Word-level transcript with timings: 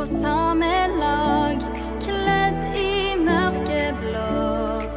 på 0.00 0.06
samme 0.06 0.68
lag, 0.96 1.58
kledd 2.00 2.60
i 2.78 3.16
mørkeblått. 3.20 4.94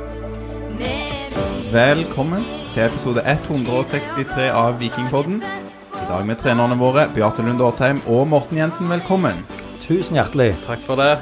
Velkommen 1.73 2.45
til 2.71 2.85
episode 2.85 3.25
163 3.27 4.45
av 4.55 4.77
Vikingpodden. 4.79 5.41
I 5.43 6.05
dag 6.07 6.23
med 6.29 6.39
trenerne 6.39 6.77
våre 6.79 7.09
Beate 7.11 7.43
Lund 7.43 7.59
Årsheim 7.65 7.99
og 8.07 8.29
Morten 8.31 8.61
Jensen. 8.61 8.87
Velkommen. 8.93 9.43
Tusen 9.83 10.21
hjertelig. 10.21 10.53
Takk 10.69 10.85
for 10.87 11.01
det. 11.01 11.17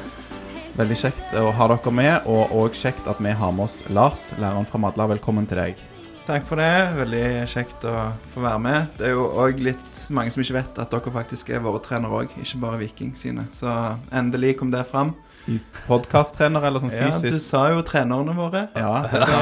Veldig 0.78 1.00
kjekt 1.02 1.34
å 1.42 1.50
ha 1.50 1.72
dere 1.74 1.96
med, 2.04 2.30
og 2.30 2.54
òg 2.62 2.78
kjekt 2.78 3.10
at 3.10 3.18
vi 3.18 3.34
har 3.34 3.56
med 3.56 3.66
oss 3.66 3.82
Lars, 3.90 4.30
læreren 4.38 4.70
fra 4.70 4.84
Madla. 4.86 5.10
Velkommen 5.16 5.50
til 5.50 5.58
deg. 5.58 5.82
Takk 6.28 6.46
for 6.48 6.62
det. 6.62 6.70
Veldig 6.96 7.24
kjekt 7.50 7.86
å 7.90 7.96
få 8.32 8.44
være 8.44 8.62
med. 8.62 8.92
Det 9.00 9.10
er 9.10 9.16
jo 9.16 9.26
òg 9.42 9.60
litt 9.66 10.04
mange 10.14 10.32
som 10.34 10.44
ikke 10.44 10.60
vet 10.60 10.80
at 10.84 10.94
dere 10.94 11.14
faktisk 11.16 11.50
er 11.52 11.64
våre 11.66 11.82
trenere 11.84 12.22
òg, 12.24 12.36
ikke 12.40 12.62
bare 12.62 12.80
Viking 12.84 13.16
sine. 13.18 13.48
Så 13.56 13.72
endelig 14.14 14.56
kom 14.62 14.72
det 14.74 14.86
fram. 14.90 15.16
Podkasttrener 15.88 16.64
eller 16.70 16.84
sånn 16.84 16.94
fysisk? 16.94 17.26
Ja, 17.26 17.34
du 17.34 17.42
sa 17.42 17.64
jo 17.74 17.82
trenerne 17.86 18.36
våre. 18.38 18.68
Ja. 18.78 19.02
Så 19.10 19.42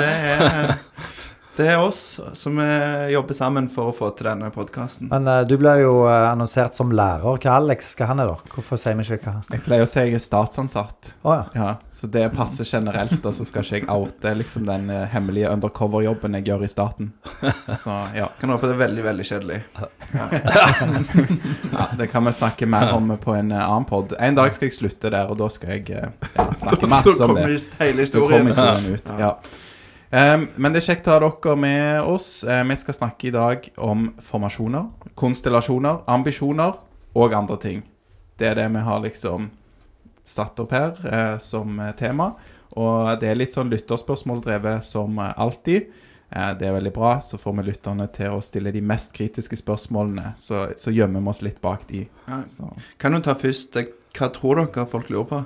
det 0.00 0.10
er, 0.10 0.74
det 1.56 1.66
er 1.72 1.80
oss 1.80 2.20
som 2.36 2.58
eh, 2.60 3.08
jobber 3.14 3.34
sammen 3.34 3.68
for 3.72 3.88
å 3.88 3.94
få 3.96 4.10
til 4.16 4.28
denne 4.28 4.50
podkasten. 4.52 5.08
Men 5.08 5.28
uh, 5.28 5.40
du 5.48 5.54
ble 5.60 5.72
jo 5.80 6.04
eh, 6.04 6.26
annonsert 6.28 6.76
som 6.76 6.92
lærer. 6.92 7.38
Hva 7.40 7.54
Alex 7.56 7.94
hva 7.96 8.10
han 8.10 8.20
er, 8.20 8.28
da? 8.28 8.52
Hvorfor 8.52 8.80
sier 8.80 8.96
vi 8.98 9.06
ikke 9.16 9.32
hva 9.32 9.54
Jeg 9.54 9.64
pleier 9.64 9.86
å 9.86 9.88
si 9.88 10.02
jeg 10.02 10.18
er 10.18 10.22
statsansatt. 10.22 11.14
Oh, 11.22 11.32
ja. 11.32 11.44
Ja, 11.56 11.68
Så 11.96 12.10
det 12.12 12.26
passer 12.36 12.68
generelt, 12.68 13.18
og 13.24 13.32
så 13.32 13.46
skal 13.48 13.64
ikke 13.64 13.78
jeg 13.80 13.88
oute 13.88 14.34
liksom 14.36 14.66
den 14.68 14.90
hemmelige 15.12 15.50
undercover-jobben 15.54 16.36
jeg 16.36 16.50
gjør 16.50 16.66
i 16.66 16.70
staten. 16.70 17.12
Så 17.64 17.94
ja. 18.16 18.28
Kan 18.40 18.52
håpe 18.52 18.68
det 18.68 18.76
er 18.76 18.82
veldig, 18.84 19.04
veldig 19.08 19.28
kjedelig. 19.30 19.60
ja. 20.12 20.26
Det 21.96 22.10
kan 22.12 22.26
vi 22.28 22.34
snakke 22.36 22.68
mer 22.68 22.92
om 22.96 23.14
på 23.22 23.36
en 23.36 23.54
annen 23.56 23.88
pod. 23.88 24.12
En 24.20 24.36
dag 24.36 24.52
skal 24.52 24.68
jeg 24.68 24.76
slutte 24.76 25.12
der, 25.14 25.30
og 25.32 25.40
da 25.40 25.48
skal 25.52 25.78
jeg 25.78 25.88
ja, 25.96 26.50
snakke 26.60 26.90
masse 26.98 27.16
om 27.24 27.32
det. 27.38 27.46
det. 27.46 27.62
kommer 27.64 27.86
hele 27.86 28.04
historien. 28.04 28.52
historien 28.52 28.92
ut. 28.98 29.16
Ja. 29.20 29.38
Em, 30.10 30.46
men 30.56 30.72
det 30.72 30.82
er 30.82 30.86
kjekt 30.94 31.08
å 31.10 31.16
ha 31.16 31.20
dere 31.24 31.56
med 31.58 32.00
oss. 32.06 32.44
Eh, 32.44 32.62
vi 32.68 32.76
skal 32.78 32.94
snakke 32.94 33.28
i 33.28 33.34
dag 33.34 33.68
om 33.82 34.08
formasjoner, 34.22 34.86
konstellasjoner, 35.18 36.04
ambisjoner 36.06 36.76
og 37.16 37.34
andre 37.34 37.56
ting. 37.62 37.82
Det 38.38 38.50
er 38.52 38.54
det 38.60 38.68
vi 38.76 38.84
har 38.86 39.00
liksom 39.02 39.50
satt 40.26 40.58
opp 40.62 40.72
her 40.74 40.94
eh, 41.10 41.38
som 41.42 41.78
eh, 41.80 41.92
tema. 41.98 42.32
Og 42.76 43.14
det 43.20 43.30
er 43.30 43.38
litt 43.40 43.54
sånn 43.56 43.70
lytterspørsmål 43.72 44.42
drevet 44.44 44.84
som 44.84 45.18
alltid. 45.18 45.86
Eh, 46.30 46.50
det 46.60 46.66
er 46.68 46.74
veldig 46.76 46.92
bra. 46.94 47.16
Så 47.24 47.38
får 47.40 47.56
vi 47.58 47.66
lytterne 47.70 48.06
til 48.14 48.34
å 48.36 48.42
stille 48.44 48.72
de 48.74 48.82
mest 48.84 49.14
kritiske 49.16 49.56
spørsmålene. 49.58 50.34
Så, 50.38 50.66
så 50.78 50.92
gjemmer 50.94 51.22
vi 51.24 51.32
oss 51.32 51.42
litt 51.46 51.60
bak 51.64 51.86
de. 51.90 52.04
Så. 52.50 52.68
Kan 53.00 53.16
du 53.16 53.22
ta 53.24 53.34
først 53.38 53.78
Hva 54.16 54.30
tror 54.32 54.62
dere 54.62 54.86
folk 54.88 55.10
lurer 55.12 55.26
på? 55.30 55.42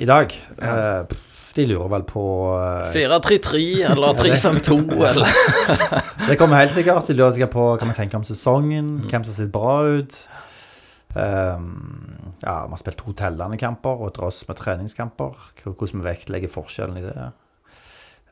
I 0.00 0.06
dag 0.06 0.30
Ja. 0.60 0.74
eh, 1.00 1.16
De 1.58 1.64
lurer 1.66 1.88
vel 1.90 2.04
på 2.06 2.22
eh, 2.54 2.92
4-3-3 2.94 3.62
eller 3.90 4.18
3-5-2 4.20 4.76
eller 5.08 5.32
Det 6.28 6.36
kommer 6.38 6.60
helt 6.62 6.74
sikkert. 6.76 7.08
De 7.10 7.16
lurer 7.18 7.32
sikkert 7.34 7.50
på 7.56 7.64
hva 7.72 7.88
vi 7.88 7.96
tenker 7.96 8.20
om 8.20 8.26
sesongen, 8.28 8.92
hvem 9.10 9.24
som 9.26 9.34
ser 9.34 9.50
bra 9.54 9.72
ut. 9.98 10.14
Um, 11.18 12.14
ja, 12.44 12.54
vi 12.68 12.70
har 12.76 12.80
spilt 12.80 13.00
to 13.00 13.14
tellende 13.16 13.58
kamper 13.58 13.96
og 14.04 14.10
et 14.12 14.18
drøss 14.20 14.42
med 14.48 14.58
treningskamper. 14.60 15.34
Hvordan 15.64 16.02
vi 16.02 16.06
vektlegger 16.06 16.52
forskjellen 16.52 17.00
i 17.00 17.06
det. 17.08 17.28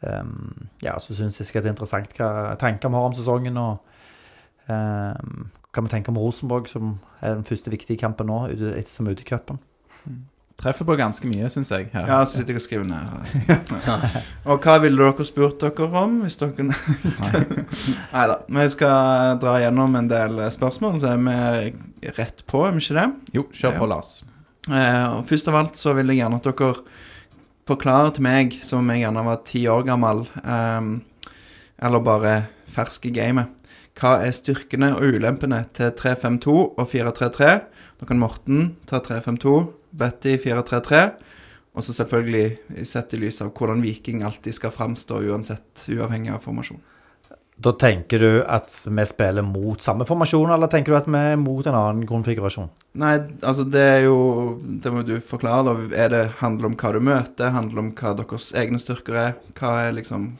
Um, 0.06 0.68
ja, 0.84 0.94
så 1.00 1.16
syns 1.16 1.40
jeg 1.40 1.50
det 1.56 1.70
er 1.70 1.72
interessant 1.74 2.12
hva 2.20 2.52
tanker 2.60 2.92
vi 2.92 3.00
har 3.00 3.08
om 3.10 3.16
sesongen. 3.16 3.56
Og 3.58 4.70
um, 4.70 5.48
hva 5.72 5.82
vi 5.88 5.92
tenker 5.96 6.12
om 6.14 6.20
Rosenborg, 6.22 6.68
som 6.70 6.94
er 7.24 7.34
den 7.40 7.46
første 7.48 7.72
viktige 7.74 7.98
kampen 8.04 8.30
nå, 8.30 8.42
ute- 8.52 8.76
ettersom 8.78 9.08
ute 9.10 9.24
i 9.24 9.30
cupen. 9.32 9.58
Treffer 10.56 10.86
på 10.88 10.94
ganske 10.96 11.28
mye, 11.28 11.50
syns 11.52 11.68
jeg. 11.74 11.90
Her. 11.92 12.06
Ja, 12.08 12.18
så 12.24 12.38
sitter 12.38 12.56
jeg 12.56 12.62
og 12.62 12.64
skriver 12.64 12.86
ned. 12.88 13.10
Altså. 13.76 13.96
Og 14.48 14.64
hva 14.64 14.76
ville 14.80 15.04
dere 15.04 15.26
spurt 15.28 15.60
dere 15.60 15.88
om? 16.00 16.22
Hvis 16.24 16.38
dere 16.40 16.64
Nei 18.14 18.22
da. 18.30 18.38
Vi 18.56 18.64
skal 18.72 19.36
dra 19.42 19.58
gjennom 19.60 19.98
en 20.00 20.08
del 20.08 20.40
spørsmål, 20.54 20.96
så 21.02 21.12
er 21.12 21.20
vi 21.26 22.14
rett 22.16 22.40
på, 22.48 22.64
er 22.64 22.72
vi 22.72 22.80
ikke 22.86 22.96
det? 22.96 23.06
Jo, 23.36 23.44
kjør 23.52 23.76
på, 23.82 23.90
Lars. 23.92 24.14
Eh, 24.66 25.18
først 25.28 25.52
av 25.52 25.60
alt 25.60 25.78
så 25.78 25.92
vil 25.98 26.14
jeg 26.14 26.22
gjerne 26.22 26.40
at 26.40 26.48
dere 26.48 26.72
forklarer 27.68 28.16
til 28.16 28.24
meg, 28.24 28.56
som 28.64 28.88
jeg 28.94 29.04
gjerne 29.04 29.26
var 29.28 29.44
ti 29.46 29.66
år 29.68 29.84
gammel, 29.86 30.24
eh, 30.40 31.34
eller 31.84 32.06
bare 32.06 32.36
fersk 32.72 33.10
i 33.10 33.14
gamet, 33.14 33.52
hva 33.96 34.18
er 34.24 34.34
styrkene 34.36 34.90
og 34.96 35.04
ulempene 35.16 35.62
til 35.76 35.92
352 35.96 36.56
og 36.76 36.84
433? 36.90 37.52
Da 37.96 38.08
kan 38.08 38.20
Morten 38.20 38.74
ta 38.88 39.00
352, 39.00 39.54
Betty 39.96 40.36
433, 40.42 41.00
og 41.76 41.84
så 41.84 41.92
selvfølgelig 41.92 42.84
sett 42.88 43.14
i 43.16 43.20
lys 43.20 43.42
av 43.44 43.52
hvordan 43.56 43.82
Viking 43.84 44.22
alltid 44.24 44.56
skal 44.56 44.72
framstå 44.72 45.22
uansett, 45.28 45.88
uavhengig 45.92 46.32
av 46.32 46.44
formasjon. 46.44 46.80
Da 47.56 47.72
tenker 47.72 48.20
du 48.20 48.32
at 48.44 48.68
vi 48.84 49.04
spiller 49.08 49.44
mot 49.44 49.80
samme 49.80 50.04
formasjon, 50.04 50.50
eller 50.52 50.68
tenker 50.68 50.92
du 50.92 50.98
at 50.98 51.06
vi 51.08 51.20
er 51.32 51.38
mot 51.40 51.64
en 51.64 51.78
annen 51.78 52.04
konfigurasjon? 52.08 52.68
Nei, 53.00 53.14
altså 53.40 53.64
det 53.64 53.84
er 53.94 54.02
jo 54.04 54.18
Det 54.60 54.92
må 54.92 55.00
du 55.06 55.14
forklare, 55.24 55.64
da. 55.64 56.02
Er 56.04 56.12
det 56.12 56.22
handler 56.42 56.68
om 56.68 56.76
hva 56.76 56.92
du 56.92 57.00
møter? 57.00 57.54
Handler 57.56 57.80
om 57.80 57.90
hva 57.96 58.12
deres 58.18 58.50
egne 58.60 58.80
styrker 58.82 59.16
er? 59.22 59.34
Hva 59.56 59.72
er 59.86 59.96
liksom 59.96 60.34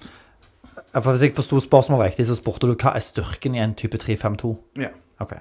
Hvis 0.92 1.24
jeg 1.24 1.36
forsto 1.36 1.62
spørsmålet 1.64 2.12
riktig, 2.12 2.28
så 2.28 2.36
spurte 2.36 2.68
du 2.68 2.76
hva 2.76 2.92
er 2.96 3.04
styrken 3.04 3.56
i 3.56 3.64
en 3.64 3.72
type 3.76 3.96
352? 3.96 4.52
Ja. 4.84 4.92
Ok. 5.24 5.38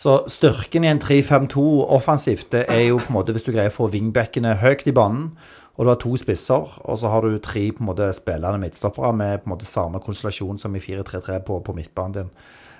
Så 0.00 0.14
styrken 0.32 0.86
i 0.86 0.88
en 0.88 1.00
3-5-2 1.02 1.62
offensivt, 1.92 2.46
det 2.54 2.62
er 2.72 2.86
jo 2.86 3.00
på 3.02 3.10
en 3.10 3.16
måte 3.18 3.34
hvis 3.36 3.44
du 3.44 3.50
greier 3.52 3.68
å 3.68 3.74
få 3.74 3.90
wingbackene 3.92 4.54
høyt 4.62 4.86
i 4.88 4.94
banen, 4.96 5.34
og 5.76 5.84
du 5.84 5.90
har 5.90 5.98
to 6.00 6.14
spisser, 6.16 6.72
og 6.80 6.96
så 6.96 7.10
har 7.12 7.26
du 7.26 7.36
tre 7.44 7.66
på 7.72 7.84
en 7.84 7.90
måte 7.90 8.08
spillende 8.16 8.62
midtstoppere 8.62 9.12
med 9.16 9.42
på 9.42 9.50
en 9.50 9.54
måte 9.54 9.68
samme 9.68 10.00
konstellasjon 10.00 10.60
som 10.62 10.72
i 10.76 10.80
4-3-3 10.80 11.42
på, 11.44 11.60
på 11.66 11.76
midtbanen 11.76 12.16
din. 12.16 12.32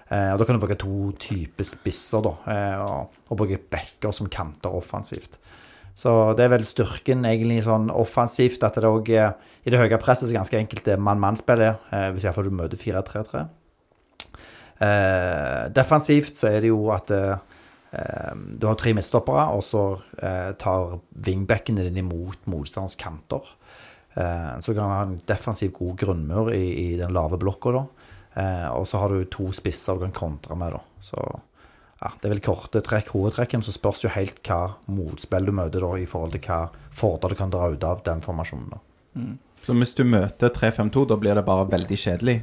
Eh, 0.08 0.32
og 0.32 0.40
Da 0.40 0.48
kan 0.48 0.56
du 0.56 0.64
bruke 0.64 0.80
to 0.80 1.12
typer 1.20 1.68
spisser, 1.68 2.24
da, 2.24 2.34
eh, 2.54 2.80
og, 2.86 3.22
og 3.28 3.42
bruke 3.42 3.60
backer 3.68 4.16
som 4.16 4.32
kanter 4.32 4.80
offensivt. 4.80 5.36
Så 5.92 6.32
det 6.38 6.46
er 6.46 6.54
vel 6.54 6.64
styrken 6.64 7.28
egentlig 7.28 7.60
sånn 7.68 7.90
offensivt, 7.92 8.64
at 8.64 8.80
det 8.80 8.88
òg 8.88 9.12
i 9.12 9.68
det 9.68 9.80
høye 9.80 10.00
presset 10.00 10.30
så 10.30 10.40
ganske 10.40 10.56
enkelt 10.56 10.88
det 10.88 10.96
mann-mann-spillet, 10.96 11.88
eh, 11.92 12.10
hvis 12.14 12.24
iallfall 12.24 12.48
du 12.48 12.56
møter 12.64 12.80
4-3-3. 12.80 13.44
Eh, 14.80 15.64
defensivt 15.76 16.38
så 16.38 16.48
er 16.48 16.62
det 16.64 16.70
jo 16.70 16.86
at 16.94 17.10
eh, 17.12 17.34
eh, 17.92 18.32
du 18.56 18.64
har 18.64 18.78
tre 18.80 18.94
midtstoppere, 18.96 19.50
og 19.52 19.64
så 19.66 19.84
tar 20.60 20.96
wingbackene 21.26 21.84
dine 21.84 22.04
imot 22.04 22.48
motstanderens 22.50 22.98
kanter. 23.00 23.56
Så 24.10 24.72
du 24.72 24.74
kan 24.74 24.90
ha 24.90 25.02
en 25.04 25.20
defensiv 25.24 25.70
god 25.76 26.00
grunnmur 26.00 26.48
i, 26.52 26.64
i 26.82 26.86
den 26.98 27.12
lave 27.14 27.38
blokka, 27.38 27.70
da. 27.76 27.82
Og 28.74 28.88
så 28.90 28.98
har 28.98 29.14
du 29.14 29.22
to 29.30 29.46
spisser 29.54 29.96
du 29.96 30.02
kan 30.02 30.16
kontre 30.16 30.56
med, 30.58 30.74
da. 30.74 30.80
Så 31.00 31.22
ja, 32.00 32.10
det 32.18 32.26
er 32.26 32.34
vel 32.34 32.42
korte 32.42 32.82
trekk, 32.84 33.12
hovedtrekken, 33.14 33.62
så 33.62 33.72
spørs 33.72 34.02
jo 34.02 34.10
helt 34.12 34.42
hva 34.44 34.74
motspill 34.90 35.46
du 35.46 35.54
møter, 35.54 35.86
da, 35.86 35.92
i 36.02 36.08
forhold 36.10 36.34
til 36.34 36.42
hva 36.48 36.58
fordeler 36.90 37.36
du 37.36 37.38
kan 37.38 37.54
dra 37.54 37.70
ut 37.70 37.86
av 37.86 38.02
den 38.10 38.26
formasjonen, 38.26 38.74
da. 38.74 38.82
Så 39.62 39.78
hvis 39.78 39.94
du 39.94 40.02
møter 40.08 40.50
3-5-2, 40.58 41.06
da 41.12 41.20
blir 41.20 41.38
det 41.38 41.46
bare 41.46 41.68
veldig 41.70 42.02
kjedelig? 42.02 42.40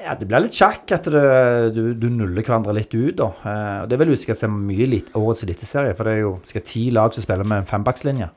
Ja, 0.00 0.14
det 0.16 0.24
blir 0.28 0.40
litt 0.40 0.56
sjakk 0.56 0.88
at 0.96 1.08
det, 1.12 1.22
du, 1.76 1.82
du 1.92 2.06
nuller 2.08 2.40
hverandre 2.40 2.72
litt 2.72 2.94
ut, 2.94 3.18
da. 3.18 3.28
Eh, 3.44 3.80
det 3.90 3.98
vil 4.00 4.08
du 4.08 4.16
sikkert 4.16 4.40
se 4.40 4.48
mye 4.48 4.86
i 4.88 5.00
årets 5.18 5.44
eliteserie, 5.44 5.92
for 5.96 6.08
det 6.08 6.14
er 6.14 6.22
jo 6.22 6.30
sikkert 6.48 6.68
ti 6.70 6.86
lag 6.96 7.12
som 7.12 7.24
spiller 7.26 7.44
med 7.44 7.58
en 7.62 7.68
fembackslinje. 7.68 8.30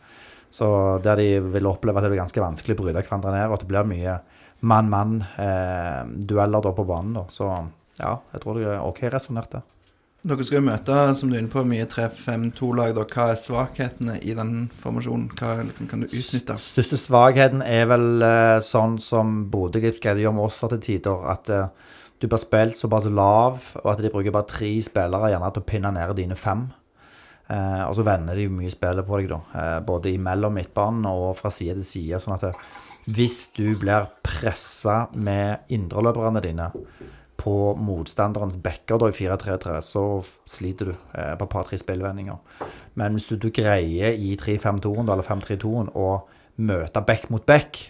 Så 0.54 0.68
der 1.06 1.16
de 1.22 1.28
vil 1.56 1.70
oppleve 1.70 1.98
at 1.98 2.06
det 2.06 2.12
blir 2.12 2.22
ganske 2.22 2.44
vanskelig 2.44 2.76
å 2.76 2.82
bryte 2.82 3.00
hverandre 3.06 3.32
ned, 3.34 3.48
og 3.48 3.56
at 3.56 3.64
det 3.64 3.72
blir 3.72 3.88
mye 3.90 4.18
mann-mann-dueller 4.74 6.68
da 6.68 6.72
på 6.76 6.86
banen, 6.90 7.16
da. 7.16 7.24
Så 7.32 7.48
ja, 7.48 8.14
jeg 8.36 8.44
tror 8.44 8.60
det 8.60 8.68
er 8.68 8.84
OK 8.84 9.00
resonnert, 9.08 9.56
det. 9.56 9.64
Dere 10.24 10.46
skal 10.48 10.62
jo 10.62 10.68
møte, 10.70 10.98
som 11.20 11.28
du 11.28 11.36
er 11.36 11.42
inne 11.42 11.52
på, 11.52 11.66
mye 11.68 11.84
3-5-2-lag. 11.92 12.96
Hva 13.12 13.26
er 13.34 13.40
svakhetene 13.42 14.14
i 14.24 14.32
den 14.38 14.70
formasjonen? 14.80 15.26
Hva 15.36 15.58
liksom, 15.68 15.90
kan 15.92 16.00
du 16.00 16.08
utnytte? 16.08 16.56
Største 16.56 17.00
svakheten 17.02 17.60
er 17.66 17.90
vel 17.92 18.24
eh, 18.24 18.60
sånn 18.64 18.96
som 19.04 19.42
Bodø-Glimt 19.52 20.00
greide 20.00 20.22
å 20.22 20.26
gjøre 20.30 20.38
med 20.38 20.46
oss 20.46 20.62
til 20.62 20.80
tider, 20.86 21.26
at 21.34 21.52
eh, 21.52 21.92
du 22.24 22.30
blir 22.32 22.40
spilt 22.40 22.80
såpass 22.80 23.10
lav, 23.12 23.60
og 23.82 23.90
at 23.92 24.06
de 24.06 24.14
bruker 24.14 24.32
bare 24.32 24.48
tre 24.48 24.72
spillere 24.86 25.34
gjerne 25.34 25.52
til 25.52 25.66
å 25.66 25.70
pinne 25.74 25.92
ned 25.98 26.16
dine 26.22 26.40
fem. 26.40 26.64
Eh, 27.52 27.84
og 27.84 27.92
så 28.00 28.08
vender 28.08 28.40
de 28.40 28.48
mye 28.62 28.72
spillet 28.72 29.10
på 29.10 29.20
deg, 29.20 29.34
da. 29.34 29.68
Både 29.84 30.16
imellom 30.16 30.56
midtbanen 30.56 31.04
og 31.12 31.34
fra 31.42 31.52
side 31.52 31.76
til 31.82 31.90
side. 31.90 32.24
Sånn 32.24 32.38
at 32.38 32.48
hvis 33.12 33.50
du 33.60 33.74
blir 33.76 34.08
pressa 34.24 35.10
med 35.20 35.68
indreløperne 35.76 36.48
dine 36.48 36.72
på 37.44 37.54
motstanderens 37.76 38.56
backer 38.64 39.02
da 39.02 39.10
i 39.12 39.16
4-3-3, 39.16 39.80
så 39.84 40.04
sliter 40.48 40.92
du 40.92 40.94
eh, 40.94 41.34
på 41.36 41.48
et 41.48 41.52
par-tre 41.52 41.80
spillvendinger. 41.80 42.38
Men 43.00 43.18
hvis 43.18 43.28
du, 43.32 43.36
du 43.42 43.50
greier 43.52 44.16
i 44.16 44.38
3-5-2-en 44.40 45.10
da, 45.10 45.18
eller 45.18 45.28
5-3-2-en 45.28 45.92
å 46.00 46.08
møte 46.64 47.04
back 47.04 47.28
mot 47.34 47.44
back, 47.46 47.82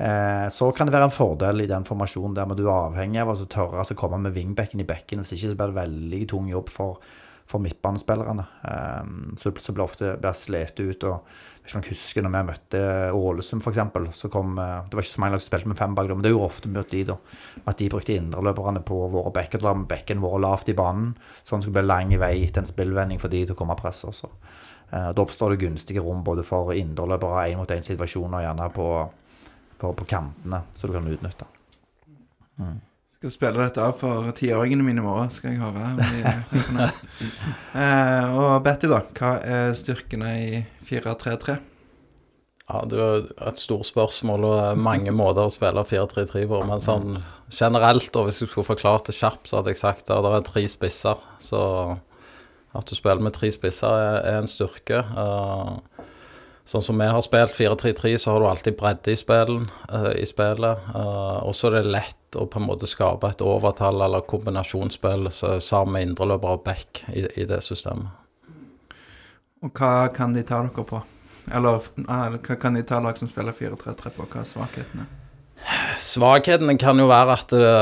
eh, 0.00 0.46
så 0.52 0.70
kan 0.72 0.88
det 0.88 0.96
være 0.96 1.10
en 1.10 1.14
fordel 1.14 1.66
i 1.66 1.68
den 1.70 1.84
formasjonen 1.88 2.38
der, 2.38 2.48
men 2.48 2.58
du 2.58 2.64
er 2.64 2.88
avhengig 2.88 3.20
av 3.20 3.34
å 3.34 3.38
tørre 3.44 3.84
å 3.84 3.98
komme 4.00 4.22
med 4.24 4.36
wingbacken 4.38 4.80
i 4.80 4.88
bekken. 4.88 5.20
Hvis 5.20 5.36
ikke 5.36 5.52
så 5.52 5.60
blir 5.60 5.74
det 5.74 5.80
veldig 5.82 6.22
tung 6.32 6.48
jobb 6.48 6.72
for, 6.72 7.02
for 7.44 7.60
midtbanespillerne. 7.66 8.48
Eh, 8.72 9.12
så, 9.42 9.52
så 9.60 9.76
blir 9.76 9.84
ofte 9.90 10.16
blir 10.22 10.40
slet 10.40 10.80
ut. 10.80 11.04
og 11.04 11.36
hvis 11.66 11.74
dere 11.74 11.90
husker 11.90 12.22
når 12.22 12.32
vi 12.32 12.42
møtte 12.46 12.80
Ålesund, 13.16 13.64
f.eks., 13.64 13.80
så 14.20 14.30
kom 14.30 14.54
eh, 14.62 14.86
Det 14.86 14.94
var 14.96 15.02
ikke 15.02 15.14
så 15.16 15.22
mange 15.22 15.34
lag 15.34 15.42
som 15.42 15.50
spilte 15.50 15.70
med 15.72 15.78
fem 15.80 15.96
bak, 15.98 16.08
men 16.12 16.22
det 16.22 16.30
gjorde 16.30 16.44
jo 16.44 16.46
ofte 16.46 16.70
møtt 16.70 16.92
de, 16.94 17.02
da. 17.10 17.16
At 17.66 17.80
de 17.80 17.88
brukte 17.90 18.14
indreløperne 18.14 18.84
på 18.86 19.00
våre 19.12 19.34
bekker. 19.34 19.64
Da 19.64 19.74
med 19.74 19.88
bekken 19.90 20.22
vår 20.22 20.38
lavt 20.46 20.70
i 20.70 20.76
banen, 20.78 21.12
at 21.18 21.50
det 21.50 21.60
skulle 21.66 21.80
bli 21.80 21.86
lang 21.90 22.14
vei 22.22 22.34
til 22.46 22.62
en 22.62 22.70
spillvending 22.70 23.22
for 23.22 23.32
de 23.32 23.42
til 23.44 23.56
å 23.56 23.58
komme 23.58 23.74
og 23.74 23.82
presse 23.82 24.06
også. 24.06 24.30
Eh, 24.92 25.10
Da 25.10 25.22
oppstår 25.22 25.56
det 25.56 25.62
gunstige 25.66 26.04
rom 26.06 26.22
både 26.24 26.46
for 26.46 26.70
indreløpere, 26.76 27.48
én 27.50 27.58
mot 27.58 27.70
én-situasjoner, 27.70 28.46
gjerne 28.46 28.70
på, 28.74 28.90
på, 29.78 29.94
på 29.98 30.10
kantene, 30.16 30.62
så 30.74 30.86
du 30.86 30.94
kan 30.94 31.10
utnytte. 31.10 31.50
Skal 33.16 33.32
spille 33.32 33.62
dette 33.62 33.80
av 33.80 33.94
for 33.96 34.28
tiåringene 34.36 34.84
mine 34.84 35.00
i 35.00 35.04
morgen, 35.04 35.30
skal 35.32 35.54
jeg 35.54 35.62
høre. 35.62 35.86
om 35.88 36.02
de 36.04 36.88
eh, 37.80 38.34
og 38.36 38.58
Betty, 38.66 38.90
da. 38.92 39.00
Hva 39.16 39.38
er 39.40 39.72
styrkene 39.78 40.34
i 40.42 40.60
4-3-3? 40.84 41.56
Ja, 42.66 42.82
det 42.90 42.98
er 42.98 43.28
et 43.46 43.62
stort 43.62 43.86
spørsmål 43.88 44.44
og 44.48 44.80
mange 44.82 45.14
måter 45.14 45.46
å 45.46 45.54
spille 45.54 45.86
4-3-3 45.86 46.44
på. 46.50 46.60
Men 46.68 46.82
sånn 46.84 47.20
generelt, 47.48 48.10
og 48.18 48.26
hvis 48.28 48.42
jeg 48.42 48.50
skulle 48.50 48.68
forklart 48.68 49.08
det 49.08 49.16
kjapt, 49.16 49.46
så 49.48 49.60
hadde 49.60 49.72
jeg 49.72 49.80
sagt 49.80 50.10
at 50.10 50.26
det 50.26 50.32
er 50.34 50.46
tre 50.50 50.66
spisser. 50.68 51.22
Så 51.40 51.60
at 52.76 52.90
du 52.90 52.98
spiller 52.98 53.22
med 53.24 53.36
tre 53.38 53.48
spisser 53.54 53.96
er, 53.96 54.18
er 54.28 54.40
en 54.42 54.50
styrke. 54.50 55.00
Eh, 55.00 55.95
sånn 56.66 56.82
som 56.82 56.98
vi 56.98 57.06
har 57.06 57.22
spilt 57.22 57.54
4-3-3, 57.54 58.16
så 58.18 58.34
har 58.34 58.42
du 58.42 58.48
alltid 58.50 58.76
bredde 58.78 59.14
i, 59.14 59.18
spillen, 59.18 59.68
uh, 59.92 60.12
i 60.18 60.26
spillet. 60.26 60.88
Uh, 60.94 61.46
og 61.46 61.54
så 61.54 61.70
er 61.70 61.78
det 61.78 61.94
lett 61.94 62.38
å 62.38 62.48
på 62.50 62.60
en 62.60 62.66
måte 62.66 62.88
skape 62.90 63.30
et 63.30 63.44
overtall 63.44 64.02
eller 64.04 64.26
kombinasjonsspill 64.28 65.30
sammen 65.32 65.94
med 65.94 66.08
indreløper 66.10 66.58
og 66.58 66.64
back 66.66 67.04
i, 67.14 67.22
i 67.38 67.46
det 67.48 67.62
systemet. 67.64 68.10
Og 69.64 69.70
hva 69.78 70.08
kan 70.14 70.34
de 70.36 70.42
ta 70.46 70.60
dere 70.66 70.84
på? 70.86 71.00
Eller 71.54 71.78
eh, 72.02 72.34
hva 72.42 72.58
kan 72.60 72.74
de 72.76 72.82
ta 72.86 72.98
lag 73.02 73.16
som 73.18 73.30
spiller 73.30 73.54
4-3-3 73.56 74.12
på? 74.16 74.26
Hva 74.26 74.42
er 74.42 74.50
svakhetene? 74.50 75.06
Svakhetene 76.02 76.76
kan 76.78 76.98
jo 77.00 77.08
være 77.08 77.38
at 77.38 77.54
det, 77.54 77.72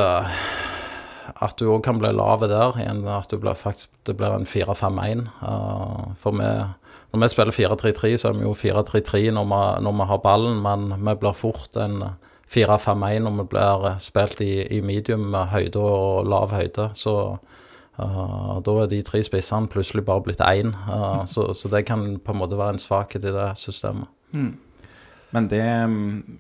at 1.34 1.56
du 1.58 1.66
òg 1.72 1.82
kan 1.84 1.98
bli 2.00 2.12
lave 2.14 2.48
der. 2.52 2.78
At 3.16 3.32
du 3.32 3.40
blir 3.40 3.58
faktisk, 3.58 3.90
det 4.06 4.16
blir 4.20 4.36
en 4.36 4.46
4-5-1. 4.48 5.26
Uh, 5.42 6.12
for 6.20 6.36
vi, 6.36 6.50
når 7.14 7.28
vi 7.28 7.32
spiller 7.32 7.54
4-3-3, 7.54 8.16
så 8.18 8.28
er 8.28 8.38
vi 8.38 8.46
jo 8.46 8.54
4-3-3 8.58 9.30
når, 9.36 9.80
når 9.84 9.98
vi 10.00 10.06
har 10.10 10.22
ballen, 10.24 10.62
men 10.64 10.94
vi 10.98 11.14
blir 11.20 11.36
fort 11.36 11.76
en 11.78 12.00
4-5-1 12.50 13.24
når 13.24 13.36
vi 13.38 13.46
blir 13.54 13.86
spilt 14.02 14.40
i, 14.44 14.52
i 14.76 14.80
medium 14.84 15.28
med 15.30 15.52
høyde 15.52 15.80
og 15.80 16.26
lav 16.28 16.50
høyde. 16.54 16.90
Så 16.98 17.14
uh, 17.98 18.54
da 18.66 18.76
er 18.82 18.90
de 18.90 19.02
tre 19.06 19.22
spissene 19.26 19.70
plutselig 19.70 20.04
bare 20.06 20.24
blitt 20.26 20.42
én. 20.44 20.74
Uh, 20.88 21.22
så, 21.30 21.52
så 21.54 21.70
det 21.72 21.86
kan 21.86 22.18
på 22.18 22.34
en 22.34 22.42
måte 22.42 22.58
være 22.58 22.76
en 22.76 22.82
svakhet 22.82 23.24
i 23.24 23.34
det 23.34 23.50
systemet. 23.60 24.10
Men 25.34 25.48
det 25.50 25.62
mm, 25.66 26.38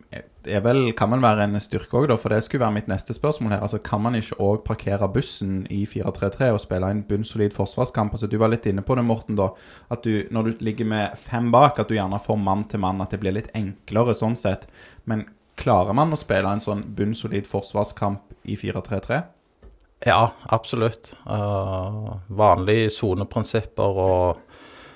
vel, 0.62 0.92
kan 0.94 1.10
vel 1.10 1.22
være 1.24 1.48
en 1.48 1.58
styrke 1.62 1.98
òg, 1.98 2.12
for 2.20 2.30
det 2.30 2.44
skulle 2.46 2.62
være 2.62 2.76
mitt 2.76 2.90
neste 2.90 3.16
spørsmål 3.16 3.56
her. 3.56 3.64
Altså, 3.66 3.80
Kan 3.82 4.04
man 4.04 4.14
ikke 4.14 4.38
òg 4.38 4.62
parkere 4.68 5.08
bussen 5.10 5.64
i 5.72 5.82
4-3-3 5.90 6.52
og 6.54 6.60
spille 6.62 6.90
en 6.94 7.02
bunnsolid 7.08 7.56
forsvarskamp? 7.56 8.14
Altså, 8.14 8.30
Du 8.30 8.38
var 8.38 8.52
litt 8.52 8.66
inne 8.70 8.84
på 8.86 8.94
det, 8.94 9.04
Morten, 9.04 9.38
da. 9.40 9.50
At 9.90 10.04
du, 10.06 10.28
når 10.30 10.42
du 10.42 10.64
ligger 10.64 10.86
med 10.86 11.18
fem 11.18 11.50
bak, 11.50 11.78
at 11.78 11.90
du 11.90 11.96
gjerne 11.96 12.22
får 12.22 12.38
mann 12.38 12.64
til 12.70 12.84
mann. 12.86 13.02
At 13.02 13.10
det 13.10 13.20
blir 13.24 13.34
litt 13.34 13.50
enklere 13.54 14.14
sånn 14.14 14.38
sett. 14.38 14.68
Men 15.04 15.26
klarer 15.58 15.94
man 15.94 16.14
å 16.14 16.18
spille 16.18 16.50
en 16.50 16.62
sånn 16.62 16.86
bunnsolid 16.94 17.50
forsvarskamp 17.50 18.46
i 18.46 18.54
4-3-3? 18.60 19.24
Ja, 20.06 20.32
absolutt. 20.52 21.14
Uh, 21.26 22.14
vanlige 22.28 22.90
soneprinsipper 22.92 24.00
og 24.04 24.53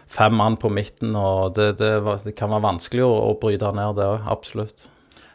fem 0.08 0.34
mann 0.34 0.56
på 0.60 0.70
midten, 0.72 1.16
og 1.16 1.56
det, 1.58 1.74
det, 1.80 1.92
det 2.24 2.34
kan 2.38 2.52
være 2.52 2.66
vanskelig 2.66 3.04
å, 3.06 3.12
å 3.28 3.34
bryte 3.40 3.72
ned 3.76 3.98
det 3.98 4.06
òg, 4.08 4.28
absolutt. 4.30 4.86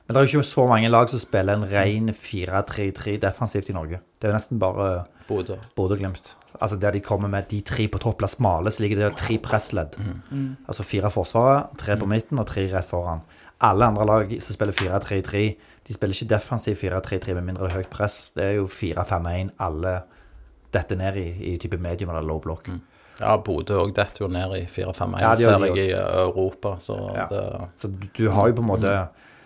Men 0.03 0.15
det 0.15 0.19
er 0.19 0.25
jo 0.25 0.39
ikke 0.39 0.51
så 0.51 0.65
mange 0.67 0.89
lag 0.91 1.09
som 1.09 1.21
spiller 1.21 1.55
en 1.55 1.67
ren 1.69 2.09
4-3-3 2.11 3.17
defensivt 3.23 3.69
i 3.71 3.75
Norge. 3.75 4.01
Det 4.19 4.27
er 4.27 4.33
jo 4.33 4.39
nesten 4.39 4.59
bare 4.59 4.87
Bodø. 5.29 5.55
Bodø 5.77 5.95
og 5.95 6.01
Glimt. 6.01 6.33
Altså 6.59 6.75
der 6.77 6.91
de 6.91 6.99
kommer 7.01 7.31
med 7.31 7.47
de 7.49 7.61
tre 7.65 7.87
på 7.87 8.01
topp, 8.03 8.17
blir 8.19 8.31
smale, 8.31 8.71
så 8.71 8.83
ligger 8.83 8.99
det 8.99 9.13
tre 9.21 9.37
pressledd. 9.41 9.95
Altså 10.67 10.83
fire 10.83 11.11
forsvaret, 11.11 11.71
tre 11.79 11.95
på 11.99 12.09
midten 12.09 12.41
og 12.41 12.49
tre 12.51 12.67
rett 12.73 12.89
foran. 12.89 13.23
Alle 13.63 13.87
andre 13.87 14.05
lag 14.05 14.33
som 14.43 14.57
spiller 14.57 14.75
4-3-3, 14.75 15.43
de 15.87 15.95
spiller 15.95 16.17
ikke 16.17 16.33
defensiv 16.35 16.75
4-3-3 16.81 17.37
med 17.37 17.47
mindre 17.47 17.67
det 17.67 17.71
er 17.71 17.77
høyt 17.79 17.93
press. 17.93 18.17
Det 18.35 18.43
er 18.43 18.57
jo 18.57 18.67
4-5-1 18.67 19.53
alle 19.63 20.01
detter 20.73 20.99
ned 20.99 21.19
i, 21.21 21.27
i 21.53 21.57
type 21.61 21.79
medium 21.79 22.11
eller 22.11 22.27
low 22.27 22.41
block. 22.43 22.67
Ja, 23.23 23.37
Bodø 23.41 23.79
òg 23.81 23.93
detter 23.95 24.25
jo 24.25 24.29
ned 24.31 24.53
i 24.59 24.63
4-5-1, 24.69 25.21
Ja, 25.23 25.33
ser 25.39 25.65
jeg 25.67 25.77
i 25.87 25.91
Europa. 25.95 26.75
Så 26.83 26.97
Ja. 27.15 27.27
det 27.31 27.43
Så 27.79 27.89
du, 27.91 28.07
du 28.17 28.29
har 28.29 28.49
jo 28.51 28.57
på 28.59 28.65
en 28.65 28.69
måte 28.73 28.93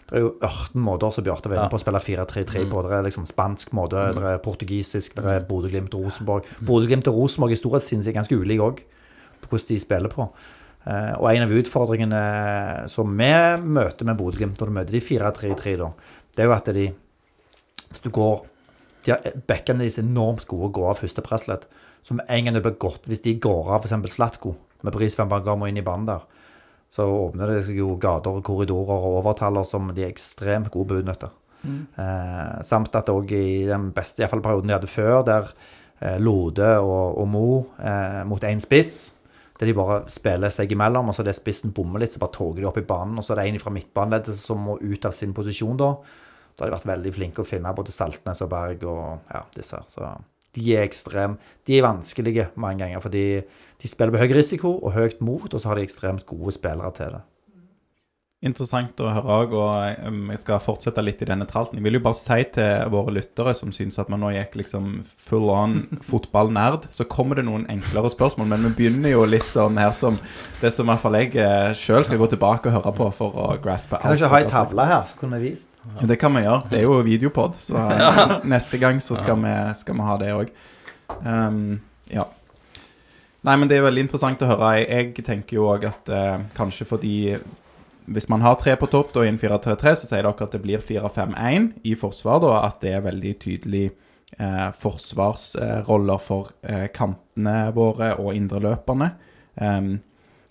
Det 0.08 0.16
er 0.16 0.22
jo 0.24 0.30
18 0.42 0.82
måter 0.82 1.12
som 1.12 1.24
Bjarte 1.26 1.50
var 1.52 1.58
inne 1.58 1.70
på 1.70 1.76
å 1.76 1.84
spille 1.84 2.00
4-3-3 2.00 2.62
på. 2.72 2.84
Det 2.86 2.94
er 2.96 3.04
liksom 3.04 3.26
spansk 3.28 3.74
måte, 3.76 4.06
det 4.16 4.24
er 4.24 4.38
portugisisk, 4.40 5.18
det 5.20 5.26
er 5.26 5.42
Bodø-Glimt 5.50 5.92
Rosenborg. 5.94 6.46
Bodø-Glimt 6.64 7.10
og 7.12 7.18
Rosenborg 7.20 7.52
i 7.52 7.60
storhetstiden 7.60 8.08
er 8.08 8.16
ganske 8.16 8.38
ulike 8.40 8.64
òg, 8.64 8.80
på 9.42 9.50
hvordan 9.52 9.68
de 9.68 9.80
spiller 9.84 10.14
på. 10.14 10.30
Eh, 10.88 11.12
og 11.20 11.28
en 11.34 11.44
av 11.44 11.52
utfordringene 11.52 12.22
som 12.88 13.12
vi 13.20 13.34
møter 13.68 14.08
med 14.08 14.16
Bodø-Glimt 14.16 14.62
når 14.62 14.72
du 14.72 14.76
møter 14.78 14.96
de 14.96 15.04
4-3-3, 15.04 15.76
da, 15.84 15.92
det 16.38 16.46
er 16.46 16.48
jo 16.48 16.56
at 16.56 16.72
de 16.74 16.88
Hvis 17.90 18.02
du 18.04 18.10
går 18.10 18.46
Bekkene 19.08 19.84
deres 19.84 19.98
er 20.00 20.06
enormt 20.06 20.48
gode 20.50 20.70
å 20.70 20.74
gå 20.76 20.88
av 20.90 21.02
første 21.02 21.24
pressledd. 21.26 21.68
Med 22.12 22.28
en 22.32 22.48
gang 22.48 22.56
det 22.56 22.64
blir 22.64 22.78
godt, 22.80 23.08
hvis 23.10 23.24
de 23.26 23.36
går 23.44 23.72
av 23.76 23.84
f.eks. 23.84 24.14
Slatko 24.14 24.54
med 24.86 24.96
Bris 24.96 25.18
van 25.20 25.32
Bergamo 25.32 25.68
inn 25.68 25.80
i 25.80 25.86
banen 25.86 26.08
der, 26.08 26.24
så 26.88 27.04
åpner 27.04 27.52
det 27.52 27.66
seg 27.68 27.82
jo 27.82 27.98
gater 28.00 28.38
og 28.38 28.46
korridorer 28.48 29.08
og 29.10 29.18
overtaller 29.20 29.66
som 29.68 29.90
de 29.92 30.06
er 30.06 30.14
ekstremt 30.14 30.72
gode 30.72 30.92
på 30.92 31.00
å 31.00 31.04
utnytte. 31.04 31.32
Eh, 31.68 32.62
samt 32.64 32.96
at 32.96 33.10
òg 33.12 33.34
i 33.36 33.66
den 33.68 33.90
beste 33.96 34.22
i 34.22 34.24
hvert 34.24 34.38
fall 34.38 34.46
perioden 34.46 34.72
de 34.72 34.78
hadde 34.78 34.92
før, 34.92 35.20
der 35.28 35.50
eh, 36.00 36.18
Lode 36.22 36.70
og, 36.80 37.18
og 37.20 37.28
Mo 37.32 37.48
eh, 37.82 38.22
mot 38.30 38.44
én 38.48 38.62
spiss, 38.64 38.94
der 39.58 39.72
de 39.72 39.76
bare 39.76 40.04
spiller 40.14 40.54
seg 40.54 40.72
imellom, 40.72 41.10
og 41.10 41.18
så 41.18 41.26
det 41.26 41.36
spissen 41.36 41.74
bommer 41.76 42.04
litt, 42.04 42.14
så 42.14 42.22
bare 42.22 42.36
toger 42.38 42.62
de 42.62 42.70
opp 42.70 42.80
i 42.80 42.86
banen, 42.88 43.18
og 43.18 43.26
så 43.26 43.34
er 43.34 43.42
det 43.42 43.50
en 43.52 43.64
fra 43.64 43.74
midtbaneleddet 43.74 44.38
som 44.38 44.62
må 44.70 44.78
ut 44.80 45.10
av 45.10 45.16
sin 45.18 45.34
posisjon 45.36 45.80
da. 45.82 45.96
Da 46.58 46.66
har 46.66 46.72
de 46.72 46.78
vært 46.80 46.90
veldig 46.90 47.14
flinke 47.14 47.44
å 47.44 47.48
finne 47.48 47.74
både 47.78 47.94
Saltnes 47.94 48.42
og 48.42 48.50
Berg 48.50 48.84
og 48.90 49.30
ja, 49.30 49.44
disse 49.54 49.78
her. 49.78 49.86
Så 49.92 50.10
de 50.58 50.74
er 50.74 50.88
ekstrem, 50.88 51.38
de 51.70 51.78
er 51.78 51.86
vanskelige 51.86 52.48
mange 52.58 52.82
ganger, 52.82 53.02
fordi 53.04 53.26
de 53.78 53.90
spiller 53.90 54.16
med 54.16 54.24
høy 54.24 54.40
risiko 54.40 54.74
og 54.80 54.96
høyt 54.96 55.22
mot, 55.22 55.46
og 55.46 55.62
så 55.62 55.70
har 55.70 55.78
de 55.78 55.86
ekstremt 55.86 56.26
gode 56.30 56.56
spillere 56.56 56.90
til 56.98 57.14
det. 57.14 57.22
Interessant 58.46 59.00
å 59.02 59.08
høre 59.10 59.34
òg, 59.34 59.54
og 59.58 60.04
um, 60.06 60.28
jeg 60.30 60.44
skal 60.44 60.60
fortsette 60.62 61.02
litt 61.02 61.24
i 61.24 61.26
denne 61.26 61.48
tralten. 61.50 61.80
Jeg 61.80 61.86
vil 61.88 61.98
jo 61.98 62.02
bare 62.06 62.20
si 62.20 62.36
til 62.54 62.92
våre 62.94 63.16
lyttere 63.16 63.56
som 63.58 63.72
syns 63.74 63.98
at 63.98 64.12
man 64.14 64.22
nå 64.22 64.30
gikk 64.36 64.60
liksom 64.60 64.92
full 65.10 65.50
on 65.50 65.74
fotballnerd, 66.10 66.86
så 66.94 67.08
kommer 67.10 67.42
det 67.42 67.48
noen 67.48 67.66
enklere 67.74 68.12
spørsmål, 68.14 68.52
men 68.52 68.68
vi 68.68 68.74
begynner 68.78 69.16
jo 69.16 69.26
litt 69.26 69.50
sånn 69.50 69.82
her 69.82 69.90
som 69.98 70.22
det 70.62 70.70
som 70.76 70.86
i 70.86 70.94
hvert 70.94 71.06
fall 71.08 71.18
jeg 71.18 71.74
sjøl 71.82 72.06
skal 72.06 72.22
gå 72.22 72.30
tilbake 72.36 72.70
og 72.70 72.78
høre 72.78 72.96
på 73.02 73.10
for 73.24 73.42
å 73.42 73.50
graspe 73.64 73.98
alt. 73.98 74.06
Kan 74.06 74.14
du 74.14 74.22
ikke 74.22 74.32
ha 74.36 74.44
ei 74.46 74.50
tavle 74.54 74.90
her, 74.94 75.04
så 75.10 75.18
kunne 75.26 75.42
vi 75.42 75.56
vist? 75.56 75.74
Ja, 75.98 76.06
det 76.14 76.22
kan 76.22 76.38
vi 76.38 76.46
gjøre. 76.46 76.64
Det 76.70 76.84
er 76.84 76.86
jo 76.86 77.02
videopod, 77.10 77.58
så 77.58 77.90
eh, 77.90 78.24
neste 78.54 78.78
gang 78.86 79.02
så 79.02 79.18
skal, 79.18 79.42
vi, 79.42 79.60
skal 79.82 79.98
vi 79.98 80.12
ha 80.14 80.22
det 80.22 80.34
òg. 80.38 80.58
ja. 82.14 82.32
Nei, 83.48 83.54
men 83.56 83.70
det 83.70 83.80
er 83.80 83.90
veldig 83.90 84.06
interessant 84.06 84.42
å 84.46 84.54
høre. 84.54 84.76
Jeg, 84.78 85.16
jeg 85.16 85.26
tenker 85.26 85.58
jo 85.58 85.72
òg 85.74 85.90
at 85.90 86.12
eh, 86.14 86.44
kanskje 86.54 86.86
fordi 86.86 87.16
Hvis 88.08 88.30
man 88.32 88.42
har 88.42 88.56
tre 88.56 88.76
på 88.80 88.88
topp 88.88 89.12
da, 89.16 89.26
i 89.26 89.32
en 89.32 89.40
4-3-3, 89.40 89.94
så 90.00 90.08
sier 90.08 90.24
dere 90.24 90.46
at 90.48 90.54
det 90.56 90.64
blir 90.64 90.84
4-5-1 90.84 91.72
i 91.84 91.96
forsvar. 92.00 92.40
da, 92.44 92.54
At 92.64 92.80
det 92.82 92.94
er 92.96 93.04
veldig 93.04 93.34
tydelig 93.44 93.86
eh, 94.40 94.68
forsvarsroller 94.72 96.22
for 96.24 96.54
eh, 96.64 96.88
kantene 96.96 97.72
våre 97.76 98.14
og 98.22 98.32
indreløperne. 98.38 99.12
Um, 99.60 99.98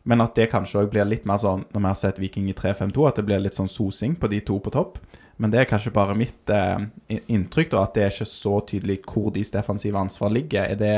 men 0.06 0.22
at 0.22 0.36
det 0.38 0.50
kanskje 0.52 0.82
òg 0.82 0.90
blir 0.92 1.08
litt 1.08 1.24
mer 1.26 1.40
sånn, 1.42 1.64
når 1.72 1.82
vi 1.82 1.88
har 1.88 1.98
sett 1.98 2.18
Viking 2.22 2.50
i 2.50 2.56
3-5-2, 2.56 3.06
at 3.08 3.16
det 3.18 3.24
blir 3.26 3.40
litt 3.42 3.56
sånn 3.58 3.70
sosing 3.70 4.18
på 4.20 4.28
de 4.30 4.42
to 4.44 4.58
på 4.62 4.72
topp. 4.74 5.00
Men 5.40 5.52
det 5.52 5.60
er 5.60 5.68
kanskje 5.70 5.94
bare 5.96 6.16
mitt 6.16 6.52
eh, 6.52 6.84
inntrykk, 7.08 7.72
da, 7.72 7.82
at 7.84 7.96
det 7.96 8.04
er 8.04 8.12
ikke 8.12 8.28
så 8.30 8.60
tydelig 8.68 9.00
hvor 9.04 9.32
deres 9.34 9.52
defensive 9.54 9.98
ansvar 10.00 10.32
ligger. 10.32 10.68
Er 10.68 10.78
det 10.80 10.94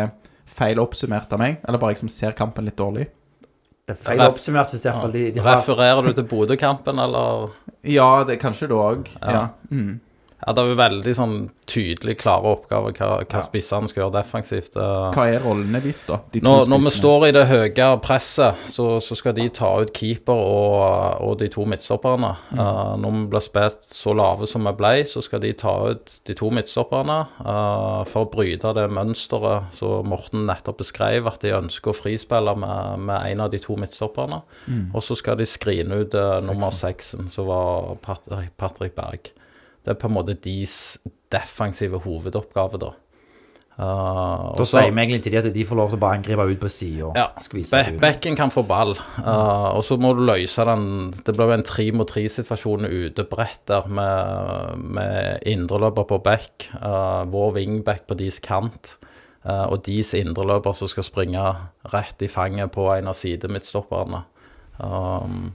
feil 0.48 0.80
oppsummert 0.82 1.32
av 1.34 1.40
meg, 1.42 1.62
eller 1.64 1.80
bare 1.80 1.96
jeg 1.96 2.12
ser 2.12 2.36
kampen 2.38 2.68
litt 2.68 2.78
dårlig? 2.78 3.08
Det 3.88 3.94
er 3.94 4.00
feil 4.04 4.20
Ref- 4.20 4.34
oppsummert 4.34 4.72
hvis 4.74 4.82
i 4.84 4.88
hvert 4.90 5.00
fall 5.00 5.12
de, 5.16 5.22
de 5.32 5.40
har 5.40 5.56
Refererer 5.62 6.04
du 6.04 6.12
til 6.18 6.26
Bodø-kampen, 6.28 6.98
eller? 7.00 7.54
Ja, 7.88 8.08
det 8.28 8.36
kanskje 8.42 8.68
det 8.68 8.76
òg. 8.76 9.08
Ja. 9.24 9.46
Mm. 9.72 9.94
Ja, 10.38 10.52
det 10.54 10.62
er 10.62 10.68
jo 10.70 10.74
veldig 10.78 11.12
sånn 11.18 11.32
tydelig 11.66 12.14
klare 12.20 12.52
oppgaver 12.54 12.94
hva, 12.94 13.08
hva 13.26 13.40
spissene 13.42 13.90
skal 13.90 14.04
gjøre 14.04 14.14
defensivt. 14.20 14.76
Hva 14.78 15.24
er 15.26 15.42
rollene 15.42 15.80
deres, 15.82 16.04
da? 16.06 16.20
De 16.30 16.42
Når, 16.44 16.68
når 16.70 16.84
vi 16.84 16.92
står 16.94 17.24
i 17.26 17.30
det 17.34 17.42
høye 17.50 17.88
presset, 18.04 18.60
så, 18.70 18.86
så 19.02 19.18
skal 19.18 19.34
de 19.34 19.48
ta 19.54 19.72
ut 19.82 19.90
keeper 19.96 20.38
og, 20.38 21.24
og 21.26 21.34
de 21.40 21.48
to 21.50 21.66
midtstopperne. 21.66 22.30
Eh, 22.54 22.92
når 23.02 23.16
vi 23.16 23.22
blir 23.32 23.44
spilt 23.44 23.88
så 23.98 24.14
lave 24.14 24.46
som 24.46 24.68
vi 24.68 24.74
ble, 24.78 24.92
så 25.10 25.24
skal 25.26 25.42
de 25.42 25.50
ta 25.58 25.74
ut 25.90 26.14
de 26.30 26.38
to 26.38 26.52
midtstopperne 26.54 27.18
uh, 27.42 28.06
for 28.06 28.28
å 28.28 28.30
bryte 28.30 28.72
det 28.78 28.86
mønsteret 28.94 29.74
som 29.74 30.06
Morten 30.06 30.46
nettopp 30.46 30.78
beskrev, 30.84 31.26
at 31.26 31.42
de 31.42 31.56
ønsker 31.56 31.90
å 31.90 31.96
frispille 31.98 32.54
med, 32.62 33.08
med 33.10 33.34
en 33.34 33.42
av 33.48 33.50
de 33.50 33.58
to 33.62 33.74
midtstopperne. 33.80 34.40
Og 34.94 35.02
så 35.02 35.18
skal 35.18 35.40
de 35.40 35.48
skrine 35.50 36.04
ut 36.04 36.14
uh, 36.14 36.38
nummer 36.46 36.70
seksen, 36.74 37.26
som 37.32 37.50
var 37.50 37.96
Patrick, 38.06 38.54
Patrick 38.60 38.94
Berg. 38.94 39.32
Det 39.88 39.94
er 39.94 40.00
på 40.02 40.10
en 40.10 40.18
måte 40.18 40.34
deres 40.36 40.98
defensive 41.32 41.96
hovedoppgave, 42.04 42.76
da. 42.82 42.90
Uh, 43.78 44.50
Da 44.58 44.64
sier 44.66 44.90
vi 44.90 45.00
egentlig 45.04 45.22
til 45.22 45.32
de 45.32 45.38
at 45.38 45.46
de 45.54 45.64
får 45.64 45.78
lov 45.78 45.92
til 45.92 45.96
å 45.96 46.02
bare 46.02 46.18
angripe 46.18 46.44
ut 46.50 46.60
på 46.60 46.68
sida. 46.68 47.12
ja, 47.14 47.28
Be. 47.94 48.00
Bekken 48.02 48.36
kan 48.36 48.52
få 48.52 48.66
ball, 48.68 48.92
uh, 49.22 49.70
og 49.70 49.80
så 49.86 49.96
må 49.96 50.10
du 50.18 50.24
løse 50.26 50.66
den 50.66 51.12
Det 51.14 51.36
blir 51.36 51.54
en 51.54 51.64
tre 51.64 51.86
mot 51.94 52.10
tre-situasjon 52.10 52.84
ute 52.84 53.24
bredt 53.30 53.64
der 53.70 53.86
med, 53.86 54.84
med 54.98 55.46
indreløper 55.46 56.04
på 56.10 56.20
bekk, 56.26 56.68
uh, 56.82 57.24
vår 57.30 57.54
wingback 57.60 58.04
på 58.10 58.18
deres 58.18 58.42
kant, 58.44 58.98
og 59.48 59.78
deres 59.86 60.10
indreløper 60.12 60.74
som 60.76 60.90
skal 60.90 61.06
springe 61.06 61.40
rett 61.94 62.20
i 62.20 62.28
fanget 62.28 62.68
på 62.74 62.90
en 62.92 63.08
av 63.08 63.14
sidemidtstopperne. 63.16 64.26
Um, 64.76 65.54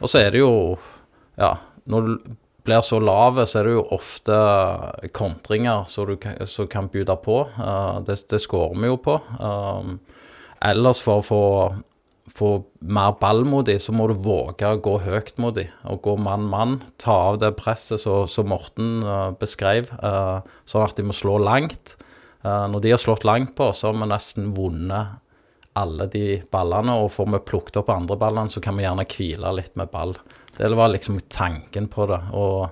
og 0.00 0.08
så 0.08 0.22
er 0.22 0.30
det 0.32 0.40
jo 0.40 0.78
Ja, 1.36 1.58
når 1.84 2.06
du 2.06 2.36
blir 2.68 2.84
så 2.84 3.00
lave, 3.02 3.46
så 3.48 3.60
er 3.60 3.68
det 3.68 3.74
jo 3.76 3.84
ofte 3.96 4.38
kontringer 5.16 5.88
som 5.90 6.14
kan, 6.20 6.38
kan 6.70 6.88
bude 6.92 7.16
på. 7.24 7.42
Uh, 7.58 8.00
det, 8.06 8.20
det 8.30 8.40
skårer 8.44 8.78
vi 8.78 8.90
jo 8.90 8.98
på. 9.02 9.18
Um, 9.40 9.98
ellers 10.64 11.00
for 11.04 11.22
å 11.22 11.26
få, 11.26 11.42
få 12.34 12.50
mer 12.84 13.14
ball 13.20 13.44
mot 13.48 13.66
dem, 13.66 13.80
så 13.80 13.94
må 13.96 14.10
du 14.10 14.18
våge 14.24 14.68
å 14.68 14.82
gå 14.84 14.98
høyt 15.06 15.36
mot 15.40 15.56
dem. 15.56 15.72
Og 15.88 16.02
gå 16.04 16.18
mann-mann. 16.20 16.80
Ta 17.00 17.16
av 17.32 17.40
det 17.42 17.54
presset 17.60 18.04
som 18.04 18.52
Morten 18.52 19.00
uh, 19.06 19.30
beskrev, 19.38 19.90
uh, 20.02 20.44
sånn 20.68 20.86
at 20.86 20.98
de 20.98 21.08
må 21.08 21.16
slå 21.16 21.38
langt. 21.42 21.96
Når 22.38 22.80
de 22.84 22.92
har 22.92 23.00
slått 23.02 23.24
langt 23.26 23.50
på 23.58 23.66
så 23.74 23.88
har 23.88 23.96
vi 23.98 24.06
nesten 24.06 24.52
vunnet 24.54 25.18
alle 25.76 26.06
de 26.10 26.38
ballene, 26.52 26.94
og 26.94 27.10
får 27.12 27.32
vi 27.32 27.40
plukket 27.50 27.80
opp 27.80 27.90
andre 27.92 28.16
ballene, 28.20 28.50
så 28.50 28.62
kan 28.62 28.78
vi 28.78 28.84
gjerne 28.86 29.06
hvile 29.10 29.50
litt 29.58 29.74
med 29.78 29.90
ball. 29.92 30.14
Det 30.58 30.70
var 30.76 30.90
liksom 30.90 31.20
tanken 31.30 31.86
på 31.88 32.06
det. 32.10 32.20
Og 32.34 32.68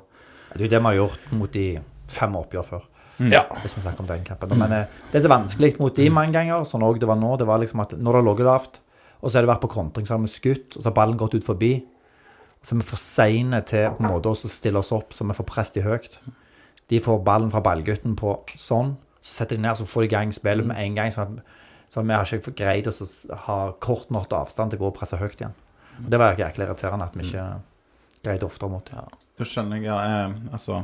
Det 0.52 0.60
er 0.60 0.66
jo 0.66 0.72
det 0.74 0.80
vi 0.80 0.90
har 0.90 0.98
gjort 1.00 1.32
mot 1.36 1.52
de 1.52 1.66
fem 2.08 2.36
oppgjør 2.38 2.64
før. 2.66 2.84
ja, 3.32 3.44
Hvis 3.62 3.76
vi 3.76 3.82
snakker 3.82 4.00
om 4.04 4.08
den 4.10 4.24
kampen. 4.24 4.58
Men 4.58 4.72
eh, 4.72 4.86
det 5.12 5.18
er 5.18 5.24
så 5.24 5.32
vanskelig 5.32 5.78
mot 5.80 5.94
de 5.96 6.08
mange 6.10 6.32
ganger, 6.34 6.64
sånn 6.68 6.82
også 6.84 7.00
det 7.00 7.08
var 7.08 7.16
nå, 7.20 7.36
det 7.40 7.46
var 7.48 7.58
liksom 7.62 7.80
at 7.80 7.94
når 7.96 8.12
det 8.12 8.20
har 8.20 8.26
ligget 8.26 8.46
lavt, 8.46 8.80
og 9.22 9.30
så 9.30 9.38
har 9.38 9.46
det 9.46 9.52
vært 9.54 9.62
på 9.64 9.70
kontring, 9.72 10.06
så 10.06 10.14
har 10.16 10.20
vi 10.20 10.28
skutt, 10.28 10.76
og 10.76 10.82
så 10.82 10.90
har 10.90 10.96
ballen 10.98 11.16
gått 11.16 11.34
ut 11.38 11.46
forbi. 11.46 11.70
Så 12.62 12.74
er 12.74 12.82
vi 12.82 12.88
for 12.90 13.00
seine 13.00 13.62
til 13.64 13.86
på 13.96 14.02
en 14.04 14.10
måte 14.10 14.28
å 14.28 14.36
stille 14.36 14.78
oss 14.82 14.92
opp, 14.92 15.14
så 15.16 15.24
vi 15.24 15.36
får 15.38 15.46
press 15.48 15.72
de 15.72 15.84
høyt. 15.86 16.18
De 16.92 17.00
får 17.02 17.22
ballen 17.26 17.50
fra 17.50 17.62
ballgutten 17.64 18.16
på 18.18 18.34
sånn, 18.60 18.96
så 19.22 19.40
setter 19.40 19.56
de 19.56 19.62
ned, 19.64 19.78
så 19.78 19.86
får 19.88 20.04
de 20.04 20.10
i 20.10 20.12
gang 20.12 20.34
spillet 20.36 20.66
med 20.68 20.76
en 20.82 20.98
gang. 20.98 21.14
Sånn 21.14 21.38
at, 21.38 21.54
så 21.88 22.02
vi 22.02 22.12
har 22.14 22.26
ikke 22.36 22.52
greid 22.58 22.90
å 22.90 22.94
ha 23.46 23.58
kort 23.80 24.10
nok 24.10 24.32
avstand 24.34 24.74
til 24.74 24.80
å 24.80 24.84
gå 24.84 24.90
og 24.92 24.98
presse 24.98 25.18
høyt 25.18 25.40
igjen. 25.40 25.56
Og 26.04 26.10
det 26.12 26.20
var 26.20 26.36
jæklig 26.36 26.66
irriterende 26.66 27.06
at 27.08 27.16
vi 27.16 27.24
ikke 27.24 27.46
greide 28.26 28.46
oftere 28.48 28.72
måtte. 28.72 28.98
Ja. 28.98 29.06
Da 29.36 29.44
skjønner 29.44 29.76
jeg, 29.76 29.84
ja, 29.90 29.96
eh, 30.00 30.36
altså 30.56 30.78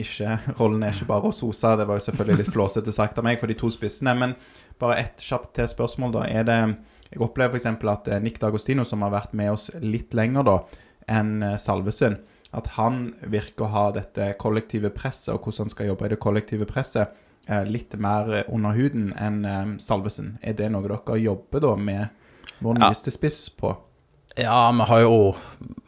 ikke, 0.00 0.38
Rollen 0.60 0.82
er 0.86 0.94
ikke 0.94 1.10
bare 1.10 1.28
å 1.28 1.34
sose, 1.36 1.74
det 1.76 1.84
var 1.88 1.98
jo 1.98 2.06
selvfølgelig 2.06 2.38
litt 2.42 2.54
flåsete 2.54 2.94
sagt 2.96 3.18
av 3.20 3.26
meg 3.26 3.40
for 3.40 3.50
de 3.52 3.56
to 3.60 3.68
spissene. 3.74 4.14
Men 4.16 4.32
bare 4.80 4.96
ett 5.02 5.20
kjapt 5.24 5.52
til 5.58 5.68
spørsmål, 5.68 6.14
da. 6.16 6.22
Er 6.28 6.46
det 6.48 6.60
Jeg 7.08 7.22
opplever 7.24 7.56
f.eks. 7.56 7.66
at 7.88 8.08
eh, 8.12 8.18
Nick 8.20 8.36
D'Agostino, 8.40 8.84
som 8.84 9.00
har 9.04 9.12
vært 9.14 9.32
med 9.36 9.52
oss 9.54 9.70
litt 9.80 10.12
lenger 10.16 10.44
da 10.44 10.58
enn 11.08 11.38
eh, 11.42 11.54
Salvesen, 11.60 12.18
at 12.52 12.66
han 12.78 13.14
virker 13.28 13.64
å 13.64 13.72
ha 13.72 13.84
dette 13.96 14.30
kollektive 14.40 14.90
presset, 14.92 15.34
og 15.34 15.44
hvordan 15.46 15.66
han 15.66 15.72
skal 15.72 15.88
jobbe 15.90 16.04
i 16.08 16.12
det 16.14 16.18
kollektive 16.20 16.68
presset, 16.68 17.12
eh, 17.48 17.64
litt 17.68 17.96
mer 18.00 18.44
under 18.48 18.76
huden 18.76 19.10
enn 19.16 19.40
eh, 19.44 19.74
Salvesen. 19.84 20.34
Er 20.44 20.56
det 20.60 20.68
noe 20.72 20.84
dere 20.84 21.16
jobber 21.20 21.64
da 21.64 21.74
med 21.76 22.08
vår 22.64 22.76
Ja. 22.80 22.88
nyeste 22.88 23.12
spiss 23.12 23.40
på? 23.56 23.72
Ja, 24.38 24.70
vi 24.70 24.84
har 24.86 25.00
jo, 25.02 25.14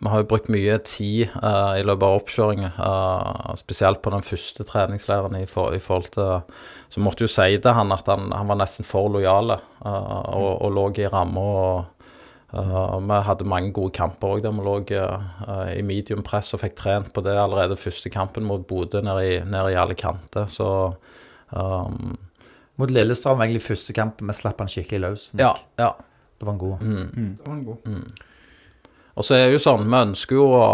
vi 0.00 0.10
har 0.10 0.22
jo 0.22 0.26
brukt 0.26 0.48
mye 0.50 0.78
tid 0.82 1.30
uh, 1.38 1.76
i 1.78 1.84
løpet 1.86 2.02
av 2.02 2.16
oppkjøringen. 2.18 2.72
Uh, 2.80 3.52
spesielt 3.60 4.00
på 4.02 4.10
den 4.10 4.24
første 4.26 4.66
treningsleiren 4.66 5.36
i, 5.38 5.44
for, 5.46 5.70
i 5.76 5.78
forhold 5.82 6.10
til 6.16 6.40
Så 6.90 7.02
måtte 7.04 7.22
jo 7.22 7.30
si 7.30 7.58
til 7.62 7.76
han 7.76 7.94
at 7.94 8.08
han, 8.10 8.32
han 8.34 8.50
var 8.50 8.58
nesten 8.58 8.86
for 8.86 9.06
lojal 9.14 9.52
og, 9.54 10.54
og 10.58 10.72
lå 10.74 10.86
i 10.98 11.06
ramma. 11.06 11.44
eh, 12.50 12.96
Vi 13.06 13.18
hadde 13.28 13.46
mange 13.46 13.70
gode 13.76 13.94
kamper 13.94 14.34
òg 14.34 14.42
der 14.42 14.56
vi 14.56 14.64
lå 14.66 14.74
eh, 14.98 15.68
i 15.78 15.84
medium 15.86 16.24
press 16.26 16.50
og 16.54 16.64
fikk 16.64 16.74
trent 16.80 17.12
på 17.14 17.22
det 17.22 17.36
allerede 17.38 17.78
første 17.78 18.10
kampen 18.10 18.42
mot 18.48 18.66
Bodø 18.66 19.04
nede 19.06 19.22
i, 19.28 19.38
nede 19.46 19.70
i 19.70 19.78
Alicante. 19.78 20.48
Så 20.50 20.66
um, 21.54 22.16
Mot 22.80 22.90
Lillestrøm 22.90 23.38
var 23.38 23.46
egentlig 23.46 23.62
første 23.68 23.94
kampen 23.94 24.26
vi 24.26 24.34
slapp 24.34 24.58
han 24.58 24.72
skikkelig 24.72 25.00
løs. 25.04 25.30
Ja, 25.38 25.54
ja. 25.78 25.92
Det 26.40 26.48
var 26.48 26.56
en 26.56 26.58
god. 26.58 26.82
Det 26.82 27.46
var 27.46 27.54
en 27.54 27.64
god. 27.70 28.20
Og 29.20 29.26
så 29.26 29.36
er 29.36 29.50
det 29.50 29.58
jo 29.58 29.64
sånn, 29.66 29.84
vi 29.84 29.98
ønsker 30.00 30.38
jo 30.38 30.46
å 30.56 30.66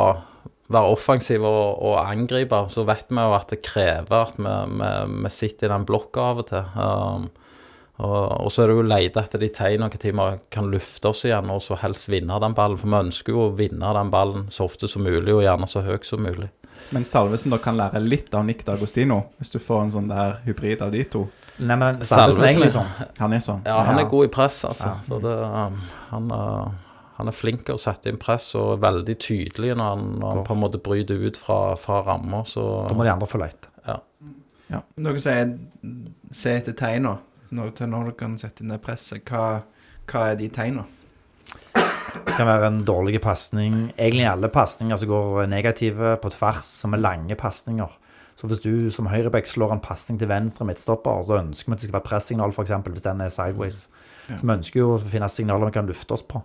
være 0.70 0.90
offensive 0.94 1.46
og, 1.46 1.80
og 1.86 1.96
angripe, 2.02 2.60
så 2.70 2.84
vet 2.86 3.10
vi 3.10 3.22
jo 3.22 3.34
at 3.34 3.50
det 3.50 3.58
krever 3.66 4.20
at 4.20 4.38
vi, 4.38 4.54
vi, 4.78 4.90
vi 5.24 5.32
sitter 5.34 5.66
i 5.68 5.72
den 5.72 5.86
blokka 5.88 6.28
av 6.30 6.42
og 6.42 6.48
til. 6.52 6.68
Um, 6.78 7.26
og, 7.96 8.44
og 8.44 8.50
så 8.52 8.62
er 8.62 8.68
det 8.70 8.76
jo 8.76 8.82
å 8.82 8.88
lete 8.90 9.22
etter 9.22 9.40
de 9.40 9.48
tegnene 9.56 9.88
når 9.88 10.30
vi 10.34 10.38
kan 10.52 10.68
lufte 10.70 11.10
oss 11.10 11.24
igjen, 11.26 11.50
og 11.50 11.62
så 11.64 11.78
helst 11.80 12.10
vinne 12.12 12.38
den 12.42 12.54
ballen. 12.54 12.78
For 12.78 12.92
vi 12.92 12.98
ønsker 13.08 13.34
jo 13.34 13.46
å 13.46 13.54
vinne 13.56 13.92
den 13.98 14.12
ballen 14.12 14.46
så 14.52 14.66
ofte 14.68 14.90
som 14.90 15.06
mulig, 15.06 15.32
og 15.32 15.42
gjerne 15.46 15.70
så 15.70 15.82
høyt 15.86 16.06
som 16.06 16.22
mulig. 16.22 16.50
Men 16.94 17.06
Salvesen 17.08 17.50
da 17.54 17.58
kan 17.58 17.78
lære 17.78 17.98
litt 18.04 18.34
av 18.36 18.44
Nick 18.46 18.62
D'Agostino, 18.66 19.22
hvis 19.40 19.54
du 19.54 19.58
får 19.58 19.86
en 19.86 19.94
sånn 19.96 20.10
der 20.12 20.36
hybrid 20.46 20.84
av 20.84 20.92
de 20.94 21.02
to. 21.10 21.24
Nei, 21.56 21.74
men 21.80 22.02
Salvesen 22.04 22.06
Salvesen 22.12 22.44
er 22.44 22.50
egentlig 22.52 22.74
sånn. 22.76 23.14
Han 23.24 23.34
er 23.34 23.42
sånn. 23.42 23.62
Ja, 23.66 23.78
han 23.88 23.96
Ja. 23.98 24.04
er 24.04 24.10
god 24.12 24.28
i 24.28 24.32
press, 24.34 24.60
altså. 24.68 24.92
Så 25.08 25.18
det, 25.24 25.32
um, 25.32 25.80
han, 26.12 26.28
uh, 26.30 26.85
han 27.16 27.30
er 27.30 27.36
flink 27.36 27.64
til 27.64 27.78
å 27.78 27.80
sette 27.80 28.10
inn 28.12 28.18
press, 28.20 28.50
og 28.58 28.74
er 28.74 28.82
veldig 28.84 29.16
tydelig 29.22 29.72
når 29.76 29.94
han, 29.94 30.10
når 30.20 30.34
han 30.34 30.44
på 30.44 30.56
en 30.56 30.60
måte 30.60 30.80
bryter 30.84 31.22
ut 31.22 31.38
fra, 31.40 31.60
fra 31.80 32.02
rammer. 32.04 32.44
Da 32.52 32.92
må 32.96 33.06
de 33.06 33.12
andre 33.14 33.28
følge 33.30 33.48
etter. 33.54 33.72
Dere 34.66 35.22
sier 35.22 35.52
se 36.34 36.52
etter 36.58 36.74
tegner 36.76 37.20
når, 37.54 37.72
til 37.78 37.90
når 37.92 38.10
dere 38.10 38.18
kan 38.18 38.36
sette 38.40 38.64
inn 38.64 38.72
det 38.74 38.80
presset. 38.84 39.22
Hva, 39.30 39.62
hva 40.10 40.24
er 40.32 40.38
de 40.40 40.50
tegnene? 40.52 40.86
Det 42.26 42.34
kan 42.34 42.48
være 42.48 42.68
en 42.68 42.80
dårlig 42.84 43.20
pasning. 43.22 43.86
Egentlig 43.94 44.26
alle 44.28 44.50
pasninger 44.52 44.98
som 45.00 45.10
går 45.10 45.46
negative 45.48 46.16
på 46.20 46.32
tvers, 46.34 46.66
som 46.82 46.96
er 46.96 47.04
lange 47.04 47.38
pasninger. 47.38 47.94
Så 48.36 48.50
hvis 48.50 48.60
du 48.60 48.90
som 48.92 49.08
høyreback 49.08 49.48
slår 49.48 49.72
en 49.72 49.80
pasning 49.84 50.18
til 50.20 50.28
venstre 50.28 50.66
midtstopper, 50.68 51.22
så 51.24 51.38
ønsker 51.38 51.70
vi 51.70 51.76
at 51.76 51.80
det 51.80 51.88
skal 51.88 51.96
være 51.96 52.08
pressignal, 52.10 52.52
f.eks. 52.52 52.74
hvis 52.90 53.06
den 53.06 53.22
er 53.24 53.32
sideways. 53.32 53.86
Så 54.26 54.42
vi 54.42 54.56
ønsker 54.58 54.82
jo 54.82 54.96
å 54.96 55.00
finne 55.00 55.30
signaler 55.32 55.70
vi 55.70 55.76
kan 55.78 55.88
lufte 55.88 56.18
oss 56.18 56.26
på. 56.26 56.42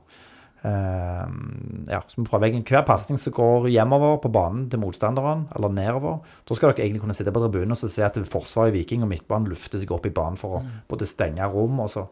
Ehm, 0.62 1.86
ja, 1.90 2.04
så 2.06 2.20
vi 2.20 2.28
prøver 2.28 2.52
egentlig 2.52 2.76
Hver 2.76 2.84
pasning 2.86 3.18
som 3.18 3.34
går 3.34 3.66
hjemover 3.74 4.20
på 4.22 4.30
banen 4.30 4.68
til 4.70 4.82
motstanderen, 4.84 5.48
eller 5.56 5.74
nedover, 5.74 6.20
da 6.46 6.58
skal 6.58 6.70
dere 6.70 6.86
egentlig 6.86 7.02
kunne 7.02 7.18
sitte 7.18 7.34
på 7.34 7.42
tribunen 7.42 7.74
og 7.74 7.80
så 7.82 7.90
se 7.90 8.06
at 8.06 8.20
forsvaret 8.30 8.76
i 8.76 8.80
Viking 8.80 9.06
og 9.06 9.10
midtbanen 9.10 9.50
lufter 9.50 9.82
seg 9.82 9.94
opp 9.96 10.06
i 10.06 10.14
banen 10.14 10.38
for 10.38 10.60
å 10.60 10.64
både 10.92 11.10
stenge 11.10 11.50
rom 11.50 11.82
og 11.82 11.90
så 11.96 12.06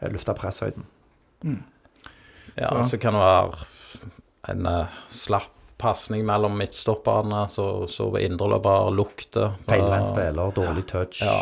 eh, 0.00 0.10
lufte 0.12 0.36
presshøyden. 0.36 0.84
Ja, 2.54 2.70
så 2.86 3.00
kan 3.00 3.16
det 3.16 3.24
være 3.24 3.64
en 4.52 4.68
uh, 4.68 5.02
slapp 5.10 5.50
pasning 5.80 6.22
mellom 6.24 6.54
midtstopperne, 6.56 7.48
så, 7.50 7.66
så 7.90 8.06
indreløper 8.20 8.92
lukter. 8.94 9.56
Feilvendt 9.68 10.06
Uh, 10.06 10.12
spiller, 10.12 10.52
dårlig 10.54 10.84
touch. 10.88 11.24
Ja. 11.24 11.40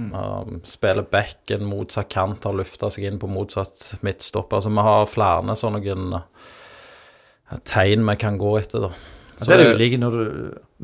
Um, 0.00 0.60
spiller 0.64 1.06
backen, 1.10 1.66
motsatt 1.68 2.08
kant, 2.12 2.44
har 2.44 2.56
lufta 2.56 2.90
seg 2.90 3.04
inn 3.08 3.20
på 3.20 3.28
motsatt 3.30 4.02
midtstopper. 4.06 4.62
Så 4.64 4.72
vi 4.72 4.84
har 4.86 5.08
flere 5.10 5.56
sånne 5.58 5.80
uh, 6.16 6.22
tegn 7.68 8.06
vi 8.08 8.16
kan 8.20 8.38
gå 8.40 8.58
etter, 8.60 8.88
da. 8.88 8.92
Så 9.40 9.54
er 9.54 9.62
det 9.62 9.68
ulike 9.78 9.96
når 9.96 10.16
du 10.16 10.24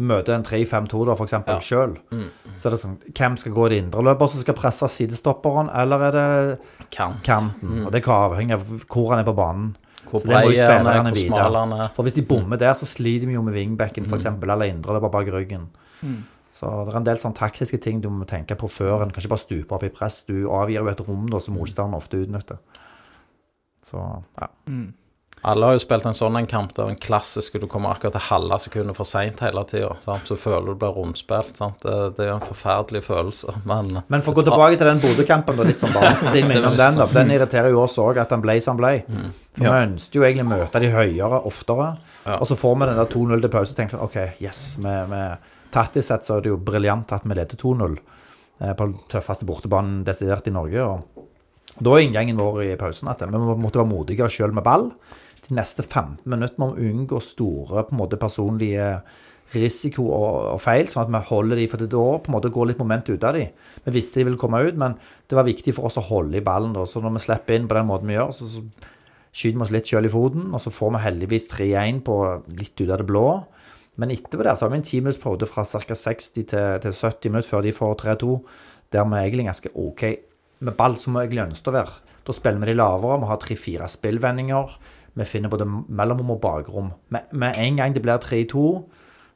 møter 0.09 0.33
en 0.37 0.45
3-5-2 0.45 1.03
da, 1.09 1.17
for 1.17 1.27
eksempel 1.29 1.59
sjøl. 1.65 1.97
selv. 2.09 2.53
Så 2.57 2.69
er 2.69 2.75
det 2.75 2.79
sånn, 2.81 2.95
hvem 3.11 3.37
skal 3.41 3.53
gå 3.57 3.67
det 3.73 3.81
indre 3.83 4.05
løpet 4.07 4.33
som 4.33 4.45
skal 4.45 4.57
presse 4.57 4.89
sidestopperen, 4.95 5.69
eller 5.77 6.07
er 6.09 6.17
det 6.17 6.87
Kant. 6.89 7.21
kanten? 7.27 7.83
Og 7.85 7.91
det 7.93 8.03
kan 8.07 8.31
avhenge 8.31 8.57
av 8.57 8.65
hvor 8.87 9.13
han 9.13 9.21
er 9.21 9.29
på 9.29 9.37
banen. 9.37 9.75
Hvor 10.07 10.23
Så 10.23 10.31
det 10.31 10.39
må 10.39 10.53
jo 10.53 10.55
er 10.55 10.61
spillerne 10.63 11.13
vite. 11.13 11.43
er. 11.83 11.93
For 11.97 12.07
hvis 12.07 12.17
de 12.17 12.23
bommer 12.23 12.57
der, 12.57 12.73
så 12.79 12.87
sliter 12.89 13.27
vi 13.27 13.35
jo 13.35 13.43
med 13.43 13.57
wingbacken, 13.59 14.07
for 14.09 14.17
eksempel, 14.17 14.51
eller 14.55 14.71
indre 14.71 14.97
løper 14.97 15.13
bak 15.13 15.29
ryggen. 15.35 15.69
Så 16.57 16.71
det 16.87 16.95
er 16.95 17.01
en 17.03 17.09
del 17.11 17.19
sånne 17.21 17.37
taktiske 17.37 17.79
ting 17.85 18.01
du 18.01 18.09
må 18.09 18.25
tenke 18.29 18.57
på 18.57 18.69
før 18.73 19.05
en 19.05 19.11
kanskje 19.13 19.29
bare 19.35 19.45
stuper 19.45 19.77
opp 19.77 19.85
i 19.85 19.93
press. 19.93 20.23
Du 20.25 20.47
avgir 20.49 20.81
jo 20.81 20.89
et 20.93 21.03
rom 21.05 21.27
da, 21.29 21.41
som 21.45 21.59
motstanderen 21.59 21.99
ofte 22.01 22.23
utnytter. 22.25 22.63
Så, 23.85 24.01
ja. 24.41 24.49
Alle 25.47 25.67
har 25.69 25.77
jo 25.77 25.81
spilt 25.83 26.07
en 26.09 26.17
sånn 26.17 26.35
en 26.41 26.47
kamp 26.49 26.73
der 26.75 26.89
en 26.91 26.97
klassisk 26.99 27.55
du 27.61 27.67
kommer 27.71 27.93
akkurat 27.93 28.17
til 28.17 28.25
halve 28.31 28.57
sekundet 28.65 28.97
for 28.97 29.07
seint 29.07 29.39
hele 29.45 29.63
tida. 29.69 29.93
Så 30.27 30.35
føler 30.41 30.73
du 30.73 30.81
blir 30.81 30.97
rundspilt. 30.97 31.53
Sant? 31.61 31.77
Det, 31.85 31.93
det 32.17 32.25
er 32.25 32.31
jo 32.33 32.39
en 32.41 32.47
forferdelig 32.49 33.05
følelse, 33.07 33.55
men 33.69 34.01
Men 34.09 34.25
for 34.25 34.33
å 34.33 34.41
gå 34.41 34.47
tilbake 34.49 34.81
til 34.81 34.89
den 34.91 35.03
Bodø-kampen, 35.05 35.61
litt 35.69 35.83
sånn 35.85 35.93
bare 35.95 36.15
siden 36.33 36.51
vi 36.51 36.57
innom 36.59 36.79
den, 36.81 36.99
da. 36.99 37.07
Den 37.13 37.31
irriterer 37.37 37.71
jo 37.71 37.85
oss 37.85 37.99
òg, 38.03 38.19
at 38.25 38.33
den 38.33 38.43
ble 38.43 38.57
som 38.65 38.81
den 38.81 38.83
ble. 38.83 39.29
For 39.57 39.69
Ja. 39.69 39.77
vi 39.77 39.85
ønsket 39.93 40.19
jo 40.19 40.25
egentlig 40.27 40.49
å 40.49 40.55
møte 40.57 40.81
de 40.83 40.91
høyere 40.97 41.43
oftere. 41.53 41.93
Ja. 42.25 42.41
Og 42.41 42.49
så 42.51 42.57
får 42.59 42.75
vi 42.81 42.89
den 42.91 42.99
der 43.05 43.13
2-0 43.15 43.45
til 43.45 43.53
pause 43.55 43.77
og 43.77 43.79
tenker 43.79 43.99
sånn 43.99 44.09
OK, 44.09 44.19
yes. 44.43 44.65
Med, 44.83 45.13
med 45.77 45.85
Tattis 45.85 46.09
sett 46.09 46.25
så 46.25 46.39
er 46.39 46.45
det 46.45 46.53
jo 46.55 46.63
briljant 46.63 47.13
at 47.13 47.27
vi 47.27 47.37
leder 47.37 47.59
2-0 47.61 47.99
eh, 47.99 48.73
på 48.73 48.87
den 48.87 48.97
tøffeste 49.13 49.45
bortebanen 49.49 50.03
desidert 50.07 50.49
i 50.49 50.55
Norge. 50.55 50.83
Og, 50.83 51.27
da 51.77 51.93
er 51.93 52.07
inngangen 52.07 52.39
vår 52.41 52.63
i 52.65 52.77
pausen 52.81 53.11
at 53.13 53.21
vi 53.21 53.37
måtte 53.37 53.83
være 53.83 53.91
modigere 53.91 54.33
sjøl 54.33 54.55
med 54.57 54.65
ball. 54.65 54.89
De 55.45 55.55
neste 55.55 55.85
15 55.85 56.25
minutter 56.25 56.57
må 56.63 56.73
vi 56.73 56.89
unngå 56.89 57.21
store 57.21 57.85
på 57.85 57.95
en 57.95 58.01
måte 58.01 58.17
personlige 58.17 58.95
risiko 59.53 60.09
og 60.11 60.57
feil, 60.59 60.89
sånn 60.91 61.05
at 61.05 61.13
vi 61.13 61.21
holder 61.29 61.61
de, 61.61 61.69
for 61.71 61.79
det 61.79 61.93
da 61.93 62.07
på 62.19 62.33
en 62.33 62.35
måte 62.35 62.51
går 62.51 62.73
litt 62.73 62.81
moment 62.81 63.13
ut 63.13 63.27
av 63.29 63.37
de. 63.37 63.45
Vi 63.85 63.95
visste 63.95 64.19
de 64.19 64.27
ville 64.27 64.41
komme 64.41 64.59
ut, 64.65 64.75
men 64.81 64.97
det 65.29 65.39
var 65.39 65.47
viktig 65.47 65.77
for 65.77 65.87
oss 65.87 66.01
å 66.01 66.07
holde 66.09 66.41
i 66.41 66.43
ballen. 66.43 66.73
da, 66.75 66.83
så 66.89 67.05
når 67.05 67.15
vi 67.15 67.23
slipper 67.29 67.55
inn 67.55 67.69
på 67.69 67.77
den 67.79 67.87
måten 67.87 68.11
vi 68.11 68.17
gjør, 68.17 68.33
så, 68.35 68.49
så 68.57 68.65
skyter 69.37 69.61
vi 69.61 69.67
oss 69.69 69.75
litt 69.77 69.93
sjøl 69.93 70.09
i 70.09 70.11
foten, 70.11 70.49
og 70.51 70.65
så 70.65 70.73
får 70.75 70.97
vi 70.97 71.05
heldigvis 71.05 71.51
3-1 71.53 72.03
på 72.09 72.17
litt 72.57 72.75
ut 72.81 72.91
av 72.91 73.05
det 73.05 73.07
blå. 73.13 73.29
Men 73.97 74.13
etterpå 74.13 74.45
der 74.45 74.57
så 74.57 74.67
har 74.67 74.75
vi 74.75 74.81
en 74.81 74.87
timinuttsperiode 74.87 75.49
fra 75.49 75.65
ca. 75.65 75.81
60 75.95 76.31
til, 76.37 76.47
til 76.49 76.93
70 76.93 77.31
minutter 77.31 77.51
før 77.51 77.65
de 77.65 77.73
får 77.73 77.95
3-2, 78.03 78.37
der 78.93 79.09
vi 79.09 79.23
egentlig 79.23 79.49
ganske 79.49 79.73
OK 79.75 80.05
med 80.59 80.77
ball, 80.77 80.97
som 81.01 81.17
vi 81.17 81.25
egentlig 81.25 81.47
ønsker 81.51 81.73
å 81.73 81.77
være. 81.77 81.97
Da 82.27 82.35
spiller 82.35 82.63
vi 82.63 82.71
de 82.71 82.77
lavere, 82.77 83.21
vi 83.23 83.31
har 83.31 83.41
tre-fire 83.41 83.89
spillvendinger. 83.93 84.77
Vi 85.17 85.25
finner 85.29 85.53
både 85.53 85.67
mellomrom 85.69 86.35
og 86.37 86.41
bakrom. 86.43 86.93
Med, 87.15 87.33
med 87.33 87.59
en 87.61 87.81
gang 87.81 87.97
det 87.97 88.03
blir 88.05 88.21
3-2, 88.21 88.65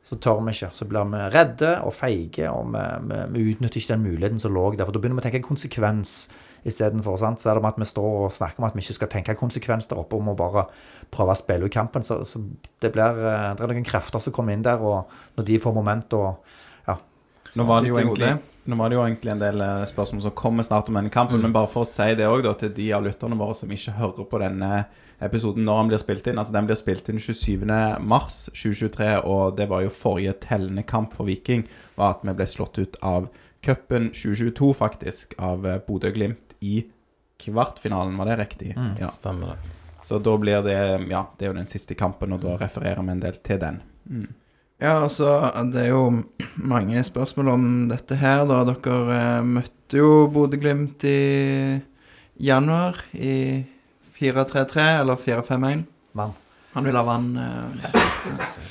så 0.04 0.16
tør 0.16 0.40
vi 0.44 0.54
ikke. 0.56 0.70
Så 0.76 0.88
blir 0.88 1.08
vi 1.12 1.20
redde 1.34 1.74
og 1.84 1.94
feige, 1.96 2.50
og 2.52 2.72
vi, 2.74 2.84
vi, 3.08 3.20
vi 3.36 3.44
utnytter 3.52 3.80
ikke 3.80 3.94
den 3.94 4.06
muligheten 4.06 4.42
som 4.42 4.54
lå 4.56 4.70
der. 4.74 4.86
For 4.86 4.96
da 4.96 5.02
begynner 5.02 5.20
vi 5.20 5.24
å 5.24 5.28
tenke 5.28 5.44
konsekvens 5.46 6.14
istedenfor. 6.64 7.18
Så 7.20 7.50
er 7.50 7.58
det 7.58 7.64
med 7.64 7.72
at 7.72 7.80
vi 7.80 7.88
står 7.88 8.16
og 8.26 8.32
snakker 8.34 8.62
om 8.62 8.68
at 8.68 8.76
vi 8.76 8.84
ikke 8.84 8.98
skal 9.00 9.12
tenke 9.12 9.36
konsekvens 9.38 9.90
der 9.90 10.00
oppe, 10.00 10.18
og 10.18 10.26
må 10.26 10.36
bare 10.38 10.66
prøve 11.12 11.34
å 11.34 11.38
spille 11.38 11.66
ut 11.66 11.74
kampen. 11.74 12.06
Så, 12.06 12.22
så 12.28 12.42
det 12.82 12.92
blir 12.94 13.20
eh, 13.24 13.50
Det 13.56 13.66
er 13.66 13.74
noen 13.74 13.86
krefter 13.86 14.22
som 14.22 14.34
kommer 14.34 14.56
inn 14.56 14.66
der, 14.66 14.82
og 14.82 15.10
når 15.38 15.48
de 15.50 15.58
får 15.62 15.76
moment 15.76 16.16
og 16.18 16.56
ja. 16.88 16.96
Nå 17.56 17.66
var, 17.66 17.82
det 17.82 17.90
jo 17.92 17.98
egentlig, 17.98 18.34
nå 18.70 18.78
var 18.78 18.90
det 18.90 18.98
jo 18.98 19.04
egentlig 19.04 19.34
en 19.34 19.44
del 19.44 19.62
eh, 19.66 19.84
spørsmål 19.90 20.26
som 20.26 20.36
kommer 20.38 20.66
snart 20.66 20.90
om 20.90 20.98
denne 20.98 21.12
kampen, 21.12 21.42
men 21.42 21.54
bare 21.54 21.70
for 21.70 21.86
å 21.86 21.90
si 21.90 22.12
det 22.18 22.28
òg 22.28 22.48
til 22.60 22.74
de 22.76 22.90
av 22.96 23.06
lytterne 23.06 23.38
våre 23.38 23.56
som 23.58 23.72
ikke 23.72 23.96
hører 23.98 24.28
på 24.30 24.42
denne 24.42 24.84
episoden 25.20 25.66
når 25.66 25.82
den 25.82 25.90
blir 25.92 26.02
spilt 26.02 26.28
inn. 26.30 26.40
Altså 26.40 26.54
Den 26.56 26.68
blir 26.68 26.78
spilt 26.80 27.10
inn 27.12 27.20
27. 27.20 27.64
mars 28.00 28.42
2023, 28.54 29.10
og 29.28 29.56
det 29.58 29.68
var 29.72 29.84
jo 29.84 29.92
forrige 29.92 30.38
tellende 30.46 30.84
kamp 30.86 31.16
for 31.16 31.28
Viking. 31.28 31.66
Var 31.98 32.16
at 32.16 32.24
vi 32.24 32.36
ble 32.36 32.48
slått 32.48 32.80
ut 32.80 33.00
av 33.04 33.28
cupen 33.64 34.08
2022, 34.16 34.70
faktisk, 34.76 35.34
av 35.38 35.66
eh, 35.68 35.82
Bodø-Glimt 35.84 36.49
i 36.60 36.84
kvartfinalen. 37.40 38.16
Var 38.20 38.30
det 38.30 38.36
riktig? 38.44 38.74
Ja. 39.00 39.10
stemmer 39.10 39.54
det. 39.54 39.76
Så 40.02 40.18
da 40.18 40.36
blir 40.40 40.62
det 40.64 41.08
Ja, 41.10 41.26
det 41.38 41.44
er 41.44 41.52
jo 41.52 41.58
den 41.58 41.68
siste 41.68 41.94
kampen, 41.94 42.32
og 42.32 42.40
da 42.44 42.56
refererer 42.60 43.02
vi 43.04 43.12
en 43.12 43.20
del 43.20 43.40
til 43.44 43.60
den. 43.60 43.82
Ja, 44.80 45.02
altså, 45.02 45.28
det 45.72 45.82
er 45.84 45.90
jo 45.92 46.22
mange 46.56 47.02
spørsmål 47.04 47.48
om 47.52 47.64
dette 47.90 48.16
her, 48.16 48.46
da. 48.48 48.62
Dere 48.64 49.16
eh, 49.18 49.44
møtte 49.44 50.00
jo 50.00 50.28
Bodø-Glimt 50.32 51.04
i 51.04 51.80
januar 52.40 53.02
i 53.12 53.64
4-3-3, 54.16 54.86
eller 55.02 55.20
4-5-1. 55.20 55.84
Vann. 56.16 56.32
Han 56.72 56.84
vil 56.86 56.96
ha 56.96 57.02
vann. 57.02 57.36
eh. 57.36 57.94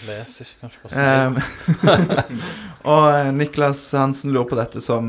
Leser 0.07 0.45
ikke 0.45 0.61
kanskje 0.61 0.79
hva 0.81 0.89
som 0.89 0.95
står. 0.95 1.89
Eh, 1.89 2.45
og 2.93 3.07
eh, 3.09 3.31
Niklas 3.35 3.81
Hansen 3.97 4.31
lurer 4.31 4.47
på 4.47 4.59
dette 4.59 4.79
som 4.83 5.03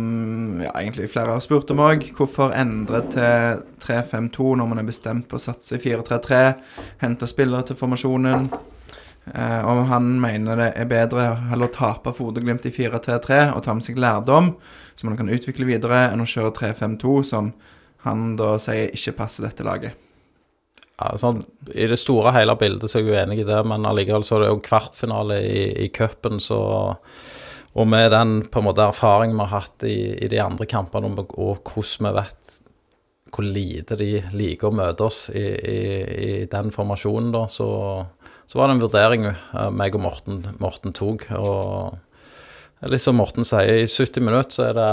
ja, 0.64 0.72
egentlig 0.80 1.06
flere 1.12 1.36
har 1.36 1.44
spurt 1.44 1.70
om 1.70 1.84
òg. 1.86 2.08
Hvorfor 2.16 2.50
endre 2.56 3.04
til 3.12 3.62
3-5-2 3.84 4.56
når 4.58 4.72
man 4.72 4.82
er 4.82 4.90
bestemt 4.90 5.28
på 5.30 5.38
å 5.38 5.44
satse 5.44 5.78
i 5.78 5.84
4-3-3? 5.84 6.42
Hente 7.04 7.30
spillere 7.30 7.70
til 7.70 7.78
formasjonen. 7.78 8.50
Uh, 9.30 9.60
og 9.68 9.84
han 9.92 10.14
mener 10.18 10.58
det 10.58 10.68
er 10.80 10.90
bedre 10.90 11.28
heller 11.52 11.68
å 11.68 11.74
tape 11.74 12.10
for 12.16 12.32
Bodø-Glimt 12.32 12.64
i 12.66 12.72
4-3-3 12.74 13.42
og 13.52 13.62
ta 13.62 13.76
med 13.76 13.84
seg 13.86 14.00
lærdom, 14.00 14.54
som 14.98 15.10
man 15.12 15.18
kan 15.20 15.30
utvikle 15.30 15.68
videre, 15.68 16.08
enn 16.10 16.24
å 16.24 16.26
kjøre 16.26 16.56
3-5-2, 16.56 17.18
som 17.28 17.52
han 18.08 18.32
da 18.40 18.54
sier 18.58 18.90
ikke 18.96 19.18
passer 19.20 19.46
dette 19.46 19.62
laget. 19.68 20.09
Sånn, 21.20 21.42
I 21.72 21.86
det 21.88 21.96
store 22.00 22.28
og 22.28 22.36
hele 22.36 22.56
bildet 22.60 22.92
så 22.92 22.98
er 22.98 23.04
jeg 23.06 23.12
jo 23.12 23.20
enig 23.22 23.42
i 23.42 23.48
det, 23.48 23.60
men 23.68 23.86
allikevel 23.88 24.24
så 24.26 24.36
er 24.36 24.44
det 24.44 24.48
jo 24.50 24.64
kvartfinale 24.66 25.38
i, 25.46 25.62
i 25.86 25.90
cupen, 25.94 26.40
så 26.40 26.60
Og 27.70 27.86
med 27.86 28.10
den 28.10 28.40
på 28.50 28.58
en 28.58 28.66
måte 28.66 28.82
erfaringen 28.82 29.38
vi 29.38 29.44
har 29.46 29.62
hatt 29.62 29.84
i, 29.86 29.98
i 30.18 30.28
de 30.28 30.40
andre 30.42 30.66
kampene, 30.66 31.06
og, 31.06 31.30
og 31.38 31.70
hvordan 31.70 32.08
vi 32.08 32.16
vet 32.18 32.56
hvor 33.30 33.46
lite 33.46 33.94
de 33.94 34.08
liker 34.34 34.70
å 34.70 34.74
møte 34.74 35.06
oss 35.06 35.28
i, 35.30 35.44
i, 35.46 35.80
i 36.26 36.32
den 36.50 36.72
formasjonen, 36.74 37.30
da, 37.34 37.44
så, 37.46 37.68
så 38.50 38.58
var 38.58 38.68
det 38.68 38.76
en 38.76 38.84
vurdering 38.84 39.26
eh, 39.30 39.70
meg 39.70 39.94
og 39.94 40.02
Morten, 40.02 40.42
Morten 40.58 40.94
tok. 40.96 41.28
Og 41.38 42.90
litt 42.90 43.04
som 43.04 43.18
Morten 43.20 43.46
sier, 43.46 43.84
i 43.84 43.88
70 43.88 44.26
minutter 44.26 44.56
så 44.56 44.68
er 44.70 44.78
det 44.80 44.92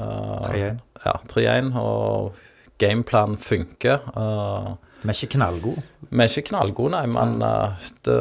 uh, 0.00 0.48
3-1. 0.48 0.82
Ja, 1.04 1.16
3-1, 1.28 1.72
og 1.76 2.38
gameplanen 2.80 3.38
funker. 3.42 4.00
Uh, 4.16 4.76
Vi 5.02 5.10
er 5.12 5.16
ikke 5.16 5.36
knallgode. 5.36 5.82
vi 6.08 6.22
er 6.24 6.32
ikke 6.32 6.48
knallgode, 6.50 6.94
nei, 6.96 7.04
men 7.14 7.42
uh, 7.44 7.90
det 8.06 8.16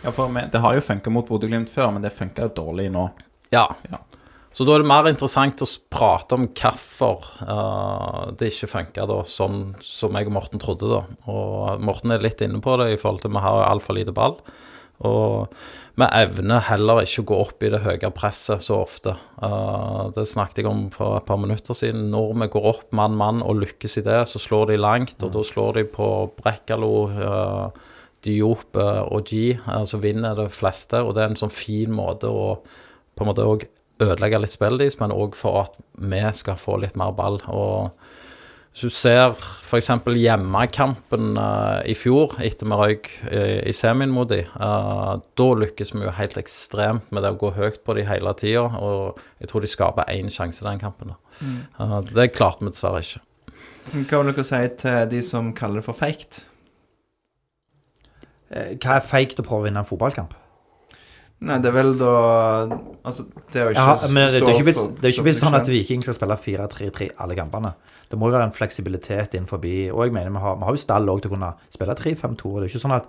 Ja, 0.00 0.12
for 0.16 0.32
vi, 0.32 0.46
Det 0.52 0.62
har 0.64 0.76
jo 0.76 0.84
funka 0.84 1.12
mot 1.12 1.26
Bodø-Glimt 1.28 1.68
før, 1.68 1.90
men 1.92 2.04
det 2.04 2.14
funka 2.16 2.48
dårlig 2.56 2.88
nå. 2.92 3.10
Ja. 3.52 3.66
Ja. 3.90 4.00
Så 4.50 4.64
da 4.66 4.74
er 4.74 4.82
det 4.82 4.90
mer 4.90 5.06
interessant 5.06 5.60
å 5.62 5.68
prate 5.92 6.34
om 6.34 6.48
hvorfor 6.48 7.28
uh, 7.44 8.32
det 8.34 8.48
ikke 8.50 8.70
funka 8.72 9.04
da, 9.06 9.20
sånn 9.28 9.76
som 9.84 10.16
jeg 10.18 10.26
og 10.26 10.34
Morten 10.34 10.62
trodde, 10.62 10.88
da. 10.90 11.04
Og 11.30 11.84
Morten 11.84 12.16
er 12.16 12.24
litt 12.24 12.42
inne 12.42 12.62
på 12.64 12.74
det 12.80 12.94
i 12.94 12.98
forhold 12.98 13.22
til 13.22 13.36
vi 13.36 13.44
har 13.44 13.68
altfor 13.68 13.98
lite 14.00 14.16
ball. 14.16 14.40
Og 15.06 15.52
vi 15.98 16.06
evner 16.06 16.62
heller 16.68 17.02
ikke 17.02 17.24
å 17.24 17.28
gå 17.30 17.38
opp 17.44 17.64
i 17.66 17.70
det 17.72 17.82
høye 17.84 18.10
presset 18.14 18.62
så 18.64 18.80
ofte. 18.84 19.14
Eh, 19.42 20.02
det 20.14 20.26
snakket 20.30 20.62
jeg 20.62 20.70
om 20.70 20.84
for 20.94 21.18
et 21.18 21.26
par 21.28 21.40
minutter 21.42 21.76
siden. 21.76 22.08
Når 22.12 22.36
vi 22.44 22.50
går 22.54 22.68
opp 22.72 22.84
mann-mann 22.96 23.42
og 23.42 23.58
lykkes 23.64 23.98
i 24.00 24.04
det, 24.06 24.20
så 24.30 24.42
slår 24.42 24.70
de 24.70 24.78
langt, 24.80 25.18
og 25.26 25.34
da 25.34 25.42
slår 25.46 25.80
de 25.80 25.86
på 25.90 26.10
Brekkalo, 26.38 26.94
eh, 27.10 27.82
Diop 28.24 28.76
eh, 28.76 29.02
og 29.08 29.26
G, 29.28 29.42
så 29.88 30.00
vinner 30.00 30.38
det 30.38 30.50
fleste. 30.54 31.02
Og 31.02 31.14
det 31.16 31.24
er 31.24 31.32
en 31.32 31.40
sånn 31.40 31.54
fin 31.54 31.92
måte 31.94 32.30
å 32.30 32.60
på 33.20 33.24
en 33.24 33.28
måte 33.28 33.44
òg 33.44 33.66
ødelegge 34.00 34.38
litt 34.40 34.54
spillet 34.54 34.80
deres, 34.80 34.96
men 35.00 35.12
òg 35.12 35.34
for 35.36 35.66
at 35.66 35.74
vi 36.00 36.22
skal 36.36 36.56
få 36.56 36.78
litt 36.80 36.96
mer 36.96 37.12
ball. 37.16 37.40
Og 37.52 37.90
hvis 38.70 38.86
du 38.86 38.94
ser 38.94 39.34
f.eks. 39.34 39.88
hjemmekampen 40.14 41.32
uh, 41.36 41.80
i 41.82 41.96
fjor, 41.98 42.36
etter 42.44 42.68
vi 42.70 42.78
røyk 42.78 43.10
uh, 43.26 43.58
i 43.66 43.74
semien 43.74 44.12
mot 44.14 44.30
dem, 44.30 44.46
uh, 44.54 45.18
da 45.36 45.48
lykkes 45.58 45.90
vi 45.96 46.04
jo 46.06 46.14
helt 46.14 46.38
ekstremt 46.38 47.10
med 47.10 47.26
det 47.26 47.32
å 47.34 47.40
gå 47.40 47.50
høyt 47.58 47.82
på 47.84 47.98
de 47.98 48.06
hele 48.06 48.34
tida, 48.38 48.68
og 48.78 49.18
jeg 49.42 49.50
tror 49.50 49.66
de 49.66 49.72
skaper 49.74 50.14
én 50.14 50.30
sjanse 50.30 50.62
i 50.62 50.68
den 50.68 50.82
kampen. 50.82 51.12
da. 51.14 51.18
Eh, 51.80 52.00
det 52.12 52.32
klarte 52.34 52.64
vi 52.64 52.72
dessverre 52.72 53.02
ikke. 53.04 53.22
Hva 53.90 54.20
vil 54.20 54.32
dere 54.32 54.44
si 54.46 54.60
til 54.82 55.08
de 55.10 55.22
som 55.24 55.52
kaller 55.56 55.80
det 55.80 55.86
for? 55.88 55.96
Eh, 58.50 58.76
Hva 58.76 58.98
er 58.98 59.06
feigt 59.06 59.40
å 59.40 59.46
prøve 59.46 59.64
å 59.64 59.66
vinne 59.68 59.82
en 59.82 59.88
fotballkamp? 59.88 60.34
Nei, 61.40 61.56
det 61.64 61.70
er 61.70 61.72
vel 61.72 61.94
da 61.96 62.10
Altså, 63.00 63.24
det 63.48 63.56
er 63.56 63.64
jo 63.64 63.72
ikke 63.72 63.84
Ja, 63.86 64.08
men 64.12 64.26
det, 64.28 64.42
er 64.42 64.52
ikke 64.52 64.66
blitt, 64.68 64.82
det 65.00 65.08
er 65.08 65.14
ikke 65.14 65.24
blitt 65.24 65.38
sånn 65.40 65.56
at. 65.56 65.70
Viking 65.72 66.02
skal 66.04 66.16
spille 66.18 66.36
4-3-3 66.36 67.10
alle 67.24 67.36
kampene. 67.38 67.72
Det 68.10 68.18
må 68.20 68.28
jo 68.28 68.34
være 68.36 68.50
en 68.50 68.56
fleksibilitet 68.56 69.38
innenfor 69.38 69.62
Og 69.62 70.04
jeg 70.04 70.12
mener 70.12 70.34
vi 70.34 70.42
har, 70.44 70.58
vi 70.60 70.68
har 70.68 70.76
jo 70.76 70.82
stall 70.84 71.08
òg 71.08 71.22
til 71.22 71.30
å 71.30 71.34
kunne 71.38 71.52
spille 71.72 71.96
3-5-2. 71.96 72.44
og 72.44 72.60
Det 72.60 72.68
er 72.68 72.72
ikke 72.74 72.84
sånn 72.84 72.96
at 72.98 73.08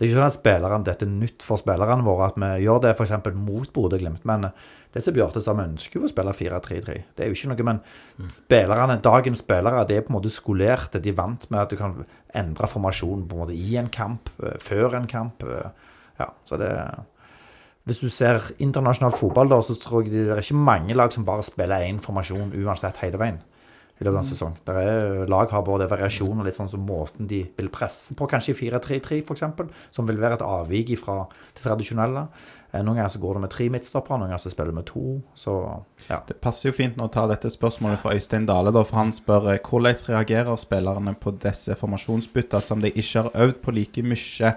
det 0.00 0.06
er 0.06 0.14
ikke 0.14 0.16
sånn 0.16 0.30
at 0.30 0.32
spilleren, 0.32 0.84
dette 0.86 1.04
er 1.04 1.10
nytt 1.12 1.44
for 1.44 1.60
spillerne 1.60 2.04
våre 2.06 2.30
at 2.30 2.36
vi 2.40 2.46
gjør 2.64 2.78
det 2.80 2.94
f.eks. 2.94 3.10
mot 3.36 3.68
Bodø-Glimt. 3.76 4.22
Men 4.24 4.46
det 4.94 5.02
som 5.04 5.12
Bjarte 5.12 5.42
sa, 5.44 5.52
vi 5.52 5.66
ønsker 5.68 6.00
jo 6.00 6.06
å 6.08 6.08
spille 6.08 6.32
4-3-3. 6.32 6.94
Det 7.12 7.26
er 7.26 7.28
jo 7.28 7.36
ikke 7.36 7.50
noe, 7.52 7.66
men 7.68 7.82
spillerne, 8.32 8.96
dagens 9.04 9.42
spillere 9.44 9.84
det 9.84 9.98
er 9.98 10.06
på 10.06 10.14
en 10.14 10.16
måte 10.16 10.32
skolerte. 10.32 11.02
De 11.04 11.12
vant 11.12 11.44
med 11.52 11.60
at 11.60 11.74
du 11.74 11.76
kan 11.76 11.98
endre 12.32 12.70
formasjon 12.72 13.26
på 13.28 13.36
en 13.36 13.42
måte 13.42 13.58
i 13.60 13.76
en 13.76 13.92
kamp, 13.92 14.32
eh, 14.40 14.56
før 14.56 14.96
en 15.02 15.10
kamp. 15.10 15.44
eh, 15.44 15.68
Ja, 16.16 16.30
så 16.48 16.56
det 16.56 16.72
hvis 17.88 18.02
du 18.04 18.10
ser 18.12 18.42
internasjonal 18.60 19.14
fotball, 19.16 19.48
da, 19.50 19.60
så 19.64 19.74
tror 19.80 20.04
jeg 20.04 20.12
det 20.12 20.26
er 20.34 20.42
ikke 20.42 20.58
mange 20.58 20.94
lag 20.94 21.12
som 21.14 21.24
bare 21.26 21.42
spiller 21.46 21.86
én 21.88 22.00
formasjon 22.02 22.52
uansett 22.60 23.00
hele 23.04 23.18
veien. 23.20 23.40
i 24.00 24.04
løpet 24.06 24.16
av 24.16 24.22
en 24.22 24.28
sesong. 24.30 24.54
Der 24.64 24.76
er, 24.80 25.26
lag 25.28 25.50
har 25.52 25.60
både 25.60 25.84
variasjon 25.90 26.38
og 26.40 26.46
litt 26.46 26.56
sånn 26.56 26.70
som 26.72 26.80
måten 26.88 27.26
de 27.28 27.42
vil 27.58 27.66
presse 27.68 28.14
på, 28.16 28.24
kanskje 28.32 28.54
4-3-3 28.56 29.18
f.eks., 29.26 29.42
som 29.92 30.06
vil 30.08 30.16
være 30.16 30.38
et 30.38 30.44
avvik 30.46 30.94
fra 30.96 31.26
det 31.28 31.60
tradisjonelle. 31.60 32.22
Eh, 32.72 32.80
Noen 32.80 32.96
ganger 32.96 33.12
så 33.12 33.20
går 33.20 33.36
det 33.36 33.42
med 33.44 33.52
tre 33.52 33.66
midtstoppere, 33.68 34.16
noen 34.22 34.30
ganger 34.30 34.40
så 34.40 34.54
spiller 34.54 34.72
det 34.72 34.78
med 34.78 34.88
to. 34.88 35.04
Så 35.36 35.52
ja. 36.08 36.22
Det 36.24 36.38
passer 36.40 36.70
jo 36.70 36.76
fint 36.78 36.96
nå 36.96 37.10
å 37.10 37.12
ta 37.12 37.26
dette 37.28 37.52
spørsmålet 37.52 38.00
fra 38.00 38.14
Øystein 38.16 38.48
Dale, 38.48 38.72
da, 38.72 38.86
for 38.88 39.02
han 39.02 39.12
spør 39.12 39.50
eh, 39.52 39.60
hvordan 39.60 40.00
reagerer 40.14 40.56
spillerne 40.64 41.12
på 41.20 41.36
disse 41.44 41.76
formasjonsbytta 41.76 42.62
som 42.64 42.80
de 42.80 42.94
ikke 42.94 43.26
har 43.26 43.36
øvd 43.36 43.60
på 43.60 43.76
like 43.76 44.06
mye? 44.08 44.54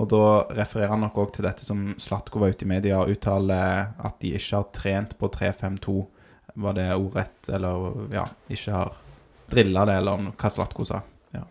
Og 0.00 0.08
da 0.08 0.22
refererer 0.56 0.88
han 0.94 1.02
nok 1.04 1.18
òg 1.20 1.32
til 1.36 1.44
dette 1.44 1.66
som 1.66 1.82
Slatko 2.00 2.40
var 2.40 2.54
ute 2.54 2.64
i 2.64 2.70
media 2.70 3.00
og 3.02 3.12
uttaler 3.12 3.90
at 4.00 4.18
de 4.22 4.30
ikke 4.38 4.56
har 4.56 4.68
trent 4.72 5.16
på 5.20 5.28
3-5-2. 5.34 5.96
Var 6.64 6.76
det 6.76 6.86
ordrett, 6.96 7.48
eller 7.48 8.12
ja, 8.12 8.24
ikke 8.52 8.72
har 8.76 8.94
drilla 9.52 9.84
det, 9.88 9.98
eller 10.00 10.30
hva 10.32 10.50
Slatko 10.52 10.86
sa. 10.88 11.02
Ja. 11.36 11.44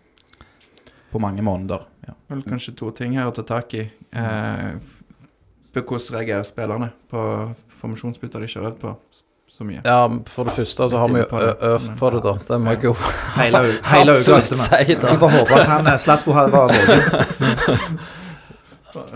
På 1.12 1.22
mange 1.22 1.46
måneder. 1.46 1.86
Ja. 2.08 2.16
Vel 2.34 2.42
kanskje 2.50 2.74
to 2.78 2.90
ting 2.98 3.18
her 3.18 3.30
å 3.30 3.36
ta 3.36 3.46
tak 3.46 3.74
i. 3.78 3.86
Eh, 4.12 4.94
på 5.72 5.84
hvordan 5.86 6.18
reagerer 6.18 6.46
spillerne 6.48 6.90
på 7.12 7.26
formasjonsbytter 7.82 8.42
de 8.42 8.50
ikke 8.50 8.60
har 8.62 8.72
øvd 8.72 8.80
på 8.82 8.96
så 9.52 9.68
mye? 9.68 9.82
Ja, 9.86 10.00
for 10.34 10.48
det 10.50 10.56
første 10.58 10.90
så 10.92 11.02
har 11.02 11.14
vi 11.14 11.22
jo 11.22 11.44
øvd 11.76 11.92
på 12.00 12.10
det, 12.16 12.24
da. 12.26 12.34
Det 12.50 12.58
må 12.62 12.74
jeg 12.74 12.90
jo 12.90 12.96
Hele, 13.38 13.62
hele 13.92 14.18
uka 14.20 14.40
absolutt 14.42 14.50
Da. 14.58 14.82
si, 14.82 14.98
Så 14.98 15.14
vi 15.14 15.22
får 15.26 15.38
håpe 15.38 15.62
at 15.62 15.70
han 15.76 15.92
eh, 15.94 16.02
Slatko 16.02 16.36
var 16.36 16.52
våken. 16.58 18.02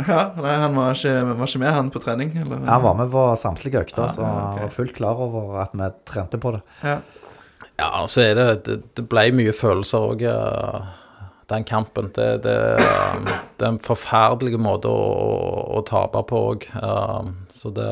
Ja, 0.07 0.21
nei, 0.39 0.55
han 0.61 0.75
var 0.77 0.95
ikke, 0.95 1.13
var 1.31 1.49
ikke 1.49 1.61
med, 1.61 1.73
han, 1.75 1.91
på 1.93 2.01
trening? 2.03 2.33
Eller? 2.41 2.63
Han 2.69 2.83
var 2.83 2.97
med 2.99 3.11
på 3.13 3.25
samtlige 3.39 3.81
økter, 3.83 4.07
så 4.13 4.23
ja, 4.23 4.31
han 4.31 4.63
var 4.65 4.73
fullt 4.73 4.95
klar 4.97 5.21
over 5.25 5.61
at 5.63 5.75
vi 5.75 5.89
trente 6.09 6.39
på 6.41 6.55
det. 6.57 6.61
Ja. 6.83 6.99
Ja, 7.75 7.89
og 8.01 8.09
så 8.09 8.21
er 8.23 8.37
det 8.37 8.45
Det, 8.65 8.77
det 8.95 9.03
ble 9.11 9.25
mye 9.35 9.51
følelser 9.55 10.05
òg, 10.13 10.23
den 11.51 11.65
kampen. 11.67 12.07
Det, 12.15 12.29
det, 12.45 12.55
det 13.59 13.67
er 13.67 13.73
en 13.73 13.81
forferdelig 13.83 14.57
måte 14.61 14.89
å, 14.89 15.03
å, 15.03 15.59
å 15.79 15.83
tape 15.85 16.23
på 16.29 16.41
òg. 16.53 16.69
Så 17.55 17.71
det 17.75 17.91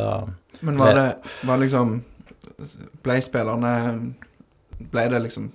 Men 0.62 0.80
var 0.80 0.96
det 0.98 1.08
var 1.48 1.62
liksom 1.62 1.96
Ble 3.04 3.16
spillerne 3.24 3.72
Ble 4.92 5.06
det 5.10 5.22
liksom 5.24 5.48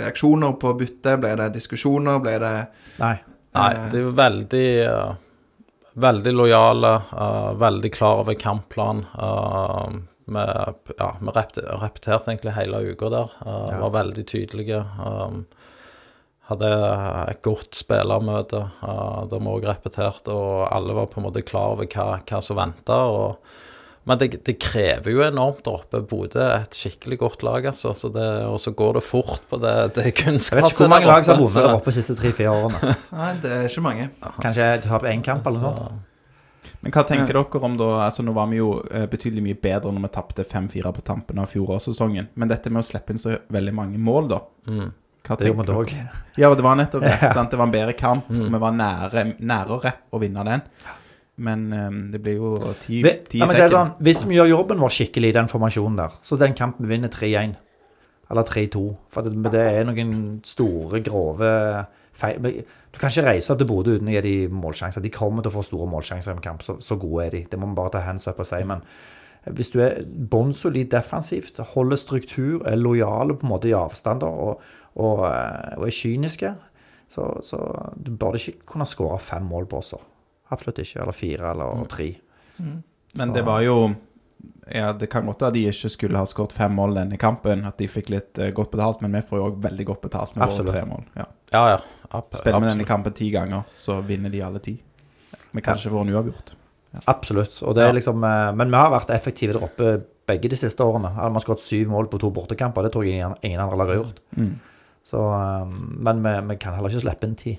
reaksjoner 0.00 0.54
på 0.60 0.72
byttet? 0.78 1.18
Ble 1.20 1.34
det 1.38 1.50
diskusjoner? 1.54 2.20
Ble 2.22 2.36
det 2.40 2.54
Nei. 3.00 3.16
Nei, 3.50 3.70
det 3.90 3.98
er 3.98 4.04
jo 4.04 4.12
veldig 4.14 4.66
eh, 4.86 5.14
Veldig 5.94 6.32
lojale, 6.36 6.92
uh, 7.12 7.52
veldig 7.58 7.90
klar 7.94 8.22
over 8.22 8.34
kampplan. 8.38 9.04
Uh, 9.18 9.88
vi 10.30 10.44
ja, 10.98 11.08
vi 11.20 11.32
repeterte 11.34 12.30
egentlig 12.30 12.52
hele 12.54 12.80
uka 12.92 13.08
der. 13.10 13.32
eh, 13.46 13.80
Var 13.80 13.90
veldig 13.90 14.26
tydelige. 14.26 14.84
Um, 15.02 15.46
hadde 16.46 16.68
et 17.30 17.42
godt 17.42 17.74
spillermøte 17.74 18.60
uh, 18.82 19.26
der 19.26 19.42
vi 19.42 19.50
òg 19.50 19.66
repeterte, 19.66 20.30
og 20.30 20.68
alle 20.70 20.94
var 20.94 21.10
på 21.10 21.18
en 21.18 21.26
måte 21.26 21.42
klar 21.42 21.74
over 21.74 21.90
hva, 21.90 22.20
hva 22.22 22.40
som 22.42 22.60
venta. 22.60 23.00
Men 24.10 24.18
det, 24.18 24.40
det 24.42 24.56
krever 24.58 25.12
jo 25.14 25.22
enormt 25.22 25.62
der 25.62 25.76
oppe. 25.78 26.00
Bodø 26.10 26.40
er 26.42 26.64
et 26.64 26.74
skikkelig 26.74 27.20
godt 27.20 27.44
lag, 27.46 27.68
altså. 27.70 27.92
Så 27.94 28.10
det, 28.10 28.26
og 28.42 28.58
så 28.58 28.72
går 28.74 28.98
det 28.98 29.04
fort 29.06 29.44
på 29.46 29.60
det, 29.62 29.74
det 29.94 30.08
Jeg 30.08 30.24
vet 30.34 30.50
ikke 30.50 30.66
hvor 30.80 30.90
mange 30.90 31.06
lag 31.06 31.22
som 31.22 31.36
har 31.36 31.44
vunnet 31.44 31.58
der 31.60 31.74
oppe 31.76 31.92
de 31.92 32.00
siste 32.00 32.16
tre-fire 32.18 32.50
årene. 32.50 32.94
Nei, 33.20 33.32
det 33.44 33.52
er 33.54 33.68
ikke 33.68 33.84
mange. 33.86 34.08
Kanskje 34.42 34.70
du 34.82 34.88
har 34.90 35.04
på 35.04 35.10
én 35.12 35.22
kamp 35.22 35.46
eller 35.46 35.62
noe 35.62 35.76
sånt. 35.78 36.06
Men 36.80 36.92
hva 36.92 37.04
tenker 37.08 37.36
dere 37.36 37.60
om 37.64 37.76
da 37.76 37.86
Altså 38.06 38.24
Nå 38.24 38.32
var 38.36 38.48
vi 38.50 38.58
jo 38.58 38.70
eh, 38.88 39.06
betydelig 39.08 39.42
mye 39.44 39.58
bedre 39.60 39.92
når 39.92 40.04
vi 40.06 40.10
tapte 40.16 40.44
5-4 40.48 40.92
på 40.96 41.04
tampen 41.06 41.40
av 41.40 41.48
fjorårssesongen. 41.52 42.32
Men 42.34 42.50
dette 42.50 42.72
med 42.72 42.82
å 42.82 42.88
slippe 42.90 43.14
inn 43.14 43.20
så 43.20 43.36
veldig 43.52 43.74
mange 43.76 44.00
mål, 44.00 44.32
da. 44.32 44.40
Mm. 44.68 44.88
Hva 45.28 45.36
Det 45.38 45.50
gjorde 45.50 45.68
vi 45.68 45.82
òg. 45.84 45.94
Ja, 46.40 46.50
det 46.56 46.64
var 46.64 46.78
nettopp 46.80 47.04
det. 47.06 47.18
sant? 47.36 47.52
Det 47.52 47.60
var 47.60 47.68
en 47.68 47.74
bedre 47.74 47.94
kamp. 47.94 48.30
Vi 48.32 48.62
var 48.64 48.74
nære, 48.74 49.26
nærere 49.38 49.94
å 50.10 50.20
vinne 50.22 50.46
den. 50.48 50.64
Men 51.40 51.62
um, 51.72 51.98
det 52.12 52.20
blir 52.22 52.36
jo 52.36 52.50
ti, 52.82 52.98
Vi- 53.02 53.16
ti 53.32 53.40
sekken. 53.40 53.70
sånn, 53.72 53.92
Hvis 54.04 54.26
vi 54.28 54.36
gjør 54.36 54.50
jobben 54.52 54.78
vår 54.82 54.92
skikkelig 54.92 55.30
i 55.32 55.36
den 55.38 55.48
formasjonen 55.48 55.96
der, 56.02 56.16
så 56.22 56.36
den 56.38 56.52
kampen 56.58 56.88
vinner 56.90 57.08
3-1. 57.08 57.54
Eller 58.30 58.44
3-2. 58.46 58.82
For 59.10 59.22
det, 59.26 59.32
det 59.50 59.62
er 59.80 59.84
noen 59.88 60.40
store, 60.46 61.00
grove 61.02 61.86
feil 62.12 62.36
Du 62.92 62.98
kan 62.98 63.10
ikke 63.10 63.24
reise 63.26 63.50
opp 63.54 63.58
til 63.62 63.66
Bodø 63.70 63.96
uten 63.96 64.10
å 64.10 64.12
gi 64.12 64.20
de 64.26 64.34
målsjanser. 64.52 65.02
De 65.02 65.10
kommer 65.14 65.42
til 65.42 65.50
å 65.52 65.56
få 65.56 65.64
store 65.64 65.88
målsjanser 65.90 66.32
i 66.32 66.36
en 66.36 66.42
kamp. 66.44 66.62
Så, 66.66 66.76
så 66.82 66.98
gode 67.00 67.26
er 67.26 67.30
de. 67.30 67.42
Det 67.50 67.58
må 67.58 67.68
vi 67.70 67.78
bare 67.78 67.92
ta 67.96 68.00
hands 68.04 68.26
up 68.28 68.38
og 68.42 68.46
si. 68.46 68.58
Men 68.66 68.82
hvis 69.48 69.70
du 69.72 69.78
er 69.80 70.02
bånnsolid 70.04 70.90
defensivt, 70.92 71.56
holder 71.72 71.96
struktur, 71.96 72.66
er 72.68 72.76
lojale 72.76 73.34
på 73.38 73.46
en 73.46 73.52
måte 73.54 73.70
i 73.70 73.74
avstander 73.78 74.26
og, 74.28 74.60
og, 74.96 75.22
eh, 75.30 75.78
og 75.78 75.86
er 75.86 75.94
kyniske, 75.96 76.50
så, 77.10 77.30
så 77.42 77.60
du 77.96 78.10
burde 78.12 78.38
ikke 78.42 78.66
kunne 78.74 78.86
skåre 78.90 79.18
fem 79.22 79.46
mål 79.48 79.66
på 79.70 79.78
oss. 79.80 79.94
Absolutt 80.50 80.82
ikke. 80.82 81.02
Eller 81.02 81.16
fire, 81.16 81.50
eller 81.54 81.84
tre. 81.90 82.12
Men 83.18 83.32
det 83.34 83.42
var 83.46 83.62
jo 83.64 83.76
ja, 84.70 84.92
Det 84.92 85.08
kan 85.10 85.26
godt 85.26 85.42
være 85.42 85.56
de 85.56 85.64
ikke 85.70 85.88
skulle 85.90 86.18
ha 86.20 86.28
skåret 86.28 86.52
fem 86.54 86.72
mål 86.78 86.94
denne 87.00 87.18
kampen, 87.18 87.64
at 87.66 87.80
de 87.80 87.88
fikk 87.90 88.12
litt 88.12 88.38
uh, 88.38 88.50
godt 88.54 88.70
betalt, 88.76 89.00
men 89.02 89.16
vi 89.18 89.24
får 89.26 89.40
jo 89.40 89.48
òg 89.48 89.58
veldig 89.64 89.86
godt 89.88 90.04
betalt 90.04 90.36
med 90.36 90.46
Absolutt. 90.46 90.70
våre 90.70 90.76
tre 90.76 90.90
mål. 90.92 91.08
Ja. 91.18 91.26
Ja, 91.50 91.64
ja. 91.72 91.80
Ab 92.10 92.30
Spiller 92.34 92.62
vi 92.62 92.70
denne 92.70 92.86
kampen 92.86 93.14
ti 93.14 93.30
ganger, 93.34 93.66
så 93.74 93.98
vinner 94.06 94.30
de 94.30 94.42
alle 94.46 94.62
ti. 94.62 94.76
Vi 95.50 95.62
kan 95.62 95.78
ikke 95.78 95.90
få 95.90 96.04
en 96.04 96.14
uavgjort. 96.14 96.54
Absolutt. 97.10 97.60
Og 97.66 97.74
det 97.78 97.84
er 97.86 97.94
liksom, 97.94 98.22
eh, 98.26 98.52
men 98.58 98.70
vi 98.70 98.78
har 98.78 98.90
vært 98.90 99.12
effektive 99.14 99.54
der 99.54 99.66
oppe 99.66 99.92
begge 100.30 100.50
de 100.50 100.58
siste 100.58 100.82
årene. 100.82 101.10
Vi 101.14 101.22
har 101.22 101.44
skåret 101.44 101.62
syv 101.62 101.90
mål 101.90 102.10
på 102.10 102.18
to 102.22 102.30
bortekamper. 102.34 102.86
Det 102.86 102.92
tror 102.94 103.06
jeg 103.06 103.18
ingen, 103.18 103.34
ingen 103.42 103.62
andre 103.62 103.78
lag 103.78 103.92
har 103.92 104.00
gjort. 104.02 104.20
Mm. 104.36 104.54
Så, 105.06 105.22
eh, 105.34 105.76
men 106.06 106.22
vi, 106.22 106.34
vi 106.50 106.58
kan 106.62 106.74
heller 106.74 106.90
ikke 106.90 107.06
slippe 107.06 107.30
inn 107.30 107.38
ti. 107.38 107.58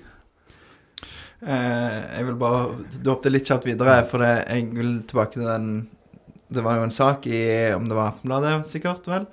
Eh, 1.42 1.96
jeg 2.18 2.26
vil 2.28 2.38
bare 2.38 2.84
droppe 3.02 3.26
det 3.26 3.32
litt 3.34 3.48
kjapt 3.50 3.66
videre, 3.66 3.96
for 4.06 4.22
det, 4.22 4.44
jeg 4.46 4.68
vil 4.76 4.92
tilbake 5.10 5.34
til 5.34 5.48
den 5.48 5.72
Det 6.52 6.62
var 6.62 6.76
jo 6.78 6.84
en 6.86 6.94
sak 6.94 7.24
i 7.26 7.72
Om 7.74 7.88
det 7.88 7.96
var 7.96 8.12
Aftenbladet, 8.12 8.68
sikkert, 8.70 9.08
vel? 9.10 9.26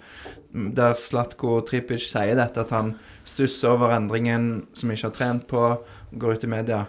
Der 0.50 0.96
Slatko 0.98 1.60
Tripic 1.68 2.08
sier 2.10 2.34
dette, 2.40 2.64
at 2.64 2.72
han 2.74 2.96
stusser 3.28 3.76
over 3.76 3.94
endringen 3.94 4.66
som 4.74 4.90
ikke 4.90 5.12
har 5.12 5.18
trent 5.18 5.46
på, 5.52 5.62
går 6.10 6.40
ut 6.40 6.46
i 6.48 6.50
media. 6.50 6.80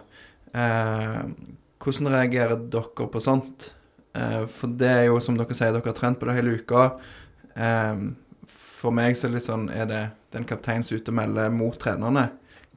Eh, 0.57 1.19
hvordan 1.77 2.09
reagerer 2.15 2.57
dere 2.73 3.09
på 3.13 3.21
sånt? 3.21 3.75
Eh, 4.17 4.47
for 4.49 4.73
det 4.73 4.89
er 4.89 5.05
jo, 5.11 5.19
som 5.21 5.37
dere 5.37 5.59
sier, 5.59 5.75
dere 5.77 5.93
har 5.93 5.99
trent 5.99 6.17
på 6.23 6.31
det 6.31 6.39
hele 6.39 6.57
uka. 6.57 6.87
Eh, 7.53 8.07
for 8.49 8.97
meg 8.97 9.19
så 9.19 9.27
er 9.27 9.35
det 9.35 9.37
litt 9.37 9.45
sånn 9.51 9.69
Er 9.69 9.85
det 9.91 10.01
den 10.33 10.47
kaptein 10.49 10.81
som 10.87 10.97
er 10.97 11.03
ute 11.03 11.13
og 11.13 11.19
melder 11.21 11.53
mot 11.53 11.77
trenerne? 11.77 12.31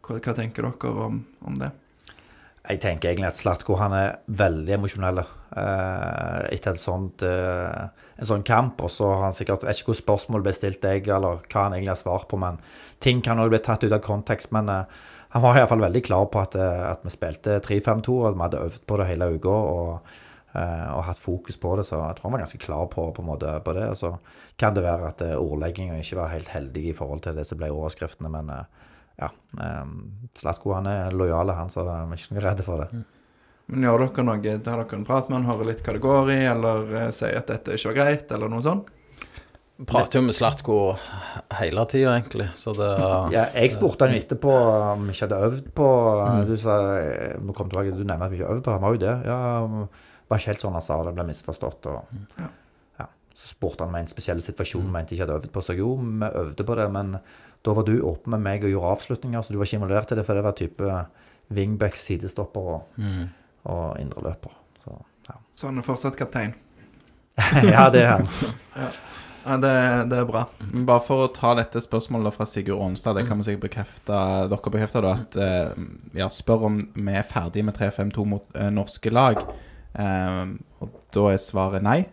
Hva, 0.03 0.19
hva 0.19 0.35
tenker 0.35 0.67
dere 0.67 0.91
om, 1.07 1.23
om 1.47 1.63
det? 1.63 1.71
Jeg 2.63 2.79
tenker 2.79 3.09
egentlig 3.09 3.27
at 3.27 3.39
Slatko 3.39 3.75
han 3.75 3.91
er 3.97 4.13
veldig 4.39 4.77
emosjonell 4.77 5.19
eh, 5.19 6.43
etter 6.55 6.77
et 6.77 6.79
sånt, 6.79 7.25
eh, 7.27 8.05
en 8.15 8.29
sånn 8.29 8.45
kamp. 8.47 8.79
Og 8.85 8.91
så 8.91 9.09
har 9.11 9.25
han 9.25 9.35
sikkert 9.35 9.65
Jeg 9.65 9.73
vet 9.73 9.81
ikke 9.81 9.91
hvor 9.91 9.99
spørsmål 9.99 10.45
ble 10.45 10.53
stilt 10.55 10.79
deg, 10.85 11.09
eller 11.11 11.41
hva 11.43 11.65
han 11.65 11.75
egentlig 11.75 11.91
har 11.91 11.99
svart 11.99 12.29
på, 12.31 12.39
men 12.39 12.61
ting 13.03 13.19
kan 13.25 13.41
òg 13.43 13.51
bli 13.51 13.59
tatt 13.59 13.83
ut 13.83 13.91
av 13.91 13.99
kontekst. 14.05 14.53
Men 14.55 14.71
eh, 14.71 15.01
han 15.35 15.43
var 15.43 15.59
iallfall 15.59 15.83
veldig 15.83 16.03
klar 16.07 16.29
på 16.31 16.39
at, 16.39 16.55
eh, 16.55 16.85
at 16.87 17.03
vi 17.03 17.11
spilte 17.11 17.57
3-5-2, 17.65 18.15
og 18.21 18.29
at 18.29 18.37
vi 18.37 18.45
hadde 18.45 18.63
øvd 18.69 18.87
på 18.87 19.01
det 19.01 19.09
hele 19.11 19.29
uka. 19.35 19.57
Og, 19.73 20.15
eh, 20.53 20.87
og 20.93 21.03
hatt 21.09 21.19
fokus 21.19 21.59
på 21.59 21.75
det, 21.75 21.87
så 21.89 21.99
jeg 21.99 22.15
tror 22.15 22.29
han 22.29 22.37
var 22.37 22.45
ganske 22.45 22.61
klar 22.63 22.87
på, 22.87 23.09
på, 23.11 23.27
måte, 23.27 23.57
på 23.65 23.75
det. 23.75 23.89
Og 23.91 23.99
så 23.99 24.13
kan 24.55 24.77
det 24.77 24.85
være 24.87 25.11
at 25.11 25.25
eh, 25.27 25.35
ordlegginga 25.35 25.99
ikke 25.99 26.21
var 26.21 26.31
helt 26.31 26.53
heldig 26.55 26.87
i 26.93 26.95
forhold 26.95 27.27
til 27.27 27.35
det 27.35 27.43
som 27.49 27.59
ble 27.59 27.73
overskriftene, 27.75 28.31
men 28.31 28.55
ja. 29.19 29.29
um, 29.83 29.97
Slatko 30.37 30.73
han 30.77 30.87
er 30.89 31.13
lojal, 31.15 31.53
han, 31.53 31.69
så 31.69 31.83
vi 31.85 31.91
er 31.93 32.17
ikke 32.17 32.37
noe 32.37 32.45
redde 32.47 32.65
for 32.65 32.83
det. 32.83 33.03
Men 33.71 33.85
gjør 33.87 34.07
dere 34.07 34.25
noe, 34.27 34.57
tar 34.65 34.81
dere 34.81 34.97
en 34.97 35.07
prat 35.07 35.29
med 35.29 35.39
han, 35.39 35.47
hører 35.51 35.69
litt 35.71 35.85
hva 35.85 35.93
det 35.95 36.03
går 36.03 36.33
i, 36.33 36.41
eller 36.51 36.91
uh, 36.97 37.07
sier 37.15 37.39
at 37.39 37.51
dette 37.53 37.77
ikke 37.77 37.93
var 37.93 37.99
greit, 38.01 38.31
eller 38.35 38.51
noe 38.51 38.63
sånt? 38.65 38.91
Prater 39.89 40.19
jo 40.19 40.27
med 40.27 40.35
Slatko 40.37 40.75
hele 41.57 41.83
tida, 41.89 42.11
egentlig, 42.13 42.45
så 42.55 42.75
det 42.77 42.89
Ja, 43.35 43.47
jeg 43.57 43.73
spurte 43.73 44.05
han 44.05 44.13
jo 44.13 44.21
etterpå 44.21 44.51
om 44.53 45.07
vi 45.07 45.15
ikke 45.15 45.25
hadde 45.25 45.39
øvd 45.49 45.69
på 45.75 45.87
Mm. 46.23 46.43
Du 46.47 46.53
sa, 46.61 46.75
vi 47.41 47.55
kom 47.57 47.71
tilbake, 47.71 47.95
du 47.97 48.03
nevner 48.05 48.27
at 48.27 48.31
vi 48.31 48.37
ikke 48.37 48.47
har 48.47 48.55
øvd 48.55 48.63
på 48.63 48.69
det. 48.69 48.75
Han 48.77 48.83
var 48.85 48.93
jo 48.93 49.01
det. 49.01 49.15
Ja, 49.27 49.37
det 49.65 50.29
var 50.31 50.39
ikke 50.39 50.51
helt 50.53 50.63
sånn 50.63 50.77
han 50.77 50.85
sa 50.85 50.99
det, 51.03 51.13
ble 51.17 51.25
misforstått. 51.27 51.89
Og, 51.91 52.21
Ja. 52.39 52.47
ja. 53.01 53.07
Så 53.33 53.49
spurte 53.55 53.83
han 53.83 53.91
meg 53.93 54.05
en 54.05 54.11
spesiell 54.13 54.41
situasjon 54.45 54.85
vi 54.85 54.93
mente 54.93 55.15
ikke 55.17 55.25
hadde 55.25 55.39
øvd 55.41 55.51
på. 55.57 55.63
Så 55.65 55.75
jo, 55.77 55.95
vi 55.97 56.29
øvde 56.43 56.67
på 56.69 56.77
det, 56.79 56.87
men 56.93 57.17
da 57.63 57.73
var 57.77 57.85
du 57.87 57.93
åpen 58.03 58.31
med 58.35 58.41
meg 58.43 58.63
og 58.67 58.73
gjorde 58.73 58.91
avslutninger, 58.97 59.41
så 59.45 59.53
du 59.53 59.57
var 59.59 59.65
ikke 59.69 59.79
involvert 59.79 60.11
i 60.11 60.17
det, 60.19 60.25
for 60.27 60.35
det 60.39 60.43
var 60.43 60.55
type 60.59 60.93
wingback, 61.53 61.95
sidestopper 61.99 62.69
og, 62.77 62.99
Mm. 62.99 63.29
og 63.71 63.99
indreløper. 64.01 64.51
Så 64.83 64.97
ja. 65.29 65.35
Så 65.55 65.67
han 65.69 65.77
er 65.79 65.85
fortsatt 65.87 66.17
kaptein. 66.19 66.53
ja, 67.63 67.89
det 67.89 68.03
er 68.03 68.17
han. 68.17 68.27
Ja, 69.43 69.57
det, 69.59 69.71
det 70.07 70.17
er 70.21 70.23
bra. 70.29 70.45
Bare 70.87 71.01
for 71.03 71.25
å 71.25 71.31
ta 71.35 71.49
dette 71.59 71.81
spørsmålet 71.83 72.31
fra 72.31 72.45
Sigurd 72.47 72.79
Ronstad. 72.79 73.17
det 73.17 73.25
kan 73.27 73.35
vi 73.41 73.43
sikkert 73.49 73.65
bekrefte 73.65 74.19
Dere 74.47 74.71
bekrefter 74.71 75.03
da 75.03 75.09
at 75.17 75.35
eh, 75.35 75.81
Ja, 76.15 76.29
spør 76.31 76.63
om 76.69 76.77
vi 76.95 77.11
er 77.19 77.25
ferdige 77.27 77.65
med 77.67 77.75
3-5-2 77.75 78.23
mot 78.31 78.45
eh, 78.55 78.69
norske 78.71 79.11
lag. 79.11 79.41
Eh, 79.99 80.39
og 80.79 80.93
da 81.11 81.25
er 81.33 81.41
svaret 81.43 81.83
nei 81.83 82.05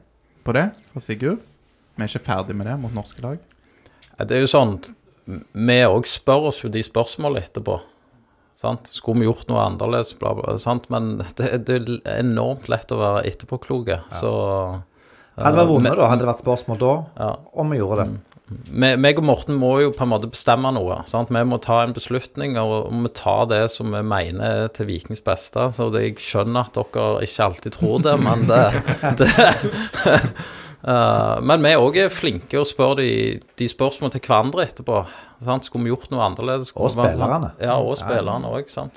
på 0.42 0.56
det 0.58 0.72
fra 0.90 1.04
Sigurd. 1.06 1.38
Vi 1.94 2.02
er 2.02 2.10
ikke 2.10 2.24
ferdig 2.32 2.56
med 2.58 2.66
det 2.66 2.74
mot 2.82 2.98
norske 2.98 3.22
lag. 3.22 3.38
Det 4.18 4.34
er 4.36 4.42
jo 4.42 4.50
sånn 4.50 4.74
vi 5.53 5.79
òg 5.87 6.07
spør 6.11 6.49
oss 6.51 6.62
jo 6.64 6.71
de 6.73 6.83
spørsmålene 6.87 7.45
etterpå. 7.47 7.79
Sant? 8.61 8.90
Skulle 8.93 9.23
vi 9.23 9.29
gjort 9.31 9.47
noe 9.49 9.62
annerledes, 9.64 10.12
bla, 10.21 10.35
bla, 10.37 10.59
sant? 10.61 10.90
Men 10.93 11.14
det, 11.38 11.49
det 11.64 11.77
er 11.81 12.19
enormt 12.21 12.66
lett 12.69 12.93
å 12.93 12.99
være 13.01 13.23
etterpåkloke. 13.31 14.03
Så 14.12 14.33
Hadde 15.40 15.55
det 15.55 15.62
vært 15.62 15.71
vunnet, 15.71 15.95
da, 15.97 16.09
hadde 16.11 16.21
det 16.27 16.29
vært 16.29 16.43
spørsmål 16.43 16.79
da 16.83 16.90
Ja. 17.23 17.29
om 17.62 17.71
vi 17.73 17.79
gjorde 17.81 18.05
det. 18.05 18.19
Me- 18.83 18.97
meg 18.99 19.16
og 19.16 19.25
Morten 19.25 19.55
må 19.57 19.71
jo 19.81 19.93
på 19.95 20.03
en 20.05 20.11
måte 20.11 20.29
bestemme 20.29 20.73
noe. 20.75 20.99
Sant? 21.09 21.31
Vi 21.33 21.43
må 21.47 21.57
ta 21.62 21.79
en 21.85 21.95
beslutning, 21.97 22.59
og 22.61 22.90
vi 22.93 23.09
tar 23.16 23.47
det 23.49 23.62
som 23.73 23.95
vi 23.95 24.03
mener 24.05 24.64
er 24.66 24.69
til 24.75 24.90
Vikings 24.90 25.23
beste. 25.25 25.69
Så 25.73 25.87
det, 25.95 26.03
jeg 26.09 26.16
skjønner 26.27 26.66
at 26.66 26.75
dere 26.77 27.23
ikke 27.25 27.47
alltid 27.47 27.77
tror 27.79 28.03
det, 28.05 28.16
men 28.21 28.45
det, 28.51 28.61
det 29.23 29.31
Eh, 30.81 31.40
Men 31.45 31.64
vi 31.64 31.75
òg 31.77 31.99
er 32.01 32.12
flinke 32.14 32.61
og 32.61 32.69
spør 32.69 32.97
de, 33.03 33.11
de 33.61 33.69
spørsmål 33.69 34.14
til 34.14 34.25
hverandre 34.25 34.64
etterpå. 34.66 35.03
Sant? 35.45 35.66
Skulle 35.69 35.88
vi 35.88 35.93
gjort 35.95 36.11
noe 36.12 36.25
annerledes? 36.27 36.73
Og 36.77 36.93
spillerne. 36.93 37.53
Ja, 37.61 37.79
og 37.81 37.97
spillerne 38.01 38.49
òg. 38.53 38.69
Så 38.69 38.88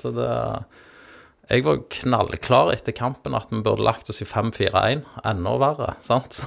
jeg 1.50 1.64
var 1.66 1.80
knallklar 1.92 2.72
etter 2.72 2.94
kampen 2.96 3.36
at 3.36 3.50
vi 3.52 3.60
burde 3.64 3.84
lagt 3.84 4.08
oss 4.12 4.22
i 4.24 4.28
5-4-1. 4.28 5.04
Enda 5.28 5.56
verre, 5.60 5.94
sant? 6.04 6.40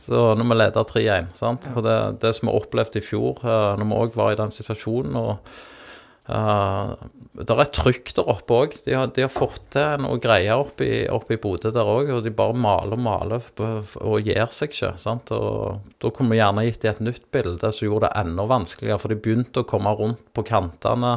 Så, 0.00 0.16
så 0.16 0.20
når 0.34 0.46
vi 0.48 0.56
leder 0.56 0.86
3-1, 0.88 1.26
sant. 1.36 1.66
For 1.74 1.84
det, 1.84 1.96
det 2.22 2.32
som 2.34 2.48
vi 2.48 2.54
opplevde 2.56 2.98
i 2.98 3.04
fjor, 3.04 3.36
eh, 3.44 3.74
når 3.78 3.86
vi 3.86 3.98
òg 4.00 4.16
var 4.18 4.32
i 4.32 4.38
den 4.40 4.50
situasjonen 4.54 5.14
og 5.20 5.36
uh, 6.30 6.94
Det 7.40 7.54
er 7.54 7.70
trykk 7.74 8.10
der 8.16 8.28
oppe 8.30 8.56
òg. 8.56 8.74
De, 8.84 8.92
har- 8.96 9.10
de 9.14 9.22
har 9.24 9.30
fått 9.32 9.60
til 9.74 10.00
noe 10.02 10.18
greier 10.22 10.58
oppe 10.60 10.84
i, 10.86 10.96
oppe 11.08 11.34
i 11.36 11.40
Bodø 11.40 11.70
der 11.74 11.86
òg, 11.88 12.10
og 12.16 12.24
de 12.26 12.32
bare 12.34 12.56
maler 12.58 12.96
og 12.98 13.04
maler 13.04 13.46
og 14.00 14.26
gir 14.26 14.50
seg 14.54 14.70
ikke. 14.74 14.90
sant? 15.00 15.30
Og 15.36 15.78
Da 16.02 16.10
kunne 16.10 16.34
vi 16.34 16.40
gjerne 16.40 16.64
gitt 16.66 16.82
dem 16.82 16.90
et 16.96 17.00
nytt 17.10 17.30
bilde 17.32 17.70
som 17.72 17.86
gjorde 17.86 18.08
det 18.10 18.24
enda 18.24 18.46
vanskeligere, 18.50 18.98
for 19.00 19.08
de 19.14 19.20
begynte 19.24 19.62
å 19.62 19.68
komme 19.70 19.94
rundt 19.96 20.20
på 20.36 20.44
kantene. 20.48 21.16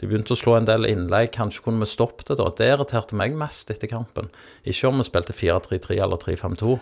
De 0.00 0.08
begynte 0.10 0.34
å 0.34 0.38
slå 0.38 0.56
en 0.58 0.66
del 0.68 0.84
innlegg. 0.90 1.30
Kanskje 1.32 1.62
kunne 1.64 1.80
vi 1.84 1.86
stoppet 1.88 2.28
det 2.32 2.36
da. 2.40 2.48
Det 2.58 2.66
irriterte 2.74 3.14
meg 3.16 3.34
mest 3.38 3.70
etter 3.72 3.88
kampen. 3.88 4.28
Ikke 4.68 4.88
om 4.90 4.98
vi 5.00 5.06
spilte 5.06 5.32
4-3-3 5.36 5.96
eller 6.02 6.18
3-5-2. 6.20 6.74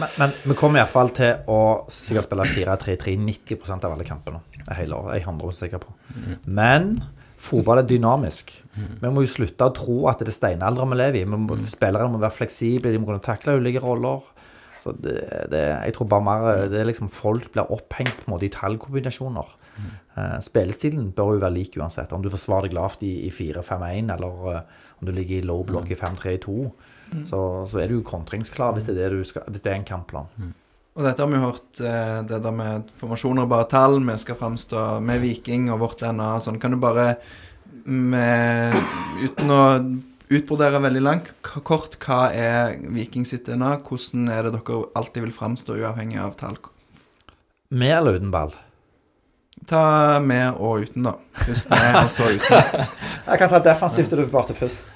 Men, 0.00 0.12
men 0.22 0.36
vi 0.46 0.54
kommer 0.58 0.80
iallfall 0.82 1.10
til 1.16 1.42
å 1.52 1.58
sikkert 1.92 2.28
spille 2.30 2.46
4-3-3 2.48 3.16
90% 3.18 3.84
av 3.88 3.96
alle 3.96 4.06
kampene. 4.08 4.40
Hele 4.78 4.94
året. 4.94 5.18
Jeg 5.18 5.26
er 5.26 5.32
100 5.34 5.58
sikker 5.58 5.82
på. 5.82 5.96
Men 6.46 6.94
fotball 7.42 7.82
er 7.82 7.88
dynamisk. 7.88 8.52
Vi 9.02 9.10
må 9.10 9.24
jo 9.24 9.32
slutte 9.32 9.66
å 9.66 9.74
tro 9.76 9.96
at 10.10 10.22
det 10.22 10.30
er 10.30 10.36
steinalderen 10.36 10.92
vi 10.92 11.00
lever 11.00 11.22
i. 11.22 11.24
Vi 11.26 11.40
må, 11.44 11.58
spillerne 11.68 12.12
må 12.12 12.22
være 12.22 12.36
fleksible, 12.36 12.92
de 12.92 13.00
må 13.02 13.10
kunne 13.10 13.24
takle 13.24 13.58
ulike 13.58 13.82
roller. 13.82 14.22
Så 14.82 14.94
det, 14.98 15.16
det, 15.52 15.62
jeg 15.62 15.94
tror 15.94 16.08
bare 16.10 16.26
mer 16.26 16.46
det 16.70 16.80
er 16.80 16.88
liksom 16.88 17.10
Folk 17.12 17.52
blir 17.54 17.70
opphengt 17.70 18.24
på 18.24 18.26
en 18.26 18.34
måte 18.34 18.48
i 18.48 18.54
tallkombinasjoner. 18.54 19.52
Eh, 20.18 20.38
spillestilen 20.44 21.12
bør 21.16 21.36
jo 21.36 21.42
være 21.44 21.56
lik 21.56 21.78
uansett. 21.80 22.12
Om 22.12 22.24
du 22.24 22.30
forsvarer 22.32 22.68
deg 22.68 22.76
lavt 22.76 23.04
i, 23.06 23.12
i 23.28 23.30
4-5-1, 23.32 24.10
eller 24.16 24.50
eh, 24.52 24.82
om 25.00 25.08
du 25.08 25.14
ligger 25.14 25.38
i 25.38 25.46
low 25.46 25.62
block 25.66 25.90
i 25.90 25.98
5-3-2, 25.98 26.56
så, 27.28 27.38
så 27.68 27.80
er 27.82 27.90
du 27.90 27.98
jo 27.98 28.04
kontringsklar 28.08 28.72
hvis 28.72 28.86
det 28.88 28.96
er, 28.96 29.12
det 29.12 29.20
du 29.20 29.28
skal, 29.28 29.44
hvis 29.52 29.64
det 29.64 29.72
er 29.72 29.80
en 29.80 29.88
kampplan. 29.88 30.30
Og 30.92 31.06
dette 31.06 31.24
har 31.24 31.30
vi 31.30 31.40
hørt, 31.40 31.80
eh, 31.80 32.18
det 32.28 32.42
der 32.44 32.52
med 32.52 32.90
formasjoner 32.98 33.46
og 33.46 33.48
bare 33.48 33.68
tall. 33.68 34.00
Vi 34.04 34.16
skal 34.20 34.36
framstå 34.36 35.00
med 35.00 35.22
Viking 35.22 35.70
og 35.72 35.80
vårt 35.80 36.02
DNA 36.04 36.34
og 36.36 36.42
sånn. 36.44 36.60
Kan 36.60 36.74
du 36.74 36.76
bare, 36.76 37.16
med, 37.84 38.76
uten 39.22 39.54
å 39.54 39.62
utbrodere 40.32 40.82
veldig 40.84 41.02
langt, 41.02 41.32
kort, 41.42 41.96
hva 42.04 42.28
er 42.36 42.76
Viking 42.92 43.24
sitt 43.24 43.46
DNA? 43.48 43.78
Hvordan 43.88 44.28
er 44.28 44.44
det 44.44 44.52
dere 44.58 44.84
alltid 44.94 45.24
vil 45.24 45.32
framstå 45.32 45.80
uavhengig 45.80 46.20
av 46.20 46.36
tall? 46.36 46.60
Med 47.72 47.96
eller 47.96 48.20
uten 48.20 48.30
ball? 48.30 48.52
Ta 49.68 50.20
med 50.20 50.58
og 50.58 50.84
uten, 50.84 51.08
da. 51.08 51.16
Først 51.40 51.70
med, 51.70 52.04
og 52.04 52.10
så 52.12 52.28
uten. 52.36 52.88
Jeg 53.30 53.40
kan 53.40 53.48
ta 53.48 53.64
defensivt 53.64 54.12
til 54.12 54.20
du 54.20 54.28
sparte 54.28 54.56
først. 54.58 54.91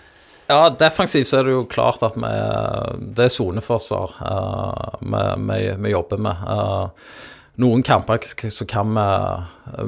Ja, 0.47 0.69
defensivt 0.71 1.27
så 1.27 1.41
er 1.41 1.49
det 1.49 1.55
jo 1.57 1.65
klart 1.67 2.05
at 2.07 2.15
vi, 2.15 2.35
det 3.17 3.25
er 3.25 3.33
soneforsvar 3.35 4.13
uh, 4.23 5.01
vi, 5.03 5.63
vi, 5.75 5.91
jobber 5.91 6.21
med. 6.23 6.45
Uh, 6.47 7.25
noen 7.59 7.83
kamper 7.87 8.23
så 8.53 8.67
kan 8.69 8.93
vi 8.95 9.07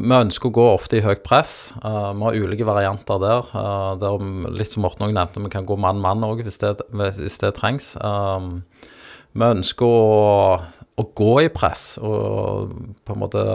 Vi 0.00 0.16
ønsker 0.16 0.50
å 0.50 0.56
gå 0.56 0.64
ofte 0.72 0.98
i 0.98 1.04
høyt 1.04 1.22
press. 1.22 1.74
Uh, 1.78 2.10
vi 2.10 2.26
har 2.26 2.38
ulike 2.42 2.66
varianter 2.66 3.22
der. 3.22 3.52
Der 4.02 4.24
litt 4.50 4.72
som 4.72 4.82
Morten 4.82 5.06
nevnte, 5.12 5.44
vi 5.44 5.52
kan 5.52 5.68
gå 5.68 5.78
mann-mann 5.78 6.26
òg 6.26 6.42
hvis, 6.42 6.58
hvis 7.20 7.38
det 7.44 7.54
trengs. 7.60 7.92
Vi 9.38 9.46
ønsker 9.46 9.86
å, 9.86 10.58
å 10.98 11.06
gå 11.22 11.32
i 11.44 11.52
press 11.54 12.00
og 12.02 12.74
på 13.06 13.14
en 13.14 13.22
måte 13.22 13.46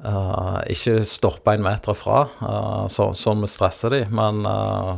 Uh, 0.00 0.62
ikke 0.72 1.02
stoppe 1.04 1.52
en 1.52 1.60
meter 1.60 1.92
fra, 1.92 2.22
uh, 2.40 2.86
så, 2.88 3.10
sånn 3.12 3.42
vi 3.44 3.50
stresser 3.52 3.92
de. 3.92 3.98
Men 4.16 4.46
uh, 4.48 4.94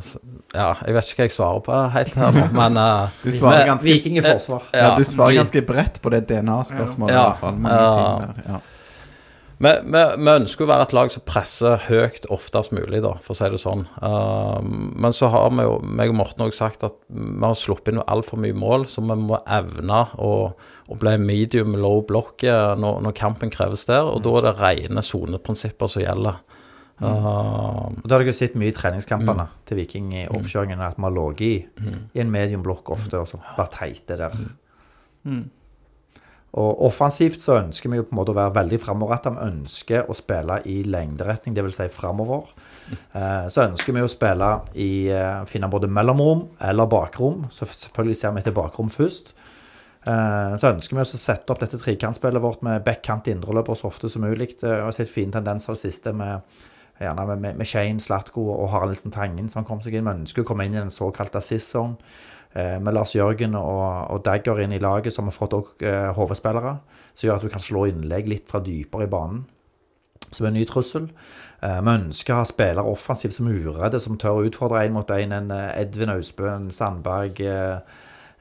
ja, 0.54 0.68
jeg 0.84 0.94
vet 0.98 1.08
ikke 1.12 1.22
hva 1.22 1.28
jeg 1.30 1.36
svarer 1.36 1.62
på 1.64 1.78
helt 1.94 2.14
her 2.20 2.36
nå, 2.36 2.44
men 2.58 2.76
uh, 2.76 3.08
Du 3.24 3.30
svarer 3.32 3.66
ganske, 3.70 3.88
Viking 3.88 4.18
i 4.20 4.24
forsvar. 4.26 4.68
ja, 4.76 4.92
du 4.98 5.04
svarer 5.08 5.32
vi- 5.32 5.40
ganske 5.40 5.62
bredt 5.66 6.02
på 6.04 6.10
det 6.12 6.26
DNA-spørsmålet, 6.28 7.14
Ja. 7.16 7.22
i 7.24 7.30
hvert 7.32 7.40
fall. 7.46 7.58
Mange 7.58 7.80
Ja. 7.80 7.96
ting 7.96 8.36
der, 8.44 8.52
ja. 8.52 8.60
vi, 9.62 9.72
vi, 9.94 10.02
vi 10.26 10.30
ønsker 10.34 10.64
å 10.64 10.68
være 10.72 10.82
et 10.88 10.92
lag 10.96 11.10
som 11.14 11.22
presser 11.24 11.76
høyt 11.86 12.24
oftest 12.34 12.72
mulig, 12.74 13.00
da, 13.04 13.12
for 13.22 13.32
å 13.32 13.38
si 13.38 13.48
det 13.52 13.60
sånn. 13.62 13.84
Uh, 14.02 14.58
men 14.66 15.14
så 15.14 15.28
har 15.30 15.48
vi 15.54 15.62
jo, 15.68 15.76
meg 15.86 16.10
og 16.10 16.16
Morten 16.18 16.42
også 16.48 16.64
sagt 16.64 16.82
at 16.88 16.96
vi 17.08 17.44
har 17.46 17.54
sluppet 17.58 17.92
inn 17.94 18.02
altfor 18.02 18.42
mye 18.42 18.56
mål, 18.58 18.88
så 18.90 19.04
vi 19.06 19.14
må 19.22 19.38
evne 19.46 20.00
å, 20.18 20.32
å 20.90 20.98
bli 20.98 21.14
medium 21.22 21.76
low 21.78 22.00
block 22.02 22.42
eh, 22.44 22.72
når, 22.76 22.98
når 23.06 23.14
kampen 23.22 23.50
kreves 23.54 23.86
der, 23.88 24.02
og 24.02 24.24
da 24.26 24.34
er 24.40 24.48
det 24.50 24.56
rene 24.58 25.04
soneprinsipper 25.06 25.88
som 25.94 26.02
gjelder. 26.02 26.40
Og 27.02 28.02
Da 28.08 28.14
har 28.16 28.24
dere 28.24 28.32
sett 28.36 28.54
mye 28.58 28.70
i 28.70 28.76
treningskampene 28.76 29.48
til 29.66 29.76
Viking 29.80 30.12
i 30.14 30.26
oppkjøringen 30.28 30.80
at 30.80 30.96
vi 30.96 31.02
har 31.02 31.16
ligget 31.16 31.40
i, 31.40 31.88
i 32.14 32.20
en 32.20 32.30
medium 32.30 32.62
blokk 32.62 32.90
ofte 32.94 33.18
og 33.20 33.28
så 33.28 33.40
vært 33.56 33.76
teite 33.78 34.16
der. 34.20 34.30
Og 36.52 36.82
offensivt 36.84 37.40
så 37.40 37.54
ønsker 37.62 37.88
vi 37.88 37.96
jo 37.96 38.04
på 38.04 38.12
en 38.12 38.18
måte 38.18 38.32
å 38.34 38.36
være 38.36 38.52
veldig 38.58 38.78
framoverretta. 38.82 39.30
Vi 39.32 39.46
ønsker 39.46 40.10
å 40.10 40.16
spille 40.16 40.58
i 40.68 40.82
lengderetning, 40.84 41.54
dvs. 41.56 41.78
Si 41.78 41.86
framover. 41.94 42.50
Eh, 43.16 43.46
Så 43.48 43.62
ønsker 43.64 43.94
vi 43.96 44.02
å 44.04 44.10
spille 44.10 44.50
i 44.76 45.08
eh, 45.08 45.44
Finne 45.48 45.70
både 45.72 45.88
mellomrom 45.88 46.44
eller 46.60 46.90
bakrom. 46.92 47.46
Så 47.48 47.64
selvfølgelig 47.64 48.16
ser 48.20 48.34
vi 48.34 48.42
etter 48.42 48.52
bakrom 48.52 48.90
først. 48.92 49.32
Eh, 50.04 50.52
Så 50.60 50.74
ønsker 50.74 50.98
vi 50.98 51.00
å 51.00 51.08
sette 51.08 51.54
opp 51.54 51.60
dette 51.64 51.80
trekantspillet 51.80 52.44
vårt 52.44 52.60
med 52.62 52.84
backkant 52.84 53.32
indreløper 53.32 53.74
så 53.74 53.88
ofte 53.88 54.10
som 54.12 54.20
mulig. 54.20 54.52
Har 54.60 54.92
sett 54.92 55.08
fine 55.08 55.32
tendenser 55.32 55.72
det 55.72 55.80
siste 55.86 56.12
med 56.12 56.42
Gjerne 57.02 57.26
med, 57.32 57.40
med, 57.42 57.58
med 57.60 58.02
Slatko 58.02 58.44
og 58.54 58.68
Haraldsen 58.72 59.14
Tangen 59.14 59.48
som 59.50 59.66
kom 59.66 59.82
seg 59.82 59.96
inn. 59.98 60.06
Vi 60.06 60.22
ønsker 60.22 60.44
å 60.44 60.48
komme 60.48 60.66
inn 60.68 60.76
i 60.76 60.80
den 60.80 60.94
såkalte 60.94 61.42
zone. 61.42 61.98
Eh, 62.52 62.76
med 62.84 62.92
Lars 62.92 63.14
Jørgen 63.16 63.54
og, 63.56 63.80
og 64.12 64.20
Dagger 64.26 64.60
inn 64.60 64.74
i 64.76 64.82
laget, 64.82 65.14
som 65.14 65.28
har 65.28 65.36
fått 65.36 65.56
også 65.56 65.88
eh, 65.88 66.10
HV-spillere. 66.12 66.74
Som 67.14 67.26
gjør 67.26 67.38
at 67.38 67.46
du 67.46 67.52
kan 67.52 67.64
slå 67.64 67.86
innlegg 67.88 68.28
litt 68.28 68.50
fra 68.50 68.60
dypere 68.64 69.08
i 69.08 69.12
banen. 69.12 69.46
Som 70.28 70.48
en 70.48 70.56
ny 70.56 70.66
trussel. 70.68 71.08
Eh, 71.64 71.78
vi 71.80 71.94
ønsker 71.96 72.36
å 72.36 72.42
ha 72.42 72.48
spillere 72.48 72.92
offensivt 72.92 73.38
som 73.38 73.48
uredde, 73.48 74.00
som 74.00 74.20
tør 74.20 74.42
å 74.42 74.46
utfordre 74.50 74.84
én 74.84 74.96
mot 74.96 75.14
én. 75.16 75.32
En 75.36 75.48
Edvin 75.52 76.12
Austbø, 76.12 76.50
en 76.52 76.68
Sandberg, 76.74 77.40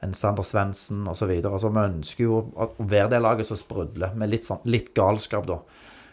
en 0.02 0.16
Sander 0.18 0.44
Svendsen 0.44 1.06
osv. 1.08 1.32
Altså, 1.40 1.72
vi 1.72 1.86
ønsker 1.86 2.26
jo 2.26 2.42
å 2.52 2.68
være 2.78 3.14
det 3.14 3.22
laget 3.24 3.48
som 3.48 3.60
sprudler, 3.60 4.12
med 4.18 4.32
litt, 4.34 4.44
sånn, 4.44 4.60
litt 4.68 4.92
galskap, 4.98 5.48
da. 5.48 5.62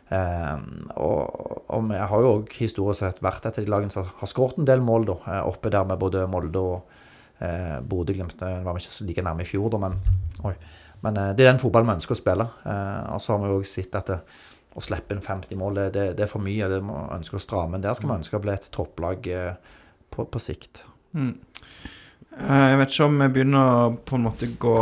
Eh, 0.09 0.57
og, 0.97 1.65
og 1.69 1.83
vi 1.85 1.99
har 2.01 2.23
jo 2.23 2.33
òg 2.39 2.55
historisk 2.57 3.03
sett 3.03 3.21
vært 3.21 3.45
et 3.45 3.59
av 3.59 3.65
de 3.65 3.69
lagene 3.69 3.93
som 3.93 4.07
har 4.21 4.31
skåret 4.31 4.57
en 4.57 4.67
del 4.69 4.81
mål, 4.81 5.05
da. 5.11 5.17
eh, 5.29 5.41
Oppe 5.49 5.71
der 5.73 5.85
med 5.85 6.01
både 6.01 6.25
Molde 6.31 6.63
og 6.65 6.95
eh, 7.45 7.77
Bodø-Glimt. 7.85 8.41
Var 8.41 8.65
vi 8.65 8.83
ikke 8.83 8.95
så 8.97 9.07
like 9.07 9.25
nærme 9.25 9.45
i 9.45 9.49
fjor, 9.49 9.69
da, 9.73 9.81
men, 9.85 9.99
men 11.05 11.21
eh, 11.21 11.33
det 11.37 11.45
er 11.45 11.51
den 11.51 11.61
fotballen 11.61 11.91
vi 11.91 11.99
ønsker 11.99 12.17
å 12.17 12.21
spille. 12.21 12.47
Eh, 12.65 13.03
og 13.13 13.21
så 13.21 13.35
har 13.35 13.45
vi 13.45 13.53
også 13.59 13.75
sett 13.81 13.99
at 13.99 14.13
det, 14.15 14.19
å 14.77 14.83
slippe 14.85 15.15
inn 15.15 15.23
50 15.25 15.57
mål, 15.59 15.79
det, 15.93 16.03
det, 16.17 16.25
er 16.25 16.31
for 16.31 16.45
mye. 16.45 16.71
Det 16.71 16.81
må 16.85 17.05
ønske 17.13 17.37
å 17.37 17.43
stramme. 17.43 17.75
Men 17.75 17.85
der 17.85 17.97
skal 17.97 18.11
vi 18.11 18.19
ønske 18.19 18.37
å 18.39 18.43
bli 18.43 18.55
et 18.55 18.69
topplag 18.73 19.31
eh, 19.33 19.77
på, 20.09 20.25
på 20.25 20.41
sikt. 20.41 20.85
Mm. 21.13 21.35
Jeg 22.39 22.75
vet 22.79 22.93
ikke 22.93 23.05
om 23.09 23.17
vi 23.19 23.27
begynner 23.35 23.65
å 23.67 23.87
på 24.05 24.15
en 24.15 24.23
måte 24.23 24.47
gå 24.61 24.75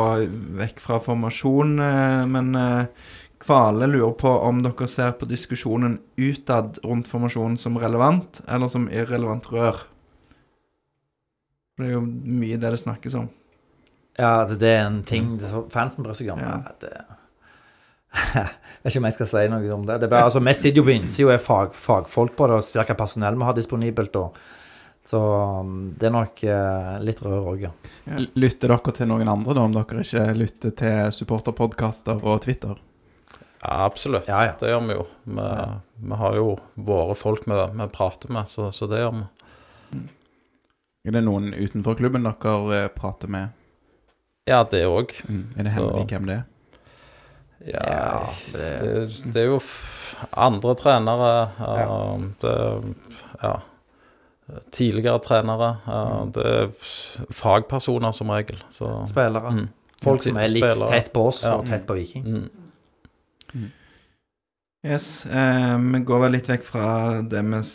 vekk 0.59 0.81
fra 0.83 0.99
formasjon, 1.01 1.71
men 2.29 2.49
Kvale 3.47 3.87
lurer 3.87 4.11
på 4.19 4.27
om 4.43 4.57
dere 4.59 4.89
ser 4.91 5.13
på 5.15 5.27
diskusjonen 5.29 5.93
utad 6.19 6.81
rundt 6.83 7.07
formasjonen 7.07 7.55
som 7.57 7.77
relevant, 7.79 8.41
eller 8.43 8.67
som 8.67 8.89
irrelevant 8.91 9.45
rør. 9.53 9.85
Det 11.77 11.85
er 11.85 11.93
jo 11.93 12.01
mye 12.03 12.57
det 12.59 12.73
det 12.73 12.81
snakkes 12.81 13.15
om. 13.15 13.29
Ja, 14.19 14.43
det, 14.49 14.57
det 14.59 14.73
er 14.73 14.81
en 14.89 14.99
ting 15.07 15.37
det, 15.37 15.47
så 15.47 15.61
fansen 15.71 16.03
bryr 16.03 16.17
seg 16.19 16.33
om. 16.33 16.41
Ja. 16.43 16.57
Ja. 16.57 16.73
Det, 16.81 16.91
jeg 18.35 18.49
vet 18.83 18.91
ikke 18.91 19.01
om 19.03 19.07
jeg 19.07 19.15
skal 19.15 19.29
si 19.31 19.43
noe 19.53 19.71
om 19.77 19.85
det. 19.87 19.97
det 20.03 20.09
bare, 20.11 20.27
altså, 20.27 20.41
vi 20.43 20.55
sitter 20.57 20.81
jo 20.81 20.87
på 20.89 20.95
innsida 20.97 21.29
og 21.29 21.33
er 21.37 21.45
fag, 21.45 21.79
fagfolk 21.87 22.35
på 22.35 22.49
det 22.51 22.57
og 22.57 22.67
ser 22.67 22.89
hva 22.89 22.97
personell 22.99 23.39
vi 23.39 23.47
har 23.47 23.55
disponibelt. 23.55 24.19
Og, 24.19 24.41
så 25.07 25.21
um, 25.61 25.77
det 25.95 26.09
er 26.09 26.15
nok 26.17 26.43
eh, 26.43 26.91
litt 26.99 27.23
rør 27.23 27.53
òg, 27.53 27.63
ja. 27.69 27.71
Ja. 28.09 28.19
Lytter 28.43 28.75
dere 28.75 28.95
til 28.99 29.07
noen 29.13 29.31
andre, 29.31 29.55
da, 29.55 29.63
om 29.63 29.79
dere 29.79 30.03
ikke 30.03 30.27
lytter 30.35 30.75
til 30.83 31.15
supporterpodkaster 31.21 32.27
og 32.27 32.43
Twitter? 32.43 32.75
Ja, 33.63 33.85
absolutt. 33.85 34.27
Ja, 34.29 34.43
ja. 34.45 34.53
Det 34.59 34.69
gjør 34.69 34.83
vi 34.87 34.93
jo. 34.99 35.05
Vi, 35.25 35.45
vi 36.09 36.15
har 36.19 36.35
jo 36.37 36.49
våre 36.75 37.15
folk 37.17 37.47
vi, 37.49 37.57
vi 37.79 37.87
prater 37.93 38.29
med, 38.35 38.47
så, 38.51 38.69
så 38.71 38.87
det 38.91 38.99
gjør 39.01 39.15
vi. 39.17 39.25
Er 41.07 41.15
det 41.15 41.23
noen 41.23 41.53
utenfor 41.55 41.95
klubben 41.97 42.25
dere 42.27 42.81
eh, 42.83 42.89
prater 42.93 43.31
med? 43.31 43.53
Ja, 44.47 44.61
det 44.67 44.83
òg. 44.87 45.13
Mm. 45.27 45.45
Er 45.57 45.63
det 45.67 45.71
hemmelig 45.73 46.05
hvem 46.11 46.27
det 46.29 46.35
er? 46.41 46.43
Ja, 47.67 47.81
Ja, 47.87 48.33
det, 48.53 48.67
det- 48.83 49.33
det 49.33 49.41
er 49.41 49.47
jo 49.49 49.57
f 49.59 50.15
andre 50.37 50.75
trenere. 50.79 51.31
Uh, 51.59 52.27
det, 52.41 52.53
ja. 53.43 53.55
Tidligere 54.71 55.19
trenere. 55.19 55.71
Uh, 55.87 56.21
det 56.31 56.45
er 56.45 56.69
fagpersoner 57.35 58.13
som 58.15 58.29
regel. 58.31 58.61
Så 58.71 58.91
Spillere. 59.11 59.51
mm. 59.57 59.67
Folk 60.03 60.23
som 60.23 60.37
er 60.37 60.47
litt 60.53 60.63
Spillere. 60.63 60.87
tett 60.93 61.11
på 61.13 61.25
oss 61.31 61.41
Ja. 61.43 61.55
og 61.57 61.65
tett 61.67 61.87
på 61.89 61.97
Viking. 61.97 62.23
Mm. 62.23 62.66
Yes, 64.87 65.25
eh, 65.25 65.77
Vi 65.77 65.99
går 66.07 66.21
vel 66.23 66.35
litt 66.37 66.47
vekk 66.47 66.63
fra 66.63 66.87
det 67.21 67.41
med 67.43 67.67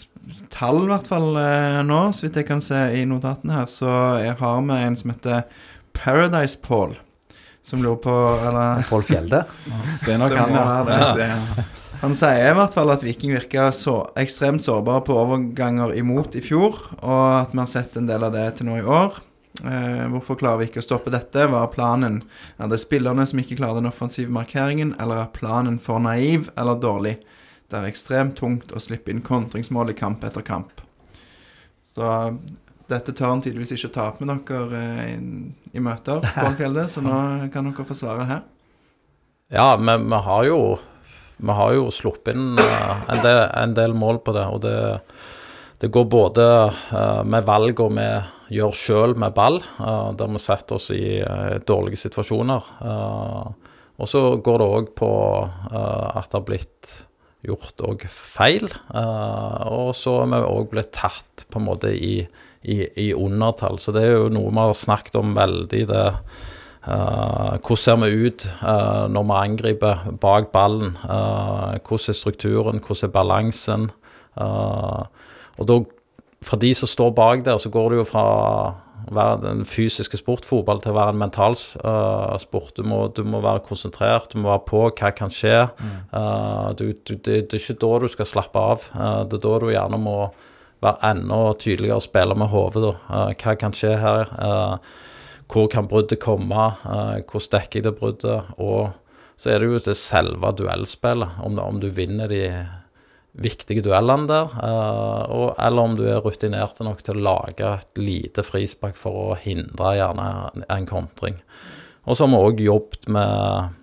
tall, 0.53 0.85
i 0.87 0.91
hvert 0.93 1.09
fall 1.11 1.37
eh, 1.37 1.81
nå. 1.85 2.01
Så 2.17 2.27
vidt 2.27 2.39
jeg 2.41 2.49
kan 2.49 2.63
se 2.65 2.79
i 2.97 3.05
notatene 3.09 3.59
her, 3.59 3.69
så 3.69 3.93
jeg 4.23 4.39
har 4.41 4.63
vi 4.69 4.79
en 4.79 4.97
som 4.97 5.13
heter 5.13 5.43
Paradise 5.99 6.57
Paul. 6.63 6.97
Som 7.63 7.85
lurer 7.85 8.01
på 8.03 8.15
Eller 8.49 8.83
Pål 8.89 9.05
Fjelde. 9.07 9.45
Det 10.07 10.15
er 10.15 10.23
nok 10.23 10.33
Det 10.33 10.41
han, 10.41 10.57
ja. 10.57 11.67
Han 12.03 12.17
sier 12.19 12.49
i 12.51 12.55
hvert 12.59 12.75
fall 12.75 12.91
at 12.91 13.05
Viking 13.07 13.31
virka 13.37 13.69
så 13.77 14.01
ekstremt 14.19 14.65
sårbare 14.65 15.05
på 15.07 15.15
overganger 15.15 15.93
imot 15.95 16.35
i 16.35 16.43
fjor, 16.43 16.81
og 16.99 17.21
at 17.45 17.53
vi 17.53 17.61
har 17.63 17.71
sett 17.71 18.01
en 18.01 18.09
del 18.09 18.27
av 18.27 18.33
det 18.35 18.49
til 18.59 18.67
nå 18.67 18.81
i 18.81 18.83
år. 18.83 19.21
Eh, 19.61 20.07
hvorfor 20.09 20.39
klarer 20.41 20.63
vi 20.63 20.71
ikke 20.71 20.81
å 20.81 20.87
stoppe 20.87 21.13
dette? 21.13 21.45
Hva 21.51 21.67
er 21.67 21.75
planen? 21.75 22.23
Er 22.57 22.71
det 22.73 22.81
spillerne 22.81 23.27
som 23.29 23.43
ikke 23.43 23.59
klarer 23.61 23.83
den 23.83 23.91
offensive 23.91 24.33
markeringen, 24.33 24.95
eller 25.03 25.27
er 25.27 25.35
planen 25.37 25.77
for 25.83 26.01
naiv 26.03 26.49
eller 26.57 26.81
dårlig? 26.81 27.19
Det 27.69 27.79
er 27.79 27.89
ekstremt 27.89 28.39
tungt 28.41 28.73
å 28.73 28.81
slippe 28.83 29.13
inn 29.13 29.23
kontringsmål 29.25 29.93
i 29.93 29.97
kamp 29.99 30.25
etter 30.25 30.45
kamp. 30.45 30.81
Så 31.93 32.09
dette 32.89 33.13
tør 33.13 33.35
han 33.35 33.43
tydeligvis 33.45 33.75
ikke 33.77 33.93
ta 33.95 34.09
opp 34.11 34.23
med 34.23 34.33
dere 34.49 34.81
eh, 34.81 35.13
i, 35.13 35.77
i 35.77 35.85
møter, 35.85 36.25
Fjelde, 36.59 36.89
så 36.89 37.05
nå 37.05 37.13
kan 37.53 37.69
dere 37.69 37.87
få 37.89 37.97
svaret 37.97 38.29
her. 38.29 38.43
Ja, 39.53 39.75
men 39.77 40.09
vi 40.09 40.23
har 40.25 40.47
jo 40.49 40.59
Vi 41.43 41.53
har 41.53 41.73
jo 41.75 41.91
sluppet 41.93 42.37
inn 42.37 42.57
eh, 42.61 43.05
en, 43.13 43.21
del, 43.25 43.43
en 43.53 43.77
del 43.77 43.95
mål 43.99 44.23
på 44.25 44.33
det, 44.37 44.45
og 44.49 44.63
det, 44.65 44.77
det 45.83 45.91
går 45.91 46.05
både 46.07 46.45
eh, 46.95 47.23
med 47.27 47.47
valg 47.49 47.81
og 47.83 47.97
vi 47.97 48.07
gjør 48.55 48.75
sjøl 48.79 49.15
med 49.19 49.35
ball, 49.35 49.59
eh, 49.59 50.11
der 50.19 50.31
vi 50.31 50.43
setter 50.43 50.79
oss 50.79 50.93
i 50.95 51.19
eh, 51.19 51.57
dårlige 51.67 51.99
situasjoner. 52.05 52.69
Og 54.03 54.09
så 54.09 54.23
går 54.43 54.63
det 54.63 54.69
òg 54.75 54.87
på 54.99 55.09
at 55.43 56.31
det 56.31 56.39
har 56.39 56.47
blitt 56.47 56.93
gjort 57.45 57.83
òg 57.87 58.07
feil. 58.11 58.65
og 58.95 59.93
så 59.95 60.15
har 60.23 60.31
vi 60.33 60.41
òg 60.49 60.71
blitt 60.73 60.91
tatt 60.97 61.45
på 61.53 61.61
en 61.61 61.67
måte 61.69 61.93
i, 61.93 62.25
i, 62.63 62.77
i 62.99 63.13
undertall. 63.15 63.79
Så 63.79 63.95
det 63.95 64.03
er 64.07 64.17
jo 64.17 64.33
noe 64.33 64.51
vi 64.51 64.65
har 64.65 64.75
snakket 64.75 65.21
om 65.21 65.37
veldig, 65.37 65.85
det 65.93 66.07
hvordan 66.83 67.79
ser 67.79 68.01
vi 68.03 68.27
ut 68.27 68.47
når 69.13 69.29
vi 69.29 69.39
angriper 69.39 70.09
bak 70.25 70.51
ballen? 70.57 70.97
Hvordan 71.05 72.11
er 72.11 72.19
strukturen? 72.19 72.83
Hvordan 72.83 73.07
er 73.07 73.15
balansen? 73.15 73.91
Eh, 74.41 75.03
og 75.61 75.69
da, 75.69 75.79
for 76.43 76.61
de 76.63 76.73
som 76.75 76.91
står 76.91 77.13
bak 77.17 77.45
der, 77.47 77.59
så 77.61 77.71
går 77.73 77.93
det 77.93 78.03
jo 78.03 78.09
fra 78.09 78.23
å 78.23 78.47
være 79.11 79.41
den 79.43 79.65
fysiske 79.67 80.21
sport, 80.21 80.47
fotball, 80.47 80.81
til 80.83 80.93
å 80.93 80.99
være 80.99 81.15
en 81.15 81.21
mental 81.23 81.57
uh, 81.83 82.37
sport. 82.41 82.75
Du 82.77 82.87
må, 82.87 83.05
du 83.15 83.23
må 83.27 83.43
være 83.45 83.65
konsentrert, 83.67 84.33
du 84.33 84.41
må 84.41 84.53
være 84.53 84.65
på 84.69 84.85
hva 84.89 85.13
kan 85.17 85.33
skje. 85.33 85.59
Eh, 86.13 86.69
du, 86.79 86.87
du, 87.03 87.15
det, 87.17 87.47
det 87.51 87.59
er 87.59 87.61
ikke 87.61 87.81
da 87.83 87.93
du 88.03 88.09
skal 88.13 88.29
slappe 88.29 88.65
av. 88.73 88.89
Uh, 88.95 89.23
det 89.27 89.41
er 89.41 89.45
da 89.47 89.55
du 89.63 89.71
gjerne 89.73 90.01
må 90.03 90.17
være 90.83 91.13
enda 91.13 91.41
tydeligere 91.63 92.01
og 92.01 92.07
spille 92.07 92.37
med 92.39 92.51
hodet. 92.51 92.95
hva 93.39 93.55
kan 93.59 93.75
skje 93.77 93.93
her? 94.03 94.33
Hvor 95.53 95.69
kan 95.71 95.87
bruddet 95.87 96.19
komme? 96.19 96.73
hvordan 96.83 97.53
dekker 97.53 97.79
jeg 97.79 97.85
det 97.87 97.93
bruddet? 98.01 98.49
Og 98.59 98.91
så 99.39 99.53
er 99.53 99.63
det 99.63 99.69
jo 99.69 99.79
det 99.79 99.95
selve 99.99 100.51
duellspillet, 100.59 101.39
om, 101.47 101.61
om 101.63 101.79
du 101.79 101.87
vinner 101.95 102.27
de 102.31 102.43
viktige 103.33 103.81
duellene 103.85 104.29
der, 104.29 104.57
eh, 104.61 105.23
og, 105.33 105.53
eller 105.57 105.87
om 105.87 105.95
du 105.97 106.05
er 106.05 106.21
rutinert 106.25 106.81
nok 106.85 107.01
til 107.05 107.17
å 107.17 107.27
lage 107.29 107.71
et 107.79 108.01
lite 108.01 108.45
frispark 108.45 108.99
for 108.99 109.33
å 109.33 109.39
hindre 109.41 109.95
gjerne 109.97 110.27
en 110.69 110.89
kontring. 110.89 111.39
Og 112.05 112.19
så 112.19 112.27
har 112.27 112.33
vi 112.33 112.43
òg 112.43 112.61
jobbet 112.67 113.09
med 113.15 113.79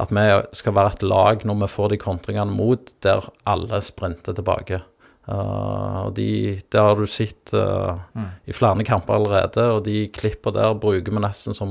at 0.00 0.10
vi 0.10 0.24
skal 0.58 0.74
være 0.74 0.96
et 0.96 1.04
lag 1.06 1.44
når 1.46 1.60
vi 1.60 1.70
får 1.70 1.92
de 1.92 2.00
kontringene 2.02 2.54
mot, 2.54 2.94
der 3.04 3.26
alle 3.50 3.80
sprinter 3.84 4.34
tilbake. 4.34 4.80
Uh, 5.24 6.04
og 6.04 6.14
de, 6.18 6.60
Det 6.68 6.80
har 6.80 6.98
du 6.98 7.06
sett 7.08 7.54
eh, 7.56 8.00
i 8.44 8.52
flere 8.52 8.84
kamper 8.84 9.16
allerede, 9.16 9.62
og 9.72 9.84
de 9.86 10.08
klippene 10.12 10.58
der 10.58 10.74
bruker 10.76 11.14
vi 11.14 11.22
nesten 11.22 11.56
som 11.56 11.70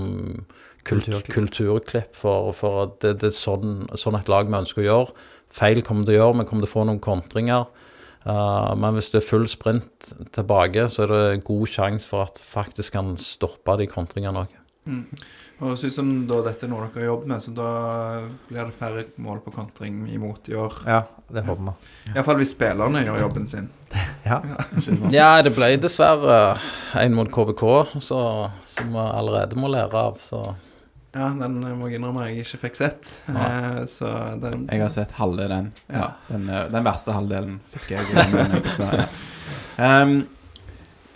kult, 0.83 1.05
Kulturklipp. 1.05 1.33
kulturklipp, 1.35 2.15
for, 2.17 2.49
for 2.57 2.95
det, 3.03 3.19
det 3.21 3.29
er 3.29 3.37
sånn, 3.37 3.85
sånn 3.93 4.17
et 4.17 4.31
lag 4.31 4.49
vi 4.49 4.57
ønsker 4.57 4.81
å 4.83 4.87
gjøre. 4.87 5.27
Feil 5.53 5.83
kommer 5.85 6.07
til 6.07 6.15
å 6.15 6.19
gjøre, 6.19 6.39
vi 6.41 6.47
kommer 6.49 6.65
til 6.65 6.71
å 6.71 6.73
få 6.73 6.87
noen 6.89 7.01
kontringer. 7.03 7.69
Uh, 8.23 8.71
men 8.79 8.95
hvis 8.95 9.11
det 9.11 9.19
er 9.19 9.27
full 9.27 9.45
sprint 9.51 10.11
tilbake, 10.33 10.87
så 10.89 11.03
er 11.03 11.11
det 11.11 11.45
god 11.47 11.65
sjanse 11.67 12.07
for 12.07 12.25
at 12.25 12.39
faktisk 12.39 12.95
kan 12.95 13.13
stoppe 13.19 13.75
de 13.81 13.89
kontringene 13.91 14.45
òg. 14.45 14.59
Og 15.63 15.77
synes 15.79 15.95
som 15.95 16.07
da 16.27 16.41
dette 16.43 16.65
er 16.65 16.71
noe 16.71 16.87
dere 16.89 17.03
har 17.03 17.11
jobbet 17.11 17.29
med, 17.31 17.43
så 17.43 17.53
da 17.55 17.67
blir 18.49 18.65
det 18.65 18.75
færre 18.75 19.03
mål 19.23 19.39
på 19.45 19.53
kontring 19.55 20.01
imot 20.11 20.49
i 20.51 20.57
år. 20.59 20.79
Ja, 20.89 21.01
det 21.31 21.45
håper 21.47 21.69
vi. 21.69 21.75
Iallfall 22.11 22.39
hvis 22.41 22.51
spillerne 22.55 23.03
gjør 23.05 23.23
jobben 23.27 23.47
sin. 23.49 23.71
Ja. 24.23 24.37
Ja, 25.11 25.41
det 25.43 25.51
ble 25.51 25.73
dessverre 25.83 26.55
én 26.95 27.11
mot 27.11 27.27
KBK, 27.27 27.63
så, 27.99 28.19
som 28.63 28.93
vi 28.95 29.03
allerede 29.03 29.59
må 29.59 29.67
lære 29.67 29.99
av. 29.99 30.21
Så 30.23 30.39
Ja, 31.13 31.27
den 31.37 31.59
må 31.77 31.87
jeg 31.91 31.99
innrømme 31.99 32.25
jeg 32.31 32.41
ikke 32.41 32.63
fikk 32.63 32.77
sett. 32.79 33.09
Ja. 33.29 33.85
så 33.89 34.09
den 34.41 34.65
Jeg 34.71 34.81
har 34.81 34.89
sett 34.89 35.13
halve 35.19 35.45
den. 35.51 35.71
Ja, 35.85 36.13
den, 36.29 36.47
eh, 36.49 36.63
den 36.73 36.85
verste 36.87 37.13
halvdelen 37.13 37.59
fikk 37.75 37.91
jeg. 37.93 38.07
Men, 38.33 38.55
så, 38.65 38.87
ja. 38.97 39.91
um, 40.01 40.15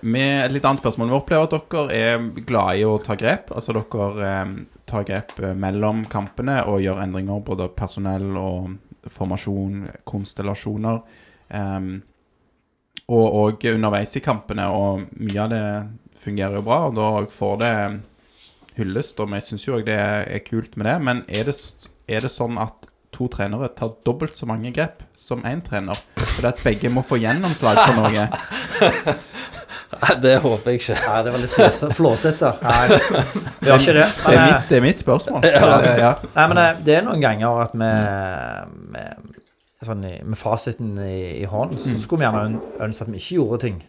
med 0.05 0.43
et 0.45 0.53
litt 0.53 0.67
annet 0.69 0.83
spørsmål. 0.83 1.09
Vi 1.09 1.17
opplever 1.17 1.47
at 1.47 1.55
dere 1.73 2.01
er 2.13 2.27
glade 2.45 2.75
i 2.77 2.83
å 2.85 2.99
ta 3.01 3.17
grep. 3.17 3.49
Altså 3.57 3.73
dere 3.73 4.33
um, 4.45 4.51
tar 4.85 5.07
grep 5.07 5.33
eh, 5.41 5.55
mellom 5.57 6.03
kampene 6.11 6.59
og 6.69 6.83
gjør 6.83 7.01
endringer, 7.07 7.41
både 7.47 7.71
personell 7.73 8.37
og 8.37 8.75
formasjon, 9.09 9.87
konstellasjoner. 10.05 11.01
Um, 11.49 11.89
og, 13.07 13.25
og 13.25 13.65
underveis 13.71 14.13
i 14.19 14.21
kampene, 14.21 14.67
og 14.67 15.07
mye 15.15 15.41
av 15.41 15.51
det 15.53 15.65
fungerer 16.19 16.59
jo 16.59 16.63
bra, 16.67 16.79
og 16.89 16.97
da 16.97 17.09
får 17.31 17.59
det 17.63 17.73
hyllest, 18.77 19.19
og 19.19 19.31
vi 19.33 19.41
syns 19.43 19.65
jo 19.67 19.77
òg 19.77 19.87
det 19.87 19.97
er 19.97 20.43
kult 20.45 20.77
med 20.77 20.89
det. 20.89 20.97
Men 21.03 21.23
er 21.27 21.49
det, 21.49 21.55
er 22.07 22.23
det 22.25 22.31
sånn 22.33 22.59
at 22.61 22.87
to 23.15 23.29
trenere 23.33 23.69
tar 23.73 23.95
dobbelt 24.05 24.37
så 24.37 24.45
mange 24.49 24.71
grep 24.75 25.01
som 25.17 25.43
én 25.47 25.63
trener? 25.65 25.97
Fordi 26.17 26.51
at 26.51 26.63
begge 26.63 26.91
må 26.93 27.03
få 27.05 27.19
gjennomslag 27.21 27.79
for 27.81 28.03
noe? 28.03 28.27
det 30.25 30.35
håper 30.43 30.71
jeg 30.71 30.81
ikke. 30.81 30.97
Nei, 31.01 31.19
det 31.25 31.33
var 31.33 31.43
litt 31.43 31.55
flåse- 31.55 31.91
flåsete. 31.97 32.51
Nei, 32.67 32.83
er 32.91 33.71
gjør 33.71 33.81
ikke 33.81 33.97
det. 33.97 34.07
Det 34.17 34.35
er 34.35 34.43
mitt, 34.43 34.69
det 34.69 34.79
er 34.79 34.85
mitt 34.85 35.03
spørsmål. 35.03 35.47
Så 35.47 35.71
det, 35.83 35.93
ja. 36.03 36.13
nei, 36.35 36.47
men 36.51 36.59
det, 36.61 36.67
det 36.87 36.97
er 36.97 37.07
noen 37.07 37.23
ganger 37.23 37.61
at 37.65 37.75
vi 37.77 37.91
med, 38.93 39.29
sånn, 39.87 40.03
med 40.05 40.39
fasiten 40.39 40.97
i, 41.01 41.19
i 41.41 41.47
hånden, 41.49 41.79
så 41.81 41.95
skulle 41.97 42.25
vi 42.25 42.27
gjerne 42.27 42.61
ønske 42.85 43.07
at 43.07 43.13
vi 43.13 43.21
ikke 43.23 43.39
gjorde 43.39 43.63
ting. 43.65 43.79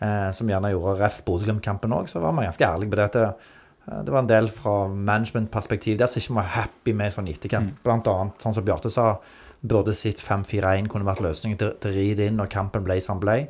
Eh, 0.00 0.28
som 0.32 0.48
vi 0.48 0.54
gjerne 0.54 0.72
gjorde 0.72 0.98
ref 1.02 1.22
Bodø-Glimt-kampen 1.26 1.92
òg, 1.92 2.08
så 2.08 2.22
var 2.24 2.36
vi 2.36 2.46
ganske 2.48 2.68
ærlige 2.68 2.92
på 2.92 3.00
det. 3.00 3.08
at 3.10 3.58
det, 3.90 4.08
eh, 4.08 4.12
var 4.12 4.22
en 4.22 4.30
del 4.30 4.48
fra 4.54 4.88
management-perspektiv 4.88 5.98
der 5.98 6.06
som 6.06 6.22
ikke 6.22 6.38
var 6.40 6.50
happy 6.56 6.92
med 6.96 7.14
sånn 7.14 7.28
etterkamp. 7.28 7.82
Blant 7.84 8.06
annet, 8.06 8.38
sånn 8.38 8.54
som 8.54 8.64
Bjarte 8.64 8.90
sa, 8.90 9.18
burde 9.60 9.92
sitt 9.92 10.20
5-4-1 10.22 10.88
kunne 10.88 11.04
vært 11.04 11.20
løsningen 11.20 11.58
til, 11.60 11.74
å 11.74 11.92
ri 11.92 12.14
det 12.16 12.30
inn 12.30 12.38
når 12.40 12.48
kampen 12.52 12.84
ble 12.86 12.96
som 13.04 13.20
ble. 13.20 13.42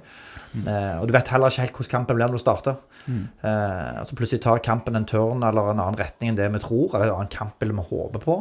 Mm. 0.50 0.66
Eh, 0.66 0.96
og 0.98 1.06
du 1.06 1.14
vet 1.14 1.28
heller 1.30 1.52
ikke 1.52 1.62
helt 1.66 1.76
hvordan 1.76 1.92
kampen 1.92 2.18
blir 2.18 2.26
når 2.26 2.40
du 2.40 2.42
starter. 2.42 2.80
Eh, 3.06 4.00
altså 4.00 4.18
plutselig 4.18 4.42
tar 4.42 4.62
kampen 4.64 4.98
en 4.98 5.06
tørn 5.06 5.44
eller 5.46 5.70
en 5.70 5.78
annen 5.78 6.00
retning 6.00 6.32
enn 6.32 6.40
det 6.40 6.50
vi 6.56 6.62
tror, 6.64 6.96
eller 6.96 7.12
en 7.12 7.20
annen 7.20 7.30
kampbilde 7.30 7.76
vi 7.78 7.88
håper 7.92 8.24
på. 8.24 8.40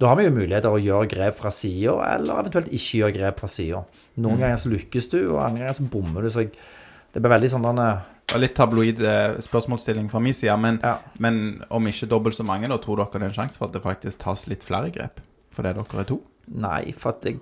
Da 0.00 0.08
har 0.08 0.16
vi 0.16 0.28
jo 0.28 0.32
muligheter 0.32 0.72
å 0.72 0.80
gjøre 0.80 1.10
grep 1.12 1.36
fra 1.36 1.50
sida, 1.52 1.98
eller 2.14 2.38
eventuelt 2.40 2.70
ikke 2.72 3.02
gjøre 3.02 3.16
grep 3.18 3.42
fra 3.42 3.50
sida. 3.52 3.82
Noen 4.22 4.40
ganger 4.40 4.60
så 4.62 4.70
lykkes 4.72 5.10
du, 5.12 5.18
og 5.34 5.42
andre 5.42 5.66
ganger 5.66 5.76
så 5.76 5.88
bommer 5.92 6.24
du. 6.24 6.30
Så 6.32 6.46
det 6.46 7.20
blir 7.20 7.34
veldig 7.34 7.50
sånn 7.52 7.66
denne 7.66 7.90
Det 7.98 8.19
litt 8.38 8.54
tabloid 8.54 9.00
eh, 9.02 9.38
spørsmålsstilling 9.42 10.10
fra 10.12 10.20
min 10.22 10.34
side, 10.36 10.56
men, 10.60 10.80
Ja. 10.84 10.98
men 11.18 11.62
om 11.70 11.86
ikke 11.90 12.08
dobbelt 12.08 12.36
så 12.36 12.44
mange, 12.46 12.68
da 12.68 12.76
tror 12.78 12.96
dere 13.00 13.10
det 13.12 13.22
er 13.22 13.30
en 13.32 13.38
sjanse 13.40 13.58
for 13.58 13.66
at 13.66 13.72
det 13.72 13.82
faktisk 13.82 14.20
tas 14.22 14.46
litt 14.46 14.62
flere 14.62 14.90
grep? 14.94 15.20
Fordi 15.50 15.72
dere 15.74 16.00
er 16.04 16.04
to? 16.04 16.20
Nei, 16.54 16.92
for 16.92 17.10
at 17.16 17.24
jeg 17.24 17.40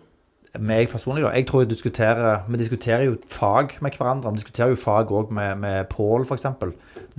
meg 0.58 0.88
personlig, 0.88 1.22
da. 1.22 1.30
Jeg 1.36 1.44
tror 1.46 1.60
jeg 1.62 1.68
diskuterer 1.68 2.42
Vi 2.48 2.56
diskuterer 2.56 3.04
jo 3.04 3.18
fag 3.28 3.76
med 3.84 3.92
hverandre. 3.98 4.30
Vi 4.32 4.40
diskuterer 4.40 4.72
jo 4.72 4.76
fag 4.80 5.10
òg 5.12 5.30
med, 5.30 5.58
med 5.60 5.88
Pål, 5.92 6.24
f.eks. 6.24 6.46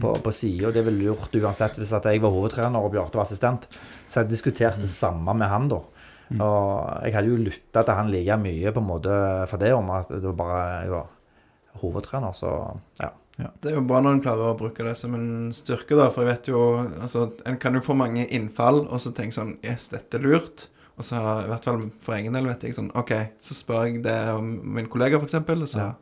På, 0.01 0.15
på 0.25 0.31
sida. 0.33 0.71
Det 0.73 0.83
ville 0.83 1.11
gjort 1.11 1.35
uansett 1.37 1.77
hvis 1.77 1.93
at 1.93 2.05
jeg 2.09 2.21
var 2.23 2.33
hovedtrener 2.33 2.81
og 2.81 2.91
Bjarte 2.91 3.19
var 3.19 3.27
assistent. 3.27 3.67
Så 4.09 4.23
jeg 4.23 4.31
diskuterte 4.31 4.81
det 4.81 4.89
samme 4.89 5.33
med 5.37 5.47
han, 5.47 5.69
da. 5.69 5.79
Og 6.41 7.05
jeg 7.05 7.13
hadde 7.15 7.29
jo 7.31 7.37
lytta 7.41 7.83
til 7.85 7.95
han 7.97 8.11
like 8.13 8.35
mye 8.41 8.73
på 8.73 8.81
en 8.81 8.89
måte 8.89 9.15
for 9.49 9.61
det, 9.61 9.71
om 9.77 9.89
at 9.93 10.09
det 10.09 10.25
var 10.25 10.37
bare 10.41 10.59
jeg 10.83 10.91
var 10.93 11.07
hovedtrener, 11.81 12.33
så 12.37 12.51
ja. 12.99 13.09
Det 13.39 13.71
er 13.71 13.77
jo 13.77 13.85
bra 13.87 14.01
når 14.03 14.17
en 14.17 14.23
klarer 14.23 14.49
å 14.51 14.57
bruke 14.59 14.83
det 14.83 14.95
som 14.99 15.13
en 15.15 15.51
styrke, 15.55 15.95
da. 15.95 16.09
For 16.11 16.25
jeg 16.25 16.33
vet 16.33 16.49
jo 16.51 16.63
Altså, 16.99 17.29
en 17.47 17.59
kan 17.61 17.77
jo 17.77 17.83
få 17.85 17.95
mange 17.95 18.25
innfall, 18.35 18.83
og 18.87 18.99
så 18.99 19.13
tenke 19.15 19.37
sånn 19.37 19.55
Yes, 19.63 19.89
dette 19.93 20.19
er 20.19 20.25
lurt. 20.25 20.67
Og 20.99 21.05
så 21.07 21.15
i 21.15 21.47
hvert 21.47 21.63
fall 21.63 21.85
for 22.03 22.17
egen 22.17 22.35
del 22.35 22.49
vet 22.49 22.65
jeg 22.67 22.75
sånn 22.75 22.91
OK, 22.99 23.13
så 23.39 23.55
spør 23.55 23.85
jeg 23.87 24.01
det 24.03 24.17
om 24.35 24.49
min 24.75 24.89
kollega, 24.91 25.21
eksempel, 25.23 25.63
og 25.63 25.71
så 25.71 25.85
ja. 25.85 25.93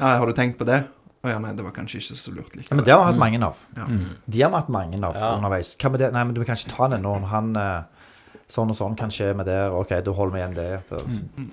har 0.00 0.24
du 0.24 0.32
tenkt 0.36 0.56
på 0.56 0.64
det? 0.68 0.80
Å 1.20 1.28
ja, 1.28 1.40
nei, 1.42 1.50
det 1.52 1.64
var 1.66 1.74
kanskje 1.76 1.98
ikke 2.00 2.16
så 2.16 2.32
lurt 2.32 2.54
likevel. 2.56 2.70
ja 2.70 2.76
men 2.78 2.86
det 2.86 2.94
har 2.94 3.02
vi 3.02 3.08
hatt 3.10 3.20
mange 3.20 3.40
av. 3.44 3.58
Ja. 3.76 3.88
De 4.24 4.40
har 4.40 4.52
vi 4.54 4.56
hatt 4.62 4.70
mange 4.72 5.00
av 5.04 5.18
Ja. 5.20 5.34
underveis. 5.36 5.74
Hva 5.76 5.90
med 5.92 6.00
det? 6.00 6.08
Nei, 6.16 6.22
men 6.24 6.32
du 6.38 6.40
kan 6.48 6.56
ikke 6.56 6.72
ta 6.72 6.88
det 6.88 7.02
når 7.04 7.26
han 7.34 7.56
eh, 7.56 7.80
Sånn 8.50 8.72
og 8.72 8.74
sånn 8.74 8.96
kan 8.98 9.12
skje 9.14 9.28
med 9.38 9.46
det. 9.46 9.58
OK, 9.70 9.92
da 10.02 10.10
holder 10.10 10.34
vi 10.34 10.40
igjen 10.40 10.54
det. 10.56 10.70
Så, 10.88 10.98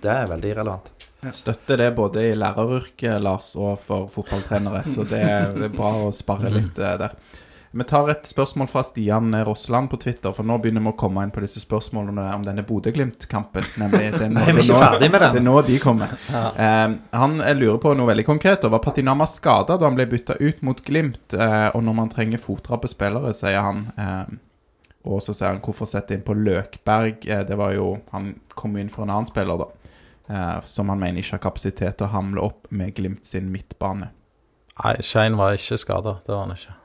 det 0.02 0.10
er 0.10 0.32
veldig 0.32 0.54
relevant. 0.58 0.90
Støtter 1.34 1.78
det 1.82 1.92
både 1.98 2.24
i 2.30 2.36
læreryrket, 2.38 3.18
Lars, 3.22 3.54
og 3.56 3.80
for 3.84 4.08
fotballtrenere. 4.14 4.84
Så 4.88 5.08
det 5.08 5.24
er, 5.24 5.52
det 5.56 5.72
er 5.72 5.76
bra 5.76 5.94
å 6.06 6.14
sparre 6.16 6.52
litt 6.54 6.80
eh, 6.80 6.96
der. 7.02 7.18
Vi 7.78 7.84
tar 7.84 8.08
et 8.10 8.26
spørsmål 8.26 8.70
fra 8.72 8.82
Stian 8.82 9.36
Rossland 9.46 9.90
på 9.92 10.00
Twitter, 10.02 10.32
for 10.34 10.48
nå 10.48 10.56
begynner 10.64 10.82
vi 10.82 10.90
å 10.94 10.98
komme 10.98 11.22
inn 11.28 11.34
på 11.36 11.44
disse 11.44 11.60
spørsmålene 11.62 12.24
om 12.34 12.46
denne 12.48 12.64
Bodø-Glimt-kampen. 12.66 13.68
Nemlig, 13.78 14.08
det 14.16 14.24
er 14.30 14.32
nå, 14.32 14.40
Nei, 14.40 14.54
det 14.56 14.64
er 14.64 14.72
nå-. 14.72 15.20
Det 15.20 15.28
er 15.28 15.46
nå 15.46 15.56
de 15.68 15.78
kommer. 15.84 16.16
Eh, 16.32 16.96
han 17.22 17.38
eh, 17.44 17.54
lurer 17.60 17.78
på 17.84 17.94
noe 18.00 18.10
veldig 18.10 18.26
konkret. 18.26 18.66
og 18.66 18.74
Var 18.74 18.84
Patinama 18.88 19.28
skada 19.30 19.78
da 19.78 19.86
han 19.90 20.00
ble 20.00 20.08
bytta 20.10 20.40
ut 20.40 20.64
mot 20.66 20.82
Glimt? 20.88 21.36
Eh, 21.36 21.70
og 21.74 21.84
når 21.86 21.98
man 22.02 22.12
trenger 22.14 22.42
fotrappe 22.42 22.90
spillere, 22.90 23.36
sier 23.38 23.60
han. 23.62 23.86
Eh, 24.00 24.38
og 25.08 25.22
så 25.24 25.36
sier 25.36 25.52
han 25.52 25.62
hvorfor 25.64 25.88
sette 25.90 26.16
inn 26.16 26.26
på 26.26 26.36
Løkberg. 26.40 27.28
Eh, 27.28 27.44
det 27.48 27.58
var 27.60 27.76
jo 27.76 27.98
Han 28.16 28.34
kom 28.58 28.80
inn 28.80 28.90
for 28.90 29.06
en 29.06 29.14
annen 29.14 29.30
spiller, 29.30 29.60
da. 29.60 29.70
Eh, 30.28 30.62
som 30.68 30.90
han 30.92 31.00
mener 31.00 31.24
ikke 31.24 31.38
har 31.38 31.44
kapasitet 31.46 32.00
til 32.00 32.08
å 32.10 32.12
hamle 32.12 32.44
opp 32.44 32.68
med 32.76 32.96
Glimt 32.98 33.26
sin 33.26 33.48
midtbane. 33.52 34.10
Nei, 34.78 34.96
Shane 35.06 35.40
var 35.40 35.56
ikke 35.56 35.80
skada. 35.80 36.18
Det 36.26 36.34
var 36.34 36.44
han 36.44 36.58
ikke. 36.58 36.76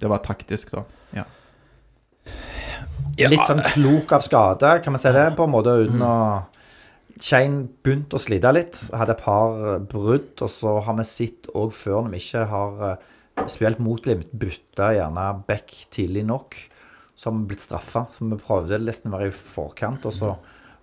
Det 0.00 0.08
var 0.10 0.22
taktisk, 0.24 0.72
da. 0.74 0.82
Ja. 1.14 1.26
Litt 3.30 3.44
sånn 3.46 3.60
klok 3.74 4.14
av 4.16 4.24
skade, 4.24 4.72
kan 4.82 4.96
vi 4.96 5.02
si 5.02 5.12
det, 5.12 5.26
på 5.36 5.44
en 5.44 5.52
måte, 5.52 5.76
uten 5.84 6.02
å 6.04 6.14
Shane 7.20 7.66
begynte 7.84 8.16
å 8.16 8.22
slite 8.22 8.52
litt, 8.56 8.78
hadde 8.96 9.12
et 9.12 9.22
par 9.22 9.80
brudd, 9.92 10.32
og 10.40 10.50
så 10.50 10.78
har 10.86 10.96
vi 10.96 11.04
sett 11.06 11.50
òg 11.52 11.74
før, 11.76 12.06
når 12.06 12.14
vi 12.16 12.22
ikke 12.24 12.46
har 12.50 12.84
eh, 12.88 13.08
spilt 13.52 13.82
mot 13.82 14.00
Glimt, 14.02 14.32
bytta 14.32 14.94
gjerne 14.96 15.26
back 15.46 15.74
tidlig 15.92 16.24
nok, 16.26 16.56
så 17.14 17.28
har 17.28 17.36
vi 17.36 17.50
blitt 17.52 17.62
straffa. 17.62 18.06
Så 18.10 18.24
vi 18.24 18.40
prøvde 18.40 18.80
nesten 18.82 19.12
å 19.12 19.18
være 19.18 19.28
i 19.28 19.36
forkant, 19.36 20.08
og 20.08 20.16
så 20.16 20.32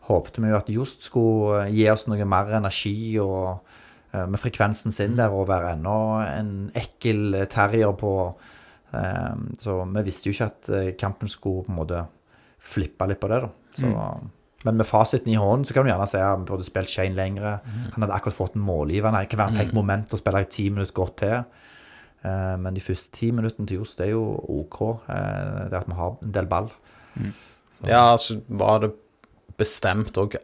håpte 0.08 0.44
vi 0.44 0.52
jo 0.52 0.60
at 0.60 0.72
Just 0.72 1.08
skulle 1.08 1.66
eh, 1.66 1.74
gi 1.76 1.88
oss 1.92 2.08
noe 2.08 2.28
mer 2.30 2.54
energi 2.58 3.18
og 3.24 3.60
eh, 4.14 4.24
med 4.28 4.40
frekvensen 4.42 4.96
sin 4.96 5.18
der, 5.20 5.34
og 5.34 5.50
være 5.50 5.76
ennå 5.76 5.98
en 6.26 6.54
ekkel 6.78 7.44
terrier 7.52 7.94
på 7.98 8.14
eh, 8.96 9.36
Så 9.60 9.82
vi 9.84 10.08
visste 10.08 10.30
jo 10.30 10.36
ikke 10.36 10.50
at 10.52 10.98
kampen 11.00 11.32
skulle 11.32 11.68
på 11.68 11.74
en 11.74 11.80
måte 11.82 12.08
flippe 12.68 13.08
litt 13.08 13.22
på 13.22 13.30
det, 13.32 13.44
da. 13.46 13.54
Så, 13.78 13.92
Men 14.66 14.80
med 14.80 14.88
fasiten 14.90 15.32
i 15.32 15.38
hånden 15.40 15.68
så 15.68 15.76
kan 15.76 15.86
du 15.86 15.92
gjerne 15.92 16.08
si 16.10 16.20
at 16.20 16.40
vi 16.42 16.48
burde 16.50 16.66
spilt 16.66 16.92
Shane 16.92 17.16
lengre. 17.16 17.60
Han 17.94 18.04
hadde 18.04 18.16
akkurat 18.16 18.36
fått 18.36 18.58
en 18.58 18.66
målgivende. 18.66 19.22
Ikke 19.24 19.38
være 19.40 19.54
en 19.54 19.60
fikk 19.62 19.76
moment 19.78 20.12
å 20.12 20.20
spille 20.20 20.42
i 20.44 20.50
ti 20.52 20.66
minutter 20.74 20.96
godt 20.98 21.14
til. 21.22 21.36
Men 22.26 22.76
de 22.76 22.84
første 22.84 23.14
ti 23.16 23.30
minuttene 23.32 23.70
til 23.70 23.80
Johs, 23.80 23.94
det 23.96 24.08
er 24.08 24.16
jo 24.16 24.26
OK. 24.58 24.80
Det 25.06 25.78
at 25.78 25.88
vi 25.88 26.00
har 26.02 26.18
en 26.18 26.34
del 26.36 26.50
ball. 26.50 26.72
Ja, 27.86 28.02
altså 28.18 28.42
var 28.50 28.82
det 28.84 28.92
bestemt 29.58 30.18
òg 30.22 30.36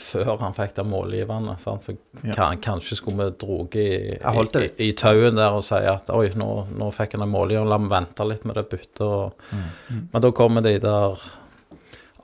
før 0.00 0.38
han 0.40 0.54
fikk 0.56 0.74
det 0.78 0.84
målgivende. 0.88 1.58
Sant? 1.60 1.84
Så 1.84 1.94
kan, 2.34 2.56
kanskje 2.64 2.96
skulle 2.96 3.26
vi 3.26 3.34
dratt 3.42 3.76
i, 3.76 3.88
i, 4.16 4.68
i, 4.88 4.92
tauen 4.96 5.36
der 5.36 5.56
og 5.58 5.64
si 5.66 5.80
at 5.90 6.08
oi, 6.14 6.30
nå, 6.40 6.48
nå 6.72 6.88
fikk 6.96 7.18
han 7.18 7.26
en 7.26 7.34
målgiver, 7.34 7.68
la 7.68 7.78
meg 7.82 7.92
vente 7.92 8.26
litt 8.28 8.46
med 8.48 8.56
det 8.56 8.68
byttet. 8.72 9.02
Og, 9.04 9.50
Mm. 9.86 10.08
Men 10.12 10.22
da 10.24 10.30
kommer 10.34 10.64
de 10.64 10.78
der 10.82 11.20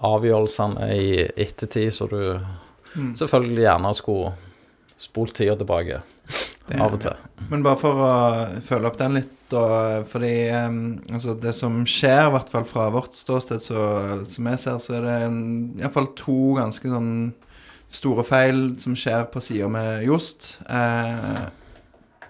avgjørelsene 0.02 0.88
i 0.96 1.28
ettertid, 1.36 1.92
så 1.94 2.08
du 2.10 2.22
Mm. 2.96 3.14
selvfølgelig 3.16 3.62
gjerne 3.64 3.94
skulle 3.94 4.32
spolt 4.98 5.34
tida 5.34 5.54
tilbake. 5.56 6.02
Av 6.80 6.94
og 6.94 7.00
til. 7.02 7.14
Men 7.50 7.62
bare 7.66 7.76
for 7.80 8.02
å 8.06 8.12
følge 8.64 8.88
opp 8.88 8.98
den 9.00 9.18
litt, 9.18 9.32
da, 9.52 10.02
fordi 10.08 10.34
altså 11.12 11.34
det 11.36 11.52
som 11.58 11.82
skjer, 11.84 12.28
i 12.30 12.32
hvert 12.32 12.52
fall 12.52 12.64
fra 12.64 12.86
vårt 12.94 13.12
ståsted, 13.12 13.60
så, 13.60 13.82
som 14.24 14.48
jeg 14.48 14.62
ser, 14.62 14.78
så 14.80 14.94
er 14.96 15.04
det 15.04 15.16
iallfall 15.20 15.76
i 15.76 15.82
hvert 15.82 15.96
fall 15.98 16.12
to 16.16 16.38
ganske 16.56 16.92
sånn 16.94 17.10
store 17.92 18.24
feil 18.24 18.62
som 18.80 18.94
skjer 18.96 19.26
på 19.32 19.42
sida 19.44 19.68
med 19.68 20.06
Jost. 20.06 20.54
Eh, 20.70 21.42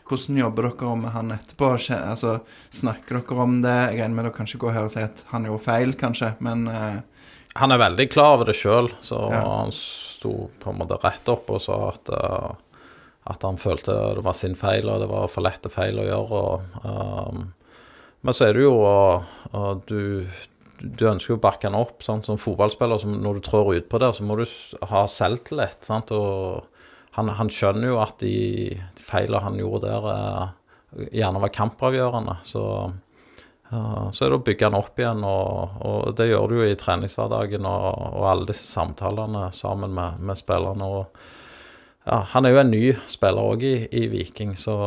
hvordan 0.09 0.41
jobber 0.43 0.69
dere 0.69 0.97
med 0.99 1.15
han 1.15 1.33
etterpå? 1.37 1.71
Altså, 1.97 2.41
snakker 2.75 3.21
dere 3.21 3.45
om 3.47 3.61
det? 3.65 3.77
Jeg 3.93 4.01
regner 4.03 4.17
med 4.19 4.27
dere 4.27 4.37
kanskje 4.37 4.59
går 4.59 4.73
gå 4.73 4.75
her 4.77 4.89
og 4.89 4.93
si 4.97 5.05
at 5.07 5.25
han 5.31 5.47
gjorde 5.49 5.65
feil, 5.69 5.95
kanskje, 6.01 6.35
men 6.45 6.67
eh, 6.69 7.01
Han 7.61 7.73
er 7.73 7.83
veldig 7.83 8.07
klar 8.09 8.39
over 8.39 8.49
det 8.49 8.57
sjøl, 8.57 8.89
så 9.05 9.31
Ja. 9.31 9.43
han 9.45 9.73
sto 9.77 10.51
på 10.59 10.71
en 10.73 10.79
måte 10.79 10.97
rett 11.03 11.29
opp 11.29 11.51
og 11.53 11.61
sa 11.61 11.91
at, 11.91 12.09
eh, 12.09 12.53
at 13.31 13.45
han 13.47 13.59
følte 13.61 13.95
det 14.17 14.25
var 14.27 14.35
sin 14.35 14.57
feil, 14.59 14.89
og 14.91 15.03
det 15.03 15.11
var 15.11 15.29
for 15.31 15.47
lette 15.47 15.71
feil 15.71 16.01
å 16.03 16.07
gjøre. 16.07 16.41
Og, 16.41 16.81
um, 16.83 17.45
men 18.23 18.35
så 18.35 18.49
er 18.49 18.57
det 18.57 18.65
jo 18.65 18.73
og, 18.83 19.85
du, 19.87 20.27
du 20.83 21.05
ønsker 21.07 21.35
jo 21.35 21.39
å 21.39 21.45
bakke 21.45 21.71
han 21.71 21.79
opp 21.79 22.03
sant? 22.03 22.27
som 22.27 22.41
fotballspiller. 22.41 23.05
Når 23.23 23.39
du 23.39 23.45
trår 23.47 23.77
ut 23.77 23.89
på 23.91 24.01
det, 24.03 24.11
så 24.17 24.27
må 24.27 24.39
du 24.41 24.45
ha 24.91 25.05
selvtillit. 25.11 25.87
Sant? 25.87 26.11
Og 26.15 26.67
han, 27.19 27.31
han 27.39 27.53
skjønner 27.53 27.93
jo 27.93 28.01
at 28.03 28.19
de, 28.25 28.35
de 28.75 29.07
feilene 29.07 29.45
han 29.45 29.61
gjorde 29.61 29.87
der, 29.87 30.11
eh, 30.17 31.07
gjerne 31.21 31.43
var 31.45 31.55
kampavgjørende. 31.55 32.41
Så 32.49 32.65
uh, 33.71 34.09
så 34.11 34.25
er 34.25 34.33
det 34.33 34.41
å 34.41 34.47
bygge 34.49 34.67
han 34.67 34.81
opp 34.81 34.99
igjen, 34.99 35.23
og, 35.29 35.79
og 35.87 36.11
det 36.19 36.27
gjør 36.33 36.51
du 36.51 36.57
jo 36.59 36.67
i 36.67 36.81
treningshverdagen 36.81 37.71
og, 37.71 37.87
og 38.19 38.27
alle 38.33 38.51
disse 38.51 38.67
samtalene 38.67 39.47
sammen 39.55 39.95
med, 39.95 40.19
med 40.27 40.43
spillerne. 40.43 40.91
Og, 40.91 41.31
ja, 42.07 42.23
han 42.33 42.47
er 42.47 42.55
jo 42.55 42.63
en 42.63 42.73
ny 42.73 42.87
spiller 43.11 43.53
òg 43.53 43.63
i, 43.67 43.77
i 43.95 44.09
Viking, 44.11 44.57
så 44.59 44.79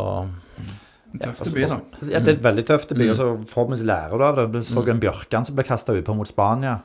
Tøft 1.22 1.54
by, 1.54 1.62
da. 1.70 1.78
Altså, 1.80 2.10
Ja, 2.12 2.20
det 2.20 2.32
er 2.32 2.38
et 2.38 2.44
veldig 2.44 2.64
tøft 2.68 2.90
by, 2.92 3.06
og 3.12 3.16
så 3.16 3.28
forhåpentligvis 3.48 3.88
lærer 3.88 4.20
du 4.20 4.24
av 4.26 4.40
det. 4.40 4.46
Du 4.52 4.66
så 4.68 4.84
en 4.84 5.00
Bjørkan 5.00 5.46
som 5.48 5.56
ble 5.56 5.64
kasta 5.64 5.96
utpå 5.96 6.16
mot 6.18 6.28
Spania. 6.28 6.80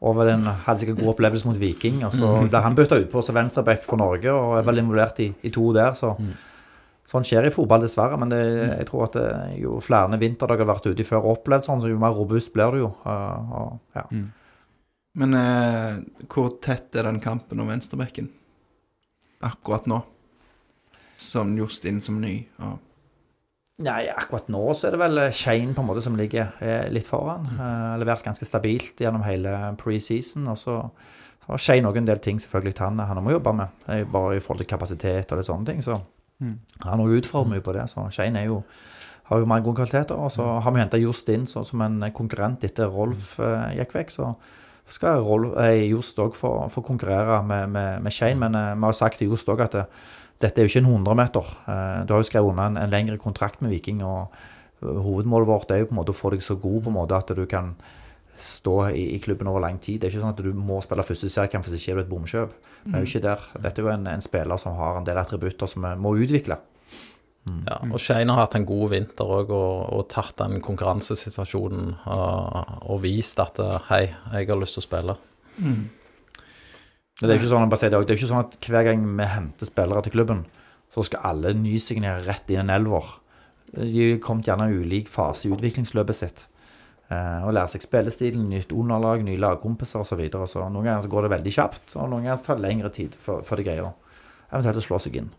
Og 0.00 0.16
den 0.24 0.40
en, 0.40 0.54
hadde 0.64 0.80
sikkert 0.82 0.98
god 1.02 1.12
opplevelse 1.12 1.46
mot 1.46 1.60
Viking. 1.60 2.00
Og 2.08 2.14
så 2.16 2.30
ble 2.48 2.62
han 2.64 2.74
bytta 2.74 2.98
utpå 3.04 3.22
som 3.22 3.36
venstreback 3.36 3.84
for 3.86 4.00
Norge, 4.00 4.32
og 4.32 4.56
er 4.58 4.66
vel 4.66 4.82
involvert 4.82 5.20
i, 5.22 5.28
i 5.46 5.52
to 5.54 5.68
der. 5.76 5.94
Så 5.98 6.16
sånn 7.10 7.26
skjer 7.26 7.46
i 7.46 7.54
fotball, 7.54 7.84
dessverre. 7.84 8.18
Men 8.18 8.32
det, 8.32 8.42
jeg 8.80 8.88
tror 8.90 9.06
at 9.06 9.20
det, 9.20 9.28
jo 9.60 9.78
flere 9.84 10.18
vinterdager 10.18 10.64
dere 10.64 10.72
har 10.72 10.80
vært 10.80 10.90
ute 10.90 11.04
i 11.04 11.06
før 11.06 11.22
og 11.22 11.38
opplevd 11.38 11.68
sånn, 11.68 11.84
så 11.84 11.92
jo 11.92 12.00
mer 12.00 12.16
robust 12.16 12.50
blir 12.56 12.74
du 12.74 12.84
jo. 12.86 12.92
Uh, 13.04 13.54
og, 13.60 13.78
ja. 13.98 14.06
Men 15.20 15.34
eh, 15.34 15.96
hvor 16.30 16.52
tett 16.62 16.94
er 16.94 17.08
den 17.08 17.18
kampen 17.22 17.58
om 17.60 17.70
venstrebekken 17.70 18.28
akkurat 19.44 19.88
nå? 19.90 20.00
Sånn 21.20 21.56
just 21.58 21.84
inn 21.88 22.00
som 22.04 22.20
ny. 22.22 22.36
Og 22.64 22.78
Nei, 23.80 24.10
akkurat 24.12 24.50
nå 24.52 24.60
så 24.76 24.88
er 24.88 24.92
det 24.92 25.00
vel 25.00 25.20
Shane 25.32 25.72
på 25.72 25.80
en 25.80 25.88
måte 25.88 26.02
som 26.04 26.16
ligger 26.18 26.50
eh, 26.60 26.90
litt 26.92 27.06
foran. 27.08 27.46
Eh, 27.54 27.94
levert 28.02 28.24
ganske 28.26 28.44
stabilt 28.44 29.00
gjennom 29.00 29.24
hele 29.24 29.54
preseason. 29.80 30.50
Og 30.52 30.58
så 30.60 30.74
har 31.46 31.62
Shane 31.64 31.88
òg 31.88 31.96
en 31.96 32.08
del 32.10 32.20
ting 32.20 32.40
selvfølgelig 32.42 32.76
han, 32.82 33.00
han 33.08 33.22
må 33.24 33.32
jobbe 33.32 33.54
med. 33.56 33.86
Bare 34.12 34.36
i 34.36 34.42
forhold 34.44 34.60
til 34.60 34.68
kapasitet 34.68 35.32
og 35.32 35.40
litt 35.40 35.48
sånne 35.48 35.70
ting. 35.70 35.80
Så 35.84 35.96
han 36.40 37.00
har 37.00 37.16
utfordret 37.16 37.54
mye 37.54 37.64
på 37.64 37.72
det. 37.76 37.86
Så 37.92 38.04
Shane 38.12 38.44
jo, 38.44 38.60
har 39.30 39.40
jo 39.40 39.48
mange 39.48 39.64
gode 39.64 39.80
kvaliteter. 39.80 40.20
Og 40.20 40.32
så 40.32 40.44
har 40.60 40.76
vi 40.76 40.82
henta 40.82 41.00
Justin 41.00 41.48
så, 41.48 41.64
som 41.64 41.80
en 41.84 42.02
konkurrent 42.16 42.64
etter 42.68 42.92
Rolf 42.92 43.38
eh, 43.40 43.78
gikk 43.80 43.96
vekk. 43.96 44.12
Så 44.12 44.34
skal 44.88 45.22
Rolf, 45.24 45.56
eh, 45.60 45.90
Just 45.90 46.18
òg 46.18 46.34
få, 46.36 46.52
få 46.70 46.82
konkurrere 46.86 47.42
med, 47.46 47.68
med, 47.68 48.02
med 48.02 48.12
Shane. 48.12 48.38
Men 48.40 48.54
eh, 48.54 48.74
vi 48.76 48.88
har 48.88 48.96
sagt 48.96 49.20
til 49.20 49.30
Just 49.30 49.48
òg 49.48 49.62
at 49.66 49.76
det, 49.76 49.86
dette 50.40 50.60
er 50.60 50.66
jo 50.66 50.72
ikke 50.72 50.84
en 50.86 50.92
100-meter. 51.04 51.54
Du 52.08 52.14
har 52.14 52.22
jo 52.22 52.28
skrevet 52.28 52.48
under 52.48 52.70
en, 52.70 52.78
en 52.80 52.92
lengre 52.92 53.18
kontrakt 53.20 53.60
med 53.62 53.74
Viking. 53.74 54.04
og 54.04 54.32
eh, 54.82 54.88
Hovedmålet 54.88 55.48
vårt 55.48 55.70
er 55.70 55.82
jo 55.82 55.90
på 55.90 55.96
en 55.96 56.00
måte 56.00 56.14
å 56.14 56.20
få 56.20 56.32
deg 56.34 56.44
så 56.44 56.56
god 56.56 56.84
på 56.84 56.92
en 56.92 56.96
måte 56.96 57.18
at 57.18 57.34
du 57.36 57.44
kan 57.46 57.74
stå 58.40 58.88
i, 58.88 59.04
i 59.16 59.20
klubben 59.20 59.50
over 59.50 59.60
lang 59.60 59.78
tid. 59.78 60.00
Det 60.00 60.08
er 60.08 60.14
ikke 60.14 60.24
sånn 60.24 60.32
at 60.32 60.40
du 60.40 60.52
må 60.56 60.80
spille 60.80 61.04
første 61.04 61.28
seriekamp 61.28 61.66
hvis 61.66 61.76
ikke 61.76 61.92
er 61.92 62.00
du 62.00 62.04
et 62.06 62.12
bomkjøp. 62.12 62.54
Det 62.86 62.94
er 62.96 63.04
jo 63.04 63.10
ikke 63.10 63.26
der. 63.26 63.48
Dette 63.60 63.82
er 63.82 63.86
jo 63.86 63.92
en, 63.92 64.08
en 64.08 64.24
spiller 64.24 64.60
som 64.62 64.78
har 64.78 64.96
en 64.96 65.06
del 65.06 65.20
attributter 65.20 65.68
som 65.68 65.84
vi 65.84 65.92
må 66.00 66.14
utvikle. 66.16 66.56
Ja. 67.48 67.78
Og 67.88 68.00
Shane 68.02 68.34
har 68.34 68.44
hatt 68.44 68.56
en 68.58 68.66
god 68.68 68.90
vinter 68.92 69.30
òg, 69.38 69.52
og, 69.54 69.86
og 69.96 70.04
tatt 70.12 70.36
den 70.42 70.60
konkurransesituasjonen 70.64 71.94
og, 72.12 72.74
og 72.92 73.00
vist 73.04 73.40
at 73.42 73.58
eh, 73.62 73.88
hei, 73.88 74.02
jeg 74.36 74.50
har 74.50 74.60
lyst 74.60 74.76
til 74.76 74.84
å 74.84 74.86
spille. 74.86 75.16
Mm. 75.56 75.80
Det 77.20 77.28
er 77.28 77.36
jo 77.36 77.40
ikke 77.40 77.50
sånn, 77.52 77.72
det, 77.72 77.80
er 77.88 77.96
jo 77.96 78.16
ikke 78.16 78.30
sånn 78.30 78.44
at 78.44 78.56
hver 78.64 78.86
gang 78.86 79.02
vi 79.04 79.26
henter 79.28 79.68
spillere 79.68 80.04
til 80.04 80.14
klubben, 80.14 80.44
så 80.92 81.04
skal 81.06 81.26
alle 81.32 81.52
nysignere 81.56 82.24
rett 82.26 82.48
inn 82.52 82.64
en 82.64 82.76
elver. 82.76 83.10
De 83.72 83.90
har 84.04 84.22
kommet 84.24 84.48
gjerne 84.48 84.70
i 84.70 84.78
ulik 84.80 85.10
fase 85.10 85.48
i 85.48 85.52
utviklingsløpet 85.54 86.16
sitt. 86.16 86.46
Eh, 87.10 87.42
og 87.42 87.54
lærer 87.56 87.70
seg 87.72 87.84
spillestilen, 87.84 88.46
nytt 88.52 88.72
underlag, 88.76 89.24
nye 89.26 89.40
lagkompiser 89.40 90.00
osv. 90.02 90.12
Så, 90.12 90.20
videre. 90.20 90.48
så 90.50 90.64
noen 90.68 90.88
ganger 90.88 91.04
så 91.06 91.12
går 91.12 91.26
det 91.26 91.34
veldig 91.36 91.54
kjapt, 91.56 91.94
og 91.96 92.08
noen 92.08 92.26
ganger 92.26 92.40
så 92.40 92.50
tar 92.50 92.60
det 92.60 92.68
lengre 92.68 92.92
tid 92.94 93.16
før 93.18 93.44
før 93.46 93.60
de 93.60 93.68
greier 93.68 93.92
eventuelt 94.50 94.80
å 94.82 94.84
slå 94.84 95.00
seg 95.02 95.22
inn. 95.22 95.32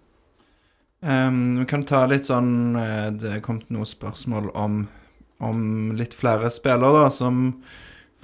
Ehm, 1.02 1.60
vi 1.60 1.66
kan 1.66 1.84
ta 1.90 2.04
litt 2.06 2.28
sånn 2.30 2.76
eh, 2.78 3.08
Det 3.18 3.30
er 3.34 3.40
kommet 3.42 3.72
noen 3.74 3.90
spørsmål 3.90 4.52
om, 4.54 4.84
om 5.42 5.64
litt 5.98 6.14
flere 6.14 6.52
spillere, 6.54 7.08
da, 7.08 7.08
som 7.10 7.40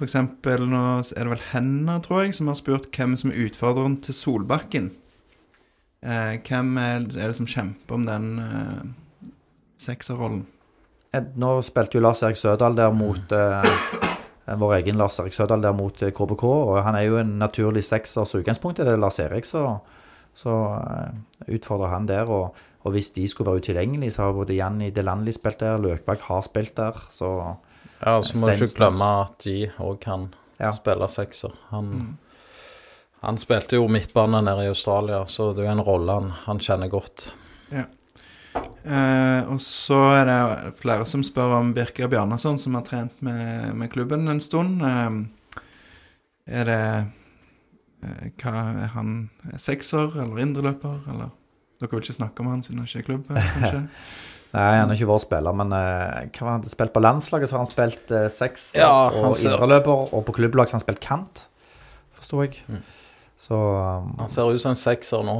eksempel 0.04 0.62
Nå 0.70 0.82
er 1.02 1.26
det 1.26 1.32
vel 1.32 1.46
Henna, 1.50 1.98
tror 2.04 2.22
jeg, 2.22 2.36
som 2.38 2.50
har 2.50 2.58
spurt 2.58 2.86
hvem 2.94 3.16
som 3.18 3.32
er 3.32 3.48
utfordreren 3.48 3.98
til 4.04 4.14
Solbakken. 4.14 4.92
Eh, 6.06 6.36
hvem 6.46 6.76
er, 6.78 7.08
det 7.10 7.34
som 7.34 7.50
kjemper 7.50 7.98
om 7.98 8.06
den 8.06 8.28
eh, 8.44 9.32
sekserrollen? 9.82 10.44
Eh, 11.10 11.26
Nå 11.34 11.56
spilte 11.66 11.98
jo 11.98 12.04
Lars 12.04 12.22
Erik 12.22 12.38
Sødal 12.38 12.78
der 12.78 12.94
mot 12.94 13.34
eh, 13.34 13.74
vår 14.62 14.76
egen 14.78 15.02
Lars 15.02 15.18
Erik 15.18 15.34
Sødal 15.34 15.66
der 15.66 15.74
mot 15.74 15.98
eh, 16.06 16.14
KBK, 16.14 16.46
og 16.46 16.78
han 16.86 16.94
er 16.94 17.08
jo 17.08 17.18
en 17.18 17.34
naturlig 17.42 17.82
sekser, 17.90 18.22
så 18.22 18.38
utgangspunktet 18.38 18.86
er 18.86 18.94
det 18.94 19.02
Lars 19.02 19.18
Erik, 19.24 19.50
så, 19.50 19.80
så 20.38 20.54
eh, 20.78 21.54
utfordrer 21.58 21.96
han 21.96 22.06
der. 22.06 22.30
Og, 22.30 22.54
og 22.84 22.92
hvis 22.94 23.10
de 23.16 23.26
skulle 23.28 23.50
være 23.50 23.62
utilgjengelige, 23.62 24.10
så 24.14 24.22
har 24.28 24.32
både 24.36 24.54
Janni 24.56 24.90
Delanli 24.94 25.32
spilt 25.34 25.58
der, 25.60 25.78
Løkberg 25.82 26.20
har 26.28 26.42
spilt 26.46 26.76
der, 26.76 26.92
så 27.10 27.56
Ja, 27.98 28.20
så 28.22 28.38
må 28.38 28.46
du 28.46 28.52
ikke 28.62 28.76
glemme 28.78 29.08
at 29.24 29.38
de 29.44 29.56
òg 29.82 29.98
kan 30.00 30.28
Ja. 30.60 30.70
spille 30.72 31.08
sekser. 31.08 31.50
Han, 31.70 32.18
han 33.22 33.36
spilte 33.38 33.76
jo 33.76 33.88
midtbane 33.88 34.40
nede 34.42 34.64
i 34.64 34.70
Australia, 34.70 35.24
så 35.26 35.52
det 35.54 35.64
er 35.64 35.72
jo 35.72 35.76
en 35.80 35.84
rolle 35.86 36.12
han, 36.20 36.30
han 36.46 36.58
kjenner 36.58 36.88
godt. 36.90 37.32
Eh, 38.88 39.42
og 39.52 39.60
så 39.62 39.98
er 40.16 40.24
det 40.28 40.72
flere 40.80 41.04
som 41.06 41.22
spør 41.26 41.58
om 41.58 41.72
Birker 41.76 42.08
Bjarnason, 42.10 42.58
som 42.58 42.74
har 42.78 42.82
trent 42.86 43.20
med, 43.22 43.74
med 43.76 43.90
klubben 43.92 44.26
en 44.28 44.40
stund. 44.40 44.80
Eh, 44.82 45.62
er 46.58 46.64
det 46.64 46.80
eh, 48.02 48.30
Hva 48.40 48.54
er 48.84 48.92
han? 48.94 49.12
Sekser 49.60 50.14
eller 50.22 50.40
indreløper, 50.42 51.02
eller? 51.12 51.30
Dere 51.78 51.94
vil 51.94 52.02
ikke 52.02 52.16
snakke 52.16 52.42
om 52.42 52.50
han 52.50 52.64
siden 52.66 52.80
han 52.82 52.88
ikke 52.88 52.98
er 52.98 53.04
i 53.04 53.06
klubb, 53.06 53.28
kanskje? 53.30 53.84
Nei, 54.48 54.78
han 54.80 54.88
er 54.88 54.96
ikke 54.96 55.10
vår 55.10 55.20
spiller, 55.20 55.56
men 55.60 55.74
uh, 55.76 56.24
hva 56.32 56.46
var 56.46 56.54
han 56.54 56.64
spilt 56.66 56.94
på 56.94 57.02
landslaget, 57.04 57.50
så 57.50 57.58
har 57.58 57.64
han 57.66 57.70
spilt 57.70 58.14
uh, 58.14 58.24
seks 58.32 58.70
Ja, 58.78 58.88
og 59.12 59.36
indreløper, 59.36 60.08
og 60.16 60.24
på 60.24 60.34
klubblag 60.40 60.70
så 60.70 60.74
har 60.74 60.80
han 60.80 60.86
spilt 60.86 61.02
kant, 61.04 61.42
forsto 62.16 62.40
jeg. 62.46 62.62
Mm. 62.66 62.80
Så 63.38 63.58
um, 63.58 64.14
Han 64.22 64.32
ser 64.32 64.48
ut 64.48 64.62
som 64.62 64.72
en 64.72 64.80
sekser 64.80 65.22
nå, 65.26 65.36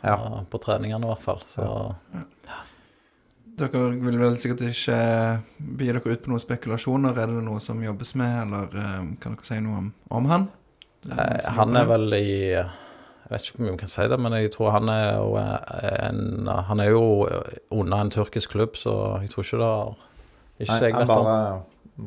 ja. 0.00 0.16
uh, 0.16 0.40
på 0.48 0.62
treningene 0.64 1.04
i 1.04 1.12
hvert 1.12 1.28
fall. 1.28 1.44
Så 1.52 1.68
Dere 3.58 3.84
vil 3.98 4.18
vel 4.22 4.36
sikkert 4.38 4.64
ikke 4.70 4.98
bi 5.58 5.90
dere 5.90 6.00
ut 6.06 6.20
på 6.22 6.30
noen 6.30 6.42
spekulasjoner. 6.42 7.16
Er 7.18 7.30
det 7.30 7.40
noe 7.42 7.58
som 7.60 7.80
jobbes 7.82 8.14
med, 8.16 8.36
eller 8.46 8.68
kan 9.18 9.34
dere 9.34 9.48
si 9.50 9.58
noe 9.62 9.80
om, 9.82 9.88
om 10.14 10.28
han? 10.30 10.44
Er 11.10 11.42
han 11.56 11.78
er 11.78 11.88
vel 11.90 12.14
i 12.16 12.36
Jeg 13.28 13.34
vet 13.36 13.42
ikke 13.44 13.56
hvor 13.58 13.64
mye 13.66 13.72
vi 13.74 13.80
kan 13.82 13.88
si 13.92 14.04
det, 14.08 14.18
men 14.24 14.32
jeg 14.38 14.50
tror 14.54 14.70
han 14.72 14.88
er 14.88 15.16
jo 15.18 15.36
en 15.36 16.46
Han 16.68 16.80
er 16.80 16.88
jo 16.94 17.02
under 17.70 18.00
en 18.00 18.10
tyrkisk 18.10 18.50
klubb, 18.54 18.76
så 18.80 19.20
jeg 19.22 19.30
tror 19.30 19.44
ikke 19.44 19.58
det 19.60 19.68
har 19.68 19.96
Ikke 20.58 20.72
han 20.72 20.94
vet 20.96 21.08
bare 21.08 21.62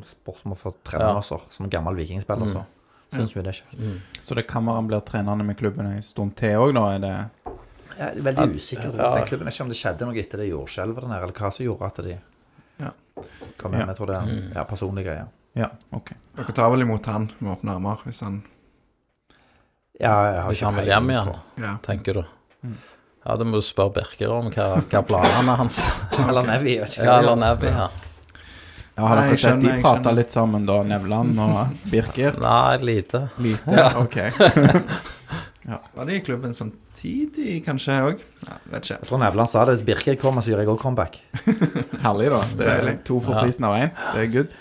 sport 0.08 0.40
om 0.46 0.52
å 0.52 0.56
få 0.58 0.72
trene 0.84 1.04
Ja. 1.10 1.18
også, 1.20 1.40
som 1.50 1.64
en 1.66 1.70
gammel 1.70 1.94
vikingspiller, 1.96 2.46
Mm. 2.46 2.52
så 2.54 2.64
syns 3.16 3.34
vi 3.36 3.42
det 3.42 3.48
er 3.48 3.58
kjekt. 3.60 3.78
Mm. 3.78 4.00
Så 4.20 4.34
det 4.34 4.46
kan 4.48 4.64
være 4.66 4.74
han 4.74 4.86
blir 4.88 5.00
trenende 5.04 5.44
med 5.44 5.56
klubben 5.58 5.86
en 5.86 6.02
stund 6.02 6.34
til 6.36 6.56
òg, 6.56 6.74
da? 6.74 6.86
Er 6.94 6.98
det 6.98 7.28
Jeg 7.98 8.16
er 8.16 8.22
veldig 8.22 8.56
usikker 8.56 8.90
på 8.90 8.96
ja. 8.96 9.14
den 9.14 9.26
klubben. 9.26 9.46
Jeg 9.46 9.52
vet 9.52 9.54
ikke 9.54 9.62
om 9.62 9.68
det 9.68 9.76
skjedde 9.76 10.06
noe 10.06 10.16
etter 10.18 10.38
det 10.38 10.48
jordskjelvet 10.50 11.00
der 11.02 11.22
eller 11.22 11.32
hva 11.32 11.52
som 11.52 11.66
gjorde 11.66 11.86
at 11.86 11.96
de 12.04 12.18
Ja. 12.80 12.90
kom 13.58 13.72
hjem. 13.72 13.80
Ja. 13.80 13.86
Jeg 13.86 13.96
tror 13.96 14.06
det 14.06 14.16
er 14.16 14.22
en 14.22 14.52
ja, 14.56 14.64
personlig 14.64 15.04
greie. 15.04 15.26
Ja, 15.54 15.68
OK. 15.92 16.12
Dere 16.36 16.52
tar 16.54 16.70
vel 16.70 16.80
imot 16.80 17.04
han 17.06 17.30
med 17.40 17.58
åpne 17.58 17.74
armer, 17.74 17.96
hvis 18.04 18.20
han 18.22 18.42
Ja, 20.02 20.14
jeg 20.34 20.40
har 20.42 20.48
Hvis 20.50 20.62
han 20.66 20.74
vil 20.80 20.88
hjem 20.90 21.10
igjen, 21.14 21.28
på- 21.32 21.62
Ja. 21.62 21.76
tenker 21.86 22.14
du. 22.20 22.24
Ja, 23.22 23.36
det 23.38 23.46
må 23.46 23.60
du 23.60 23.62
spørre 23.62 23.92
Birker 24.00 24.32
om, 24.34 24.48
hva, 24.50 24.64
hva 24.90 25.02
planene 25.06 25.54
hans 25.60 25.76
Eller 26.28 26.42
Nevi, 26.48 26.72
vet 26.80 26.96
ikke 26.96 27.04
Ja, 27.06 27.18
eller. 27.20 27.36
Nevi 27.38 27.68
ja. 27.70 27.88
Ja, 28.96 29.06
har 29.08 29.20
dere 29.22 29.36
sett 29.40 29.60
de 29.62 29.68
jeg 29.70 29.80
prata 29.80 30.10
litt 30.12 30.30
sammen, 30.34 30.66
da? 30.68 30.80
Nevland 30.84 31.38
og 31.40 31.70
Birker? 31.88 32.34
Nei, 32.42 32.76
lite. 32.84 33.22
Lite? 33.40 33.86
OK. 34.02 34.18
Var 35.94 36.04
de 36.08 36.16
i 36.16 36.20
klubben 36.26 36.52
samtidig, 36.52 37.62
kanskje 37.64 37.94
òg? 38.04 38.20
Ja, 38.42 38.56
vet 38.72 38.82
ikke. 38.82 38.98
Jeg 38.98 39.08
tror 39.08 39.22
Nevland 39.22 39.48
sa 39.48 39.62
det. 39.64 39.76
Hvis 39.78 39.86
Birker 39.86 40.18
kommer, 40.20 40.42
så 40.44 40.52
gjør 40.52 40.64
jeg 40.64 40.72
òg 40.74 40.80
comeback. 40.82 41.16
Herlig, 42.04 42.28
da. 42.34 42.40
Det 42.58 42.66
er 42.66 42.82
Deilig. 42.82 42.94
to 43.08 43.20
for 43.22 43.38
prisen 43.38 43.64
av 43.70 43.78
én. 43.78 43.94
Det 44.12 44.26
er 44.26 44.30
good. 44.34 44.52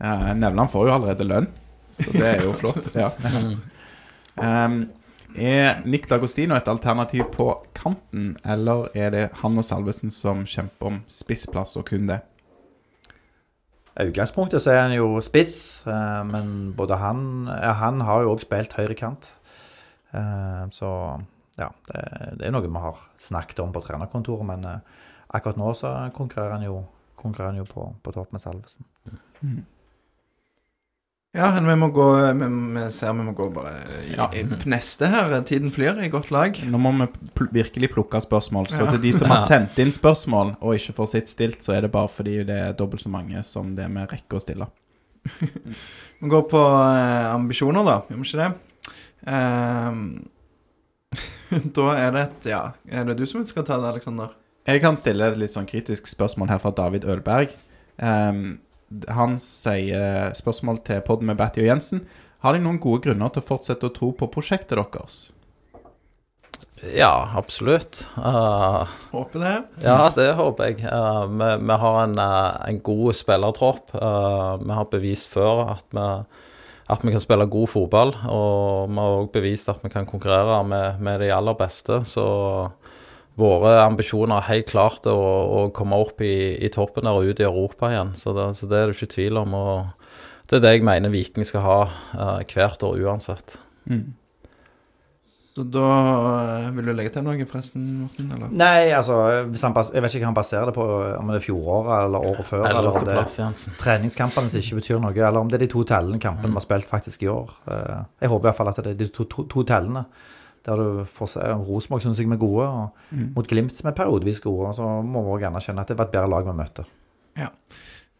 Ja, 0.00 0.14
Nevland 0.38 0.70
får 0.72 0.88
jo 0.88 0.94
allerede 0.94 1.26
lønn, 1.28 1.50
så 1.98 2.12
det 2.14 2.26
er 2.30 2.42
jo 2.46 2.54
flott. 2.62 2.88
Ja. 2.96 3.10
Um, 4.36 4.78
er 5.34 5.82
Nick 5.84 6.06
D'Agostino 6.10 6.54
et 6.54 6.68
alternativ 6.70 7.26
på 7.34 7.48
kanten, 7.74 8.36
eller 8.44 8.88
er 8.94 9.10
det 9.10 9.24
han 9.42 9.58
og 9.58 9.66
Salvesen 9.66 10.10
som 10.14 10.44
kjemper 10.46 10.90
om 10.92 11.02
spissplass, 11.10 11.74
og 11.76 11.88
kun 11.90 12.06
det? 12.10 12.20
I 13.94 14.08
utgangspunktet 14.10 14.62
så 14.62 14.72
er 14.74 14.80
han 14.86 14.94
jo 14.96 15.20
spiss, 15.22 15.84
eh, 15.86 16.22
men 16.26 16.72
både 16.74 16.96
han 16.98 17.46
Han 17.46 18.00
har 18.00 18.22
jo 18.22 18.32
òg 18.34 18.40
spilt 18.42 18.72
høyrekant. 18.74 19.28
kant. 20.14 20.72
Så 20.74 20.88
ja, 21.58 21.68
det, 21.86 22.02
det 22.38 22.46
er 22.46 22.54
noe 22.54 22.64
vi 22.66 22.82
har 22.82 23.04
snakket 23.20 23.62
om 23.62 23.72
på 23.74 23.82
trenerkontoret, 23.84 24.46
men 24.46 24.66
eh, 24.66 25.04
akkurat 25.34 25.60
nå 25.60 25.70
så 25.78 25.94
konkurrerer 26.14 26.58
han 26.58 26.66
jo, 26.66 26.80
konkurrerer 27.18 27.54
han 27.54 27.62
jo 27.62 27.68
på, 27.70 27.86
på 28.02 28.14
topp 28.14 28.34
med 28.34 28.42
Salvesen. 28.42 28.86
Ja, 31.34 31.48
men 31.56 31.66
vi 31.66 31.74
må 31.80 31.88
gå 31.90 32.04
Vi, 32.38 32.46
vi 32.76 32.82
ser 32.94 33.12
vi 33.18 33.24
må 33.26 33.32
gå 33.34 33.48
bare 33.54 33.72
i, 34.04 34.12
Ja. 34.14 34.28
i 34.38 34.44
neste 34.70 35.08
her. 35.10 35.32
Tiden 35.42 35.70
flyr 35.74 35.98
i 36.04 36.08
godt 36.12 36.30
lag. 36.30 36.54
Nå 36.70 36.78
må 36.78 36.92
vi 37.00 37.08
pl 37.34 37.48
virkelig 37.56 37.90
plukke 37.96 38.20
spørsmål. 38.22 38.68
Så 38.70 38.84
Ja. 38.84 38.90
til 38.92 39.00
de 39.02 39.12
som 39.12 39.28
har 39.30 39.42
sendt 39.42 39.78
inn 39.82 39.90
spørsmål 39.90 40.56
og 40.60 40.74
ikke 40.76 40.94
får 40.94 41.08
sitt 41.10 41.28
stilt, 41.28 41.58
så 41.64 41.74
er 41.76 41.80
det 41.82 41.92
bare 41.92 42.08
fordi 42.08 42.44
det 42.46 42.54
er 42.68 42.72
dobbelt 42.72 43.02
så 43.02 43.10
mange 43.10 43.42
som 43.44 43.74
det 43.74 43.88
vi 43.90 44.06
rekker 44.06 44.38
å 44.38 44.40
stille. 44.40 44.66
Vi 46.20 46.28
går 46.30 46.42
på 46.48 46.60
eh, 46.60 47.34
ambisjoner, 47.34 47.84
da. 47.84 47.94
Gjør 48.08 48.20
vi 48.22 48.28
ikke 48.28 48.44
det? 48.44 48.92
Ehm, 49.26 50.28
da 51.74 51.86
er 51.96 52.10
det 52.12 52.22
et 52.28 52.46
Ja, 52.52 52.62
er 52.90 53.04
det 53.04 53.16
du 53.18 53.26
som 53.26 53.42
skal 53.44 53.64
ta 53.64 53.76
det, 53.80 53.90
Aleksander? 53.90 54.30
Jeg 54.66 54.80
kan 54.80 54.96
stille 54.96 55.26
et 55.32 55.36
litt 55.40 55.50
sånn 55.52 55.66
kritisk 55.68 56.06
spørsmål 56.08 56.48
her 56.48 56.58
fra 56.62 56.70
David 56.70 57.04
Ølberg. 57.04 57.50
Ehm, 58.00 58.58
han 59.10 59.38
sier 59.40 60.34
spørsmål 60.36 60.82
til 60.86 61.02
podden 61.06 61.30
med 61.30 61.38
Batty 61.40 61.62
og 61.64 61.70
Jensen. 61.72 62.04
Har 62.44 62.54
de 62.54 62.60
noen 62.64 62.80
gode 62.82 63.06
grunner 63.06 63.32
til 63.32 63.40
å 63.40 63.48
fortsette 63.54 63.88
å 63.88 63.94
tro 63.94 64.10
på 64.16 64.28
prosjektet 64.32 64.76
deres? 64.76 65.22
Ja, 66.92 67.30
absolutt. 67.38 68.02
Uh, 68.18 68.84
Håper 69.12 69.40
det. 69.40 69.54
ja, 69.86 70.10
det 70.12 70.32
håper 70.36 70.68
jeg. 70.68 70.82
Uh, 70.84 71.24
vi, 71.30 71.50
vi 71.64 71.76
har 71.80 72.00
en, 72.02 72.18
uh, 72.18 72.58
en 72.68 72.80
god 72.84 73.16
spillertropp. 73.16 73.94
Eh, 73.94 74.50
vi 74.60 74.76
har 74.76 74.90
bevist 74.90 75.30
før 75.32 75.62
at 75.76 75.86
vi, 75.94 76.08
at 76.92 77.04
vi 77.06 77.14
kan 77.14 77.22
spille 77.22 77.46
god 77.48 77.70
fotball, 77.72 78.12
og 78.28 78.90
vi 78.90 79.00
har 79.00 79.20
òg 79.22 79.30
bevist 79.32 79.70
at 79.72 79.80
vi 79.84 79.92
kan 79.94 80.08
konkurrere 80.08 80.60
med, 80.68 81.00
med 81.00 81.24
de 81.24 81.30
aller 81.32 81.56
beste. 81.56 82.02
Så 82.04 82.26
våre 83.40 83.76
ambisjoner 83.82 84.38
er 84.38 84.50
helt 84.52 84.68
klart 84.70 85.06
å, 85.10 85.14
å 85.14 85.60
komme 85.74 85.98
opp 85.98 86.22
i, 86.22 86.54
i 86.62 86.70
toppen 86.72 87.06
der 87.06 87.18
og 87.18 87.30
ut 87.30 87.42
i 87.42 87.46
Europa 87.46 87.90
igjen. 87.90 88.12
Så 88.18 88.34
det, 88.36 88.50
så 88.58 88.70
det 88.70 88.80
er 88.80 88.90
det 88.90 88.98
ikke 88.98 89.14
tvil 89.16 89.40
om. 89.42 89.56
og 89.58 90.04
det 90.50 90.58
er 90.58 90.66
det 90.66 90.74
jeg 90.76 90.84
mener 90.86 91.10
Viking 91.10 91.46
skal 91.48 91.64
ha 91.64 91.78
uh, 91.88 92.42
hvert 92.46 92.84
år 92.86 93.00
uansett. 93.00 93.56
Mm. 93.90 94.12
Så 95.54 95.62
da 95.70 95.88
eh, 96.66 96.70
vil 96.74 96.88
du 96.88 96.92
legge 96.98 97.12
til 97.14 97.22
noe, 97.22 97.44
forresten, 97.46 97.82
Morten? 98.00 98.26
Eller? 98.34 98.48
Nei, 98.58 98.88
altså 98.90 99.20
hvis 99.46 99.62
han 99.62 99.76
Jeg 99.76 100.02
vet 100.02 100.16
ikke 100.16 100.24
hva 100.24 100.30
han 100.32 100.38
baserer 100.38 100.66
det 100.66 100.74
på, 100.74 100.86
om 101.14 101.30
det 101.30 101.36
er 101.38 101.44
fjoråret 101.44 102.08
eller 102.08 102.26
året 102.32 102.48
før. 102.48 102.64
Eller 102.66 102.88
om 102.90 103.06
det 103.06 103.14
er 103.14 103.76
treningskampene 103.78 104.50
som 104.50 104.64
ikke 104.64 104.80
betyr 104.80 104.98
noe, 105.04 105.14
eller 105.14 105.38
om 105.44 105.52
det 105.52 105.60
er 105.60 105.62
de 105.62 105.70
to 105.70 105.84
tellene 105.86 106.18
kampene 106.18 106.50
vi 106.50 106.58
har 106.58 106.66
spilt 106.66 106.90
faktisk 106.90 107.22
i 107.22 107.30
år. 107.30 107.54
Eh, 107.70 108.00
Jeg 108.26 108.32
håper 108.34 108.42
i 108.42 108.48
hvert 108.50 108.58
fall 108.58 108.72
at 108.72 108.82
det 108.82 108.96
er 108.96 108.98
de 109.04 109.08
to, 109.14 109.28
to, 109.30 109.46
to 109.54 109.62
tellene 109.70 110.02
der 110.64 110.76
du 110.80 111.04
får 111.04 111.28
se 111.34 111.40
Rosenborg 111.68 112.02
syns 112.02 112.18
jeg 112.22 112.28
vi 112.30 112.34
er 112.36 112.40
gode, 112.40 112.66
og 112.68 113.18
mot 113.36 113.46
Glimt 113.50 113.72
som 113.76 113.88
er 113.90 113.96
periodevis 113.98 114.40
gode. 114.40 114.72
Så 114.74 114.86
må 115.04 115.22
vi 115.26 115.34
også 115.36 115.50
anerkjenne 115.50 115.80
at 115.84 115.88
det 115.92 115.98
var 115.98 116.08
et 116.08 116.12
bedre 116.16 116.30
lag 116.32 116.46
vi 116.48 116.56
møtte. 116.62 116.84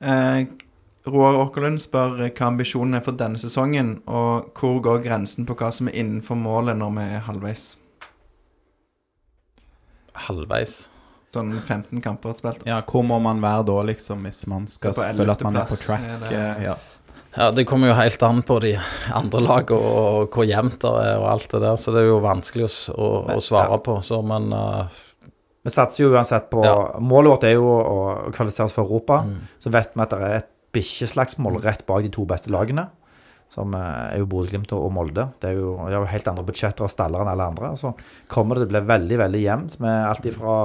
Eh, 0.04 0.46
Roar 1.06 1.36
Åkerlund 1.38 1.78
spør 1.80 2.18
eh, 2.24 2.30
hva 2.34 2.46
ambisjonen 2.50 2.94
er 2.98 3.04
for 3.04 3.16
denne 3.16 3.38
sesongen, 3.40 3.94
og 4.08 4.50
hvor 4.58 4.80
går 4.84 5.02
grensen 5.06 5.46
på 5.48 5.54
hva 5.56 5.70
som 5.72 5.88
er 5.88 5.96
innenfor 6.00 6.36
målet 6.36 6.76
når 6.80 6.94
vi 6.98 7.04
er 7.16 7.22
halvveis? 7.28 7.64
Halvveis. 10.26 10.74
Sånn 11.34 11.50
15 11.58 11.98
kamper 12.04 12.34
spilt. 12.38 12.62
Ja, 12.68 12.80
hvor 12.86 13.02
må 13.06 13.16
man 13.22 13.40
være 13.42 13.64
da, 13.66 13.78
liksom, 13.90 14.22
hvis 14.28 14.44
man 14.50 14.68
skal 14.70 14.94
føle 14.94 15.32
at 15.34 15.42
man 15.42 15.56
er 15.58 15.66
på 15.66 15.78
track? 15.80 16.04
er 16.06 16.18
det- 16.28 16.62
Ja. 16.64 16.74
Ja, 17.34 17.50
Det 17.50 17.64
kommer 17.66 17.90
jo 17.90 17.96
helt 17.98 18.22
an 18.22 18.42
på 18.46 18.60
de 18.62 18.74
andre 19.14 19.42
lagene 19.42 19.78
og, 19.80 20.28
hvor 20.34 20.46
jevnt 20.46 20.78
det 20.84 20.92
er 21.02 21.16
og 21.18 21.28
alt 21.32 21.48
det 21.50 21.60
der, 21.64 21.78
så 21.80 21.94
det 21.94 22.04
er 22.04 22.12
jo 22.12 22.20
vanskelig 22.22 22.68
å, 22.94 23.08
å, 23.34 23.38
svare 23.42 23.80
på. 23.82 23.98
Så, 24.06 24.20
men 24.26 24.52
uh, 24.54 24.86
Vi 25.64 25.72
satser 25.74 26.04
jo 26.04 26.12
uansett 26.14 26.50
på 26.52 26.62
Ja. 26.62 26.74
Målet 27.02 27.34
vårt 27.34 27.46
er 27.48 27.56
jo 27.56 27.70
å 27.70 27.96
kvalifisere 28.34 28.68
oss 28.68 28.76
for 28.76 28.86
Europa. 28.86 29.24
Mm. 29.26 29.40
Så 29.58 29.72
vet 29.74 29.94
vi 29.94 30.04
at 30.04 30.14
det 30.14 30.20
er 30.28 30.36
et 30.42 30.52
bikkjeslagsmål 30.74 31.58
rett 31.64 31.84
bak 31.86 32.04
de 32.04 32.12
to 32.14 32.26
beste 32.28 32.52
lagene. 32.54 32.88
Som 33.52 33.74
eh, 33.76 34.14
er 34.14 34.22
jo 34.22 34.30
Bodø-Glimt 34.30 34.72
og 34.74 34.88
og 34.88 34.94
Molde. 34.94 35.28
Det 35.40 35.52
er 35.52 35.60
jo, 35.60 35.76
de 35.76 35.94
har 35.94 36.02
jo 36.02 36.10
helt 36.10 36.30
andre 36.30 36.46
budsjetter 36.46 36.86
og 36.86 36.90
staller 36.90 37.22
enn 37.22 37.30
alle 37.34 37.50
andre. 37.52 37.74
Så 37.80 37.92
kommer 38.30 38.58
det 38.58 38.64
til 38.64 38.70
å 38.70 38.74
bli 38.74 38.88
veldig 38.94 39.20
veldig 39.20 39.42
jevnt 39.44 39.78
med 39.84 40.08
alt 40.08 40.26
ifra 40.30 40.56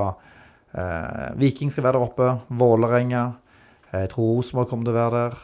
eh, 0.73 1.29
Viking 1.41 1.73
skal 1.73 1.89
være 1.89 1.99
der 1.99 2.07
oppe, 2.07 2.31
Vålerenga 2.61 3.23
eh, 3.91 4.03
Jeg 4.05 4.13
tror 4.15 4.35
Rosenborg 4.37 4.71
kommer 4.71 4.89
til 4.89 4.95
å 4.95 4.99
være 4.99 5.23
der. 5.23 5.39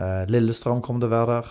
Eh, 0.00 0.22
Lillestrøm 0.32 0.80
kommer 0.84 1.02
til 1.04 1.10
å 1.10 1.16
være 1.16 1.34
der. 1.40 1.50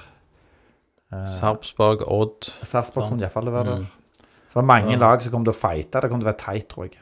Eh, 1.14 1.26
Sarpsborg, 1.38 2.02
Odd. 2.10 2.50
Sarpsborg 2.66 3.10
kommer 3.12 3.26
iallfall 3.28 3.46
til 3.50 3.54
å 3.54 3.58
være 3.60 3.76
der. 3.76 3.84
Mm. 3.84 4.26
Så 4.50 4.58
det 4.58 4.64
er 4.64 4.72
mange 4.74 4.92
Ja. 4.96 4.98
lag 4.98 5.22
som 5.22 5.32
kommer 5.32 5.52
til 5.52 5.54
å 5.54 5.62
fighte. 5.62 6.02
Det 6.02 6.10
kommer 6.10 6.24
til 6.26 6.30
å 6.30 6.34
være 6.34 6.44
teit, 6.46 6.68
tror 6.70 6.90
jeg. 6.90 6.98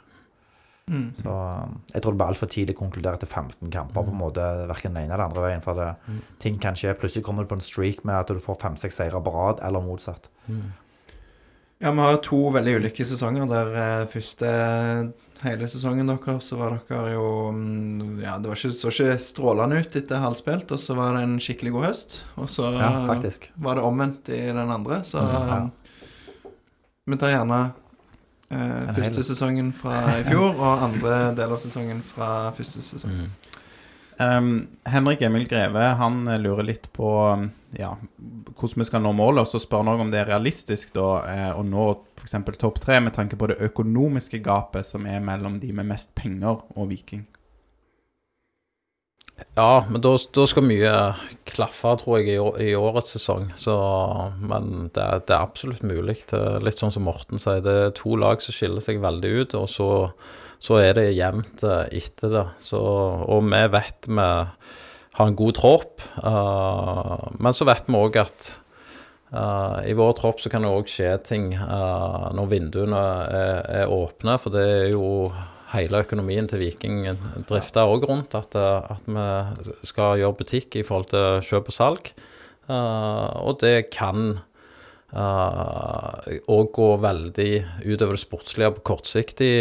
Mm. 0.89 1.13
Så 1.13 1.27
um, 1.27 1.81
jeg 1.93 2.01
tror 2.01 2.13
det 2.13 2.17
blir 2.19 2.29
altfor 2.31 2.47
tidlig 2.47 2.75
å 2.77 2.79
konkludere 2.79 3.15
etter 3.19 3.27
15 3.27 3.71
kamper. 3.71 4.03
på 4.03 4.11
en 4.13 4.19
måte, 4.21 4.43
Verken 4.69 4.93
den 4.93 5.03
ene 5.03 5.13
eller 5.13 5.23
den 5.25 5.31
andre 5.31 5.41
veien. 5.43 5.61
For 5.63 5.73
det, 5.75 5.95
ting 6.39 6.57
kan 6.59 6.75
skje. 6.75 6.93
Plutselig 6.99 7.23
kommer 7.23 7.43
du 7.43 7.49
på 7.51 7.55
en 7.59 7.63
streak 7.63 8.05
med 8.05 8.15
at 8.15 8.27
du 8.27 8.39
får 8.39 8.59
fem-seks 8.61 8.95
seire 8.95 9.19
på 9.23 9.33
rad, 9.35 9.59
eller 9.63 9.81
motsatt. 9.83 10.29
Ja, 11.79 11.91
vi 11.91 11.99
har 12.01 12.11
jo 12.15 12.21
to 12.25 12.39
veldig 12.55 12.75
ulike 12.79 13.05
sesonger. 13.05 13.45
Der 13.49 13.73
eh, 13.77 14.05
første 14.09 14.51
hele 15.43 15.67
sesongen 15.69 16.09
deres, 16.09 16.47
så 16.49 16.57
var 16.57 16.79
dere 16.89 17.11
jo 17.13 17.25
mm, 17.53 18.15
Ja, 18.23 18.37
det 18.41 18.49
var 18.49 18.57
ikke, 18.57 18.73
så 18.73 18.89
ikke 18.89 19.17
strålende 19.21 19.81
ut 19.83 19.97
etter 19.99 20.23
halvspilt, 20.23 20.71
og 20.73 20.81
så 20.81 20.95
var 20.97 21.13
det 21.17 21.25
en 21.27 21.35
skikkelig 21.43 21.75
god 21.75 21.85
høst. 21.91 22.15
Og 22.41 22.49
så 22.49 22.71
Ja, 22.73 22.89
var 23.61 23.77
det 23.77 23.83
omvendt 23.85 24.31
i 24.33 24.41
den 24.49 24.73
andre, 24.73 25.03
så 25.05 25.21
Ja. 25.21 25.59
Vi 27.07 27.15
tar 27.15 27.29
gjerne 27.31 27.59
eh, 28.51 28.93
første 28.97 29.23
sesongen 29.23 29.69
fra 29.71 29.93
i 30.17 30.23
fjor, 30.27 30.57
og 30.57 30.81
andre 30.89 31.19
del 31.37 31.53
av 31.53 31.61
sesongen 31.63 32.01
fra 32.03 32.49
første 32.57 32.81
sesong. 32.83 33.13
Um, 34.17 34.67
Henrik 34.89 35.21
Emil 35.21 35.45
Greve 35.47 35.91
han 35.99 36.23
eh, 36.27 36.39
lurer 36.41 36.65
litt 36.65 36.87
på 36.93 37.09
ja, 37.77 37.91
hvordan 38.57 38.81
vi 38.81 38.87
skal 38.87 39.03
nå 39.05 39.11
målet, 39.13 39.43
og 39.43 39.51
så 39.51 39.61
spør 39.61 39.83
han 39.85 40.01
om 40.01 40.09
det 40.09 40.23
er 40.23 40.31
realistisk 40.31 40.95
da, 40.95 41.09
eh, 41.29 41.51
å 41.53 41.61
nå 41.61 41.85
f.eks. 42.17 42.33
topp 42.57 42.79
tre 42.81 42.97
med 43.03 43.13
tanke 43.13 43.37
på 43.37 43.51
det 43.51 43.59
økonomiske 43.67 44.41
gapet 44.41 44.89
som 44.89 45.05
er 45.05 45.21
mellom 45.21 45.59
de 45.61 45.69
med 45.69 45.91
mest 45.91 46.15
penger 46.17 46.63
og 46.73 46.89
Viking. 46.89 47.27
Ja, 49.53 49.85
men 49.89 50.01
da, 50.01 50.15
da 50.33 50.45
skal 50.49 50.65
mye 50.65 50.91
klaffe, 51.45 51.93
tror 52.01 52.17
jeg, 52.17 52.41
i, 52.61 52.73
årets 52.73 53.13
sesong. 53.13 53.51
Så, 53.57 53.75
men 54.41 54.89
det, 54.95 55.05
det 55.29 55.35
er 55.35 55.43
absolutt 55.43 55.85
mulig. 55.85 56.19
Litt 56.65 56.81
sånn 56.81 56.93
som 56.93 57.05
Morten 57.05 57.41
sier, 57.41 57.61
det 57.65 57.77
er 57.83 57.95
to 57.97 58.17
lag 58.17 58.41
som 58.41 58.57
skiller 58.57 58.81
seg 58.81 59.01
veldig 59.03 59.33
ut, 59.37 59.57
og 59.61 59.69
så, 59.69 59.89
så 60.59 60.79
er 60.81 60.97
det 60.97 61.09
jevnt 61.15 61.63
eh, 61.67 61.97
etter 61.99 62.33
det. 62.33 62.45
Så, 62.63 62.79
og 62.79 63.43
vi 63.47 63.63
vet 63.73 64.09
vi 64.09 64.29
har 65.17 65.31
en 65.31 65.37
god 65.37 65.57
tropp, 65.57 66.01
uh, 66.21 67.27
men 67.41 67.55
så 67.57 67.65
vet 67.65 67.89
vi 67.89 67.97
òg 67.97 68.21
at 68.21 68.49
Uh, 69.27 69.83
i 69.83 69.91
vår 69.91 70.13
tropp 70.15 70.37
så 70.39 70.47
kan 70.47 70.63
det 70.63 70.69
òg 70.71 70.87
skje 70.87 71.09
ting 71.27 71.49
uh, 71.51 72.29
når 72.31 72.45
vinduene 72.47 72.99
er, 73.27 73.57
er 73.81 73.91
åpne, 73.91 74.37
for 74.39 74.55
det 74.55 74.61
er 74.63 74.85
jo 74.93 75.33
hele 75.73 75.99
økonomien 76.05 76.47
til 76.47 76.61
Viking 76.61 77.01
drifter 77.49 77.91
òg 77.91 78.05
rundt 78.07 78.37
at, 78.39 78.55
at 78.55 79.03
vi 79.03 79.75
skal 79.83 80.21
gjøre 80.21 80.37
butikk 80.39 80.79
i 80.79 80.85
forhold 80.87 81.09
til 81.11 81.43
kjøp 81.43 81.73
og 81.73 81.75
salg. 81.75 82.13
Uh, 82.71 83.27
og 83.43 83.59
det 83.65 83.89
kan 83.91 84.39
òg 85.15 86.65
gå 86.75 86.87
veldig 86.99 87.51
utover 87.85 88.17
det 88.17 88.19
sportslige 88.19 88.73
på 88.75 88.81
kortsiktig, 88.89 89.51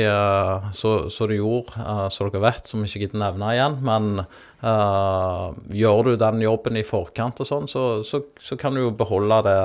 som 0.74 0.74
så, 0.74 0.94
så 1.12 1.28
det 1.30 1.38
gjorde, 1.38 1.78
uh, 1.78 2.08
som 2.10 2.26
dere 2.26 2.42
vet, 2.42 2.66
som 2.66 2.82
vi 2.82 2.90
ikke 2.90 3.04
gidder 3.04 3.20
nevne 3.22 3.52
igjen. 3.54 3.76
Men 3.86 4.08
eh, 4.24 5.44
gjør 5.78 6.02
du 6.02 6.10
den 6.18 6.42
jobben 6.42 6.80
i 6.80 6.82
forkant 6.86 7.44
og 7.44 7.46
sånn, 7.46 7.70
så, 7.70 7.84
så, 8.02 8.24
så 8.42 8.58
kan 8.58 8.74
du 8.74 8.82
jo 8.82 8.90
beholde 8.98 9.38
det 9.46 9.60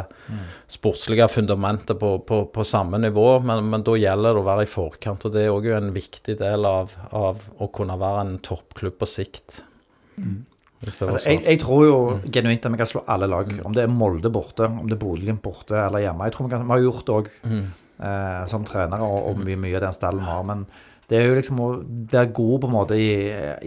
sportslige 0.69 1.25
fundamentet 1.33 1.97
på, 1.99 2.13
på, 2.29 2.43
på 2.53 2.67
samme 2.67 3.01
nivå, 3.01 3.39
men, 3.41 3.65
men 3.73 3.87
da 3.87 3.97
gjelder 3.97 4.37
det 4.37 4.43
å 4.43 4.49
være 4.51 4.67
i 4.67 4.71
forkant. 4.71 5.25
Og 5.25 5.33
det 5.33 5.47
er 5.47 5.55
òg 5.55 5.71
en 5.73 5.91
viktig 5.97 6.37
del 6.43 6.69
av, 6.69 6.93
av 7.09 7.41
å 7.57 7.71
kunne 7.73 7.97
være 7.97 8.27
en 8.27 8.37
toppklubb 8.45 9.01
på 9.01 9.09
sikt. 9.09 9.63
Var 10.21 10.60
Altså, 10.81 11.29
jeg, 11.29 11.43
jeg 11.45 11.59
tror 11.61 11.81
jo 11.85 11.97
genuint 12.33 12.65
at 12.65 12.73
vi 12.73 12.79
kan 12.81 12.89
slå 12.89 13.03
alle 13.13 13.27
lag. 13.29 13.51
Om 13.65 13.73
det 13.77 13.83
er 13.85 13.91
Molde 13.93 14.31
borte, 14.33 14.65
om 14.65 14.87
det 14.89 14.95
er 14.97 15.01
Bodø-Glimt 15.03 15.43
borte 15.45 15.77
eller 15.77 16.01
hjemme. 16.01 16.25
Jeg 16.25 16.33
tror 16.33 16.47
Vi, 16.47 16.53
kan, 16.55 16.63
vi 16.65 16.73
har 16.73 16.85
gjort 16.87 17.05
det 17.05 17.17
òg 17.19 17.27
eh, 17.51 18.45
som 18.49 18.63
trenere, 18.65 19.05
og, 19.05 19.27
og 19.29 19.43
mye, 19.45 19.59
mye 19.61 19.77
av 19.77 19.85
den 19.85 19.93
stallen 19.93 20.23
vi 20.23 20.31
har. 20.31 20.41
Men 20.49 20.63
det 21.11 21.19
er 21.19 21.27
jo 21.27 21.35
liksom 21.37 21.59
å 21.59 21.67
være 22.13 22.31
god 22.33 22.61
på 22.63 22.69
en 22.69 22.73
måte 22.73 22.97
i, 22.97 23.09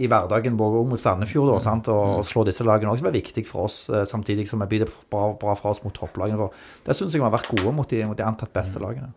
i 0.01 0.09
hverdagen, 0.11 0.57
både 0.59 0.81
mot 0.89 0.99
Sandefjord 0.99 1.53
da, 1.53 1.59
sant? 1.63 1.87
Og, 1.93 2.17
og 2.19 2.25
slå 2.27 2.43
disse 2.49 2.65
lagene 2.67 2.91
òg, 2.91 2.99
som 2.99 3.07
er 3.11 3.15
viktig 3.15 3.45
for 3.47 3.69
oss, 3.69 3.85
eh, 3.93 4.03
samtidig 4.09 4.47
som 4.49 4.59
vi 4.65 4.71
blir 4.75 4.89
bra, 5.13 5.29
bra 5.39 5.55
for 5.55 5.71
oss 5.71 5.83
mot 5.85 5.95
topplagene. 5.95 6.35
For 6.41 6.83
det 6.89 6.97
syns 6.97 7.15
jeg 7.15 7.21
vi 7.23 7.27
har 7.29 7.35
vært 7.37 7.51
gode 7.53 7.75
mot 7.79 7.87
de, 7.87 8.03
mot 8.09 8.17
de 8.19 8.27
antatt 8.27 8.51
beste 8.55 8.81
lagene. 8.83 9.13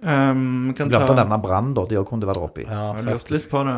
Um, 0.00 0.70
vi 0.70 0.76
kan 0.78 0.88
Glemte 0.88 1.04
å 1.04 1.12
ta 1.12 1.16
nevne 1.18 1.36
Brann, 1.42 1.74
da. 1.76 1.84
De 1.84 1.98
òg 2.00 2.06
kunne 2.08 2.24
være 2.28 2.40
oppi. 2.40 2.64
Ja, 2.64 2.94
Jeg 2.96 3.02
har 3.04 3.08
lurt 3.10 3.32
litt 3.34 3.50
på 3.52 3.64
det. 3.68 3.74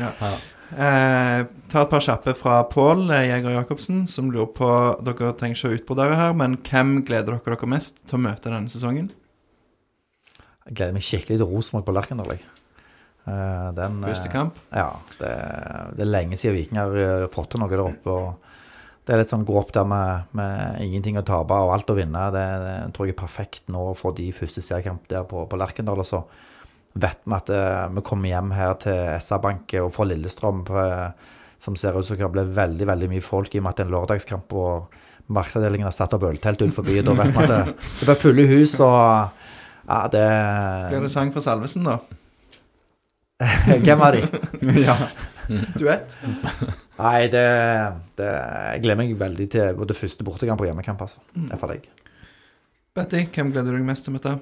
ja. 0.00 0.12
Eh, 0.74 1.40
ta 1.70 1.82
et 1.84 1.92
par 1.92 2.02
kjappe 2.02 2.32
fra 2.34 2.56
Pål 2.66 3.04
eh, 3.14 3.28
Jæger 3.28 3.54
Jacobsen, 3.54 4.02
som 4.10 4.32
lurer 4.34 4.50
på 4.56 4.70
Dere 5.06 5.30
trenger 5.38 5.54
ikke 5.60 5.70
å 5.70 5.76
utbrodere 5.76 6.18
her, 6.18 6.34
men 6.34 6.56
hvem 6.66 6.98
gleder 7.06 7.36
dere 7.36 7.54
dere 7.54 7.70
mest 7.70 8.02
til 8.02 8.18
å 8.18 8.24
møte 8.24 8.50
denne 8.50 8.72
sesongen? 8.72 9.12
Jeg 10.66 10.74
gleder 10.74 10.96
meg 10.96 11.06
skikkelig 11.06 11.38
til 11.38 11.50
Rosenborg 11.52 11.86
på 11.86 11.94
Lerkendal. 11.94 12.32
Eh, 12.34 13.68
den, 13.78 14.02
eh, 14.02 14.10
Første 14.10 14.32
kamp? 14.32 14.58
Ja, 14.74 14.90
det, 15.20 15.30
det 15.94 16.02
er 16.02 16.10
lenge 16.10 16.38
siden 16.38 16.56
Viking 16.58 16.82
har 16.82 16.98
eh, 16.98 17.28
fått 17.30 17.52
til 17.54 17.62
noe 17.62 17.70
der 17.70 17.84
oppe. 17.84 18.10
og 18.10 19.06
Det 19.06 19.14
er 19.14 19.22
litt 19.22 19.30
sånn 19.30 19.46
gå 19.46 19.54
opp 19.60 19.70
der 19.74 19.86
med, 19.86 20.34
med 20.34 20.82
ingenting 20.82 21.18
å 21.18 21.24
tape 21.26 21.62
og 21.62 21.76
alt 21.76 21.94
å 21.94 21.98
vinne. 21.98 22.26
Det, 22.34 22.44
det 22.64 22.76
tror 22.96 23.06
jeg 23.06 23.14
er 23.14 23.22
perfekt 23.22 23.70
nå 23.70 23.92
å 23.92 23.96
få 23.98 24.10
de 24.18 24.32
første 24.34 24.62
seriekamp 24.62 25.06
der 25.10 25.22
på, 25.30 25.46
på 25.46 25.62
Lerkendal. 25.62 26.02
Og 26.02 26.10
så 26.10 26.24
vet 26.96 27.18
vi 27.24 27.36
at 27.36 27.50
eh, 27.52 27.86
vi 27.96 28.04
kommer 28.06 28.30
hjem 28.32 28.52
her 28.56 28.76
til 28.82 29.00
SR-Bank 29.20 29.74
og 29.82 29.90
får 29.94 30.10
Lillestrøm, 30.12 30.62
eh, 30.82 31.32
som 31.60 31.76
ser 31.78 31.96
ut 31.96 32.06
som 32.06 32.16
det 32.16 32.22
kan 32.22 32.32
bli 32.34 32.46
veldig 32.56 32.86
veldig 32.88 33.10
mye 33.12 33.24
folk 33.24 33.54
i 33.54 33.60
og 33.60 33.66
med 33.66 33.74
at 33.74 33.80
det 33.80 33.84
er 33.86 33.90
en 33.90 33.96
lørdagskamp. 33.96 34.52
og 34.56 35.02
Markedsavdelingen 35.26 35.88
har 35.88 35.94
satt 35.96 36.14
opp 36.14 36.24
øltelt 36.28 36.60
utenfor 36.62 36.86
byen, 36.86 37.08
Da 37.08 37.16
vet 37.18 37.32
vi 37.34 37.42
at 37.42 37.50
det, 37.50 37.62
det 38.00 38.06
blir 38.06 38.20
fulle 38.20 38.46
hus. 38.46 38.76
og 38.80 39.42
ja, 39.86 40.00
det 40.12 40.26
Blir 40.92 41.06
det 41.06 41.12
sang 41.12 41.32
fra 41.34 41.42
Salvesen, 41.42 41.86
da? 41.86 41.98
Hvem 43.84 44.02
av 44.02 44.16
de? 44.16 44.22
ja. 44.86 44.96
Duett? 45.76 46.16
Nei, 46.96 47.28
det, 47.30 47.44
det 48.18 48.30
Jeg 48.32 48.82
gleder 48.82 48.98
meg 49.02 49.12
veldig 49.20 49.46
til 49.52 49.76
både 49.78 49.94
første 49.94 50.26
bortekamp 50.26 50.62
og 50.62 50.70
hjemmekamp. 50.70 51.02
altså. 51.02 51.20
Det 51.34 51.52
er 51.52 51.60
for 51.60 51.74
deg. 51.74 51.86
Betty, 52.96 53.26
hvem 53.34 53.52
gleder 53.52 53.74
du 53.74 53.80
deg 53.80 53.86
mest 53.86 54.06
til 54.06 54.14
å 54.14 54.16
møte? 54.16 54.38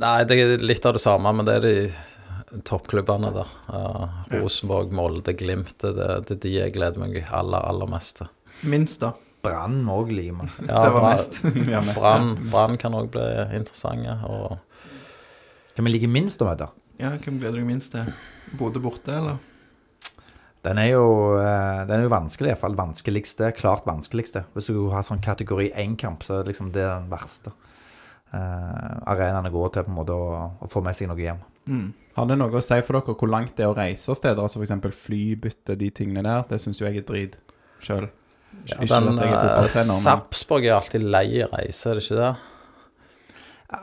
Nei, 0.00 0.24
det 0.24 0.38
er 0.40 0.62
litt 0.64 0.86
av 0.88 0.96
det 0.96 1.02
samme, 1.02 1.32
men 1.36 1.46
det 1.46 1.58
er 1.58 1.66
de 1.66 2.62
toppklubbene 2.68 3.32
der. 3.34 3.50
Uh, 3.68 4.06
Rosenborg, 4.38 4.92
Molde, 4.96 5.34
Glimt. 5.36 5.74
Det 5.82 5.92
det 5.96 6.36
er 6.36 6.40
de 6.42 6.54
jeg 6.56 6.74
gleder 6.76 7.00
meg 7.02 7.20
aller, 7.30 7.60
aller 7.68 7.90
mest 7.90 8.20
til. 8.20 8.30
Minst, 8.68 9.02
da. 9.04 9.12
Brann 9.42 9.80
òg 9.90 10.12
liker. 10.14 10.50
Ja, 10.68 10.82
det 10.86 10.92
var 10.94 11.08
mest. 11.12 11.40
ja 11.68 11.80
mest, 11.84 11.98
Brann 11.98 12.34
Brann 12.50 12.78
kan 12.80 12.94
òg 12.98 13.10
bli 13.14 13.24
interessante. 13.58 14.18
Og 14.28 14.58
Hvem 15.76 15.88
liker 15.88 16.10
minst 16.12 16.42
å 16.44 16.48
møte? 16.50 16.68
Ja, 17.00 17.14
hvem 17.16 17.40
gleder 17.40 17.56
du 17.56 17.62
deg 17.62 17.70
minst 17.70 17.94
til? 17.94 18.12
Bodø 18.60 18.82
borte, 18.84 19.14
eller? 19.16 19.40
Den 20.62 20.78
er 20.78 20.92
jo, 20.92 21.06
eh, 21.40 21.80
den 21.88 21.96
er 21.96 22.04
jo 22.04 22.12
vanskelig, 22.12 22.52
iallfall. 22.52 22.76
Vanskeligste. 22.78 23.48
Klart 23.56 23.88
vanskeligste. 23.88 24.44
Hvis 24.54 24.68
du 24.70 24.90
har 24.92 25.02
sånn 25.06 25.22
kategori 25.24 25.72
én-kamp, 25.80 26.22
så 26.22 26.36
er 26.36 26.44
det 26.44 26.52
liksom 26.52 26.68
det 26.74 26.84
er 26.84 27.00
den 27.00 27.08
verste. 27.10 27.50
Uh, 28.32 29.02
arenaene 29.12 29.50
går 29.52 29.68
til 29.74 29.84
på 29.84 29.90
en 29.92 29.96
måte 29.98 30.14
å, 30.16 30.36
å 30.64 30.68
få 30.72 30.80
med 30.84 30.96
seg 30.96 31.10
noe 31.10 31.20
hjem. 31.20 31.40
Mm. 31.68 31.88
Har 32.16 32.26
det 32.30 32.38
noe 32.40 32.56
å 32.58 32.62
si 32.64 32.78
for 32.84 32.96
dere 32.98 33.14
hvor 33.20 33.28
langt 33.28 33.52
det 33.58 33.66
er 33.66 33.72
å 33.72 33.76
reise 33.76 34.14
steder? 34.16 34.40
Altså 34.40 34.60
f.eks. 34.62 34.96
flybytte, 35.04 35.76
de 35.80 35.90
tingene 35.92 36.24
der. 36.24 36.46
Det 36.48 36.58
syns 36.60 36.80
jo 36.80 36.86
jeg 36.88 37.02
er 37.02 37.06
drit 37.08 37.36
sjøl. 37.84 38.08
ja, 38.68 38.78
den 38.80 39.06
men 39.16 39.20
Sarpsborg 40.00 40.66
er 40.68 40.74
alltid 40.78 41.04
lei 41.04 41.44
reise, 41.52 41.90
er 41.92 42.00
det 42.00 42.04
ikke 42.06 42.18
det? 42.22 42.32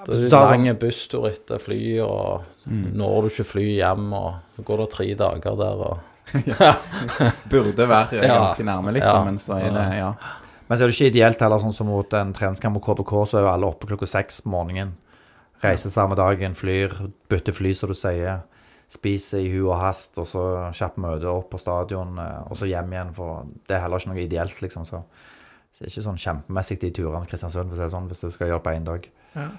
Det 0.05 0.17
er 0.29 0.33
lang 0.51 0.67
busstur 0.77 1.25
etter 1.31 1.61
fly, 1.61 1.81
og 2.05 2.45
Mm. 2.69 2.91
når 2.93 3.21
du 3.23 3.27
ikke 3.31 3.45
fly 3.49 3.63
hjem, 3.79 4.11
og 4.13 4.35
så 4.55 4.61
går 4.67 4.77
det 4.83 4.89
tre 4.93 5.05
dager 5.17 5.55
der, 5.57 5.79
og 5.87 5.97
burde 7.49 7.87
være 7.89 8.19
ganske 8.27 8.65
nærme, 8.67 8.93
liksom. 8.93 9.15
Ja. 9.17 9.23
Men 9.25 9.37
så 9.41 9.57
er 9.57 9.71
det 9.73 9.85
Ja. 9.97 10.11
Men 10.69 10.77
så 10.77 10.85
er 10.85 10.91
det 10.91 10.95
ikke 10.95 11.09
ideelt 11.09 11.41
heller, 11.41 11.61
sånn 11.63 11.73
som 11.73 11.87
mot 11.89 12.13
en 12.13 12.31
treningskamp 12.35 12.77
mot 12.77 12.85
KBK, 12.85 13.13
så 13.25 13.39
er 13.39 13.45
jo 13.47 13.51
alle 13.51 13.69
oppe 13.71 13.89
klokka 13.89 14.05
seks 14.09 14.43
på 14.45 14.51
morgenen. 14.53 14.93
Reiser 15.63 15.91
samme 15.91 16.15
dagen, 16.15 16.53
flyr, 16.55 16.93
bytter 17.31 17.55
fly, 17.57 17.73
som 17.75 17.89
du 17.89 17.97
sier. 17.97 18.43
Spiser 18.89 19.41
i 19.41 19.49
hu 19.49 19.63
og 19.65 19.79
hast, 19.81 20.15
og 20.21 20.29
så 20.29 20.43
kjapt 20.77 21.01
møte 21.01 21.27
opp 21.29 21.49
på 21.51 21.59
stadion, 21.61 22.13
eh, 22.21 22.37
og 22.45 22.57
så 22.57 22.69
hjem 22.69 22.93
igjen. 22.93 23.11
For 23.17 23.49
det 23.67 23.75
er 23.75 23.83
heller 23.83 24.01
ikke 24.01 24.13
noe 24.13 24.21
ideelt, 24.21 24.61
liksom. 24.63 24.85
Så, 24.87 25.01
så 25.73 25.81
det 25.81 25.89
er 25.89 25.93
ikke 25.95 26.05
sånn 26.05 26.21
kjempemessig 26.21 26.79
de 26.85 26.93
turene 27.01 27.29
Kristiansund, 27.29 27.73
for 27.73 27.75
å 27.75 27.81
si 27.81 27.85
det 27.87 27.91
sånn, 27.95 28.09
hvis 28.13 28.23
du 28.23 28.29
skal 28.37 28.53
gjøre 28.53 28.65
på 28.65 28.75
én 28.77 28.87
dag. 28.87 29.09
Ja. 29.33 29.49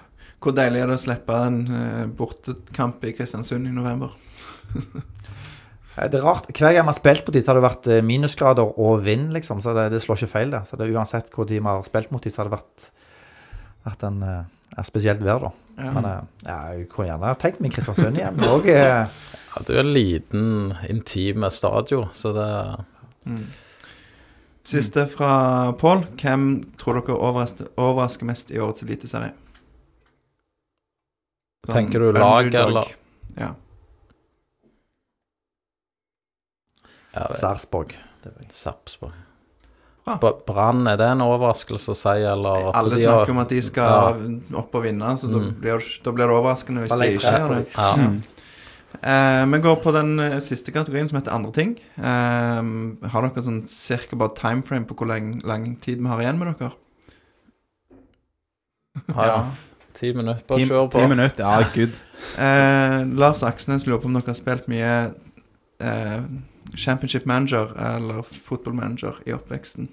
Hvor 0.40 0.54
deilig 0.56 0.80
er 0.80 0.88
det 0.88 0.96
å 0.96 1.04
slippe 1.04 1.42
en 1.50 1.60
eh, 1.68 2.04
bortekamp 2.22 3.02
i 3.04 3.16
Kristiansund 3.18 3.66
i 3.66 3.74
november? 3.74 4.14
Eh, 6.00 6.08
Det 6.08 6.18
er 6.20 6.24
rart. 6.24 6.48
Hver 6.48 6.72
gang 6.72 6.86
vi 6.86 6.92
har 6.92 6.96
spilt 6.98 7.26
mot 7.26 7.34
dem, 7.36 7.42
så 7.44 7.52
har 7.52 7.60
det 7.60 7.66
vært 7.68 7.88
eh, 7.92 8.02
minusgrader 8.06 8.72
og 8.80 9.04
vind, 9.04 9.30
liksom. 9.36 9.60
Så 9.62 9.74
det, 9.76 9.90
det 9.92 10.00
slår 10.02 10.22
ikke 10.22 10.32
feil, 10.34 10.50
det. 10.54 10.62
Så 10.68 10.78
det 10.80 10.86
er 10.88 10.96
uansett 10.96 11.30
hvor 11.34 11.48
de 11.48 11.58
vi 11.60 11.66
har 11.66 11.82
spilt 11.86 12.10
mot 12.14 12.22
dem, 12.24 12.32
så 12.32 12.42
har 12.42 12.50
det 12.50 12.56
vært, 12.58 12.90
vært 13.88 14.06
en 14.08 14.22
uh, 14.24 14.84
spesielt 14.86 15.22
vær, 15.24 15.48
da. 15.48 15.52
Ja. 15.80 15.92
Men 15.96 16.04
uh, 16.08 16.20
ja, 16.44 16.58
jeg 16.74 16.88
kunne 16.92 17.10
gjerne 17.10 17.34
tenkt 17.40 17.60
meg 17.64 17.74
Kristiansund 17.76 18.20
igjen. 18.20 18.40
Eh, 18.40 19.26
Ja, 19.50 19.64
det 19.66 19.72
er 19.72 19.80
jo 19.80 19.82
en 19.82 19.94
liten, 19.96 20.42
intim 20.86 21.42
stadion, 21.50 22.06
så 22.14 22.30
det 22.36 22.50
Siste 24.70 25.06
fra 25.10 25.72
Pål. 25.80 26.04
Hvem 26.20 26.44
tror 26.78 27.00
dere 27.00 27.16
overrasker, 27.16 27.72
overrasker 27.80 28.28
mest 28.28 28.52
i 28.54 28.60
årets 28.62 28.84
eliteserie? 28.84 29.32
Sånn 31.66 31.74
Tenker 31.74 32.04
du 32.04 32.12
lag, 32.14 32.46
eller? 32.54 32.92
Ja. 33.40 33.50
Ja, 37.14 37.26
det- 37.26 37.36
Sarpsborg. 37.38 37.94
Det 38.22 38.32
var 38.34 38.42
jeg. 38.42 38.52
Sarpsborg. 38.52 39.12
Bra. 40.04 40.16
Bra- 40.18 40.40
Brann, 40.46 40.86
er 40.88 40.96
det 40.96 41.06
en 41.12 41.20
overraskelse 41.20 41.92
å 41.92 41.96
si, 41.96 42.08
eller? 42.24 42.70
Alle 42.74 42.90
fordi 42.96 43.02
snakker 43.04 43.30
om 43.30 43.38
at 43.38 43.48
de 43.52 43.60
skal 43.62 44.20
opp 44.56 44.74
og 44.74 44.82
vinne, 44.82 45.10
så 45.20 45.28
da, 45.30 45.38
Mm. 45.38 45.54
blir, 45.60 45.82
da 46.04 46.10
blir 46.12 46.26
det 46.26 46.36
overraskende 46.36 46.80
hvis 46.86 46.98
de 46.98 47.10
ikke 47.16 47.32
gjør 47.36 47.56
det. 47.58 47.66
Ja. 47.76 47.94
Mm. 47.96 48.22
Eh, 49.02 49.44
vi 49.46 49.58
går 49.60 49.76
på 49.82 49.92
den 49.92 50.18
eh, 50.20 50.40
siste 50.40 50.72
kategorien, 50.72 51.06
som 51.08 51.20
heter 51.20 51.32
andre 51.32 51.52
ting. 51.52 51.76
Eh, 51.96 53.08
har 53.08 53.22
dere 53.28 53.42
sånn 53.44 53.62
cirka 53.68 54.16
bare 54.18 54.34
timeframe 54.34 54.84
på 54.86 54.96
hvor 54.96 55.06
lang, 55.06 55.40
lang 55.44 55.76
tid 55.80 56.00
vi 56.00 56.08
har 56.08 56.18
igjen 56.18 56.38
med 56.38 56.56
dere? 56.58 56.72
Ja, 59.08 59.26
ja. 59.26 59.40
Ti 59.94 60.12
minutter, 60.16 60.44
bare 60.48 60.64
kjør 60.66 60.90
på. 60.90 60.98
ti 61.00 61.06
minutter, 61.06 61.44
ja, 61.44 61.62
good. 61.74 61.92
Eh, 62.40 63.04
Lars 63.20 63.42
Aksnes 63.46 63.86
lurer 63.86 64.00
på 64.02 64.06
om 64.10 64.14
dere 64.16 64.26
har 64.32 64.34
spilt 64.38 64.66
mye 64.68 64.92
eh, 65.80 66.20
Championship 66.76 67.26
Manager 67.26 67.72
eller 67.96 68.22
Football 68.22 68.74
Manager 68.74 69.18
i 69.26 69.32
oppveksten. 69.32 69.88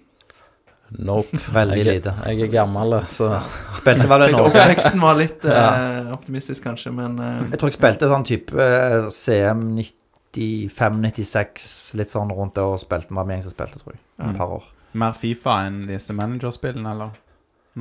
Nope. 0.89 1.37
Veldig 1.57 1.77
jeg, 1.77 1.85
lite. 1.85 2.13
Jeg 2.25 2.41
er 2.47 2.51
gammel, 2.51 2.95
så 3.11 3.39
Spilte 3.75 4.07
vel 4.07 4.27
i 4.29 4.31
Norge? 4.31 4.61
Oppveksten 4.63 5.03
var 5.03 5.17
litt 5.19 5.45
eh, 5.51 6.11
optimistisk, 6.15 6.63
kanskje, 6.63 6.93
men 6.95 7.19
eh, 7.19 7.41
Jeg 7.51 7.59
tror 7.59 7.69
jeg 7.71 7.79
spilte 7.79 8.09
sånn 8.11 8.27
type 8.27 8.55
eh, 8.55 9.09
CM 9.11 9.61
95-96, 9.75 11.67
litt 11.99 12.11
sånn 12.13 12.31
rundt 12.31 12.55
det, 12.55 12.63
og 12.63 12.79
spilte 12.83 13.11
var 13.11 13.27
med 13.27 13.35
en 13.35 13.37
gjeng 13.41 13.47
som 13.49 13.55
spilte, 13.57 13.83
tror 13.83 13.97
jeg. 13.97 14.01
Ja. 14.15 14.31
Et 14.31 14.39
par 14.39 14.49
år. 14.59 14.65
Mer 14.97 15.13
Fifa 15.17 15.53
enn 15.67 15.83
disse 15.89 16.15
managerspillene, 16.15 16.95
eller? 16.95 17.11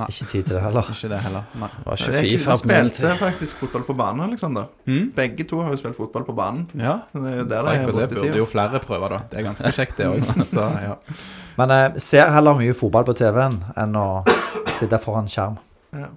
Ikke 0.05 0.25
tid 0.29 0.43
til 0.43 0.55
det 0.55 0.61
heller. 0.61 0.81
Ikke 0.93 1.09
det 1.09 1.19
heller. 1.25 1.45
Nei. 1.57 1.69
det 1.77 1.85
var 1.87 1.95
ikke 1.97 2.19
Fifa 2.21 2.51
på 2.61 2.67
min 2.69 2.89
spilte 2.89 3.13
faktisk 3.17 3.57
fotball 3.63 3.85
på 3.87 3.95
banen, 3.97 4.21
Alexander. 4.27 4.67
Mm? 4.85 5.07
Begge 5.15 5.43
to 5.49 5.61
har 5.65 5.73
jo 5.73 5.79
spilt 5.81 5.97
fotball 5.97 6.23
på 6.27 6.35
banen. 6.37 6.67
Ja. 6.77 6.99
Det 7.13 7.23
er 7.33 7.43
der 7.43 7.47
der 7.49 7.85
det 7.85 8.09
det 8.09 8.19
burde 8.21 8.37
jo 8.37 8.45
flere 8.45 8.79
prøve, 8.83 9.09
da. 9.09 9.19
Det 9.31 9.39
er 9.39 9.47
ganske 9.47 9.71
kjekt, 9.73 9.97
det 9.97 10.05
òg. 10.05 10.21
Ja. 10.87 10.93
Men 11.57 11.69
jeg 11.73 12.01
ser 12.01 12.29
heller 12.29 12.53
mye 12.59 12.73
fotball 12.77 13.03
på 13.07 13.13
TV-en 13.17 13.57
enn 13.77 13.95
å 13.97 14.07
sitte 14.77 14.99
foran 15.01 15.25
skjerm. 15.31 15.57
Ja. 15.97 16.11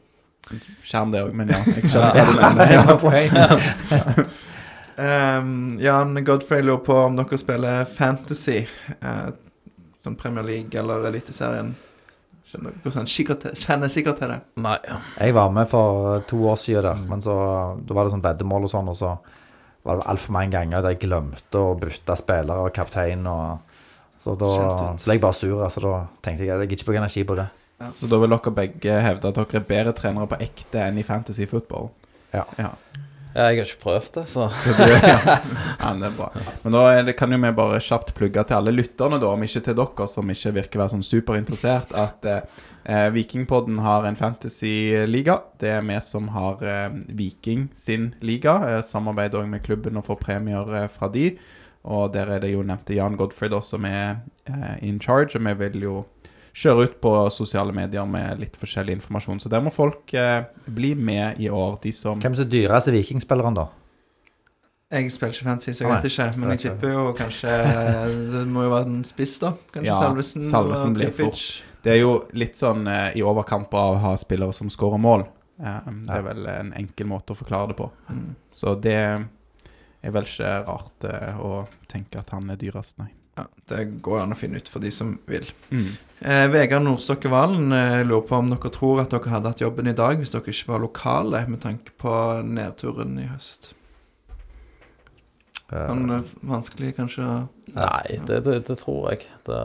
Skjerm, 0.85 1.13
det 1.15 1.25
òg, 1.25 1.33
men 1.35 1.49
ja. 1.49 1.63
Jeg 1.65 1.89
skjønner 1.89 2.73
Ja. 2.77 3.57
Det. 3.57 4.27
Um, 5.01 5.79
Jan 5.81 6.25
Godfrey 6.25 6.61
lurer 6.63 6.83
på 6.85 6.93
om 6.93 7.15
dere 7.17 7.39
spiller 7.41 7.85
Fantasy. 7.89 8.67
eh, 9.01 9.29
sånn 10.05 10.17
Premier 10.17 10.45
League 10.45 10.77
eller 10.77 11.07
Eliteserien. 11.09 11.71
Skjønner 11.73 11.79
dere 11.79 11.79
sånn, 11.79 12.37
sikkert, 12.37 12.40
Kjenner 12.51 13.91
sikkert 13.93 14.19
til 14.21 14.33
det. 14.33 14.41
Nei. 14.61 14.79
Jeg 15.21 15.35
var 15.37 15.53
med 15.55 15.69
for 15.71 16.25
to 16.31 16.41
år 16.51 16.59
siden 16.61 16.89
der, 16.89 17.05
men 17.11 17.23
så 17.25 17.35
da 17.79 17.97
var 17.97 18.07
det 18.07 18.15
sånn 18.17 18.25
veddemål 18.25 18.67
og 18.67 18.73
sånn, 18.73 18.91
og 18.91 18.99
så 18.99 19.15
var 19.87 20.01
det 20.01 20.09
altfor 20.13 20.35
mange 20.37 20.53
ganger 20.57 20.85
der 20.85 20.95
jeg 20.95 21.05
glemte 21.07 21.63
å 21.63 21.77
bytte 21.81 22.17
spillere 22.19 22.67
og 22.67 22.75
kaptein, 22.77 23.25
og 23.31 23.61
så 24.21 24.35
da 24.37 24.51
ble 24.99 25.17
jeg 25.17 25.23
bare 25.23 25.39
sur, 25.39 25.63
altså 25.65 25.85
da 25.85 25.95
tenkte 26.21 26.45
jeg 26.45 26.53
at 26.53 26.65
jeg 26.67 26.75
ikke 26.75 26.91
bruke 26.91 27.01
energi 27.01 27.25
på 27.25 27.39
det. 27.39 27.47
Så 27.89 28.11
da 28.11 28.19
vil 28.21 28.35
dere 28.35 28.53
begge 28.53 28.99
hevde 29.01 29.31
at 29.31 29.39
dere 29.39 29.63
er 29.63 29.69
bedre 29.71 29.95
trenere 29.97 30.29
på 30.29 30.41
ekte 30.45 30.83
enn 30.85 31.01
i 31.01 31.07
fantasy 31.07 31.47
football? 31.49 31.89
Ja. 32.35 32.45
ja. 32.61 32.75
Jeg 33.31 33.45
har 33.45 33.55
ikke 33.55 33.83
prøvd 33.85 34.09
det, 34.17 34.25
så 34.27 34.49
Så 34.51 34.73
du, 34.75 34.83
ja. 34.91 35.19
ja, 35.79 35.93
det 35.95 36.09
er 36.09 36.17
bra. 36.17 36.31
Men 36.65 36.75
da 36.75 36.83
det, 37.07 37.15
kan 37.19 37.31
jo 37.31 37.39
vi 37.39 37.53
bare 37.55 37.79
kjapt 37.85 38.11
plugge 38.17 38.43
til 38.43 38.59
alle 38.59 38.75
lytterne, 38.75 39.21
da, 39.23 39.31
om 39.31 39.45
ikke 39.47 39.63
til 39.69 39.79
dere 39.79 40.09
som 40.11 40.33
ikke 40.35 40.55
virker 40.57 40.81
å 40.81 40.83
være 40.83 40.95
sånn 40.97 41.07
superinteressert, 41.07 41.95
at 41.95 42.27
eh, 42.27 43.07
Vikingpodden 43.15 43.79
har 43.85 44.09
en 44.09 44.19
fantasy-liga. 44.19 45.39
Det 45.63 45.71
er 45.77 45.87
vi 45.87 46.01
som 46.03 46.29
har 46.35 46.67
eh, 46.67 46.99
Viking 47.15 47.69
sin 47.79 48.11
liga. 48.27 48.59
Eh, 48.67 48.83
samarbeider 48.87 49.45
òg 49.45 49.51
med 49.53 49.63
klubben 49.67 50.01
og 50.01 50.09
får 50.11 50.23
premier 50.27 50.77
eh, 50.83 50.91
fra 50.91 51.11
de. 51.13 51.31
Og 51.91 52.11
der 52.13 52.35
er 52.35 52.43
det 52.43 52.51
jo 52.53 52.65
nevnte 52.67 52.99
Jan 52.99 53.17
Godfrey 53.17 53.53
da, 53.53 53.63
som 53.65 53.87
er 53.89 54.25
eh, 54.51 54.75
in 54.85 54.99
charge, 55.01 55.39
og 55.39 55.47
vi 55.47 55.55
vil 55.63 55.87
jo 55.87 56.01
kjøre 56.61 56.87
ut 56.87 56.97
på 57.03 57.13
sosiale 57.33 57.73
medier 57.77 58.07
med 58.09 58.41
litt 58.43 58.57
forskjellig 58.61 58.99
informasjon. 58.99 59.41
Så 59.41 59.53
der 59.53 59.63
må 59.65 59.73
folk 59.75 60.13
eh, 60.15 60.43
bli 60.69 60.95
med 60.95 61.41
i 61.41 61.49
år, 61.49 61.79
de 61.83 61.93
som 61.97 62.21
Hvem 62.21 62.37
som 62.37 62.47
er 62.47 62.53
dyreste 62.53 62.95
vikingspilleren, 62.95 63.57
da? 63.57 63.69
Jeg 64.91 65.11
spiller 65.15 65.37
ikke 65.37 65.47
fancy, 65.47 65.71
så 65.71 65.85
jeg 65.85 65.91
vet 65.93 66.07
ikke. 66.09 66.29
Men 66.43 66.53
jeg 66.57 66.63
tipper 66.65 66.95
jo 66.97 67.03
kanskje 67.15 67.51
Det 68.33 68.41
må 68.51 68.65
jo 68.67 68.73
være 68.73 68.89
den 68.89 69.05
spiss, 69.07 69.37
da. 69.43 69.53
Kanskje 69.71 69.87
Ja, 69.87 69.99
Salvesen. 70.01 70.47
Salvesen 70.51 70.97
blir 70.97 71.13
fort. 71.15 71.45
Det 71.81 71.95
er 71.95 72.01
jo 72.03 72.17
litt 72.37 72.59
sånn 72.59 72.89
eh, 72.91 73.13
i 73.17 73.23
overkant 73.25 73.71
bra 73.71 73.85
å 73.95 74.01
ha 74.03 74.17
spillere 74.21 74.53
som 74.57 74.69
skårer 74.73 75.01
mål. 75.01 75.25
Eh, 75.63 75.87
det 76.09 76.17
er 76.17 76.27
vel 76.27 76.51
en 76.51 76.75
enkel 76.77 77.09
måte 77.09 77.33
å 77.33 77.39
forklare 77.39 77.71
det 77.71 77.79
på. 77.79 77.87
Mm. 78.11 78.27
Så 78.53 78.75
det 78.83 78.99
er 78.99 80.13
vel 80.17 80.27
ikke 80.27 80.53
rart 80.67 81.07
eh, 81.09 81.39
å 81.39 81.65
tenke 81.89 82.21
at 82.21 82.35
han 82.35 82.51
er 82.53 82.61
dyrest, 82.61 82.99
nei. 83.01 83.13
Ja, 83.41 83.49
det 83.73 83.87
går 84.05 84.23
an 84.23 84.35
å 84.35 84.39
finne 84.39 84.61
ut 84.61 84.69
for 84.69 84.83
de 84.85 84.93
som 84.93 85.15
vil. 85.31 85.49
Mm. 85.73 85.91
Eh, 86.21 86.47
Vegard 86.53 86.85
Nordstokke 86.85 87.31
Valen 87.33 87.73
eh, 87.73 88.03
lurer 88.05 88.27
på 88.29 88.37
om 88.37 88.51
dere 88.53 88.73
tror 88.75 89.01
at 89.01 89.15
dere 89.15 89.33
hadde 89.33 89.55
hatt 89.55 89.63
jobben 89.65 89.89
i 89.89 89.97
dag 89.97 90.21
hvis 90.21 90.35
dere 90.35 90.53
ikke 90.53 90.75
var 90.75 90.85
lokale, 90.85 91.45
med 91.49 91.63
tanke 91.65 91.95
på 92.01 92.15
nedturen 92.45 93.17
i 93.23 93.29
høst. 93.31 93.73
Eh, 95.71 95.87
Sånn 95.87 96.13
eh, 96.19 96.37
vanskelig 96.51 96.95
kanskje 96.99 97.25
å 97.25 97.41
Nei, 97.71 98.19
det, 98.27 98.43
det, 98.47 98.57
det 98.67 98.77
tror 98.81 99.13
jeg. 99.13 99.27
Det, 99.47 99.61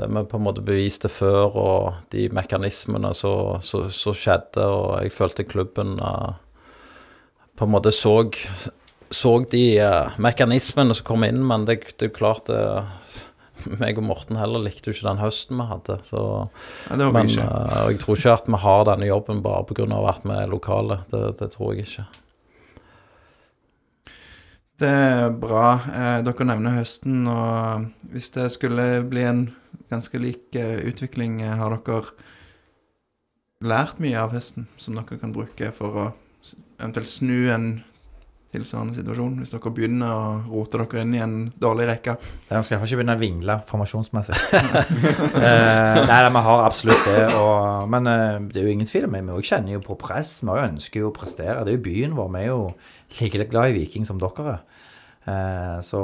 det 0.00 0.08
vi 0.10 0.22
på 0.30 0.38
en 0.40 0.46
måte 0.46 0.64
beviste 0.64 1.10
før, 1.12 1.58
og 1.60 2.14
de 2.14 2.26
mekanismene 2.32 3.12
som 3.14 3.60
så, 3.62 3.84
så 3.92 4.14
skjedde, 4.16 4.64
og 4.64 5.04
jeg 5.04 5.12
følte 5.12 5.44
klubben 5.44 5.98
uh, 6.00 6.40
på 7.54 7.68
en 7.68 7.74
måte 7.74 7.92
så, 7.94 8.16
så 9.14 9.36
de 9.50 9.64
uh, 9.80 10.16
mekanismene 10.22 10.96
som 10.96 11.06
kom 11.06 11.24
inn, 11.26 11.40
men 11.46 11.66
det, 11.68 11.80
det 11.94 12.08
er 12.08 12.12
jo 12.12 12.18
klart 12.18 12.50
det 12.50 12.60
meg 13.80 13.98
og 14.00 14.06
Morten 14.06 14.38
heller 14.38 14.62
likte 14.64 14.90
jo 14.90 14.96
ikke 14.96 15.08
den 15.08 15.22
høsten 15.22 15.60
vi 15.60 15.68
hadde. 15.68 15.98
Så, 16.06 16.24
ja, 16.88 16.98
det 17.00 17.08
men 17.14 17.30
ikke. 17.30 17.46
eh, 17.46 17.78
jeg 17.92 18.02
tror 18.02 18.18
ikke 18.18 18.34
at 18.34 18.50
vi 18.50 18.60
har 18.64 18.84
denne 18.90 19.08
jobben 19.08 19.40
bare 19.44 19.64
pga. 19.68 19.86
at 20.10 20.26
vi 20.26 20.36
er 20.36 20.52
lokale. 20.52 21.00
Det, 21.10 21.22
det 21.40 21.50
tror 21.54 21.72
jeg 21.72 21.86
ikke. 21.86 22.06
Det 24.82 24.90
er 24.90 25.30
bra. 25.30 25.68
Eh, 25.86 26.18
dere 26.26 26.48
nevner 26.50 26.78
høsten, 26.80 27.26
og 27.30 27.86
hvis 28.10 28.32
det 28.34 28.50
skulle 28.52 29.04
bli 29.06 29.22
en 29.22 29.44
ganske 29.92 30.18
lik 30.18 30.56
eh, 30.58 30.82
utvikling, 30.90 31.40
eh, 31.42 31.56
har 31.56 31.78
dere 31.78 32.02
lært 33.64 34.00
mye 34.02 34.18
av 34.20 34.34
høsten 34.34 34.66
som 34.76 34.98
dere 34.98 35.20
kan 35.20 35.32
bruke 35.32 35.70
for 35.72 36.00
å 36.00 36.06
eventuelt 36.76 37.08
snu 37.08 37.48
en 37.54 37.68
tilsvarende 38.54 38.94
situasjon, 38.96 39.36
hvis 39.40 39.52
dere 39.52 39.72
begynner 39.74 40.12
å 40.14 40.34
rote 40.48 40.80
dere 40.80 41.02
inn 41.02 41.14
i 41.16 41.22
en 41.22 41.36
dårlig 41.60 41.88
rekke? 41.90 42.14
Jeg 42.48 42.66
skal 42.66 42.80
ikke 42.80 43.00
begynne 43.00 43.16
å 43.18 43.20
vingle 43.20 43.56
formasjonsmessig. 43.68 44.38
eh, 45.44 46.00
nei, 46.08 46.20
vi 46.36 46.42
har 46.48 46.64
absolutt 46.64 47.08
det. 47.08 47.24
Og, 47.36 47.90
men 47.92 48.10
eh, 48.10 48.38
det 48.48 48.62
er 48.62 48.68
jo 48.68 48.74
ingen 48.76 48.90
tvil. 48.90 49.08
Vi 49.10 49.22
også 49.24 49.50
kjenner 49.50 49.76
jo 49.76 49.84
på 49.84 49.98
press. 50.00 50.36
Vi 50.46 50.54
ønsker 50.54 51.04
jo 51.04 51.10
å 51.10 51.16
prestere. 51.16 51.62
Det 51.66 51.74
er 51.74 51.78
jo 51.78 51.86
byen 51.88 52.16
vår. 52.18 52.32
Vi 52.34 52.42
er 52.42 52.50
jo 52.52 52.60
like 53.20 53.48
glad 53.52 53.72
i 53.72 53.78
Viking 53.78 54.08
som 54.08 54.22
dere 54.22 54.56
er. 54.56 54.64
Eh, 55.24 55.78
så 55.84 56.02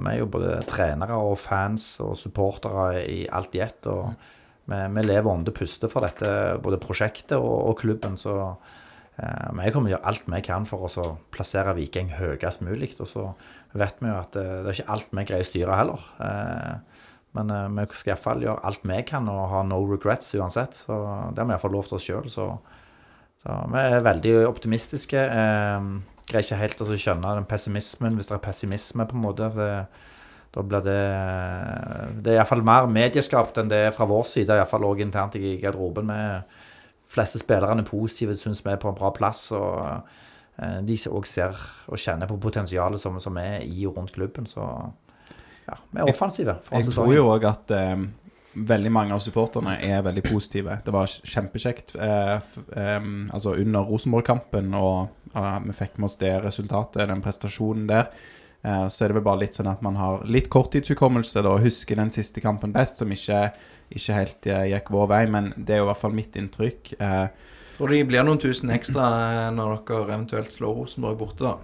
vi 0.00 0.10
er 0.12 0.18
jo 0.20 0.28
både 0.32 0.58
trenere 0.68 1.16
og 1.16 1.38
fans 1.40 1.94
og 2.04 2.16
supportere 2.20 3.04
i 3.04 3.24
alt 3.26 3.56
i 3.58 3.64
ett. 3.64 3.90
Og 3.90 4.12
vi, 4.70 4.82
vi 4.96 5.06
lever 5.06 5.32
ånde 5.32 5.54
puste 5.56 5.90
for 5.90 6.06
dette, 6.06 6.30
både 6.62 6.80
prosjektet 6.82 7.38
og, 7.38 7.56
og 7.72 7.80
klubben. 7.82 8.18
Så 8.20 8.36
eh, 9.20 9.60
jeg 9.64 9.74
kommer 9.74 9.90
til 9.90 9.94
å 9.94 9.96
gjøre 9.96 10.10
alt 10.10 10.26
vi 10.32 10.40
kan 10.46 10.66
for 10.68 10.88
å 10.88 11.06
plassere 11.34 11.76
Viking 11.76 12.10
høyest 12.16 12.64
mulig. 12.66 12.92
Og 13.00 13.08
så 13.08 13.28
vet 13.76 14.00
vi 14.00 14.10
jo 14.10 14.18
at 14.18 14.36
eh, 14.40 14.58
det 14.64 14.72
er 14.72 14.78
ikke 14.78 14.96
alt 14.96 15.14
vi 15.14 15.24
greier 15.30 15.46
å 15.46 15.50
styre 15.50 15.78
heller. 15.80 16.04
Eh, 16.26 17.06
men 17.38 17.54
vi 17.76 17.86
skal 17.94 18.16
iallfall 18.16 18.42
gjøre 18.42 18.66
alt 18.66 18.86
vi 18.90 19.00
kan 19.06 19.28
og 19.30 19.42
ha 19.52 19.62
no 19.62 19.80
regrets 19.86 20.32
uansett. 20.34 20.80
Så 20.82 20.96
det 21.30 21.38
har 21.38 21.46
vi 21.46 21.54
iallfall 21.54 21.76
lov 21.76 21.86
til 21.86 21.98
oss 22.00 22.06
sjøl. 22.08 22.30
Så, 22.32 22.46
så 23.38 23.58
vi 23.70 23.82
er 23.84 24.06
veldig 24.06 24.32
optimistiske. 24.48 25.26
Jeg 25.30 26.30
greier 26.30 26.46
ikke 26.46 26.58
helt 26.58 26.82
å 26.82 26.88
skjønne 26.90 27.36
den 27.38 27.46
pessimismen, 27.50 28.18
hvis 28.18 28.32
det 28.32 28.34
er 28.34 28.42
pessimisme, 28.42 29.06
på 29.06 29.18
en 29.18 29.22
måte. 29.28 29.50
Det, 29.54 29.70
da 30.50 30.64
blir 30.66 30.82
det 30.82 30.98
Det 32.24 32.32
er 32.32 32.40
iallfall 32.40 32.64
mer 32.66 32.88
medieskapt 32.90 33.60
enn 33.62 33.70
det 33.70 33.84
er 33.86 33.94
fra 33.94 34.08
vår 34.10 34.26
side, 34.26 34.56
iallfall 34.58 34.88
òg 34.88 35.04
internt 35.04 35.38
i 35.38 35.54
garderoben. 35.62 36.10
Fleste 37.10 37.40
spillerne 37.42 37.84
er 37.84 37.88
positive, 37.88 38.36
syns 38.38 38.62
vi 38.64 38.72
er 38.72 38.80
på 38.80 38.90
en 38.90 38.98
bra 38.98 39.10
plass. 39.14 39.48
og 39.56 39.82
eh, 40.60 40.80
de 40.86 40.96
òg 41.10 41.28
ser 41.28 41.56
og 41.88 41.98
kjenner 41.98 42.30
på 42.30 42.38
potensialet 42.40 43.00
som, 43.02 43.20
som 43.20 43.36
er 43.42 43.60
i 43.66 43.86
og 43.86 43.98
rundt 43.98 44.14
klubben. 44.14 44.46
Så 44.46 44.64
ja, 45.66 45.78
vi 45.90 46.02
er 46.02 46.10
offensive. 46.10 46.58
Jeg 46.70 46.88
sesongen. 46.88 47.10
tror 47.10 47.16
jo 47.16 47.30
òg 47.34 47.46
at 47.50 47.76
eh, 47.76 48.04
veldig 48.72 48.92
mange 48.92 49.14
av 49.14 49.22
supporterne 49.22 49.76
er 49.86 50.02
veldig 50.06 50.26
positive. 50.26 50.80
Det 50.84 50.94
var 50.94 51.06
kjempekjekt 51.06 51.96
eh, 51.96 52.36
eh, 52.76 53.00
altså 53.30 53.54
under 53.54 53.86
Rosenborg-kampen, 53.86 54.74
og 54.74 55.16
vi 55.30 55.74
fikk 55.78 55.98
med 55.98 56.08
oss 56.08 56.18
det 56.18 56.32
resultatet, 56.42 57.06
den 57.06 57.22
prestasjonen 57.22 57.86
der. 57.86 58.08
Eh, 58.62 58.86
så 58.92 59.04
er 59.04 59.08
det 59.08 59.14
vel 59.20 59.24
bare 59.24 59.40
litt 59.40 59.56
sånn 59.56 59.70
at 59.70 59.82
man 59.82 59.96
har 59.96 60.24
litt 60.28 60.50
korttidshukommelse 60.52 61.40
og 61.48 61.62
husker 61.64 61.96
den 61.96 62.10
siste 62.12 62.42
kampen 62.44 62.72
best, 62.74 63.00
som 63.00 63.10
ikke, 63.12 63.52
ikke 63.90 64.16
helt 64.18 64.46
eh, 64.46 64.66
gikk 64.74 64.90
vår 64.92 65.06
vei, 65.14 65.22
men 65.32 65.52
det 65.56 65.76
er 65.78 65.82
jo 65.82 65.86
i 65.88 65.90
hvert 65.92 66.02
fall 66.02 66.16
mitt 66.16 66.36
inntrykk. 66.36 66.94
Eh, 67.00 67.26
Tror 67.78 67.88
det 67.94 68.02
blir 68.10 68.26
noen 68.26 68.38
tusen 68.42 68.68
ekstra 68.74 69.06
når 69.56 69.78
dere 69.88 70.02
eventuelt 70.10 70.52
slår 70.52 70.74
Rosenborg 70.82 71.16
borte, 71.22 71.46
da. 71.48 71.56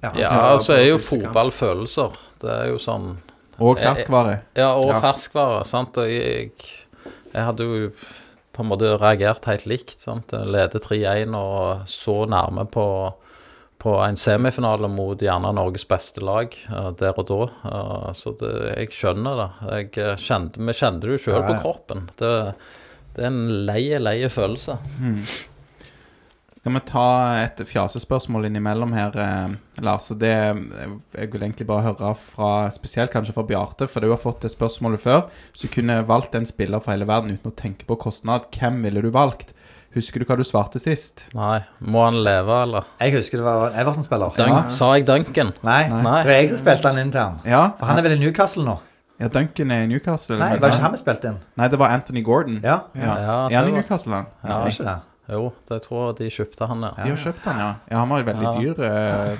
Ja. 0.00 0.12
Ja, 0.16 0.28
så 0.30 0.44
altså 0.54 0.76
er 0.78 0.86
jo 0.88 0.96
fotball 1.04 1.50
følelser. 1.52 2.14
Det 2.40 2.48
er 2.48 2.70
jo 2.70 2.78
sånn 2.80 3.10
og 3.60 3.76
ferskvare. 3.76 4.38
Ja, 4.56 4.70
og 4.80 4.88
Ja. 4.88 5.00
ferskvare. 5.00 5.64
sant. 5.68 5.98
Og 5.98 6.08
jeg, 6.08 6.52
jeg 7.34 7.44
hadde 7.44 7.66
jo 7.68 7.90
på 8.56 8.62
en 8.64 8.68
måte 8.70 8.96
reagert 8.98 9.44
helt 9.44 9.66
likt. 9.66 9.98
sant. 10.00 10.32
Lede 10.32 10.46
Leder 10.50 10.80
3-1 10.80 11.34
og 11.36 11.86
så 11.86 12.24
nærme 12.26 12.64
på, 12.70 12.86
på 13.80 13.94
en 14.04 14.16
semifinale 14.16 14.88
mot 14.92 15.22
gjerne 15.22 15.54
Norges 15.56 15.86
beste 15.88 16.20
lag 16.24 16.52
eh, 16.52 16.88
der 17.00 17.16
og 17.16 17.28
da. 17.30 17.42
Eh, 17.70 18.08
så 18.16 18.34
det, 18.40 18.52
jeg 18.74 18.96
skjønner 18.96 19.38
det. 19.40 19.50
Jeg 19.70 19.92
eh, 20.04 20.16
kjente, 20.20 20.60
vi 20.60 20.76
kjente 20.76 21.06
det 21.06 21.16
jo 21.16 21.22
sjøl 21.24 21.46
på 21.46 21.60
kroppen. 21.62 22.10
Det, 22.20 22.34
det 23.16 23.24
er 23.24 23.30
en 23.30 23.46
leie, 23.68 24.02
leie 24.02 24.28
følelse. 24.32 24.76
Skal 26.60 26.74
vi 26.76 26.82
ta 26.90 27.06
et 27.40 27.62
fjasespørsmål 27.64 28.50
innimellom 28.50 28.92
her, 28.92 29.14
Lars? 29.80 30.10
Det 30.20 30.28
Jeg 30.28 31.30
vil 31.32 31.46
egentlig 31.46 31.64
bare 31.70 31.86
høre 31.86 32.10
fra 32.20 32.50
spesielt 32.74 33.14
kanskje 33.14 33.32
fra 33.32 33.46
Bjarte, 33.48 33.88
for 33.88 34.04
du 34.04 34.12
har 34.12 34.20
fått 34.20 34.44
det 34.44 34.52
spørsmålet 34.52 35.00
før. 35.00 35.22
Så 35.54 35.70
du 35.70 35.72
kunne 35.78 36.02
valgt 36.04 36.36
en 36.36 36.44
spiller 36.44 36.84
fra 36.84 36.98
hele 36.98 37.08
verden 37.08 37.32
uten 37.32 37.48
å 37.48 37.56
tenke 37.56 37.88
på 37.88 37.96
kostnad. 38.04 38.50
Hvem 38.52 38.82
ville 38.84 39.00
du 39.00 39.08
valgt? 39.16 39.54
Husker 39.94 40.20
du 40.22 40.24
hva 40.28 40.36
du 40.38 40.44
svarte 40.46 40.78
sist? 40.78 41.24
Nei, 41.34 41.64
må 41.82 42.04
han 42.04 42.20
leve, 42.22 42.60
eller? 42.62 42.84
Jeg 43.00 43.12
husker 43.16 43.40
det 43.40 43.44
var 43.46 43.70
en 43.72 43.78
Everton-spiller. 43.82 44.36
Ja. 44.38 44.60
Sa 44.70 44.92
jeg 44.94 45.06
Duncan? 45.08 45.50
Nei, 45.66 45.88
Nei. 45.90 45.96
det 45.98 46.28
var 46.30 46.36
jeg 46.36 46.48
som 46.52 46.60
spilte 46.60 46.86
han 46.92 46.98
inn 47.02 47.10
til 47.10 47.20
han. 47.20 47.40
Ja, 47.44 47.64
For 47.78 47.86
han 47.90 47.98
er 47.98 48.02
vel 48.06 48.14
i 48.14 48.20
Newcastle 48.22 48.62
nå? 48.68 48.76
ja 49.20 49.28
Duncan 49.28 49.70
er 49.74 49.82
i 49.82 49.86
Newcastle. 49.90 50.38
Nei, 50.38 50.52
men- 50.54 50.60
var 50.62 50.68
det 50.70 50.76
ikke 50.78 50.82
han 50.86 50.92
vi 50.94 51.00
spilte 51.02 51.28
inn? 51.32 51.38
Nei, 51.58 51.66
det 51.68 51.78
var 51.82 51.90
Anthony 51.90 52.22
Gordon. 52.22 52.60
Ja, 52.62 52.78
Ja. 52.94 53.02
Ja, 53.02 53.48
er 53.50 53.56
han 53.56 53.68
i 53.68 53.72
var- 53.72 53.80
Newcastle, 53.80 54.12
han? 54.14 54.26
ja. 54.44 54.58
var 54.60 54.66
ikke 54.70 54.84
det? 54.84 54.98
Jo, 55.30 55.52
det 55.68 55.82
tror 55.82 56.06
jeg 56.06 56.16
de 56.18 56.30
kjøpte 56.36 56.66
han, 56.68 56.80
ja. 56.82 56.90
De 57.02 57.08
har 57.10 57.16
kjøpt 57.16 57.44
han, 57.44 57.58
ja. 57.58 57.74
Ja, 57.90 57.98
han 57.98 58.08
var 58.08 58.18
jo 58.18 58.24
veldig 58.24 58.42
Ja. 58.42 58.52
dyr. 58.60 58.80
eh. 58.80 59.36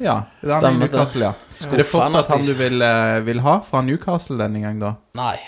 Ja, 0.00 0.14
det 0.42 0.50
er 0.50 0.54
han 0.54 0.58
i 0.58 0.60
Stemmer 0.60 0.80
det. 0.80 0.92
Newcastle, 0.92 1.20
ja. 1.20 1.32
Er 1.72 1.76
det 1.76 1.86
fortsatt 1.86 2.24
at 2.24 2.28
han 2.28 2.42
du 2.44 2.54
vil, 2.54 2.82
eh, 2.82 3.20
vil 3.20 3.40
ha 3.40 3.60
fra 3.60 3.80
Newcastle 3.82 4.36
denne 4.38 4.60
gang, 4.60 4.78
da? 4.80 4.94
Nei, 5.14 5.38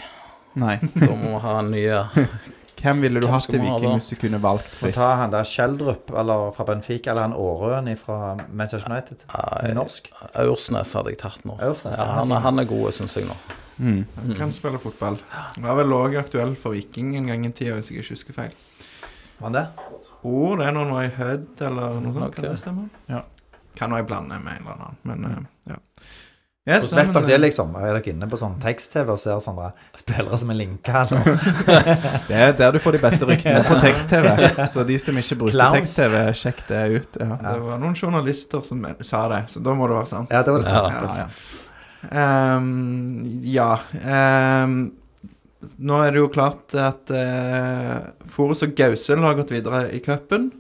Nei. 0.55 0.77
da 0.77 1.07
må 1.13 1.35
vi 1.35 1.41
ha 1.41 1.61
nye 1.63 2.05
Hvem 2.77 3.01
ville 3.03 3.21
du 3.21 3.27
Hvem 3.27 3.35
hatt 3.35 3.55
i 3.55 3.59
ha 3.59 3.65
Viking 3.77 3.93
hvis 3.97 4.09
du 4.13 4.17
kunne 4.21 4.39
valgt 4.43 4.69
fritt? 4.77 4.95
ta 4.95 5.15
han 5.17 5.31
der 5.33 5.45
Schjelderup 5.49 6.11
eller 6.13 6.51
fra 6.53 6.65
Benfica, 6.69 7.11
eller 7.11 7.23
han 7.23 7.33
Aarøen 7.33 7.89
fra 7.97 8.37
Manchester 8.53 8.91
United. 8.93 9.25
Norsk. 9.75 10.11
Aursnes 10.35 10.93
hadde 10.99 11.15
jeg 11.15 11.19
tatt 11.23 11.45
nå. 11.49 11.57
Ja, 11.61 11.73
han, 12.21 12.33
er- 12.33 12.45
han 12.45 12.59
er 12.59 12.65
god, 12.69 12.93
syns 12.93 13.17
jeg 13.17 13.27
nå. 13.27 13.37
Mm. 13.79 14.05
Han 14.17 14.35
kan 14.39 14.53
spille 14.57 14.79
fotball. 14.81 15.19
Var 15.61 15.75
vel 15.81 15.93
òg 15.93 16.15
aktuell 16.21 16.55
for 16.57 16.73
Viking 16.77 17.15
en 17.17 17.27
gang 17.33 17.47
i 17.47 17.51
tida, 17.53 17.75
hvis 17.77 17.91
jeg 17.91 17.99
ikke 18.05 18.15
husker 18.15 18.33
feil. 18.37 18.55
Var 19.39 19.49
han 19.51 19.57
det? 19.57 19.65
Tror 20.07 20.57
det 20.61 20.67
er 20.69 20.73
noen 20.77 20.93
var 20.95 21.05
i 21.09 21.11
Hødd 21.17 21.61
eller 21.67 21.99
noe 22.01 22.13
sånt. 22.15 22.29
Okay. 22.31 22.43
Kan 22.43 22.51
det 22.55 22.61
stemme? 22.61 22.87
Ja. 23.09 23.21
Kan 23.77 23.93
være 23.93 24.05
jeg 24.05 24.07
blande 24.09 24.39
med 24.41 24.53
en 24.57 24.63
eller 24.65 24.79
annen, 24.81 24.97
men 25.05 25.25
eh, 25.29 25.75
ja. 25.75 25.77
Yes, 26.67 26.89
Hvordan 26.91 27.07
vet 27.07 27.15
dere 27.15 27.27
det, 27.31 27.37
liksom? 27.45 27.75
Er 27.79 27.93
dere 27.95 28.11
inne 28.11 28.27
på 28.27 28.39
sånn 28.41 28.57
tekst-TV 28.59 29.13
og 29.13 29.21
ser 29.23 29.37
sånne 29.45 29.69
spillere 29.95 30.39
som 30.43 30.49
er 30.51 30.57
linka? 30.59 31.05
Det 32.29 32.35
er 32.35 32.57
der 32.59 32.73
du 32.75 32.81
får 32.83 32.97
de 32.97 33.03
beste 33.05 33.29
ryktene 33.29 33.61
på 33.69 33.77
tekst-TV. 33.85 34.33
Så 34.73 34.83
de 34.89 34.97
som 34.99 35.21
ikke 35.21 35.39
bruker 35.45 35.77
tekst-TV, 35.77 36.17
sjekk 36.35 36.65
det 36.67 36.81
ut. 36.97 37.21
Ja. 37.23 37.37
Det 37.45 37.53
var 37.69 37.79
noen 37.85 37.95
journalister 37.95 38.65
som 38.67 38.83
sa 38.99 39.21
det, 39.31 39.45
så 39.55 39.63
da 39.63 39.77
må 39.79 39.87
det 39.87 40.01
være 40.01 40.11
sant. 40.11 40.35
Ja, 40.35 40.43
det 40.43 40.57
var 40.57 40.65
det 40.65 40.75
Ja. 40.75 40.83
sant. 40.91 41.07
Ja, 41.07 41.29
ja. 41.29 42.57
Um, 42.57 43.23
ja 43.43 43.71
um, 44.67 44.75
Nå 45.83 45.97
er 46.05 46.13
det 46.15 46.21
jo 46.21 46.29
klart 46.31 46.75
at 46.79 47.11
uh, 47.11 48.11
Forus 48.31 48.63
og 48.67 48.75
Gausel 48.79 49.23
har 49.25 49.39
gått 49.39 49.55
videre 49.55 49.87
i 49.95 50.03
cupen. 50.03 50.51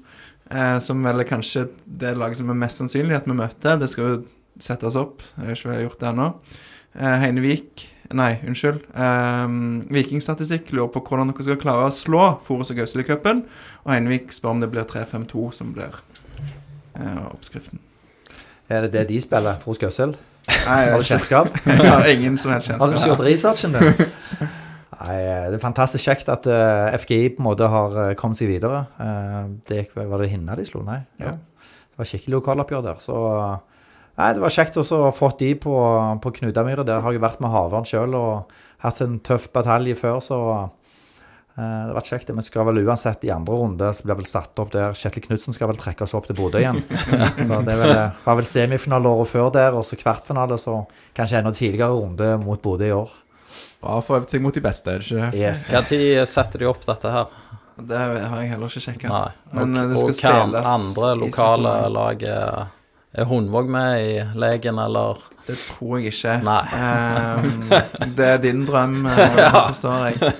Uh, 0.47 0.79
som 0.83 1.03
vel 1.03 1.23
er 1.23 1.27
kanskje 1.27 1.67
det 1.85 2.15
laget 2.19 2.39
som 2.39 2.51
er 2.55 2.59
mest 2.63 2.79
sannsynlig 2.79 3.19
at 3.19 3.27
vi 3.27 3.35
møter. 3.43 3.79
Det 3.83 3.91
skal 3.91 4.11
jo 4.13 4.17
settes 4.63 4.97
opp. 4.99 5.23
Jeg 5.37 5.51
har 5.51 5.59
ikke 5.59 5.83
gjort 5.87 6.01
det 6.01 6.11
ennå. 6.13 6.31
Eh, 6.97 7.19
Heinevik 7.25 7.89
Nei, 8.15 8.37
unnskyld. 8.47 8.85
Um, 8.95 9.81
Vikingstatistikk 9.91 10.71
lurer 10.75 10.91
på 10.95 11.03
hvordan 11.09 11.33
dere 11.33 11.47
skal 11.47 11.59
klare 11.59 11.89
å 11.89 11.95
slå 11.95 12.27
Forus 12.45 12.71
og 12.71 12.79
Gausel 12.79 13.03
i 13.03 13.07
cupen. 13.09 13.43
Og 13.85 13.93
Heinevik 13.95 14.35
spør 14.35 14.55
om 14.55 14.63
det 14.63 14.71
blir 14.71 14.87
3-5-2 14.87 15.49
som 15.57 15.73
blir 15.75 15.97
uh, 17.01 17.25
oppskriften. 17.33 17.83
Er 18.71 18.87
det 18.87 18.93
det 18.95 19.07
de 19.11 19.19
spiller 19.23 19.59
Forus 19.63 19.83
Gausel? 19.83 20.15
Har 20.47 20.95
du 20.95 21.07
kjennskap? 21.07 21.51
jeg 21.67 21.83
har 21.83 22.07
ingen 22.13 22.39
som 22.39 22.55
helst 22.55 22.71
Har 22.71 22.79
du 22.79 22.95
kjennskap. 22.95 23.17
gjort 23.17 23.27
researchen 23.27 23.75
din? 23.75 24.07
Nei, 24.97 25.17
det 25.51 25.59
er 25.59 25.63
fantastisk 25.63 26.07
kjekt 26.07 26.31
at 26.33 26.47
uh, 26.47 26.95
FGI 27.03 27.35
på 27.35 27.43
en 27.43 27.49
måte 27.49 27.67
har 27.71 27.97
uh, 27.99 28.13
kommet 28.19 28.39
seg 28.39 28.53
videre. 28.55 28.85
Det 29.67 29.83
gikk 29.83 29.99
Var 29.99 30.23
det 30.23 30.31
Hinna 30.31 30.55
de 30.59 30.67
slo? 30.69 30.87
Nei. 30.87 31.03
Ja. 31.23 31.35
Det 31.35 31.99
var 31.99 32.09
skikkelig 32.13 32.39
lokaloppgjør 32.39 32.87
der. 32.87 33.03
Så 33.03 33.19
nei, 34.17 34.31
det 34.37 34.43
var 34.43 34.55
kjekt 34.55 34.79
også 34.81 35.01
å 35.01 35.05
ha 35.09 35.13
fått 35.15 35.43
de 35.43 35.53
på, 35.61 35.75
på 36.23 36.33
Knudamyra. 36.39 36.87
Der 36.87 37.05
har 37.05 37.15
jeg 37.15 37.23
vært 37.25 37.43
med 37.45 37.53
Havørn 37.53 37.87
sjøl 37.89 38.17
og 38.19 38.57
hatt 38.85 39.03
en 39.05 39.21
tøff 39.25 39.49
batalje 39.55 39.97
før, 39.99 40.19
så 40.25 40.39
eh, 40.57 41.59
det 41.59 41.91
har 41.91 41.95
vært 41.99 42.11
kjekt. 42.13 42.33
Vi 42.37 42.47
skal 42.47 42.69
vel 42.69 42.83
uansett 42.85 43.27
i 43.29 43.33
andre 43.35 43.59
runde, 43.61 43.91
så 43.97 44.07
blir 44.07 44.21
vel 44.21 44.29
satt 44.29 44.63
opp 44.63 44.73
der. 44.75 44.97
Kjetil 44.97 45.27
Knutsen 45.29 45.57
skal 45.57 45.71
vel 45.73 45.81
trekke 45.81 46.07
oss 46.07 46.17
opp 46.19 46.29
til 46.29 46.39
Bodø 46.39 46.63
igjen. 46.63 46.81
så 47.49 47.61
det 47.67 47.79
vel, 47.83 47.95
var 48.25 48.41
vel 48.41 48.51
semifinale 48.51 49.13
året 49.13 49.33
før 49.33 49.53
der, 49.55 49.77
og 49.79 49.87
så 49.89 49.99
kvartfinale, 50.01 50.61
så 50.61 50.83
kanskje 51.17 51.43
enda 51.43 51.55
tidligere 51.57 51.95
runde 51.95 52.35
mot 52.45 52.63
Bodø 52.63 52.91
i 52.91 52.97
år. 52.97 53.15
Bra 53.83 54.01
å 54.01 54.05
få 54.05 54.19
øvd 54.19 54.33
seg 54.33 54.43
mot 54.45 54.57
de 54.57 54.63
beste, 54.65 54.93
er 54.93 55.05
det 55.05 55.11
ikke? 55.11 55.33
Yes. 55.39 55.69
Når 55.73 56.31
setter 56.31 56.65
de 56.65 56.69
opp 56.71 56.85
dette 56.89 57.13
her? 57.13 57.29
Det 57.77 57.99
har 58.01 58.41
jeg 58.41 58.55
heller 58.55 58.73
ikke 58.73 58.81
sjekka. 58.81 59.21
Men, 59.53 59.75
og, 59.77 59.83
eh, 59.83 59.91
det 59.91 60.01
skal 60.01 60.09
og 60.09 60.17
hva 60.17 60.41
spilles 60.41 60.69
andre 60.73 61.13
lokale 61.21 61.75
lag 61.93 62.25
er, 63.17 63.27
Hundvåg 63.31 63.69
med 63.73 64.05
i 64.05 64.15
leken, 64.39 64.79
eller? 64.83 65.23
Det 65.47 65.57
tror 65.57 65.99
jeg 65.99 66.13
ikke. 66.13 66.39
Nei. 66.47 66.63
Ehm, 66.77 67.69
det 68.19 68.27
er 68.27 68.41
din 68.43 68.65
drøm, 68.69 69.05
ja. 69.07 69.51
forstår 69.69 70.09
jeg. 70.09 70.33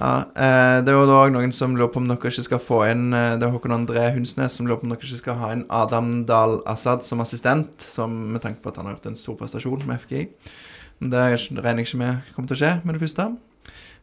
Ja, 0.00 0.12
eh, 0.32 0.78
det 0.80 0.94
jo 0.96 1.04
da 1.04 1.18
òg 1.26 1.34
noen 1.34 1.52
som 1.52 1.74
lurer 1.76 1.90
på 1.92 2.00
om 2.00 2.06
dere 2.08 2.30
ikke 2.32 2.44
skal 2.46 2.60
få 2.64 2.78
inn 2.88 3.10
eh, 3.12 3.34
Det 3.36 3.44
er 3.44 3.52
Håkon 3.52 3.74
André 3.74 4.06
Hunsnes 4.14 4.54
som 4.56 4.64
lurer 4.64 4.80
på 4.80 4.88
om 4.88 4.94
dere 4.94 5.04
ikke 5.04 5.18
skal 5.18 5.36
ha 5.42 5.50
inn 5.52 5.66
Adam 5.68 6.22
Dahl 6.24 6.56
Assad 6.72 7.04
som 7.04 7.20
assistent, 7.20 7.74
som, 7.84 8.14
med 8.32 8.40
tanke 8.40 8.64
på 8.64 8.72
at 8.72 8.80
han 8.80 8.88
har 8.88 8.96
gjort 8.96 9.10
en 9.12 9.20
stor 9.20 9.36
prestasjon 9.36 9.84
med 9.84 10.00
FGI. 10.00 10.24
Men 11.00 11.12
det 11.12 11.20
er 11.20 11.36
regner 11.36 11.84
jeg 11.84 11.90
ikke 11.90 12.00
med 12.00 12.32
kommer 12.32 12.48
til 12.48 12.56
å 12.56 12.62
skje 12.62 12.74
med 12.80 12.96
det 12.96 13.04
første. 13.04 13.28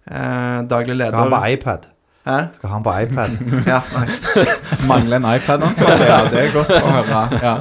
Eh, 0.05 0.59
daglig 0.69 0.99
Skal 0.99 1.17
han 1.17 1.31
på 1.33 1.33
leder 1.33 1.53
iPad? 1.57 1.89
Hæ? 2.27 2.37
Skal 2.59 2.69
han 2.75 2.83
på 2.85 2.93
iPad? 3.05 3.37
Ja, 3.71 3.81
nice. 4.01 4.43
Mangler 4.89 5.21
en 5.21 5.29
iPad, 5.37 5.63
altså. 5.69 5.87
Ja, 5.87 6.19
det 6.31 6.43
er 6.47 6.51
godt 6.55 6.75
å 6.75 6.83
høre. 6.91 7.23
Ja. 7.43 7.55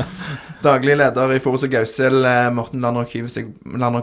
Daglig 0.67 0.97
leder 0.99 1.31
i 1.37 1.39
Forus 1.39 1.63
og 1.67 1.71
Gausel, 1.71 2.17
eh, 2.27 2.49
Morten 2.51 2.81
Landrock 2.83 3.13
hiver 3.15 3.29
seg- 3.31 3.53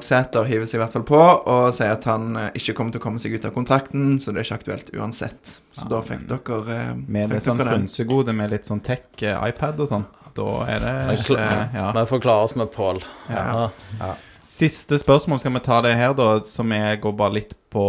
Sæter, 0.05 0.45
hiver 0.47 0.67
seg 0.69 0.77
i 0.77 0.81
hvert 0.83 0.93
fall 0.95 1.03
på 1.07 1.19
og 1.19 1.73
sier 1.75 1.91
at 1.97 2.05
han 2.07 2.35
eh, 2.39 2.49
ikke 2.55 2.75
kommer 2.77 2.93
til 2.93 3.01
å 3.01 3.03
komme 3.03 3.19
seg 3.19 3.33
ut 3.35 3.47
av 3.49 3.51
kontrakten, 3.55 4.13
så 4.21 4.31
det 4.31 4.43
er 4.43 4.47
ikke 4.47 4.59
aktuelt 4.61 4.91
uansett. 4.95 5.55
Så 5.75 5.89
da 5.91 5.99
fikk 6.05 6.23
dere 6.29 6.77
eh, 6.77 6.91
Med 7.17 7.33
det 7.33 7.41
sånn 7.43 7.59
frynsegode 7.59 8.35
med 8.37 8.53
litt 8.53 8.69
sånn 8.69 8.79
tech-iPad 8.85 9.81
og 9.83 9.89
sånn. 9.91 10.05
Da 10.37 10.47
er 10.69 10.79
det 10.85 10.93
ikke 11.19 11.35
ja. 11.75 11.89
Vi 11.97 12.05
får 12.09 12.21
klare 12.23 12.47
oss 12.47 12.55
med 12.57 12.71
Pål. 12.73 13.03
Ja. 13.33 13.67
Ja. 13.99 14.13
Siste 14.43 14.97
spørsmål 14.99 15.39
skal 15.39 15.53
vi 15.55 15.59
ta 15.63 15.77
det 15.85 15.93
her, 15.95 16.13
da, 16.17 16.25
som 16.43 16.71
jeg 16.75 16.99
går 17.03 17.13
bare 17.15 17.37
litt 17.37 17.53
på 17.71 17.83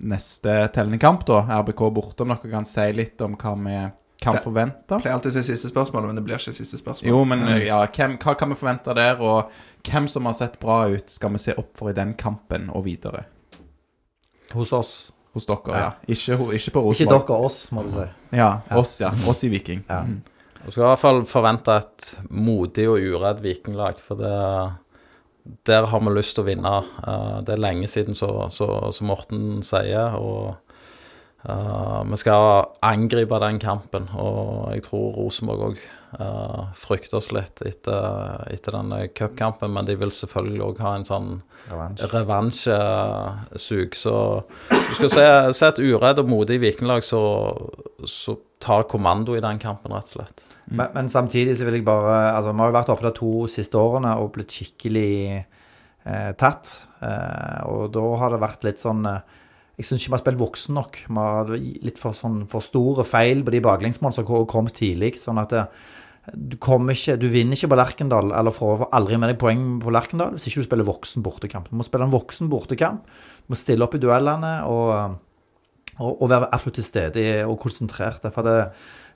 neste 0.00 0.54
tellende 0.74 0.98
kamp, 1.02 1.26
da. 1.28 1.42
RBK 1.60 1.82
borte, 1.92 2.24
om 2.24 2.32
dere 2.32 2.52
kan 2.54 2.64
si 2.68 2.86
litt 2.96 3.20
om 3.26 3.34
hva 3.36 3.52
vi 3.60 3.74
kan 4.20 4.36
Ja. 4.36 4.40
forvente. 4.40 4.96
Pleier 5.00 5.14
alltid 5.16 5.32
å 5.32 5.36
si 5.36 5.42
siste 5.52 5.68
spørsmål, 5.68 6.06
men 6.06 6.16
det 6.16 6.24
blir 6.24 6.36
ikke 6.40 6.52
siste 6.56 6.76
spørsmål. 6.80 7.08
Jo, 7.08 7.20
men 7.24 7.44
ja, 7.66 7.82
hvem, 7.86 8.16
hva 8.18 8.34
kan 8.36 8.48
vi 8.48 8.54
forvente 8.56 8.94
der, 8.96 9.20
og 9.20 9.50
hvem 9.84 10.08
som 10.08 10.24
har 10.24 10.32
sett 10.36 10.58
bra 10.60 10.88
ut, 10.88 11.08
skal 11.10 11.30
vi 11.30 11.38
se 11.38 11.54
opp 11.56 11.76
for 11.76 11.90
i 11.90 11.96
den 11.96 12.14
kampen 12.14 12.70
og 12.72 12.84
videre? 12.84 13.24
Hos 14.52 14.72
oss. 14.72 15.12
Hos 15.34 15.46
dere, 15.46 15.60
ja. 15.68 15.78
Ja. 15.78 15.90
Ikke, 16.08 16.36
ikke 16.56 16.72
på 16.74 16.90
Ikke 16.92 17.06
dere, 17.08 17.38
oss, 17.44 17.70
må 17.72 17.84
du 17.84 17.92
si. 17.92 18.08
Ja, 18.32 18.62
oss, 18.72 19.00
ja. 19.00 19.12
Oss 19.28 19.44
i 19.44 19.48
Viking. 19.52 19.84
Ja. 19.88 20.00
Mm. 20.02 20.22
Du 20.64 20.70
skal 20.70 20.82
i 20.82 20.86
hvert 20.90 20.98
fall 20.98 21.22
forvente 21.24 21.76
et 21.78 22.16
modig 22.30 22.88
og 22.90 22.98
uredd 23.00 23.40
vikinglag, 23.40 24.00
for 24.00 24.16
det 24.16 24.32
der 25.66 25.86
har 25.86 26.00
vi 26.00 26.10
lyst 26.14 26.34
til 26.36 26.44
å 26.44 26.48
vinne. 26.48 26.74
Eh, 27.06 27.40
Det 27.42 27.54
er 27.54 27.62
lenge 27.62 27.86
siden, 27.88 28.14
så- 28.14 28.48
så- 28.50 28.92
som 28.92 29.06
Morten 29.06 29.62
sier. 29.62 30.14
og 30.16 30.56
uh, 31.48 32.02
vi 32.04 32.16
skal 32.16 32.66
angripe 32.82 33.40
den 33.40 33.58
kampen, 33.58 34.08
og 34.14 34.72
jeg 34.74 34.82
tror 34.82 35.14
Rosenborg 35.16 35.60
òg 35.70 35.76
Uh, 36.18 36.66
frykter 36.74 37.18
oss 37.18 37.30
litt 37.30 37.60
etter, 37.64 38.42
etter 38.50 38.72
denne 38.72 38.96
eh, 39.04 39.08
cupkampen, 39.14 39.70
men 39.72 39.84
de 39.86 39.94
vil 39.94 40.10
selvfølgelig 40.10 40.60
òg 40.60 40.78
ha 40.80 40.94
en 40.96 41.04
sånn 41.04 41.42
Revansj. 41.70 42.02
revansjesug. 42.10 43.94
Så 43.94 44.14
du 44.72 44.94
skal 44.96 45.08
se, 45.08 45.52
se 45.52 45.68
et 45.68 45.78
uredd 45.78 46.18
og 46.18 46.26
modig 46.32 46.58
vikinglag 46.60 47.04
som 47.06 48.36
tar 48.58 48.82
kommando 48.90 49.36
i 49.36 49.40
den 49.44 49.60
kampen, 49.62 49.92
rett 49.94 50.10
og 50.16 50.16
slett. 50.26 50.42
Men, 50.68 50.88
men 50.94 51.08
samtidig 51.10 51.56
så 51.58 51.64
vil 51.66 51.80
jeg 51.80 51.84
bare 51.88 52.34
Altså, 52.36 52.52
vi 52.52 52.62
har 52.62 52.70
jo 52.70 52.76
vært 52.76 52.90
oppe 52.94 53.06
de 53.08 53.12
to 53.16 53.30
siste 53.50 53.78
årene 53.80 54.12
og 54.22 54.32
blitt 54.36 54.52
skikkelig 54.54 55.12
eh, 55.40 56.32
tatt. 56.38 56.74
Eh, 57.02 57.60
og 57.70 57.88
da 57.96 58.04
har 58.20 58.34
det 58.34 58.42
vært 58.44 58.66
litt 58.68 58.82
sånn 58.82 59.00
eh, 59.10 59.38
Jeg 59.80 59.88
syns 59.88 60.04
ikke 60.04 60.12
vi 60.12 60.16
har 60.18 60.22
spilt 60.24 60.42
voksen 60.44 60.76
nok. 60.76 61.00
Vi 61.08 61.16
har 61.24 61.50
litt 61.56 61.98
for, 61.98 62.14
sånn, 62.14 62.44
for 62.52 62.62
store 62.64 63.06
feil 63.08 63.42
på 63.46 63.54
de 63.56 63.62
baklengsmålene 63.64 64.18
som 64.20 64.28
kom- 64.28 64.70
tidlig. 64.70 65.16
Sånn 65.18 65.40
at 65.42 65.54
det, 65.56 65.64
du 66.36 66.58
kommer 66.60 66.94
ikke 66.94 67.16
Du 67.18 67.26
vinner 67.32 67.56
ikke 67.56 67.72
på 67.72 67.78
Lerkendal, 67.80 68.30
eller 68.36 68.54
får 68.54 68.86
aldri 68.92 69.16
med 69.18 69.32
deg 69.32 69.40
poeng 69.40 69.64
på 69.82 69.90
Lerkendal 69.90 70.36
hvis 70.36 70.46
ikke 70.50 70.62
du 70.62 70.68
spiller 70.68 70.86
voksen 70.86 71.24
bortekamp. 71.24 71.70
Du 71.72 71.78
må 71.80 71.86
spille 71.88 72.06
en 72.06 72.12
voksen 72.14 72.52
bortekamp. 72.52 73.08
Du 73.42 73.54
må 73.54 73.58
stille 73.58 73.82
opp 73.82 73.96
i 73.96 74.02
duellene 74.04 74.52
og, 74.68 75.16
og, 75.98 76.10
og 76.12 76.26
være 76.30 76.52
absolutt 76.52 76.78
til 76.78 76.86
stede 76.86 77.24
og 77.48 77.58
konsentrert. 77.64 78.28
For 78.36 78.46
det, 78.46 78.58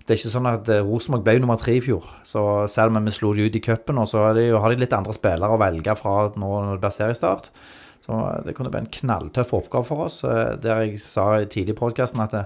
det 0.04 0.12
er 0.14 0.18
ikke 0.20 0.32
sånn 0.34 0.48
at 0.50 0.68
eh, 0.68 0.82
Rosenborg 0.84 1.22
ble 1.24 1.38
nummer 1.40 1.56
tre 1.60 1.78
i 1.78 1.80
fjor. 1.84 2.04
Så 2.28 2.42
selv 2.68 2.92
om 2.96 3.04
vi 3.08 3.14
slo 3.14 3.32
de 3.36 3.46
ut 3.48 3.56
i 3.56 3.62
cupen, 3.64 4.02
så 4.06 4.26
har 4.26 4.34
de, 4.36 4.50
har 4.52 4.70
de 4.74 4.82
litt 4.82 4.92
andre 4.92 5.14
spillere 5.16 5.54
å 5.56 5.60
velge 5.62 5.94
fra 5.96 6.12
nå 6.36 6.50
når 6.66 6.74
det 6.76 6.82
blir 6.84 6.94
seriestart. 6.98 7.48
Så 8.04 8.18
det 8.44 8.52
kunne 8.56 8.68
bli 8.68 8.82
en 8.82 8.90
knalltøff 8.98 9.54
oppgave 9.56 9.88
for 9.88 10.04
oss. 10.04 10.18
eh, 10.28 10.56
Der 10.60 10.84
jeg 10.84 11.00
sa 11.00 11.30
tidlig 11.44 11.72
i 11.76 11.80
podkasten 11.80 12.20
at 12.20 12.36
det, 12.36 12.44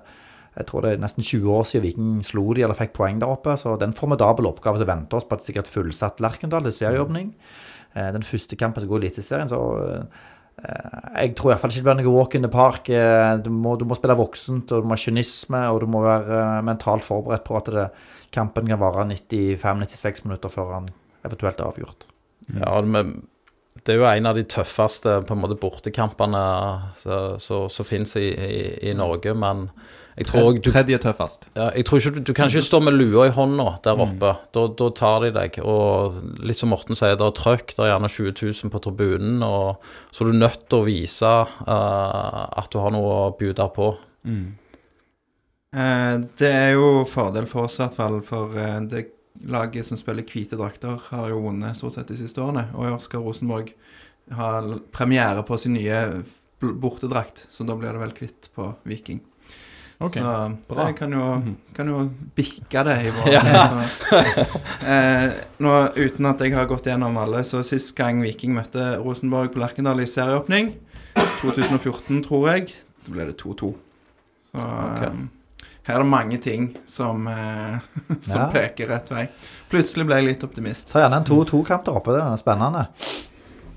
jeg 0.58 0.66
tror 0.70 0.82
det 0.82 0.92
er 0.94 1.02
nesten 1.02 1.22
20 1.22 1.50
år 1.54 1.66
siden 1.70 1.84
Viking 1.86 2.22
slo 2.26 2.46
de 2.54 2.62
eller 2.66 2.78
fikk 2.78 2.94
poeng 2.96 3.18
der 3.22 3.30
oppe. 3.30 3.54
Så 3.58 3.74
det 3.76 3.86
er 3.86 3.90
en 3.92 3.98
formidabel 3.98 4.46
oppgave 4.50 4.78
som 4.80 4.88
venter 4.90 5.18
oss 5.18 5.26
på 5.28 5.34
et 5.38 5.44
sikkert 5.46 5.70
fullsatt 5.70 6.22
Lerkendal 6.22 6.62
til 6.66 6.74
serieåpning. 6.78 7.32
Eh, 7.94 8.10
Den 8.14 8.22
første 8.26 8.56
kampen 8.58 8.82
som 8.82 8.90
går 8.90 9.02
i 9.02 9.06
Eliteserien, 9.08 9.50
så 9.50 9.60
eh, 9.82 10.26
jeg 10.58 11.34
tror 11.38 11.52
iallfall 11.52 11.70
ikke 11.70 11.82
det 11.84 11.86
blir 11.86 11.98
noe 12.00 12.14
walk 12.16 12.34
in 12.34 12.42
the 12.46 12.50
park. 12.52 12.88
Eh, 12.90 13.38
Du 13.44 13.50
må, 13.54 13.76
du 13.78 13.84
må 13.88 13.96
spille 13.98 14.16
voksent, 14.18 14.72
og 14.72 14.82
du 14.82 14.88
må 14.88 14.96
ha 14.96 15.02
kynisme, 15.02 15.64
og 15.72 15.80
du 15.84 15.86
må 15.90 16.02
være 16.04 16.38
eh, 16.42 16.62
mentalt 16.66 17.06
forberedt 17.06 17.46
på 17.46 17.58
at 17.60 17.72
det, 17.74 17.88
kampen 18.34 18.68
kan 18.68 18.80
vare 18.80 19.06
95-96 19.08 20.24
minutter 20.26 20.52
før 20.52 20.74
han 20.74 20.90
eventuelt 21.24 21.60
er 21.60 21.70
avgjort. 21.70 22.08
Ja, 22.52 22.80
men 22.84 23.20
det 23.84 23.94
er 23.94 24.00
jo 24.00 24.08
en 24.08 24.28
av 24.30 24.38
de 24.38 24.44
tøffeste 24.48 25.20
på 25.26 25.34
en 25.34 25.40
måte 25.42 25.58
bortekampene 25.60 26.42
som 26.98 27.86
finnes 27.86 28.16
i, 28.18 28.28
i, 28.32 28.60
i 28.90 28.94
Norge, 28.96 29.34
men 29.38 29.68
jeg 30.18 30.26
tror 30.26 30.56
du 30.56 30.70
Tredje 30.72 30.98
tøffest. 30.98 31.46
Ja, 31.54 31.68
jeg 31.78 31.86
tror 31.86 32.00
ikke 32.00 32.10
du, 32.16 32.22
du 32.26 32.32
kan 32.34 32.50
ikke 32.50 32.64
stå 32.66 32.80
med 32.82 32.96
lua 32.96 33.28
i 33.28 33.34
hånda 33.34 33.68
der 33.84 34.00
oppe. 34.02 34.32
Da, 34.56 34.64
da 34.80 34.88
tar 34.98 35.22
de 35.22 35.30
deg. 35.36 35.60
Og 35.62 36.16
litt 36.42 36.58
som 36.58 36.72
Morten 36.74 36.98
sier, 36.98 37.14
det 37.14 37.22
er 37.22 37.36
trøkk, 37.38 37.70
det 37.76 37.84
er 37.84 37.92
gjerne 37.92 38.10
20 38.10 38.34
000 38.64 38.72
på 38.74 38.80
tribunen. 38.82 39.44
Og, 39.46 39.84
så 40.10 40.24
er 40.24 40.32
du 40.32 40.40
nødt 40.40 40.64
til 40.66 40.80
å 40.80 40.88
vise 40.88 41.34
uh, 41.46 42.40
at 42.50 42.72
du 42.74 42.80
har 42.82 42.90
noe 42.96 43.12
å 43.28 43.36
bjude 43.38 43.68
på. 43.76 43.92
Eh, 45.76 46.14
det 46.40 46.48
er 46.48 46.70
jo 46.78 47.04
fordel 47.08 47.46
for 47.48 47.68
oss 47.68 47.76
i 47.78 47.84
hvert 47.84 47.96
fall, 47.98 48.18
for 48.24 48.56
eh, 48.56 48.78
det 48.88 49.04
laget 49.46 49.86
som 49.86 49.98
spiller 50.00 50.26
hvite 50.26 50.58
drakter, 50.58 50.98
har 51.10 51.30
jo 51.30 51.42
vunnet 51.44 51.78
stort 51.78 51.96
sett 51.96 52.10
de 52.10 52.18
siste 52.18 52.42
årene. 52.42 52.68
Og 52.74 52.88
i 52.88 52.92
år 52.92 53.00
skal 53.04 53.24
Rosenborg 53.24 53.72
ha 54.34 54.50
premiere 54.92 55.44
på 55.46 55.58
sin 55.60 55.76
nye 55.78 56.22
bortedrakt, 56.58 57.46
så 57.48 57.64
da 57.64 57.76
blir 57.78 57.94
det 57.94 58.02
vel 58.02 58.14
kvitt 58.16 58.50
på 58.56 58.72
Viking. 58.88 59.20
Ok, 59.98 60.14
så 60.14 60.34
bra. 60.68 60.84
det 60.86 60.94
kan 60.94 61.10
jo, 61.10 61.24
kan 61.74 61.88
jo 61.90 62.04
bikke 62.38 62.84
det 62.86 62.92
i 63.08 63.10
vår 63.16 63.32
eh, 64.92 65.24
Nå 65.58 65.72
uten 65.96 66.28
at 66.30 66.44
jeg 66.44 66.54
har 66.54 66.68
gått 66.70 66.86
gjennom 66.86 67.18
alle, 67.18 67.40
så 67.42 67.64
sist 67.66 67.96
gang 67.98 68.22
Viking 68.22 68.54
møtte 68.54 68.92
Rosenborg 69.02 69.50
på 69.50 69.58
Lerkendal 69.58 69.98
i 70.04 70.06
serieåpning, 70.06 70.70
2014 71.40 72.22
tror 72.28 72.46
jeg, 72.52 72.70
da 73.08 73.16
ble 73.16 73.26
det 73.32 73.34
2-2. 73.42 73.72
Så 74.52 74.68
Ok. 74.68 75.02
Her 75.88 75.96
er 75.98 76.04
det 76.04 76.10
mange 76.12 76.38
ting 76.44 76.68
som, 76.88 77.26
eh, 77.32 77.78
som 78.20 78.42
Ja. 78.44 78.50
peker 78.52 78.90
rett 78.92 79.10
vei. 79.14 79.24
Plutselig 79.72 80.06
ble 80.08 80.20
jeg 80.20 80.26
litt 80.30 80.44
optimist. 80.44 80.92
Så 80.92 81.00
gjerne 81.02 81.22
en 81.22 81.28
2-2-kamp 81.28 81.86
der 81.88 81.96
oppe. 81.98 82.14
Det 82.16 82.22
er 82.22 82.40
spennende. 82.40 82.86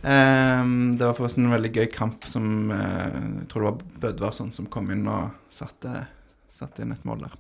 Um, 0.02 0.98
det 0.98 1.06
var 1.06 1.14
forresten 1.14 1.46
en 1.46 1.54
veldig 1.54 1.70
gøy 1.76 1.86
kamp 1.94 2.24
som 2.26 2.72
uh, 2.74 3.12
Jeg 3.14 3.48
tror 3.52 3.62
det 3.62 3.68
var 3.68 4.00
Bødvarsson 4.06 4.48
som 4.52 4.66
kom 4.74 4.88
inn 4.90 5.04
og 5.06 5.28
satte, 5.54 6.08
satte 6.50 6.82
inn 6.82 6.96
et 6.96 7.04
mål 7.06 7.28
der. 7.28 7.36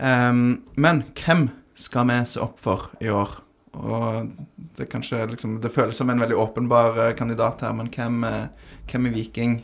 Um, 0.00 0.62
men 0.80 1.02
hvem 1.20 1.50
skal 1.76 2.08
vi 2.08 2.16
se 2.32 2.40
opp 2.40 2.56
for 2.64 2.88
i 3.04 3.10
år? 3.12 3.36
Og 3.76 4.32
det, 4.78 4.88
kanskje, 4.92 5.20
liksom, 5.34 5.58
det 5.60 5.72
føles 5.72 5.96
som 6.00 6.08
en 6.12 6.20
veldig 6.24 6.36
åpenbar 6.40 6.96
uh, 6.96 7.10
kandidat 7.16 7.60
her, 7.64 7.76
men 7.76 7.92
hvem, 7.92 8.24
uh, 8.24 8.80
hvem 8.88 9.10
i 9.10 9.14
Viking 9.18 9.58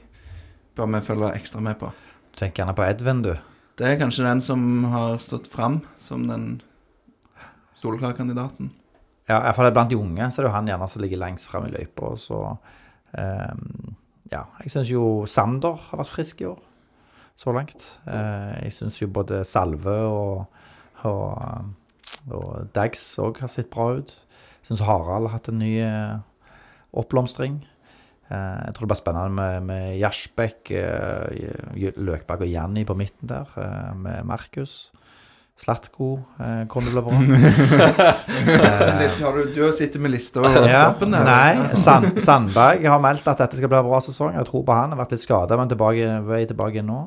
bør 0.76 0.92
vi 0.94 1.00
følge 1.08 1.32
ekstra 1.36 1.64
med 1.64 1.80
på? 1.80 1.88
Du 2.28 2.42
tenker 2.42 2.62
gjerne 2.62 2.76
på 2.76 2.84
Edvin, 2.86 3.24
du. 3.24 3.32
Det 3.78 3.86
er 3.86 4.00
kanskje 4.00 4.26
den 4.26 4.40
som 4.42 4.62
har 4.90 5.20
stått 5.22 5.46
fram 5.46 5.80
som 6.00 6.26
den 6.26 6.46
soleklare 7.78 8.16
kandidaten. 8.18 8.72
Ja, 9.28 9.38
iallfall 9.44 9.70
blant 9.76 9.92
de 9.92 9.98
unge 10.00 10.26
så 10.32 10.40
er 10.40 10.46
det 10.46 10.50
jo 10.50 10.56
han 10.56 10.70
gjerne 10.70 10.88
som 10.90 11.02
ligger 11.04 11.20
lengst 11.22 11.50
frem 11.50 11.68
i 11.68 11.74
løypa. 11.76 12.14
Så 12.18 12.40
um, 13.12 13.94
Ja, 14.32 14.42
jeg 14.64 14.72
syns 14.72 14.90
jo 14.90 15.02
Sander 15.30 15.78
har 15.88 16.02
vært 16.02 16.10
frisk 16.10 16.42
i 16.42 16.48
år, 16.50 16.58
så 17.38 17.54
langt. 17.54 17.86
Uh, 18.08 18.56
jeg 18.64 18.74
syns 18.74 18.98
jo 19.02 19.08
både 19.14 19.44
Salve 19.46 19.94
og, 20.10 20.64
og, 21.06 21.70
og 22.34 22.72
Dags 22.74 23.04
òg 23.22 23.38
har 23.44 23.52
sett 23.52 23.70
bra 23.70 23.92
ut. 24.00 24.10
Jeg 24.58 24.72
syns 24.72 24.84
Harald 24.88 25.30
har 25.30 25.38
hatt 25.38 25.52
en 25.52 25.62
ny 25.62 25.74
uh, 25.84 26.18
oppblomstring. 26.98 27.60
Eh, 28.28 28.58
jeg 28.66 28.74
tror 28.76 28.84
det 28.86 28.92
blir 28.92 29.00
spennende 29.00 29.32
med, 29.38 29.68
med 29.70 29.98
Gjersbekk, 30.02 30.72
eh, 30.76 31.92
Løkberg 31.96 32.44
og 32.44 32.50
Janni 32.52 32.84
på 32.88 32.96
midten 32.98 33.30
der, 33.30 33.48
eh, 33.56 33.92
med 33.96 34.24
Markus. 34.28 34.90
Slatko 35.58 36.12
eh, 36.38 36.60
bli 36.70 37.02
bra. 37.02 37.16
Har 39.18 39.34
du, 39.34 39.48
du 39.54 39.62
har 39.64 39.72
sittet 39.74 39.98
med 40.00 40.12
lista 40.14 40.38
og 40.44 40.54
Ja, 40.70 40.84
der. 40.94 41.24
nei, 41.26 41.78
Sand, 41.82 42.20
Sandberg 42.22 42.84
har 42.86 43.00
meldt 43.02 43.26
at 43.32 43.40
dette 43.42 43.58
skal 43.58 43.72
bli 43.72 43.80
en 43.80 43.88
bra 43.88 43.98
sesong. 44.04 44.36
Jeg 44.38 44.46
tror 44.46 44.62
på 44.68 44.76
han. 44.76 44.94
Har 44.94 45.00
vært 45.02 45.16
litt 45.16 45.24
skada, 45.24 45.58
men 45.58 45.70
tilbake, 45.72 46.12
vei 46.28 46.44
tilbake 46.46 46.84
nå. 46.86 47.00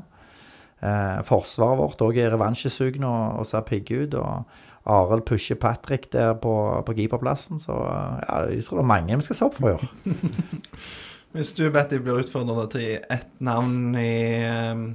Eh, 0.81 1.21
forsvaret 1.27 1.79
vårt 1.79 2.03
òg 2.03 2.19
er 2.25 2.33
revansjesugne 2.33 3.07
og, 3.07 3.39
og 3.39 3.47
ser 3.47 3.63
pigge 3.67 4.03
ut. 4.03 4.19
Og 4.19 4.43
Arild 4.89 5.25
pusher 5.27 5.59
Patrick 5.61 6.09
der 6.13 6.33
på, 6.41 6.55
på 6.85 6.95
keeperplassen. 6.97 7.59
Så 7.61 7.75
ja, 7.75 8.43
jeg 8.49 8.65
tror 8.65 8.81
det 8.81 8.85
er 8.85 8.93
mange 8.93 9.17
vi 9.21 9.27
skal 9.27 9.39
se 9.39 9.47
opp 9.47 9.57
for 9.59 9.71
i 9.71 9.75
år. 9.77 9.87
Hvis 11.35 11.53
du, 11.55 11.69
Betty, 11.71 12.01
blir 12.03 12.19
utfordra 12.25 12.65
til 12.73 12.97
ett 13.07 13.29
navn 13.39 13.95
i 13.95 14.43
um, 14.73 14.87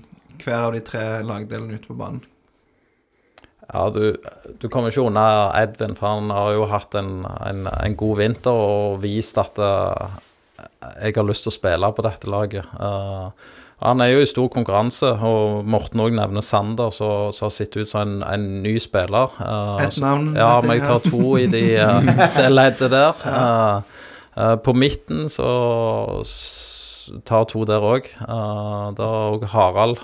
hver 0.43 0.66
av 0.66 0.74
de 0.74 0.82
tre 0.84 1.05
lagdelene 1.24 1.78
ute 1.78 1.89
på 1.89 1.97
banen 1.97 2.20
Ja, 3.70 3.87
du, 3.89 4.18
du 4.61 4.66
kommer 4.68 4.93
ikke 4.93 5.07
unna 5.09 5.49
Edvin, 5.57 5.97
for 5.97 6.18
han 6.18 6.28
har 6.34 6.53
jo 6.59 6.66
hatt 6.68 6.93
en, 7.01 7.24
en, 7.24 7.64
en 7.70 7.97
god 7.97 8.20
vinter 8.20 8.53
og 8.53 9.01
vist 9.03 9.41
at 9.41 9.57
uh, 9.57 10.18
jeg 11.01 11.16
har 11.16 11.26
lyst 11.26 11.47
til 11.47 11.53
å 11.53 11.57
spille 11.57 11.91
på 11.97 12.05
dette 12.07 12.30
laget. 12.30 12.68
Eh, 12.80 13.55
han 13.82 14.00
er 14.00 14.08
jo 14.14 14.20
i 14.24 14.28
stor 14.28 14.48
konkurranse, 14.48 15.10
og 15.20 15.66
Morten 15.68 16.00
òg 16.00 16.14
nevner 16.16 16.40
Sander, 16.44 16.90
som 16.96 17.28
har 17.28 17.52
sett 17.52 17.76
ut 17.76 17.90
som 17.90 18.00
en, 18.06 18.14
en 18.24 18.46
ny 18.64 18.78
spiller. 18.80 19.34
Uh, 19.36 19.76
Et 19.84 19.98
navn? 20.00 20.30
så- 20.32 20.38
Ja, 20.40 20.60
men 20.64 20.78
jeg, 20.78 20.86
tar 20.86 21.02
to 21.04 21.36
i 21.36 21.46
de, 21.52 21.64
uh, 21.76 22.00
det 22.38 22.50
leddet 22.54 22.90
der. 22.90 23.26
Uh, 24.36 24.56
på 24.64 24.72
midten 24.76 25.28
så 25.32 25.50
tar 27.28 27.44
to 27.52 27.64
der 27.68 27.84
òg. 27.84 28.08
der 28.16 29.04
har 29.04 29.36
òg 29.36 29.44
Harald 29.52 30.00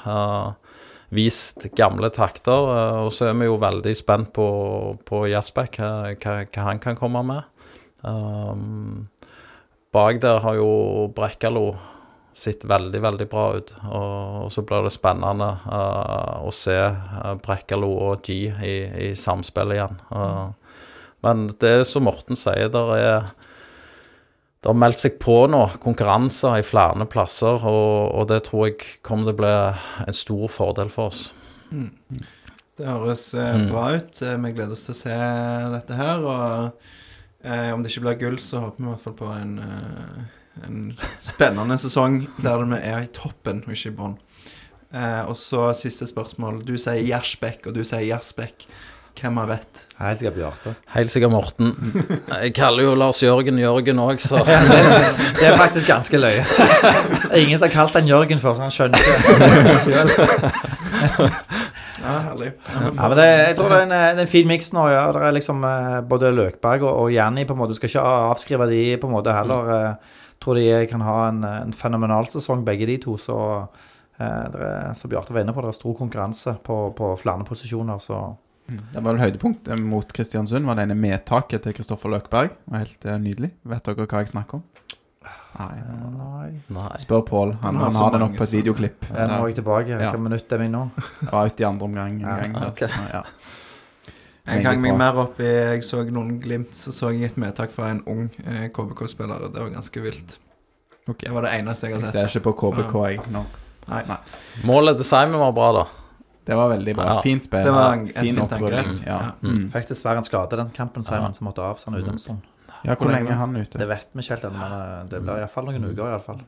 vist 1.13 1.67
gamle 1.77 2.09
takter. 2.11 2.53
og 3.05 3.11
så 3.13 3.27
er 3.31 3.35
vi 3.41 3.45
jo 3.49 3.57
veldig 3.61 3.97
spent 3.97 4.33
på, 4.33 4.47
på 5.05 5.25
Jasbekk, 5.29 5.77
hva, 6.23 6.45
hva 6.49 6.63
han 6.69 6.79
kan 6.79 6.97
komme 6.97 7.23
med. 7.25 7.43
Um, 8.05 9.09
bak 9.93 10.21
der 10.23 10.41
har 10.41 10.55
jo 10.57 11.09
Brekkalo 11.15 11.75
sett 12.35 12.65
veldig, 12.65 13.01
veldig 13.05 13.29
bra 13.31 13.45
ut. 13.59 13.75
Og, 13.91 14.49
så 14.53 14.65
blir 14.67 14.87
det 14.87 14.95
spennende 14.95 15.51
uh, 15.67 16.43
å 16.47 16.53
se 16.55 16.77
uh, 16.77 17.35
Brekkalo 17.43 17.91
og 18.09 18.27
G 18.27 18.47
i, 18.49 18.77
i 19.11 19.13
samspill 19.19 19.75
igjen. 19.77 20.01
Uh, 20.11 20.51
men 21.23 21.47
det 21.61 21.71
er 21.71 21.85
som 21.87 22.07
Morten 22.09 22.39
sier, 22.39 22.73
der 22.73 22.95
er 22.97 23.33
det 24.63 24.71
har 24.71 24.79
meldt 24.79 25.01
seg 25.03 25.17
på 25.19 25.41
nå 25.51 25.65
konkurranser 25.83 26.61
i 26.61 26.63
flere 26.63 27.03
plasser, 27.11 27.65
og, 27.67 28.13
og 28.15 28.29
det 28.31 28.45
tror 28.47 28.69
jeg 28.69 28.77
kommer 29.03 29.27
til 29.27 29.35
å 29.35 29.41
bli 29.41 29.55
en 30.07 30.15
stor 30.15 30.45
fordel 30.55 30.93
for 30.93 31.11
oss. 31.11 31.25
Det 32.79 32.87
høres 32.87 33.25
eh, 33.35 33.57
Mm. 33.57 33.67
bra 33.73 33.89
ut. 33.97 34.21
Vi 34.23 34.53
gleder 34.55 34.77
oss 34.77 34.87
til 34.87 34.95
å 34.95 35.01
se 35.01 35.17
dette 35.75 35.99
her. 35.99 36.23
Og 36.23 36.87
eh, 37.43 37.73
om 37.75 37.83
det 37.83 37.91
ikke 37.91 38.05
blir 38.07 38.21
gull, 38.21 38.39
så 38.39 38.63
håper 38.63 38.79
vi 38.79 38.87
i 38.87 38.93
hvert 38.93 39.03
fall 39.03 39.19
på 39.19 39.33
en, 39.35 39.59
eh, 39.67 40.23
en 40.67 40.93
spennende 41.23 41.79
sesong 41.81 42.23
der 42.43 42.65
vi 42.65 42.79
er 42.83 43.05
i 43.07 43.11
toppen 43.15 43.63
og 43.67 43.75
ikke 43.75 43.93
i 43.93 43.97
bånn. 43.97 44.17
Eh, 44.93 45.23
og 45.25 45.37
så 45.41 45.71
siste 45.77 46.07
spørsmål. 46.11 46.61
Du 46.69 46.75
sier 46.77 47.01
Gjersbekk, 47.01 47.71
og 47.71 47.79
du 47.79 47.85
sier 47.87 48.05
Gjersbekk. 48.05 48.67
Hvem 49.13 49.37
har 49.43 49.51
rett? 49.51 49.81
Helt 50.01 50.21
sikkert 50.21 50.37
Bjarte. 50.39 50.71
Helt 50.95 51.13
sikkert 51.13 51.33
Morten. 51.35 51.73
Jeg 52.33 52.55
kaller 52.57 52.87
jo 52.87 52.95
Lars 52.97 53.21
Jørgen 53.23 53.59
Jørgen 53.61 54.01
òg, 54.01 54.23
så 54.25 54.41
Det 54.41 55.47
er 55.51 55.57
faktisk 55.61 55.87
ganske 55.89 56.17
løye. 56.21 56.45
Ingen 57.37 57.61
som 57.61 57.69
har 57.69 57.75
kalt 57.75 57.99
han 57.99 58.09
Jørgen 58.09 58.41
før, 58.41 58.57
så 58.57 58.65
han 58.65 58.73
skjønner 58.73 59.05
ikke 59.05 59.77
sjøl. 59.85 60.09
Ja, 62.03 62.15
herlig. 62.27 62.49
Ja, 62.67 63.09
men 63.09 63.15
det, 63.19 63.27
jeg 63.29 63.57
tror 63.59 63.69
det 63.71 63.77
er 63.79 63.85
en, 63.87 64.19
en 64.25 64.31
fin 64.31 64.49
miks 64.49 64.73
nå. 64.75 64.89
Ja. 64.91 65.05
Det 65.15 65.23
er 65.29 65.37
liksom 65.37 65.63
eh, 65.69 66.01
både 66.09 66.33
Løkberg 66.35 66.83
og, 66.83 67.05
og 67.05 67.13
Jenny 67.15 67.45
på 67.47 67.55
en 67.55 67.61
måte. 67.61 67.77
Du 67.77 67.79
skal 67.79 67.93
ikke 67.93 68.07
avskrive 68.33 68.67
de 68.73 68.81
på 68.99 69.07
en 69.11 69.15
måte 69.15 69.37
heller. 69.37 69.71
Eh, 69.77 70.19
tror 70.43 70.59
de 70.59 70.67
kan 70.91 71.05
ha 71.07 71.17
en, 71.31 71.43
en 71.47 71.73
fenomenal 71.77 72.27
sesong, 72.33 72.65
begge 72.67 72.87
de 72.91 72.99
to. 73.05 73.17
Så, 73.21 73.37
eh, 74.19 74.45
det 74.53 74.69
er, 74.69 75.09
Bjarte 75.13 75.35
var 75.35 75.45
inne 75.47 75.55
på, 75.57 75.63
det 75.65 75.73
er 75.73 75.79
stor 75.79 75.95
konkurranse 75.99 76.57
på, 76.67 76.79
på 76.99 77.13
flere 77.23 77.47
posisjoner. 77.49 78.03
Så 78.03 78.19
Det 78.73 78.99
var 79.01 79.13
vel 79.13 79.23
høydepunkt 79.25 79.71
mot 79.83 80.13
Kristiansund. 80.17 80.67
Var 80.69 80.79
det 80.79 80.89
ene 80.89 80.99
medtaket 80.99 81.65
til 81.67 81.75
Kristoffer 81.79 82.13
Løkberg. 82.15 82.53
Det 82.67 82.75
var 82.77 82.85
helt 82.87 83.09
eh, 83.09 83.19
nydelig. 83.23 83.51
Vet 83.73 83.89
dere 83.91 84.07
hva 84.07 84.23
jeg 84.27 84.35
snakker 84.35 84.61
om? 84.61 84.69
Nei. 85.59 86.51
nei. 86.73 86.89
Spør 86.99 87.21
Pål. 87.29 87.53
Han, 87.63 87.77
Han 87.79 87.95
har 87.95 88.15
det 88.15 88.21
nok 88.25 88.37
på 88.39 88.47
et 88.47 88.55
videoklipp. 88.57 89.05
Ja, 89.13 89.27
nå 89.31 89.37
er 89.45 89.51
jeg 89.53 89.59
tilbake. 89.61 89.99
Ja. 90.01 90.13
Minutt 90.19 90.51
er 90.55 90.63
vi 90.63 90.69
nå? 90.73 90.81
Det 91.21 91.29
var 91.31 91.51
ute 91.51 91.63
i 91.63 91.67
andre 91.69 91.87
omgang. 91.87 92.17
En 92.17 92.25
Ja, 92.27 92.37
gang 92.41 92.57
der, 92.57 92.71
ok. 92.73 92.83
så, 92.89 93.05
ja. 93.13 93.23
Jeg 94.47 94.65
hang 94.67 94.81
meg 94.83 94.97
mer 94.99 95.19
opp 95.23 95.39
i 95.41 95.47
Jeg 95.47 95.85
så 95.87 96.01
noen 96.11 96.41
glimt, 96.43 96.73
så 96.75 96.91
så 96.95 97.13
jeg 97.15 97.31
et 97.31 97.37
medtak 97.39 97.71
fra 97.71 97.91
en 97.93 98.01
ung 98.11 98.25
eh, 98.45 98.69
KBK-spiller. 98.75 99.45
Det 99.53 99.61
var 99.61 99.71
ganske 99.71 100.03
vilt. 100.03 100.39
Okay. 101.07 101.29
Det 101.29 101.35
var 101.35 101.47
det 101.47 101.53
eneste 101.61 101.87
jeg 101.89 101.95
har 101.97 102.03
sett. 102.07 102.15
Jeg 102.19 102.29
ser 102.33 102.41
ikke 102.41 102.51
på 102.51 102.55
KBK, 102.63 102.95
jeg. 103.11 103.21
No. 103.35 103.45
Nei. 103.89 104.03
Nei. 104.09 104.19
Målet 104.67 104.99
til 104.99 105.07
Simon 105.07 105.39
var 105.43 105.53
bra, 105.57 105.69
da. 105.79 105.85
Det 106.47 106.57
var 106.59 106.73
veldig 106.75 106.95
bra. 106.99 107.07
Ja. 107.07 107.21
Fint 107.23 107.47
spill. 107.47 107.63
Det 107.63 107.73
var 107.75 107.93
en- 107.95 108.07
fin 108.09 108.35
fint 108.35 108.39
angrep. 108.43 108.63
opprulling. 108.63 109.03
Ja. 109.07 109.19
Ja. 109.23 109.31
Mm. 109.47 109.71
Fikk 109.71 109.89
dessverre 109.89 110.17
en 110.19 110.25
skade 110.27 110.57
den 110.59 110.71
kampen, 110.75 111.05
Simon, 111.07 111.35
som 111.35 111.47
måtte 111.47 111.63
av. 111.63 111.79
seg 111.79 111.95
er 111.95 111.99
ute 112.03 112.11
en 112.11 112.19
stund. 112.19 112.43
ja, 112.85 112.95
hvor 112.97 113.11
lenge 113.11 113.31
er 113.31 113.39
han 113.39 113.55
ute? 113.57 113.79
Det 113.79 113.87
vet 113.89 114.09
vi 114.13 114.21
ikke 114.23 114.35
helt 114.37 114.45
ennå, 114.51 114.59
men 114.71 115.09
det 115.09 115.23
blir 115.23 115.39
iallfall 115.39 115.65
noen 115.71 115.85
uker. 115.85 116.03
i 116.03 116.13
alle 116.13 116.21
fall. 116.21 116.41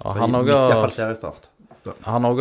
Så 0.00 0.14
han 0.18 0.30
òg 0.38 0.48
har 0.48 0.90
han 2.04 2.24
har 2.24 2.34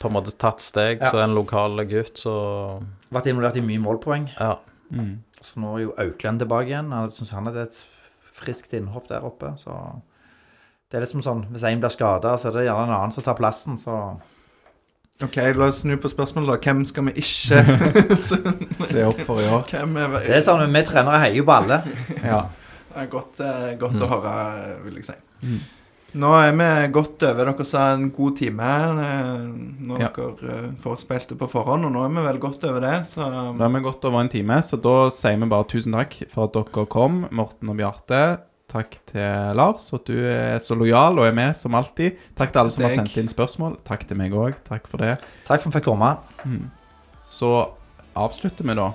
på 0.00 0.06
en 0.06 0.12
måte 0.12 0.32
tatt 0.38 0.60
steg, 0.60 1.00
Ja. 1.00 1.10
så 1.10 1.18
en 1.22 1.34
lokal 1.34 1.76
gutt, 1.88 2.14
så 2.16 2.82
Vært 3.16 3.30
involvert 3.32 3.58
i 3.58 3.64
mye 3.64 3.82
målpoeng. 3.82 4.28
Ja. 4.36 4.56
Mm. 4.92 5.24
Så 5.40 5.60
nå 5.62 5.72
er 5.76 5.84
jo 5.86 5.94
Auklend 6.02 6.42
tilbake 6.42 6.70
igjen. 6.70 6.92
Jeg 6.94 7.16
syns 7.16 7.34
han 7.34 7.50
er 7.50 7.62
et 7.64 7.80
friskt 8.36 8.74
innhopp 8.76 9.08
der 9.10 9.26
oppe. 9.26 9.54
Så 9.60 9.74
det 10.90 10.98
er 10.98 11.06
liksom 11.06 11.24
sånn 11.24 11.46
Hvis 11.50 11.66
én 11.66 11.82
blir 11.82 11.92
skada, 11.92 12.36
så 12.38 12.50
er 12.50 12.58
det 12.58 12.66
gjerne 12.68 12.88
en 12.88 12.96
annen 13.00 13.14
som 13.14 13.24
tar 13.26 13.38
plassen, 13.38 13.78
så 13.80 14.16
Ok, 15.24 15.38
la 15.56 15.70
oss 15.70 15.78
snu 15.80 15.94
på 15.96 16.10
spørsmålet, 16.12 16.50
da. 16.50 16.56
Hvem 16.60 16.82
skal 16.84 17.06
vi 17.06 17.14
ikke 17.22 17.62
Se 18.90 19.04
opp 19.06 19.22
for 19.24 19.40
i 19.40 19.46
år. 19.48 19.62
Hvem 19.70 19.96
er 20.02 20.18
Det 20.26 20.34
er 20.36 20.44
sånn, 20.44 20.66
Vi 20.74 20.82
trenere 20.84 21.22
heier 21.22 21.38
jo 21.38 21.46
på 21.48 21.54
alle. 21.56 21.80
Ja. 22.20 22.42
Det 22.90 23.04
er 23.04 23.08
godt, 23.12 23.40
godt 23.80 23.96
mm. 23.96 24.04
å 24.04 24.10
høre, 24.12 24.34
eh, 24.60 24.76
vil 24.84 25.00
jeg 25.00 25.08
si. 25.08 25.16
Mm. 25.44 25.56
Nå 26.16 26.30
er 26.40 26.52
vi 26.56 26.66
godt 26.94 27.22
over. 27.28 27.50
Dere 27.50 27.64
sa 27.68 27.82
en 27.92 28.08
god 28.14 28.36
time 28.38 28.66
eh, 29.02 29.44
når 29.88 30.00
Ja. 30.00 30.08
dere 30.16 30.54
eh, 30.64 30.70
forspilte 30.80 31.36
på 31.36 31.48
forhånd, 31.50 31.84
og 31.88 31.92
nå 31.92 32.04
er 32.06 32.14
vi 32.14 32.24
vel 32.26 32.38
godt 32.40 32.64
over 32.64 32.80
det, 32.80 32.94
så 33.10 33.26
Da 33.58 33.64
er 33.66 33.74
vi 33.74 33.82
godt 33.84 34.04
over 34.08 34.20
en 34.24 34.28
time, 34.32 34.58
så 34.64 34.78
da 34.80 34.96
sier 35.12 35.36
vi 35.42 35.48
bare 35.52 35.68
tusen 35.68 35.92
takk 35.92 36.16
for 36.32 36.48
at 36.48 36.56
dere 36.56 36.86
kom, 36.86 37.26
Morten 37.30 37.68
og 37.68 37.76
Bjarte. 37.76 38.22
Takk 38.66 38.96
til 39.06 39.54
Lars 39.54 39.90
for 39.92 40.00
at 40.00 40.08
du 40.10 40.16
er 40.26 40.58
så 40.58 40.74
lojal 40.74 41.20
og 41.20 41.24
er 41.28 41.32
med 41.36 41.54
som 41.54 41.74
alltid. 41.78 42.16
Takk 42.34 42.50
til 42.52 42.60
alle 42.64 42.72
som 42.74 42.82
har 42.82 42.96
sendt 42.96 43.16
inn 43.20 43.28
spørsmål. 43.30 43.76
Takk 43.86 44.08
til 44.08 44.16
meg 44.18 44.32
òg. 44.34 44.56
Takk 44.66 44.88
for 44.90 44.98
det. 44.98 45.18
Takk 45.46 45.62
for 45.62 45.68
at 45.70 45.74
vi 45.74 45.78
fikk 45.78 45.86
komme. 45.86 46.10
Så 47.22 47.52
avslutter 48.16 48.64
vi 48.66 48.74
da 48.74 48.88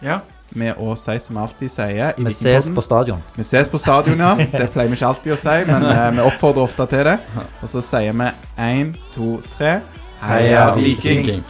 ja. 0.00 0.20
Med 0.56 0.78
å 0.80 0.94
si 0.96 1.18
som 1.20 1.36
vi 1.36 1.42
alltid 1.42 1.72
sier 1.72 2.14
i 2.16 2.24
Vi 2.24 2.32
ses 2.32 2.70
på 2.72 2.84
stadion. 2.84 3.20
Vi 3.36 3.44
ses 3.44 3.68
på 3.68 3.80
stadion, 3.80 4.18
ja. 4.22 4.32
Det 4.60 4.70
pleier 4.72 4.88
vi 4.88 4.96
ikke 4.96 5.12
alltid 5.12 5.36
å 5.36 5.40
si, 5.40 5.58
men 5.68 5.86
eh, 5.90 6.08
vi 6.16 6.24
oppfordrer 6.24 6.64
ofte 6.64 6.88
til 6.88 7.04
det. 7.10 7.18
Og 7.60 7.68
så 7.68 7.84
sier 7.84 8.16
vi 8.16 8.32
én, 8.70 8.96
to, 9.14 9.36
tre 9.58 9.78
Heia! 10.22 10.74
Viking. 10.74 11.44